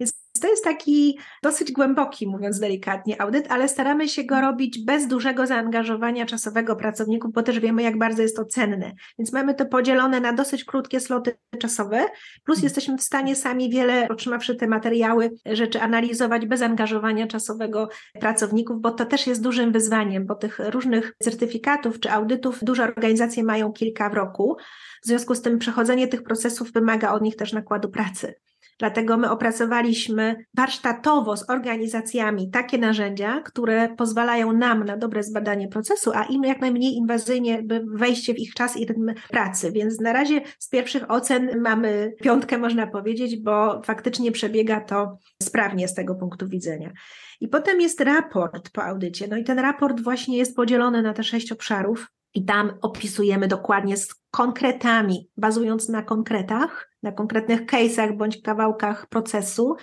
Więc 0.00 0.21
to 0.40 0.48
jest 0.48 0.64
taki 0.64 1.18
dosyć 1.42 1.72
głęboki, 1.72 2.28
mówiąc 2.28 2.58
delikatnie, 2.58 3.22
audyt, 3.22 3.46
ale 3.48 3.68
staramy 3.68 4.08
się 4.08 4.24
go 4.24 4.40
robić 4.40 4.84
bez 4.84 5.06
dużego 5.06 5.46
zaangażowania 5.46 6.26
czasowego 6.26 6.76
pracowników, 6.76 7.32
bo 7.32 7.42
też 7.42 7.60
wiemy, 7.60 7.82
jak 7.82 7.98
bardzo 7.98 8.22
jest 8.22 8.36
to 8.36 8.44
cenne. 8.44 8.92
Więc 9.18 9.32
mamy 9.32 9.54
to 9.54 9.66
podzielone 9.66 10.20
na 10.20 10.32
dosyć 10.32 10.64
krótkie 10.64 11.00
sloty 11.00 11.38
czasowe, 11.58 12.06
plus 12.44 12.58
mhm. 12.58 12.64
jesteśmy 12.64 12.98
w 12.98 13.02
stanie 13.02 13.36
sami 13.36 13.70
wiele, 13.70 14.08
otrzymawszy 14.08 14.54
te 14.54 14.66
materiały, 14.66 15.30
rzeczy 15.46 15.80
analizować 15.80 16.46
bez 16.46 16.62
angażowania 16.62 17.26
czasowego 17.26 17.88
pracowników, 18.20 18.80
bo 18.80 18.90
to 18.90 19.04
też 19.04 19.26
jest 19.26 19.42
dużym 19.42 19.72
wyzwaniem, 19.72 20.26
bo 20.26 20.34
tych 20.34 20.58
różnych 20.58 21.14
certyfikatów 21.22 22.00
czy 22.00 22.10
audytów 22.10 22.58
duże 22.62 22.82
organizacje 22.82 23.44
mają 23.44 23.72
kilka 23.72 24.10
w 24.10 24.14
roku. 24.14 24.56
W 25.02 25.06
związku 25.06 25.34
z 25.34 25.42
tym 25.42 25.58
przechodzenie 25.58 26.08
tych 26.08 26.22
procesów 26.22 26.72
wymaga 26.72 27.12
od 27.12 27.22
nich 27.22 27.36
też 27.36 27.52
nakładu 27.52 27.88
pracy. 27.88 28.34
Dlatego 28.82 29.16
my 29.16 29.30
opracowaliśmy 29.30 30.44
warsztatowo 30.54 31.36
z 31.36 31.50
organizacjami 31.50 32.50
takie 32.50 32.78
narzędzia, 32.78 33.40
które 33.40 33.88
pozwalają 33.96 34.52
nam 34.52 34.84
na 34.84 34.96
dobre 34.96 35.22
zbadanie 35.22 35.68
procesu, 35.68 36.10
a 36.14 36.24
im 36.24 36.44
jak 36.44 36.60
najmniej 36.60 36.94
inwazyjnie 36.94 37.62
wejście 37.94 38.34
w 38.34 38.38
ich 38.38 38.54
czas 38.54 38.76
i 38.76 38.86
rytm 38.86 39.14
pracy. 39.30 39.72
Więc 39.72 40.00
na 40.00 40.12
razie 40.12 40.40
z 40.58 40.68
pierwszych 40.68 41.10
ocen 41.10 41.60
mamy 41.60 42.12
piątkę, 42.20 42.58
można 42.58 42.86
powiedzieć, 42.86 43.36
bo 43.36 43.82
faktycznie 43.84 44.32
przebiega 44.32 44.80
to 44.80 45.18
sprawnie 45.42 45.88
z 45.88 45.94
tego 45.94 46.14
punktu 46.14 46.48
widzenia. 46.48 46.92
I 47.40 47.48
potem 47.48 47.80
jest 47.80 48.00
raport 48.00 48.70
po 48.70 48.84
audycie. 48.84 49.26
No 49.28 49.36
i 49.36 49.44
ten 49.44 49.58
raport 49.58 50.00
właśnie 50.00 50.38
jest 50.38 50.56
podzielony 50.56 51.02
na 51.02 51.12
te 51.12 51.22
sześć 51.22 51.52
obszarów. 51.52 52.06
I 52.34 52.44
tam 52.44 52.78
opisujemy 52.82 53.48
dokładnie 53.48 53.96
z 53.96 54.14
konkretami, 54.30 55.30
bazując 55.36 55.88
na 55.88 56.02
konkretach, 56.02 56.90
na 57.02 57.12
konkretnych 57.12 57.66
case'ach 57.66 58.16
bądź 58.16 58.42
kawałkach 58.42 59.06
procesu. 59.06 59.76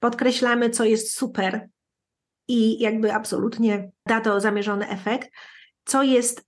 Podkreślamy, 0.00 0.70
co 0.70 0.84
jest 0.84 1.14
super 1.14 1.68
i 2.48 2.80
jakby 2.80 3.14
absolutnie 3.14 3.90
da 4.06 4.20
to 4.20 4.40
zamierzony 4.40 4.88
efekt, 4.88 5.30
co 5.84 6.02
jest 6.02 6.44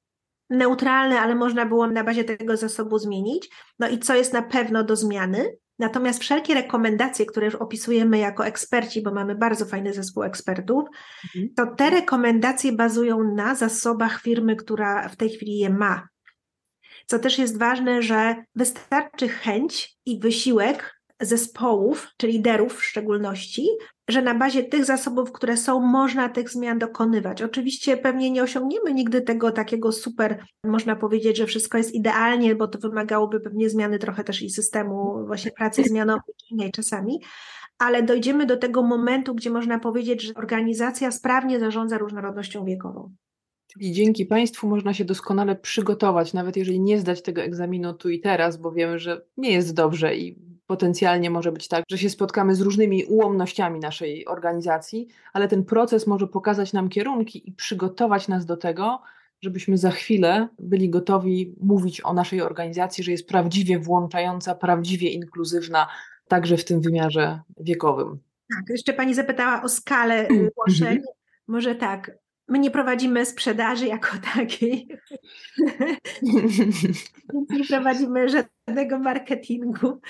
neutralne, 0.51 1.21
ale 1.21 1.35
można 1.35 1.67
było 1.67 1.87
na 1.87 2.05
bazie 2.05 2.25
tego 2.25 2.57
zasobu 2.57 2.99
zmienić, 2.99 3.51
no 3.79 3.89
i 3.89 3.99
co 3.99 4.15
jest 4.15 4.33
na 4.33 4.43
pewno 4.43 4.85
do 4.85 4.97
zmiany. 4.97 5.57
Natomiast 5.79 6.21
wszelkie 6.21 6.55
rekomendacje, 6.55 7.27
które 7.27 7.47
już 7.47 7.55
opisujemy 7.55 8.19
jako 8.19 8.47
eksperci, 8.47 9.03
bo 9.03 9.15
mamy 9.15 9.35
bardzo 9.35 9.65
fajny 9.65 9.93
zespół 9.93 10.23
ekspertów, 10.23 10.85
mhm. 11.25 11.55
to 11.57 11.75
te 11.77 11.91
rekomendacje 11.91 12.73
bazują 12.73 13.35
na 13.35 13.55
zasobach 13.55 14.21
firmy, 14.21 14.57
która 14.57 15.09
w 15.09 15.17
tej 15.17 15.31
chwili 15.31 15.59
je 15.59 15.71
ma. 15.71 16.09
Co 17.07 17.19
też 17.19 17.39
jest 17.39 17.59
ważne, 17.59 18.03
że 18.03 18.45
wystarczy 18.55 19.29
chęć 19.29 19.97
i 20.07 20.21
wysiłek 20.21 21.01
zespołów, 21.21 22.09
czy 22.17 22.27
liderów 22.27 22.79
w 22.79 22.85
szczególności, 22.85 23.69
że 24.09 24.23
na 24.23 24.35
bazie 24.35 24.65
tych 24.65 24.85
zasobów, 24.85 25.33
które 25.33 25.57
są, 25.57 25.81
można 25.81 26.29
tych 26.29 26.51
zmian 26.51 26.79
dokonywać. 26.79 27.43
Oczywiście 27.43 27.97
pewnie 27.97 28.31
nie 28.31 28.43
osiągniemy 28.43 28.95
nigdy 28.95 29.23
tego 29.23 29.53
takiego 29.53 29.93
super, 29.93 30.45
można 30.65 30.97
powiedzieć, 30.97 31.37
że 31.37 31.47
wszystko 31.47 31.79
jest 31.79 31.95
idealnie, 31.95 32.55
bo 32.55 32.69
to 32.69 32.79
wymagałoby 32.79 33.41
pewnie 33.41 33.71
zmiany 33.71 33.99
trochę 33.99 34.25
też 34.25 34.43
i 34.43 34.51
systemu 34.51 35.27
właśnie 35.27 35.51
pracy 35.51 35.83
zmianowej 35.83 36.71
czasami, 36.75 37.21
ale 37.79 38.03
dojdziemy 38.03 38.47
do 38.47 38.57
tego 38.57 38.83
momentu, 38.83 39.35
gdzie 39.35 39.51
można 39.51 39.79
powiedzieć, 39.79 40.23
że 40.23 40.35
organizacja 40.35 41.11
sprawnie 41.11 41.61
zarządza 41.61 41.99
różnorodnością 41.99 42.65
wiekową. 42.65 43.15
Czyli 43.73 43.93
dzięki 43.93 44.27
Państwu 44.27 44.69
można 44.69 44.95
się 44.95 45.05
doskonale 45.05 45.57
przygotować, 45.57 46.33
nawet 46.33 46.57
jeżeli 46.57 46.81
nie 46.81 46.99
zdać 46.99 47.23
tego 47.23 47.43
egzaminu 47.43 47.95
tu 47.95 48.11
i 48.11 48.21
teraz, 48.21 48.57
bo 48.57 48.73
wiemy, 48.73 48.99
że 48.99 49.27
nie 49.37 49.53
jest 49.53 49.75
dobrze 49.75 50.17
i 50.17 50.54
potencjalnie 50.75 51.31
może 51.31 51.53
być 51.53 51.69
tak, 51.69 51.85
że 51.91 51.99
się 51.99 52.11
spotkamy 52.11 52.55
z 52.55 52.61
różnymi 52.61 53.05
ułomnościami 53.05 53.81
naszej 53.81 54.27
organizacji, 54.27 55.09
ale 55.33 55.49
ten 55.49 55.65
proces 55.65 56.07
może 56.07 56.27
pokazać 56.27 56.73
nam 56.73 56.89
kierunki 56.89 57.49
i 57.49 57.53
przygotować 57.53 58.29
nas 58.29 58.47
do 58.47 58.57
tego, 58.57 59.03
żebyśmy 59.41 59.79
za 59.79 59.91
chwilę 59.91 60.49
byli 60.59 60.91
gotowi 60.91 61.55
mówić 61.61 62.01
o 62.05 62.13
naszej 62.13 62.43
organizacji, 62.43 63.05
że 63.05 63.13
jest 63.13 63.29
prawdziwie 63.29 63.79
włączająca, 63.79 64.55
prawdziwie 64.55 65.11
inkluzywna, 65.11 65.87
także 66.29 66.57
w 66.57 66.65
tym 66.65 66.81
wymiarze 66.81 67.41
wiekowym. 67.61 68.19
Tak, 68.55 68.65
jeszcze 68.69 68.93
Pani 68.93 69.15
zapytała 69.15 69.63
o 69.63 69.69
skalę 69.69 70.29
zgłoszeń. 70.51 70.97
Mhm. 70.97 71.15
Może 71.47 71.75
tak, 71.75 72.11
My 72.49 72.59
nie 72.59 72.71
prowadzimy 72.71 73.27
sprzedaży 73.27 73.87
jako 73.87 74.09
takiej. 74.35 74.89
nie 77.33 77.65
prowadzimy 77.69 78.27
żadnego 78.29 78.99
marketingu. 78.99 80.01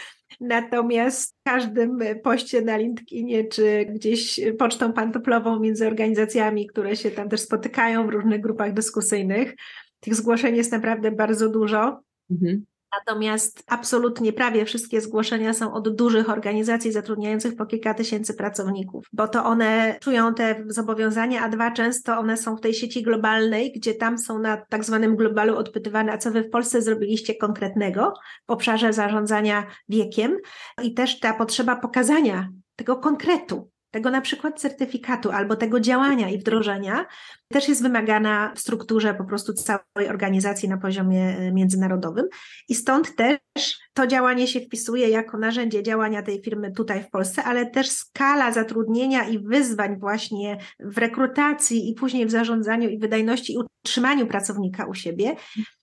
Natomiast 0.40 1.36
w 1.40 1.42
każdym 1.42 1.98
poście 2.22 2.62
na 2.62 2.76
LinkedInie 2.76 3.44
czy 3.44 3.86
gdzieś 3.88 4.40
pocztą 4.58 4.92
pantoplową 4.92 5.60
między 5.60 5.86
organizacjami, 5.86 6.66
które 6.66 6.96
się 6.96 7.10
tam 7.10 7.28
też 7.28 7.40
spotykają 7.40 8.06
w 8.06 8.10
różnych 8.10 8.40
grupach 8.40 8.72
dyskusyjnych, 8.72 9.54
tych 10.00 10.14
zgłoszeń 10.14 10.56
jest 10.56 10.72
naprawdę 10.72 11.10
bardzo 11.10 11.48
dużo. 11.48 12.00
Mhm. 12.30 12.64
Natomiast 12.98 13.64
absolutnie 13.66 14.32
prawie 14.32 14.64
wszystkie 14.64 15.00
zgłoszenia 15.00 15.52
są 15.52 15.72
od 15.72 15.96
dużych 15.96 16.30
organizacji 16.30 16.92
zatrudniających 16.92 17.56
po 17.56 17.66
kilka 17.66 17.94
tysięcy 17.94 18.34
pracowników, 18.34 19.06
bo 19.12 19.28
to 19.28 19.44
one 19.44 19.98
czują 20.00 20.34
te 20.34 20.64
zobowiązania, 20.66 21.42
a 21.42 21.48
dwa 21.48 21.70
często 21.70 22.18
one 22.18 22.36
są 22.36 22.56
w 22.56 22.60
tej 22.60 22.74
sieci 22.74 23.02
globalnej, 23.02 23.72
gdzie 23.72 23.94
tam 23.94 24.18
są 24.18 24.38
na 24.38 24.56
tak 24.56 24.84
zwanym 24.84 25.16
globalu 25.16 25.56
odpytywane, 25.56 26.12
a 26.12 26.18
co 26.18 26.30
wy 26.30 26.42
w 26.42 26.50
Polsce 26.50 26.82
zrobiliście 26.82 27.34
konkretnego 27.34 28.12
w 28.46 28.50
obszarze 28.50 28.92
zarządzania 28.92 29.66
wiekiem. 29.88 30.36
I 30.82 30.94
też 30.94 31.20
ta 31.20 31.34
potrzeba 31.34 31.76
pokazania 31.76 32.48
tego 32.76 32.96
konkretu, 32.96 33.70
tego 33.94 34.10
na 34.10 34.20
przykład 34.20 34.60
certyfikatu 34.60 35.30
albo 35.30 35.56
tego 35.56 35.80
działania 35.80 36.28
i 36.28 36.38
wdrożenia 36.38 37.06
też 37.48 37.68
jest 37.68 37.82
wymagana 37.82 38.52
w 38.56 38.60
strukturze 38.60 39.14
po 39.14 39.24
prostu 39.24 39.52
całej 39.52 40.08
organizacji 40.08 40.68
na 40.68 40.76
poziomie 40.76 41.52
międzynarodowym. 41.52 42.26
I 42.68 42.74
stąd 42.74 43.16
też 43.16 43.78
to 43.94 44.06
działanie 44.06 44.46
się 44.46 44.60
wpisuje 44.60 45.08
jako 45.08 45.38
narzędzie 45.38 45.82
działania 45.82 46.22
tej 46.22 46.42
firmy 46.42 46.72
tutaj 46.72 47.02
w 47.02 47.10
Polsce, 47.10 47.44
ale 47.44 47.66
też 47.66 47.90
skala 47.90 48.52
zatrudnienia 48.52 49.28
i 49.28 49.38
wyzwań 49.38 49.98
właśnie 49.98 50.58
w 50.80 50.98
rekrutacji 50.98 51.90
i 51.90 51.94
później 51.94 52.26
w 52.26 52.30
zarządzaniu 52.30 52.88
i 52.88 52.98
wydajności 52.98 53.52
i 53.52 53.58
utrzymaniu 53.84 54.26
pracownika 54.26 54.86
u 54.86 54.94
siebie 54.94 55.36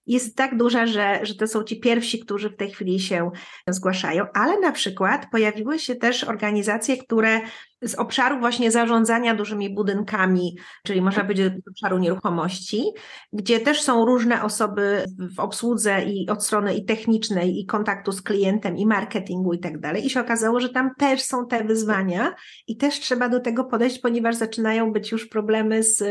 jest 0.08 0.36
tak 0.36 0.58
duża, 0.58 0.86
że, 0.86 1.20
że 1.24 1.36
to 1.36 1.48
są 1.48 1.64
ci 1.64 1.80
pierwsi, 1.80 2.20
którzy 2.20 2.50
w 2.50 2.56
tej 2.56 2.72
chwili 2.72 3.00
się 3.00 3.32
zgłaszają, 3.68 4.26
ale 4.34 4.60
na 4.60 4.72
przykład 4.72 5.28
pojawiły 5.32 5.80
się 5.80 5.96
też 5.96 6.24
organizacje, 6.24 6.98
które 6.98 7.42
z 7.82 7.96
obszaru 7.96 8.40
właśnie 8.40 8.72
zarządzania 8.72 9.36
dużymi 9.36 9.76
budynkami, 9.76 10.58
czyli 10.84 11.02
można 11.02 11.24
powiedzieć 11.24 11.54
z 11.66 11.68
obszaru 11.68 11.98
nieruchomości, 11.98 12.84
gdzie 13.34 13.60
też 13.60 13.82
są 13.82 14.06
różne 14.06 14.44
osoby 14.44 15.06
w 15.36 15.40
obsłudze 15.40 16.04
i 16.04 16.30
od 16.30 16.46
strony 16.46 16.76
i 16.76 16.86
technicznej, 16.86 17.60
i 17.60 17.66
kontaktu 17.66 18.01
z 18.10 18.22
klientem, 18.22 18.78
i 18.78 18.86
marketingu 18.86 19.54
i 19.54 19.60
tak 19.60 19.80
dalej. 19.80 20.06
I 20.06 20.10
się 20.10 20.22
okazało, 20.22 20.60
że 20.60 20.70
tam 20.70 20.96
też 20.98 21.22
są 21.22 21.48
te 21.48 21.64
wyzwania 21.64 22.36
i 22.68 22.78
też 22.78 23.00
trzeba 23.00 23.30
do 23.30 23.40
tego 23.40 23.64
podejść, 23.64 24.00
ponieważ 24.00 24.36
zaczynają 24.36 24.92
być 24.92 25.12
już 25.12 25.28
problemy 25.28 25.84
z 25.84 26.04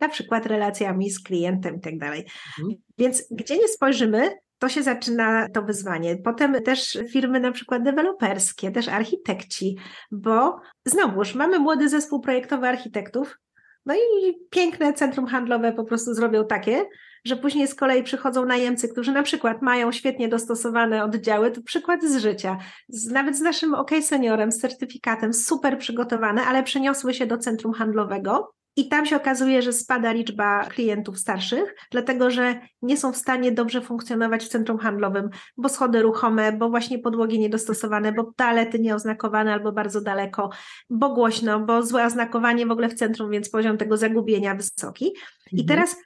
na 0.00 0.08
przykład 0.08 0.46
relacjami 0.46 1.10
z 1.10 1.22
klientem 1.22 1.76
i 1.76 1.80
tak 1.80 1.98
dalej. 1.98 2.26
Mhm. 2.58 2.78
Więc 2.98 3.24
gdzie 3.30 3.58
nie 3.58 3.68
spojrzymy, 3.68 4.30
to 4.58 4.68
się 4.68 4.82
zaczyna 4.82 5.48
to 5.48 5.62
wyzwanie. 5.62 6.16
Potem 6.16 6.62
też 6.62 6.98
firmy 7.12 7.40
na 7.40 7.52
przykład 7.52 7.82
deweloperskie, 7.82 8.70
też 8.70 8.88
architekci, 8.88 9.76
bo 10.10 10.56
znowuż 10.84 11.34
mamy 11.34 11.58
młody 11.58 11.88
zespół 11.88 12.20
projektowy 12.20 12.68
architektów, 12.68 13.38
no 13.86 13.94
i 13.94 14.34
piękne 14.50 14.92
centrum 14.92 15.26
handlowe 15.26 15.72
po 15.72 15.84
prostu 15.84 16.14
zrobią 16.14 16.46
takie, 16.46 16.84
że 17.26 17.36
później 17.36 17.68
z 17.68 17.74
kolei 17.74 18.02
przychodzą 18.02 18.44
najemcy, 18.44 18.88
którzy 18.88 19.12
na 19.12 19.22
przykład 19.22 19.62
mają 19.62 19.92
świetnie 19.92 20.28
dostosowane 20.28 21.04
oddziały, 21.04 21.50
to 21.50 21.62
przykład 21.62 22.04
z 22.04 22.16
życia, 22.16 22.58
z, 22.88 23.10
nawet 23.10 23.36
z 23.36 23.40
naszym 23.40 23.74
OK 23.74 23.90
Seniorem, 24.00 24.52
z 24.52 24.58
certyfikatem, 24.58 25.34
super 25.34 25.78
przygotowane, 25.78 26.42
ale 26.42 26.62
przeniosły 26.62 27.14
się 27.14 27.26
do 27.26 27.38
centrum 27.38 27.72
handlowego 27.72 28.52
i 28.76 28.88
tam 28.88 29.06
się 29.06 29.16
okazuje, 29.16 29.62
że 29.62 29.72
spada 29.72 30.12
liczba 30.12 30.64
klientów 30.64 31.18
starszych, 31.18 31.74
dlatego 31.90 32.30
że 32.30 32.60
nie 32.82 32.96
są 32.96 33.12
w 33.12 33.16
stanie 33.16 33.52
dobrze 33.52 33.80
funkcjonować 33.80 34.44
w 34.44 34.48
centrum 34.48 34.78
handlowym, 34.78 35.30
bo 35.56 35.68
schody 35.68 36.02
ruchome, 36.02 36.52
bo 36.52 36.70
właśnie 36.70 36.98
podłogi 36.98 37.38
niedostosowane, 37.38 38.12
bo 38.12 38.32
toalety 38.36 38.78
nieoznakowane 38.78 39.52
albo 39.52 39.72
bardzo 39.72 40.00
daleko, 40.00 40.50
bo 40.90 41.14
głośno, 41.14 41.60
bo 41.60 41.82
złe 41.82 42.06
oznakowanie 42.06 42.66
w 42.66 42.70
ogóle 42.70 42.88
w 42.88 42.94
centrum, 42.94 43.30
więc 43.30 43.50
poziom 43.50 43.78
tego 43.78 43.96
zagubienia 43.96 44.54
wysoki. 44.54 45.06
I 45.52 45.60
mhm. 45.60 45.66
teraz 45.66 45.96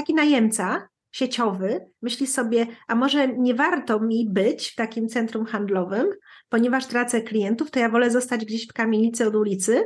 taki 0.00 0.14
najemca 0.14 0.88
sieciowy 1.12 1.90
myśli 2.02 2.26
sobie, 2.26 2.66
a 2.88 2.94
może 2.94 3.28
nie 3.28 3.54
warto 3.54 4.00
mi 4.00 4.28
być 4.30 4.68
w 4.68 4.74
takim 4.74 5.08
centrum 5.08 5.46
handlowym, 5.46 6.06
ponieważ 6.48 6.86
tracę 6.86 7.22
klientów, 7.22 7.70
to 7.70 7.78
ja 7.78 7.88
wolę 7.88 8.10
zostać 8.10 8.44
gdzieś 8.44 8.66
w 8.66 8.72
kamienicy 8.72 9.26
od 9.26 9.34
ulicy. 9.34 9.84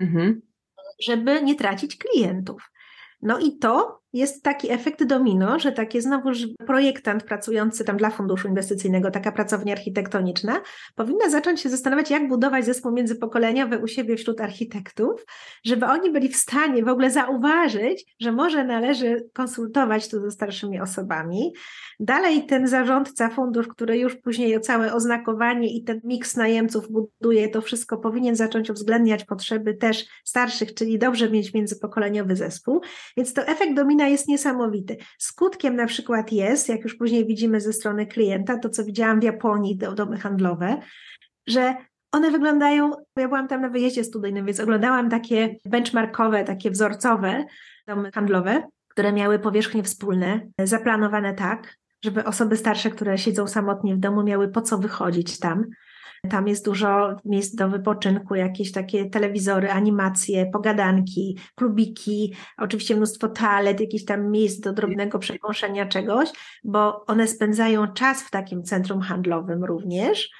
Mhm 0.00 0.42
żeby 1.02 1.42
nie 1.42 1.54
tracić 1.54 1.96
klientów. 1.96 2.70
No 3.22 3.38
i 3.38 3.58
to 3.58 4.00
jest 4.14 4.42
taki 4.42 4.72
efekt 4.72 5.04
domino, 5.04 5.58
że 5.58 5.72
takie 5.72 6.02
znowuż 6.02 6.38
projektant 6.66 7.24
pracujący 7.24 7.84
tam 7.84 7.96
dla 7.96 8.10
funduszu 8.10 8.48
inwestycyjnego, 8.48 9.10
taka 9.10 9.32
pracownia 9.32 9.72
architektoniczna, 9.72 10.60
powinna 10.94 11.30
zacząć 11.30 11.60
się 11.60 11.68
zastanawiać, 11.68 12.10
jak 12.10 12.28
budować 12.28 12.64
zespół 12.64 12.92
międzypokoleniowy 12.92 13.78
u 13.78 13.86
siebie 13.86 14.16
wśród 14.16 14.40
architektów, 14.40 15.24
żeby 15.64 15.86
oni 15.86 16.10
byli 16.10 16.28
w 16.28 16.36
stanie 16.36 16.84
w 16.84 16.88
ogóle 16.88 17.10
zauważyć, 17.10 18.14
że 18.20 18.32
może 18.32 18.64
należy 18.64 19.28
konsultować 19.32 20.08
to 20.08 20.20
ze 20.20 20.30
starszymi 20.30 20.80
osobami. 20.80 21.52
Dalej 22.00 22.46
ten 22.46 22.66
zarządca 22.66 23.28
fundusz, 23.28 23.68
który 23.68 23.98
już 23.98 24.16
później 24.16 24.60
całe 24.60 24.94
oznakowanie 24.94 25.76
i 25.76 25.84
ten 25.84 26.00
miks 26.04 26.36
najemców 26.36 26.90
buduje, 26.90 27.48
to 27.48 27.60
wszystko 27.60 27.96
powinien 27.96 28.36
zacząć 28.36 28.70
uwzględniać 28.70 29.24
potrzeby 29.24 29.74
też 29.74 30.06
starszych, 30.24 30.74
czyli 30.74 30.98
dobrze 30.98 31.30
mieć 31.30 31.54
międzypokoleniowy 31.54 32.36
zespół. 32.36 32.80
Więc 33.16 33.32
to 33.32 33.42
efekt 33.42 33.74
domina 33.74 34.03
jest 34.08 34.28
niesamowity. 34.28 34.96
Skutkiem 35.18 35.76
na 35.76 35.86
przykład 35.86 36.32
jest, 36.32 36.68
jak 36.68 36.80
już 36.84 36.94
później 36.94 37.26
widzimy 37.26 37.60
ze 37.60 37.72
strony 37.72 38.06
klienta, 38.06 38.58
to 38.58 38.68
co 38.68 38.84
widziałam 38.84 39.20
w 39.20 39.24
Japonii, 39.24 39.76
do, 39.76 39.92
domy 39.92 40.18
handlowe, 40.18 40.80
że 41.46 41.74
one 42.12 42.30
wyglądają, 42.30 42.90
ja 43.16 43.28
byłam 43.28 43.48
tam 43.48 43.62
na 43.62 43.68
wyjeździe 43.68 44.04
studyjnym, 44.04 44.46
więc 44.46 44.60
oglądałam 44.60 45.10
takie 45.10 45.56
benchmarkowe, 45.64 46.44
takie 46.44 46.70
wzorcowe 46.70 47.44
domy 47.86 48.10
handlowe, 48.12 48.62
które 48.88 49.12
miały 49.12 49.38
powierzchnie 49.38 49.82
wspólne, 49.82 50.40
zaplanowane 50.64 51.34
tak, 51.34 51.76
żeby 52.04 52.24
osoby 52.24 52.56
starsze, 52.56 52.90
które 52.90 53.18
siedzą 53.18 53.46
samotnie 53.46 53.94
w 53.94 53.98
domu, 53.98 54.22
miały 54.22 54.48
po 54.48 54.62
co 54.62 54.78
wychodzić 54.78 55.38
tam. 55.38 55.64
Tam 56.30 56.48
jest 56.48 56.64
dużo 56.64 57.16
miejsc 57.24 57.54
do 57.54 57.68
wypoczynku, 57.68 58.34
jakieś 58.34 58.72
takie 58.72 59.10
telewizory, 59.10 59.70
animacje, 59.70 60.46
pogadanki, 60.46 61.38
klubiki, 61.54 62.34
oczywiście 62.58 62.96
mnóstwo 62.96 63.28
toalet, 63.28 63.80
jakieś 63.80 64.04
tam 64.04 64.30
miejsc 64.30 64.60
do 64.60 64.72
drobnego 64.72 65.18
przekąszenia 65.18 65.86
czegoś, 65.86 66.28
bo 66.64 67.04
one 67.06 67.28
spędzają 67.28 67.86
czas 67.86 68.22
w 68.22 68.30
takim 68.30 68.62
centrum 68.62 69.00
handlowym 69.00 69.64
również 69.64 70.30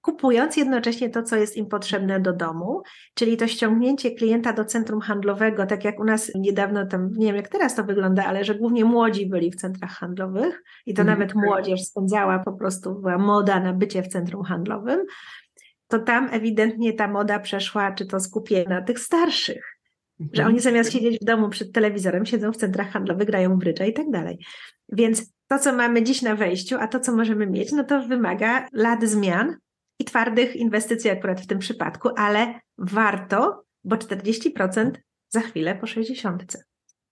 kupując 0.00 0.56
jednocześnie 0.56 1.10
to, 1.10 1.22
co 1.22 1.36
jest 1.36 1.56
im 1.56 1.66
potrzebne 1.66 2.20
do 2.20 2.32
domu, 2.32 2.82
czyli 3.14 3.36
to 3.36 3.46
ściągnięcie 3.46 4.10
klienta 4.10 4.52
do 4.52 4.64
centrum 4.64 5.00
handlowego, 5.00 5.66
tak 5.66 5.84
jak 5.84 6.00
u 6.00 6.04
nas 6.04 6.32
niedawno 6.34 6.86
tam, 6.86 7.10
nie 7.12 7.26
wiem 7.26 7.36
jak 7.36 7.48
teraz 7.48 7.74
to 7.74 7.84
wygląda, 7.84 8.24
ale 8.24 8.44
że 8.44 8.54
głównie 8.54 8.84
młodzi 8.84 9.26
byli 9.26 9.50
w 9.50 9.56
centrach 9.56 9.90
handlowych 9.90 10.62
i 10.86 10.94
to 10.94 11.02
mm. 11.02 11.18
nawet 11.18 11.34
młodzież 11.34 11.82
spędzała 11.82 12.38
po 12.38 12.52
prostu, 12.52 12.94
była 12.94 13.18
moda 13.18 13.60
na 13.60 13.72
bycie 13.72 14.02
w 14.02 14.08
centrum 14.08 14.44
handlowym, 14.44 15.00
to 15.88 15.98
tam 15.98 16.28
ewidentnie 16.32 16.92
ta 16.92 17.08
moda 17.08 17.38
przeszła, 17.38 17.92
czy 17.92 18.06
to 18.06 18.20
skupienie 18.20 18.68
na 18.68 18.82
tych 18.82 18.98
starszych, 18.98 19.78
mm. 20.20 20.30
że 20.32 20.46
oni 20.46 20.60
zamiast 20.60 20.92
siedzieć 20.92 21.18
w 21.22 21.24
domu 21.24 21.48
przed 21.48 21.72
telewizorem, 21.72 22.26
siedzą 22.26 22.52
w 22.52 22.56
centrach 22.56 22.90
handlowych, 22.90 23.26
grają 23.26 23.54
w 23.54 23.58
brydża 23.58 23.84
i 23.84 23.92
tak 23.92 24.10
dalej. 24.10 24.38
Więc 24.92 25.32
to, 25.48 25.58
co 25.58 25.72
mamy 25.72 26.02
dziś 26.02 26.22
na 26.22 26.34
wejściu, 26.36 26.76
a 26.80 26.88
to, 26.88 27.00
co 27.00 27.16
możemy 27.16 27.46
mieć, 27.46 27.72
no 27.72 27.84
to 27.84 28.02
wymaga 28.02 28.66
lat 28.72 29.04
zmian, 29.04 29.56
i 30.00 30.04
twardych 30.04 30.56
inwestycji 30.56 31.10
akurat 31.10 31.40
w 31.40 31.46
tym 31.46 31.58
przypadku, 31.58 32.08
ale 32.16 32.60
warto, 32.78 33.64
bo 33.84 33.96
40% 33.96 34.90
za 35.28 35.40
chwilę 35.40 35.74
po 35.74 35.86
60 35.86 36.56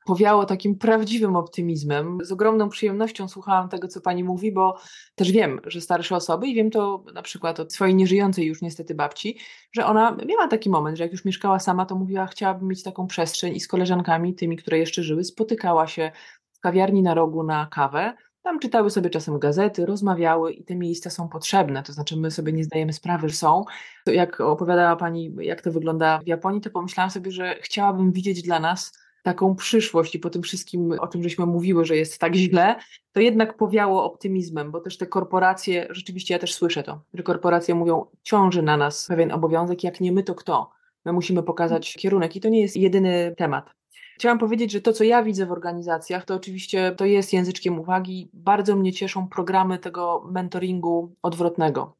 powiało 0.06 0.44
takim 0.44 0.78
prawdziwym 0.78 1.36
optymizmem. 1.36 2.18
Z 2.22 2.32
ogromną 2.32 2.68
przyjemnością 2.68 3.28
słuchałam 3.28 3.68
tego, 3.68 3.88
co 3.88 4.00
pani 4.00 4.24
mówi, 4.24 4.52
bo 4.52 4.78
też 5.14 5.32
wiem, 5.32 5.60
że 5.66 5.80
starsze 5.80 6.16
osoby, 6.16 6.46
i 6.46 6.54
wiem 6.54 6.70
to 6.70 7.04
na 7.14 7.22
przykład 7.22 7.60
od 7.60 7.72
swojej 7.72 7.94
nieżyjącej 7.94 8.46
już 8.46 8.62
niestety 8.62 8.94
babci, 8.94 9.38
że 9.72 9.86
ona 9.86 10.16
miała 10.26 10.48
taki 10.48 10.70
moment, 10.70 10.98
że 10.98 11.04
jak 11.04 11.12
już 11.12 11.24
mieszkała 11.24 11.58
sama, 11.58 11.86
to 11.86 11.94
mówiła, 11.94 12.26
chciałabym 12.26 12.68
mieć 12.68 12.82
taką 12.82 13.06
przestrzeń 13.06 13.56
i 13.56 13.60
z 13.60 13.68
koleżankami, 13.68 14.34
tymi, 14.34 14.56
które 14.56 14.78
jeszcze 14.78 15.02
żyły, 15.02 15.24
spotykała 15.24 15.86
się 15.86 16.12
w 16.52 16.60
kawiarni 16.60 17.02
na 17.02 17.14
rogu 17.14 17.42
na 17.42 17.66
kawę. 17.66 18.14
Tam 18.48 18.58
czytały 18.58 18.90
sobie 18.90 19.10
czasem 19.10 19.38
gazety, 19.38 19.86
rozmawiały 19.86 20.52
i 20.52 20.64
te 20.64 20.76
miejsca 20.76 21.10
są 21.10 21.28
potrzebne. 21.28 21.82
To 21.82 21.92
znaczy, 21.92 22.16
my 22.16 22.30
sobie 22.30 22.52
nie 22.52 22.64
zdajemy 22.64 22.92
sprawy, 22.92 23.28
że 23.28 23.34
są. 23.34 23.64
Jak 24.06 24.40
opowiadała 24.40 24.96
Pani, 24.96 25.34
jak 25.40 25.62
to 25.62 25.72
wygląda 25.72 26.18
w 26.18 26.26
Japonii, 26.26 26.60
to 26.60 26.70
pomyślałam 26.70 27.10
sobie, 27.10 27.30
że 27.30 27.56
chciałabym 27.60 28.12
widzieć 28.12 28.42
dla 28.42 28.60
nas 28.60 28.98
taką 29.22 29.56
przyszłość 29.56 30.14
i 30.14 30.18
po 30.18 30.30
tym 30.30 30.42
wszystkim, 30.42 30.94
o 31.00 31.08
czym 31.08 31.22
żeśmy 31.22 31.46
mówiły, 31.46 31.84
że 31.84 31.96
jest 31.96 32.18
tak 32.18 32.34
źle, 32.34 32.76
to 33.12 33.20
jednak 33.20 33.56
powiało 33.56 34.04
optymizmem, 34.04 34.70
bo 34.70 34.80
też 34.80 34.98
te 34.98 35.06
korporacje, 35.06 35.86
rzeczywiście 35.90 36.34
ja 36.34 36.40
też 36.40 36.54
słyszę 36.54 36.82
to, 36.82 37.00
że 37.14 37.22
korporacje 37.22 37.74
mówią, 37.74 38.06
ciąży 38.22 38.62
na 38.62 38.76
nas 38.76 39.06
pewien 39.06 39.32
obowiązek, 39.32 39.84
jak 39.84 40.00
nie 40.00 40.12
my, 40.12 40.22
to 40.22 40.34
kto? 40.34 40.70
My 41.04 41.12
musimy 41.12 41.42
pokazać 41.42 41.94
kierunek 41.94 42.36
i 42.36 42.40
to 42.40 42.48
nie 42.48 42.60
jest 42.60 42.76
jedyny 42.76 43.34
temat. 43.36 43.77
Chciałam 44.18 44.38
powiedzieć, 44.38 44.72
że 44.72 44.80
to, 44.80 44.92
co 44.92 45.04
ja 45.04 45.22
widzę 45.22 45.46
w 45.46 45.52
organizacjach, 45.52 46.24
to 46.24 46.34
oczywiście 46.34 46.92
to 46.96 47.04
jest 47.04 47.32
języczkiem 47.32 47.78
uwagi. 47.78 48.30
Bardzo 48.32 48.76
mnie 48.76 48.92
cieszą 48.92 49.28
programy 49.28 49.78
tego 49.78 50.24
mentoringu 50.30 51.12
odwrotnego. 51.22 51.96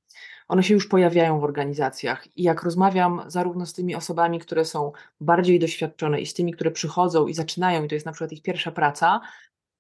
One 0.48 0.62
się 0.62 0.74
już 0.74 0.88
pojawiają 0.88 1.40
w 1.40 1.44
organizacjach 1.44 2.36
i 2.36 2.42
jak 2.42 2.62
rozmawiam 2.62 3.22
zarówno 3.26 3.66
z 3.66 3.72
tymi 3.72 3.94
osobami, 3.94 4.38
które 4.38 4.64
są 4.64 4.92
bardziej 5.20 5.58
doświadczone 5.58 6.20
i 6.20 6.26
z 6.26 6.34
tymi, 6.34 6.52
które 6.52 6.70
przychodzą 6.70 7.26
i 7.26 7.34
zaczynają, 7.34 7.84
i 7.84 7.88
to 7.88 7.94
jest 7.94 8.06
na 8.06 8.12
przykład 8.12 8.32
ich 8.32 8.42
pierwsza 8.42 8.72
praca, 8.72 9.20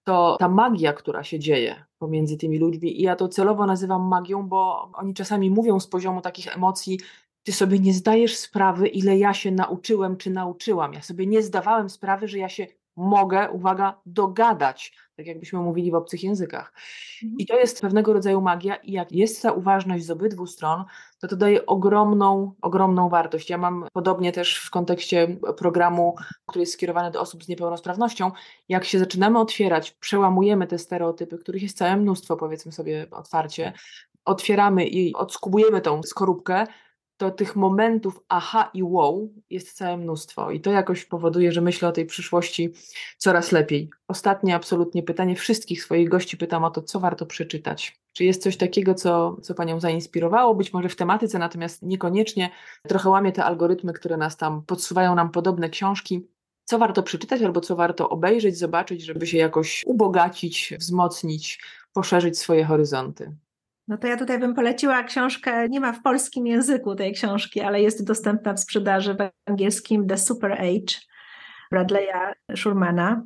to 0.04 0.36
ta 0.40 0.48
magia, 0.48 0.92
która 0.92 1.24
się 1.24 1.38
dzieje 1.38 1.84
pomiędzy 1.98 2.36
tymi 2.36 2.58
ludźmi, 2.58 3.00
i 3.00 3.02
ja 3.02 3.16
to 3.16 3.28
celowo 3.28 3.66
nazywam 3.66 4.08
magią, 4.08 4.48
bo 4.48 4.90
oni 4.94 5.14
czasami 5.14 5.50
mówią 5.50 5.80
z 5.80 5.86
poziomu 5.86 6.20
takich 6.20 6.56
emocji, 6.56 7.00
ty 7.42 7.52
sobie 7.52 7.78
nie 7.78 7.94
zdajesz 7.94 8.36
sprawy, 8.36 8.88
ile 8.88 9.18
ja 9.18 9.34
się 9.34 9.50
nauczyłem 9.50 10.16
czy 10.16 10.30
nauczyłam. 10.30 10.92
Ja 10.92 11.02
sobie 11.02 11.26
nie 11.26 11.42
zdawałem 11.42 11.90
sprawy, 11.90 12.28
że 12.28 12.38
ja 12.38 12.48
się 12.48 12.66
mogę, 12.98 13.50
uwaga, 13.50 14.00
dogadać, 14.06 14.92
tak 15.16 15.26
jakbyśmy 15.26 15.58
mówili 15.58 15.90
w 15.90 15.94
obcych 15.94 16.24
językach. 16.24 16.72
Mhm. 17.22 17.38
I 17.38 17.46
to 17.46 17.58
jest 17.58 17.80
pewnego 17.80 18.12
rodzaju 18.12 18.40
magia 18.40 18.76
i 18.76 18.92
jak 18.92 19.12
jest 19.12 19.42
ta 19.42 19.52
uważność 19.52 20.04
z 20.04 20.10
obydwu 20.10 20.46
stron, 20.46 20.84
to 21.18 21.28
to 21.28 21.36
daje 21.36 21.66
ogromną, 21.66 22.52
ogromną 22.62 23.08
wartość. 23.08 23.50
Ja 23.50 23.58
mam 23.58 23.86
podobnie 23.92 24.32
też 24.32 24.58
w 24.58 24.70
kontekście 24.70 25.36
programu, 25.56 26.14
który 26.46 26.60
jest 26.62 26.72
skierowany 26.72 27.10
do 27.10 27.20
osób 27.20 27.44
z 27.44 27.48
niepełnosprawnością, 27.48 28.30
jak 28.68 28.84
się 28.84 28.98
zaczynamy 28.98 29.38
otwierać, 29.38 29.90
przełamujemy 29.90 30.66
te 30.66 30.78
stereotypy, 30.78 31.38
których 31.38 31.62
jest 31.62 31.78
całe 31.78 31.96
mnóstwo, 31.96 32.36
powiedzmy 32.36 32.72
sobie 32.72 33.06
otwarcie, 33.10 33.72
otwieramy 34.24 34.86
i 34.86 35.14
odskubujemy 35.14 35.80
tą 35.80 36.02
skorupkę, 36.02 36.66
to 37.18 37.30
tych 37.30 37.56
momentów 37.56 38.20
aha 38.28 38.70
i 38.74 38.82
wow 38.82 39.32
jest 39.50 39.72
całe 39.72 39.96
mnóstwo 39.96 40.50
i 40.50 40.60
to 40.60 40.70
jakoś 40.70 41.04
powoduje, 41.04 41.52
że 41.52 41.60
myślę 41.60 41.88
o 41.88 41.92
tej 41.92 42.06
przyszłości 42.06 42.72
coraz 43.16 43.52
lepiej. 43.52 43.90
Ostatnie 44.08 44.54
absolutnie 44.54 45.02
pytanie 45.02 45.36
wszystkich 45.36 45.82
swoich 45.82 46.08
gości 46.08 46.36
pytam 46.36 46.64
o 46.64 46.70
to, 46.70 46.82
co 46.82 47.00
warto 47.00 47.26
przeczytać. 47.26 48.00
Czy 48.12 48.24
jest 48.24 48.42
coś 48.42 48.56
takiego, 48.56 48.94
co, 48.94 49.36
co 49.42 49.54
Panią 49.54 49.80
zainspirowało, 49.80 50.54
być 50.54 50.72
może 50.72 50.88
w 50.88 50.96
tematyce, 50.96 51.38
natomiast 51.38 51.82
niekoniecznie 51.82 52.50
trochę 52.88 53.10
łamie 53.10 53.32
te 53.32 53.44
algorytmy, 53.44 53.92
które 53.92 54.16
nas 54.16 54.36
tam 54.36 54.62
podsuwają 54.62 55.14
nam 55.14 55.30
podobne 55.30 55.70
książki. 55.70 56.28
Co 56.64 56.78
warto 56.78 57.02
przeczytać 57.02 57.42
albo 57.42 57.60
co 57.60 57.76
warto 57.76 58.08
obejrzeć, 58.08 58.58
zobaczyć, 58.58 59.02
żeby 59.02 59.26
się 59.26 59.38
jakoś 59.38 59.84
ubogacić, 59.86 60.74
wzmocnić, 60.78 61.60
poszerzyć 61.92 62.38
swoje 62.38 62.64
horyzonty? 62.64 63.36
No 63.88 63.98
to 63.98 64.06
ja 64.06 64.16
tutaj 64.16 64.38
bym 64.38 64.54
poleciła 64.54 65.02
książkę, 65.02 65.68
nie 65.68 65.80
ma 65.80 65.92
w 65.92 66.02
polskim 66.02 66.46
języku 66.46 66.94
tej 66.94 67.12
książki, 67.12 67.60
ale 67.60 67.82
jest 67.82 68.06
dostępna 68.06 68.54
w 68.54 68.60
sprzedaży 68.60 69.14
w 69.14 69.50
angielskim 69.50 70.06
The 70.06 70.18
Super 70.18 70.52
Age 70.52 70.94
Bradley'a 71.74 72.32
Schurmana. 72.56 73.22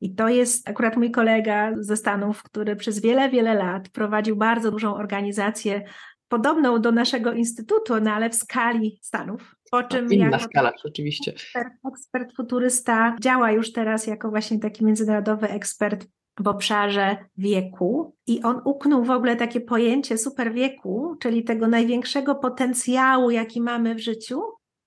I 0.00 0.14
to 0.14 0.28
jest 0.28 0.68
akurat 0.68 0.96
mój 0.96 1.10
kolega 1.10 1.72
ze 1.78 1.96
Stanów, 1.96 2.42
który 2.42 2.76
przez 2.76 3.00
wiele, 3.00 3.30
wiele 3.30 3.54
lat 3.54 3.88
prowadził 3.88 4.36
bardzo 4.36 4.70
dużą 4.70 4.94
organizację, 4.94 5.84
podobną 6.28 6.80
do 6.80 6.92
naszego 6.92 7.32
instytutu, 7.32 8.00
no 8.00 8.12
ale 8.12 8.30
w 8.30 8.34
skali 8.34 8.98
Stanów. 9.02 9.54
Po 9.70 9.82
czym 9.82 10.12
inna 10.12 10.24
jako 10.24 10.38
skala, 10.38 10.72
rzeczywiście. 10.84 11.30
Ekspert, 11.32 11.72
ekspert 11.92 12.36
futurysta 12.36 13.16
działa 13.20 13.50
już 13.50 13.72
teraz 13.72 14.06
jako 14.06 14.30
właśnie 14.30 14.58
taki 14.58 14.84
międzynarodowy 14.84 15.48
ekspert 15.48 16.06
w 16.40 16.48
obszarze 16.48 17.16
wieku 17.36 18.16
i 18.26 18.42
on 18.42 18.60
uknął 18.64 19.04
w 19.04 19.10
ogóle 19.10 19.36
takie 19.36 19.60
pojęcie 19.60 20.18
super 20.18 20.52
wieku, 20.52 21.16
czyli 21.20 21.44
tego 21.44 21.68
największego 21.68 22.34
potencjału, 22.34 23.30
jaki 23.30 23.60
mamy 23.60 23.94
w 23.94 24.00
życiu, 24.00 24.42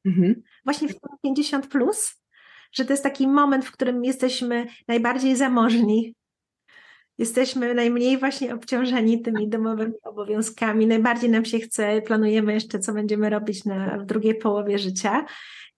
mhm. 0.06 0.42
właśnie 0.64 0.88
w 0.88 0.96
50 1.24 1.68
plus, 1.68 2.22
że 2.72 2.86
to 2.86 2.94
jest 2.94 3.04
taki 3.04 3.28
moment, 3.28 3.66
w 3.66 3.72
którym 3.72 4.04
jesteśmy 4.04 4.68
najbardziej 4.88 5.36
zamożni, 5.36 6.16
jesteśmy 7.18 7.74
najmniej 7.74 8.18
właśnie 8.18 8.54
obciążeni 8.54 9.22
tymi 9.22 9.50
domowymi 9.50 9.94
obowiązkami, 10.04 10.88
najbardziej 10.88 11.30
nam 11.30 11.46
się 11.46 11.60
chce, 11.60 12.02
planujemy 12.02 12.54
jeszcze, 12.54 12.80
co 12.80 12.94
będziemy 12.94 13.30
robić 13.30 13.66
na, 13.66 13.98
w 13.98 14.06
drugiej 14.06 14.36
połowie 14.36 14.78
życia. 14.78 15.26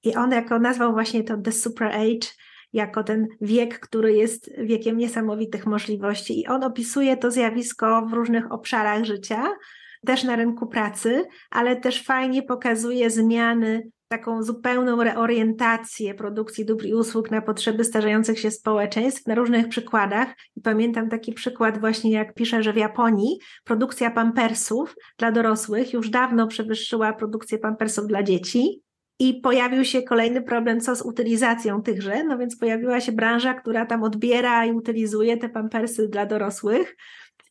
I 0.03 0.15
on 0.15 0.31
jako 0.31 0.59
nazwał 0.59 0.93
właśnie 0.93 1.23
to 1.23 1.37
The 1.37 1.51
Super 1.51 1.87
Age, 1.87 2.27
jako 2.73 3.03
ten 3.03 3.27
wiek, 3.41 3.79
który 3.79 4.13
jest 4.13 4.51
wiekiem 4.57 4.97
niesamowitych 4.97 5.65
możliwości. 5.65 6.39
I 6.39 6.47
on 6.47 6.63
opisuje 6.63 7.17
to 7.17 7.31
zjawisko 7.31 8.05
w 8.05 8.13
różnych 8.13 8.51
obszarach 8.51 9.03
życia, 9.03 9.43
też 10.05 10.23
na 10.23 10.35
rynku 10.35 10.67
pracy, 10.67 11.25
ale 11.49 11.75
też 11.75 12.03
fajnie 12.03 12.43
pokazuje 12.43 13.09
zmiany, 13.09 13.91
taką 14.07 14.43
zupełną 14.43 15.03
reorientację 15.03 16.13
produkcji 16.13 16.65
dóbr 16.65 16.85
i 16.85 16.93
usług 16.93 17.31
na 17.31 17.41
potrzeby 17.41 17.83
starzejących 17.83 18.39
się 18.39 18.51
społeczeństw 18.51 19.27
na 19.27 19.35
różnych 19.35 19.69
przykładach. 19.69 20.27
I 20.55 20.61
pamiętam 20.61 21.09
taki 21.09 21.33
przykład 21.33 21.79
właśnie, 21.79 22.11
jak 22.11 22.33
pisze, 22.33 22.63
że 22.63 22.73
w 22.73 22.77
Japonii 22.77 23.39
produkcja 23.63 24.11
pampersów 24.11 24.95
dla 25.17 25.31
dorosłych 25.31 25.93
już 25.93 26.09
dawno 26.09 26.47
przewyższyła 26.47 27.13
produkcję 27.13 27.57
pampersów 27.57 28.07
dla 28.07 28.23
dzieci. 28.23 28.81
I 29.19 29.33
pojawił 29.33 29.85
się 29.85 30.01
kolejny 30.01 30.41
problem, 30.41 30.81
co 30.81 30.95
z 30.95 31.01
utylizacją 31.01 31.81
tychże, 31.81 32.23
no 32.23 32.37
więc 32.37 32.57
pojawiła 32.57 33.01
się 33.01 33.11
branża, 33.11 33.53
która 33.53 33.85
tam 33.85 34.03
odbiera 34.03 34.65
i 34.65 34.71
utylizuje 34.71 35.37
te 35.37 35.49
pampersy 35.49 36.07
dla 36.07 36.25
dorosłych. 36.25 36.95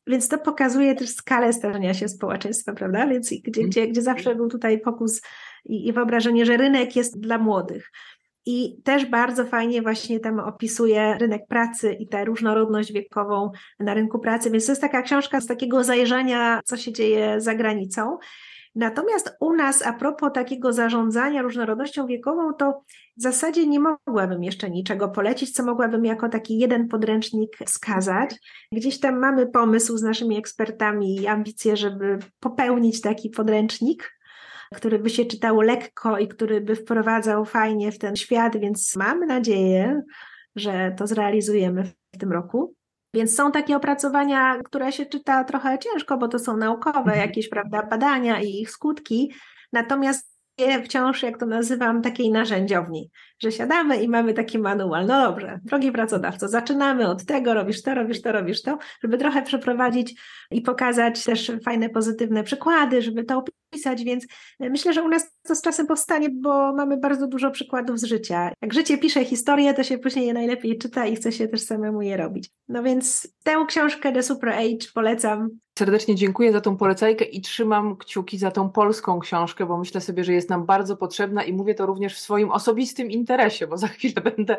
Więc 0.07 0.28
to 0.28 0.39
pokazuje 0.39 0.95
też 0.95 1.11
skalę 1.11 1.53
starzenia 1.53 1.95
się 1.95 2.09
społeczeństwa, 2.09 2.73
prawda? 2.73 3.07
Więc 3.07 3.31
gdzie, 3.45 3.65
gdzie, 3.65 3.89
gdzie 3.89 4.03
zawsze 4.03 4.35
był 4.35 4.49
tutaj 4.49 4.81
fokus 4.81 5.23
i, 5.65 5.89
i 5.89 5.93
wyobrażenie, 5.93 6.47
że 6.47 6.57
rynek 6.57 6.97
jest 6.97 7.20
dla 7.20 7.39
młodych. 7.39 7.90
I 8.47 8.82
też 8.85 9.07
bardzo 9.07 9.45
fajnie 9.45 9.82
właśnie 9.82 10.20
tam 10.20 10.40
opisuje 10.40 11.16
rynek 11.20 11.47
pracy 11.49 11.93
i 11.93 12.09
tę 12.09 12.24
różnorodność 12.24 12.93
wiekową 12.93 13.51
na 13.81 13.95
rynku 13.95 14.19
pracy. 14.19 14.51
Więc 14.51 14.66
to 14.66 14.73
jest 14.73 14.82
taka 14.82 15.03
książka 15.03 15.40
z 15.40 15.47
takiego 15.47 15.85
zajrzenia, 15.85 16.61
co 16.65 16.77
się 16.77 16.93
dzieje 16.93 17.40
za 17.40 17.55
granicą. 17.55 18.19
Natomiast 18.79 19.37
u 19.41 19.53
nas, 19.53 19.83
a 19.87 19.93
propos 19.93 20.33
takiego 20.33 20.73
zarządzania 20.73 21.43
różnorodnością 21.43 22.07
wiekową, 22.07 22.55
to 22.55 22.83
w 23.17 23.23
zasadzie 23.23 23.67
nie 23.67 23.81
mogłabym 23.81 24.45
jeszcze 24.45 24.71
niczego 24.71 25.09
polecić, 25.09 25.53
co 25.53 25.65
mogłabym 25.65 26.05
jako 26.05 26.29
taki 26.29 26.59
jeden 26.59 26.89
podręcznik 26.89 27.57
wskazać. 27.67 28.31
Gdzieś 28.73 29.01
tam 29.01 29.19
mamy 29.19 29.47
pomysł 29.47 29.97
z 29.97 30.03
naszymi 30.03 30.39
ekspertami 30.39 31.17
i 31.17 31.27
ambicje, 31.27 31.77
żeby 31.77 32.19
popełnić 32.41 33.01
taki 33.01 33.31
podręcznik, 33.31 34.13
który 34.75 34.99
by 34.99 35.11
się 35.11 35.25
czytało 35.25 35.63
lekko 35.63 36.19
i 36.19 36.29
który 36.29 36.61
by 36.61 36.77
wprowadzał 36.77 37.45
fajnie 37.45 37.93
w 37.93 37.99
ten 37.99 38.17
świat, 38.17 38.57
więc 38.57 38.97
mamy 38.97 39.27
nadzieję, 39.27 40.03
że 40.57 40.95
to 40.99 41.07
zrealizujemy 41.07 41.93
w 42.15 42.19
tym 42.19 42.33
roku. 42.33 42.78
Więc 43.14 43.36
są 43.36 43.52
takie 43.52 43.76
opracowania, 43.76 44.59
które 44.62 44.93
się 44.93 45.06
czyta 45.06 45.44
trochę 45.44 45.78
ciężko, 45.78 46.16
bo 46.16 46.28
to 46.28 46.39
są 46.39 46.56
naukowe 46.56 46.98
mhm. 46.98 47.18
jakieś 47.18 47.48
prawda, 47.48 47.82
badania 47.82 48.40
i 48.40 48.60
ich 48.60 48.70
skutki. 48.70 49.32
Natomiast 49.72 50.39
wciąż, 50.85 51.22
jak 51.22 51.39
to 51.39 51.47
nazywam, 51.47 52.02
takiej 52.02 52.30
narzędziowni, 52.30 53.10
że 53.43 53.52
siadamy 53.52 54.02
i 54.02 54.09
mamy 54.09 54.35
taki 54.35 54.59
manual. 54.59 55.06
No 55.06 55.22
dobrze, 55.22 55.60
drogi 55.64 55.93
pracodawco, 55.93 56.48
zaczynamy 56.48 57.09
od 57.09 57.24
tego, 57.24 57.55
robisz 57.55 57.82
to, 57.82 57.94
robisz 57.94 58.22
to, 58.22 58.32
robisz 58.32 58.62
to, 58.62 58.78
żeby 59.02 59.18
trochę 59.18 59.43
przeprowadzić 59.43 60.20
i 60.51 60.60
pokazać 60.60 61.24
też 61.24 61.52
fajne, 61.64 61.89
pozytywne 61.89 62.44
przykłady, 62.44 63.02
żeby 63.02 63.24
to 63.24 63.44
pisać, 63.70 64.05
więc 64.05 64.27
myślę, 64.61 64.93
że 64.93 65.03
u 65.03 65.09
nas 65.09 65.31
to 65.43 65.55
z 65.55 65.62
czasem 65.62 65.86
powstanie, 65.86 66.28
bo 66.31 66.73
mamy 66.73 66.97
bardzo 66.97 67.27
dużo 67.27 67.51
przykładów 67.51 68.01
z 68.01 68.05
życia. 68.05 68.53
Jak 68.62 68.74
życie 68.74 68.99
pisze 68.99 69.24
historię, 69.24 69.74
to 69.74 69.82
się 69.82 69.99
później 69.99 70.27
je 70.27 70.32
najlepiej 70.32 70.78
czyta 70.78 71.07
i 71.07 71.16
chce 71.16 71.32
się 71.32 71.49
też 71.49 71.61
samemu 71.61 72.03
je 72.03 72.16
robić. 72.16 72.51
No 72.69 72.82
więc 72.82 73.35
tę 73.45 73.65
książkę 73.69 74.12
The 74.12 74.23
Super 74.23 74.51
Age 74.51 74.86
polecam. 74.95 75.49
Serdecznie 75.78 76.15
dziękuję 76.15 76.53
za 76.53 76.61
tą 76.61 76.77
polecajkę 76.77 77.24
i 77.24 77.40
trzymam 77.40 77.97
kciuki 77.97 78.39
za 78.39 78.51
tą 78.51 78.70
polską 78.70 79.19
książkę, 79.19 79.66
bo 79.66 79.78
myślę 79.78 80.01
sobie, 80.01 80.24
że 80.24 80.32
jest 80.32 80.51
nam 80.51 80.66
bardzo 80.66 80.97
potrzebna 80.97 81.45
i 81.45 81.53
mówię 81.53 81.74
to 81.74 81.86
również 81.86 82.15
w 82.15 82.19
swoim 82.19 82.51
osobistym 82.51 83.11
interesie, 83.11 83.66
bo 83.66 83.77
za 83.77 83.89
chwilę 83.89 84.23
będę 84.36 84.57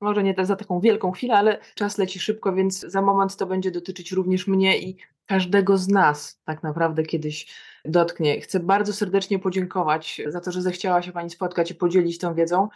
może 0.00 0.22
nie 0.22 0.34
za 0.42 0.56
taką 0.56 0.80
wielką 0.80 1.12
chwilę, 1.12 1.34
ale 1.34 1.58
czas 1.74 1.98
leci 1.98 2.20
szybko, 2.20 2.52
więc 2.52 2.80
za 2.80 3.02
moment 3.02 3.36
to 3.36 3.46
będzie 3.46 3.70
dotyczyć 3.70 4.12
również 4.12 4.46
mnie 4.46 4.78
i 4.78 4.96
każdego 5.26 5.78
z 5.78 5.88
nas 5.88 6.40
tak 6.44 6.62
naprawdę 6.62 7.02
kiedyś 7.02 7.46
dotknie. 7.84 8.40
Chcę 8.40 8.60
bardzo 8.60 8.92
serdecznie 8.92 9.38
podziękować 9.38 10.20
za 10.26 10.40
to, 10.40 10.52
że 10.52 10.62
zechciała 10.62 11.02
się 11.02 11.12
Pani 11.12 11.30
spotkać 11.30 11.70
i 11.70 11.74
podzielić 11.74 12.18
tą 12.18 12.34
wiedzą. 12.34 12.68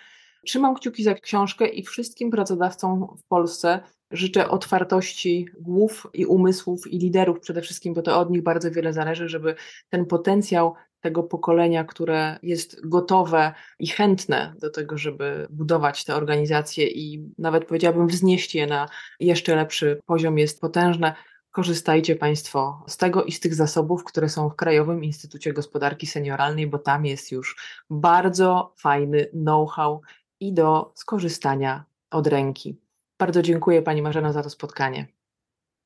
Trzymam 0.46 0.74
kciuki 0.74 1.04
za 1.04 1.14
książkę 1.14 1.68
i 1.68 1.82
wszystkim 1.82 2.30
pracodawcom 2.30 3.16
w 3.18 3.24
Polsce 3.28 3.80
życzę 4.12 4.48
otwartości 4.48 5.48
głów 5.60 6.06
i 6.14 6.26
umysłów 6.26 6.86
i 6.86 6.98
liderów 6.98 7.40
przede 7.40 7.62
wszystkim, 7.62 7.94
bo 7.94 8.02
to 8.02 8.18
od 8.18 8.30
nich 8.30 8.42
bardzo 8.42 8.70
wiele 8.70 8.92
zależy, 8.92 9.28
żeby 9.28 9.54
ten 9.88 10.06
potencjał 10.06 10.74
tego 11.00 11.22
pokolenia, 11.22 11.84
które 11.84 12.38
jest 12.42 12.88
gotowe 12.88 13.54
i 13.78 13.86
chętne 13.86 14.54
do 14.58 14.70
tego, 14.70 14.98
żeby 14.98 15.46
budować 15.50 16.04
te 16.04 16.16
organizacje 16.16 16.86
i 16.86 17.32
nawet 17.38 17.64
powiedziałabym 17.64 18.08
wznieść 18.08 18.54
je 18.54 18.66
na 18.66 18.88
jeszcze 19.20 19.56
lepszy 19.56 20.00
poziom, 20.06 20.38
jest 20.38 20.60
potężne. 20.60 21.14
Korzystajcie 21.50 22.16
Państwo 22.16 22.84
z 22.88 22.96
tego 22.96 23.24
i 23.24 23.32
z 23.32 23.40
tych 23.40 23.54
zasobów, 23.54 24.04
które 24.04 24.28
są 24.28 24.48
w 24.48 24.56
Krajowym 24.56 25.04
Instytucie 25.04 25.52
Gospodarki 25.52 26.06
Senioralnej, 26.06 26.66
bo 26.66 26.78
tam 26.78 27.06
jest 27.06 27.32
już 27.32 27.56
bardzo 27.90 28.74
fajny 28.78 29.26
know-how 29.26 30.00
i 30.40 30.52
do 30.52 30.92
skorzystania 30.94 31.84
od 32.10 32.26
ręki. 32.26 32.76
Bardzo 33.22 33.42
dziękuję 33.42 33.82
Pani 33.82 34.02
Marzena 34.02 34.32
za 34.32 34.42
to 34.42 34.50
spotkanie. 34.50 35.06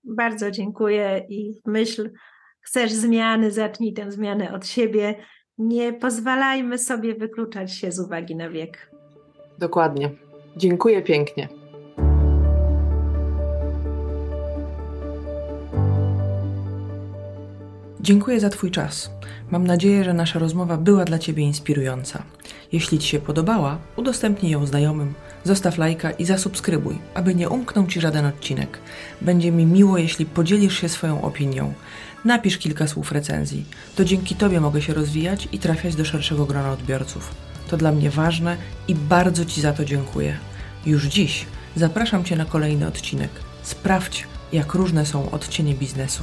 Bardzo 0.04 0.50
dziękuję 0.50 1.26
i 1.28 1.60
myśl, 1.66 2.10
chcesz 2.60 2.92
zmiany, 2.92 3.50
zacznij 3.50 3.92
tę 3.92 4.12
zmianę 4.12 4.52
od 4.52 4.66
siebie. 4.66 5.14
Nie 5.58 5.92
pozwalajmy 5.92 6.78
sobie 6.78 7.14
wykluczać 7.14 7.72
się 7.72 7.92
z 7.92 8.00
uwagi 8.00 8.36
na 8.36 8.50
wiek. 8.50 8.90
Dokładnie. 9.58 10.10
Dziękuję 10.56 11.02
pięknie. 11.02 11.48
Dziękuję 18.00 18.40
za 18.40 18.50
Twój 18.50 18.70
czas. 18.70 19.10
Mam 19.50 19.66
nadzieję, 19.66 20.04
że 20.04 20.14
nasza 20.14 20.38
rozmowa 20.38 20.76
była 20.76 21.04
dla 21.04 21.18
Ciebie 21.18 21.42
inspirująca. 21.42 22.22
Jeśli 22.72 22.98
Ci 22.98 23.08
się 23.08 23.20
podobała, 23.20 23.78
udostępnij 23.96 24.52
ją 24.52 24.66
znajomym, 24.66 25.14
zostaw 25.44 25.78
lajka 25.78 26.10
i 26.10 26.24
zasubskrybuj, 26.24 26.98
aby 27.14 27.34
nie 27.34 27.48
umknął 27.48 27.86
Ci 27.86 28.00
żaden 28.00 28.26
odcinek. 28.26 28.78
Będzie 29.20 29.52
mi 29.52 29.66
miło, 29.66 29.98
jeśli 29.98 30.26
podzielisz 30.26 30.80
się 30.80 30.88
swoją 30.88 31.22
opinią. 31.22 31.72
Napisz 32.24 32.58
kilka 32.58 32.86
słów 32.86 33.12
recenzji. 33.12 33.64
To 33.96 34.04
dzięki 34.04 34.34
Tobie 34.34 34.60
mogę 34.60 34.82
się 34.82 34.94
rozwijać 34.94 35.48
i 35.52 35.58
trafiać 35.58 35.94
do 35.94 36.04
szerszego 36.04 36.46
grona 36.46 36.72
odbiorców. 36.72 37.34
To 37.68 37.76
dla 37.76 37.92
mnie 37.92 38.10
ważne 38.10 38.56
i 38.88 38.94
bardzo 38.94 39.44
Ci 39.44 39.60
za 39.60 39.72
to 39.72 39.84
dziękuję. 39.84 40.36
Już 40.86 41.04
dziś 41.04 41.46
zapraszam 41.76 42.24
Cię 42.24 42.36
na 42.36 42.44
kolejny 42.44 42.86
odcinek. 42.86 43.30
Sprawdź, 43.62 44.26
jak 44.52 44.74
różne 44.74 45.06
są 45.06 45.30
odcienie 45.30 45.74
biznesu. 45.74 46.22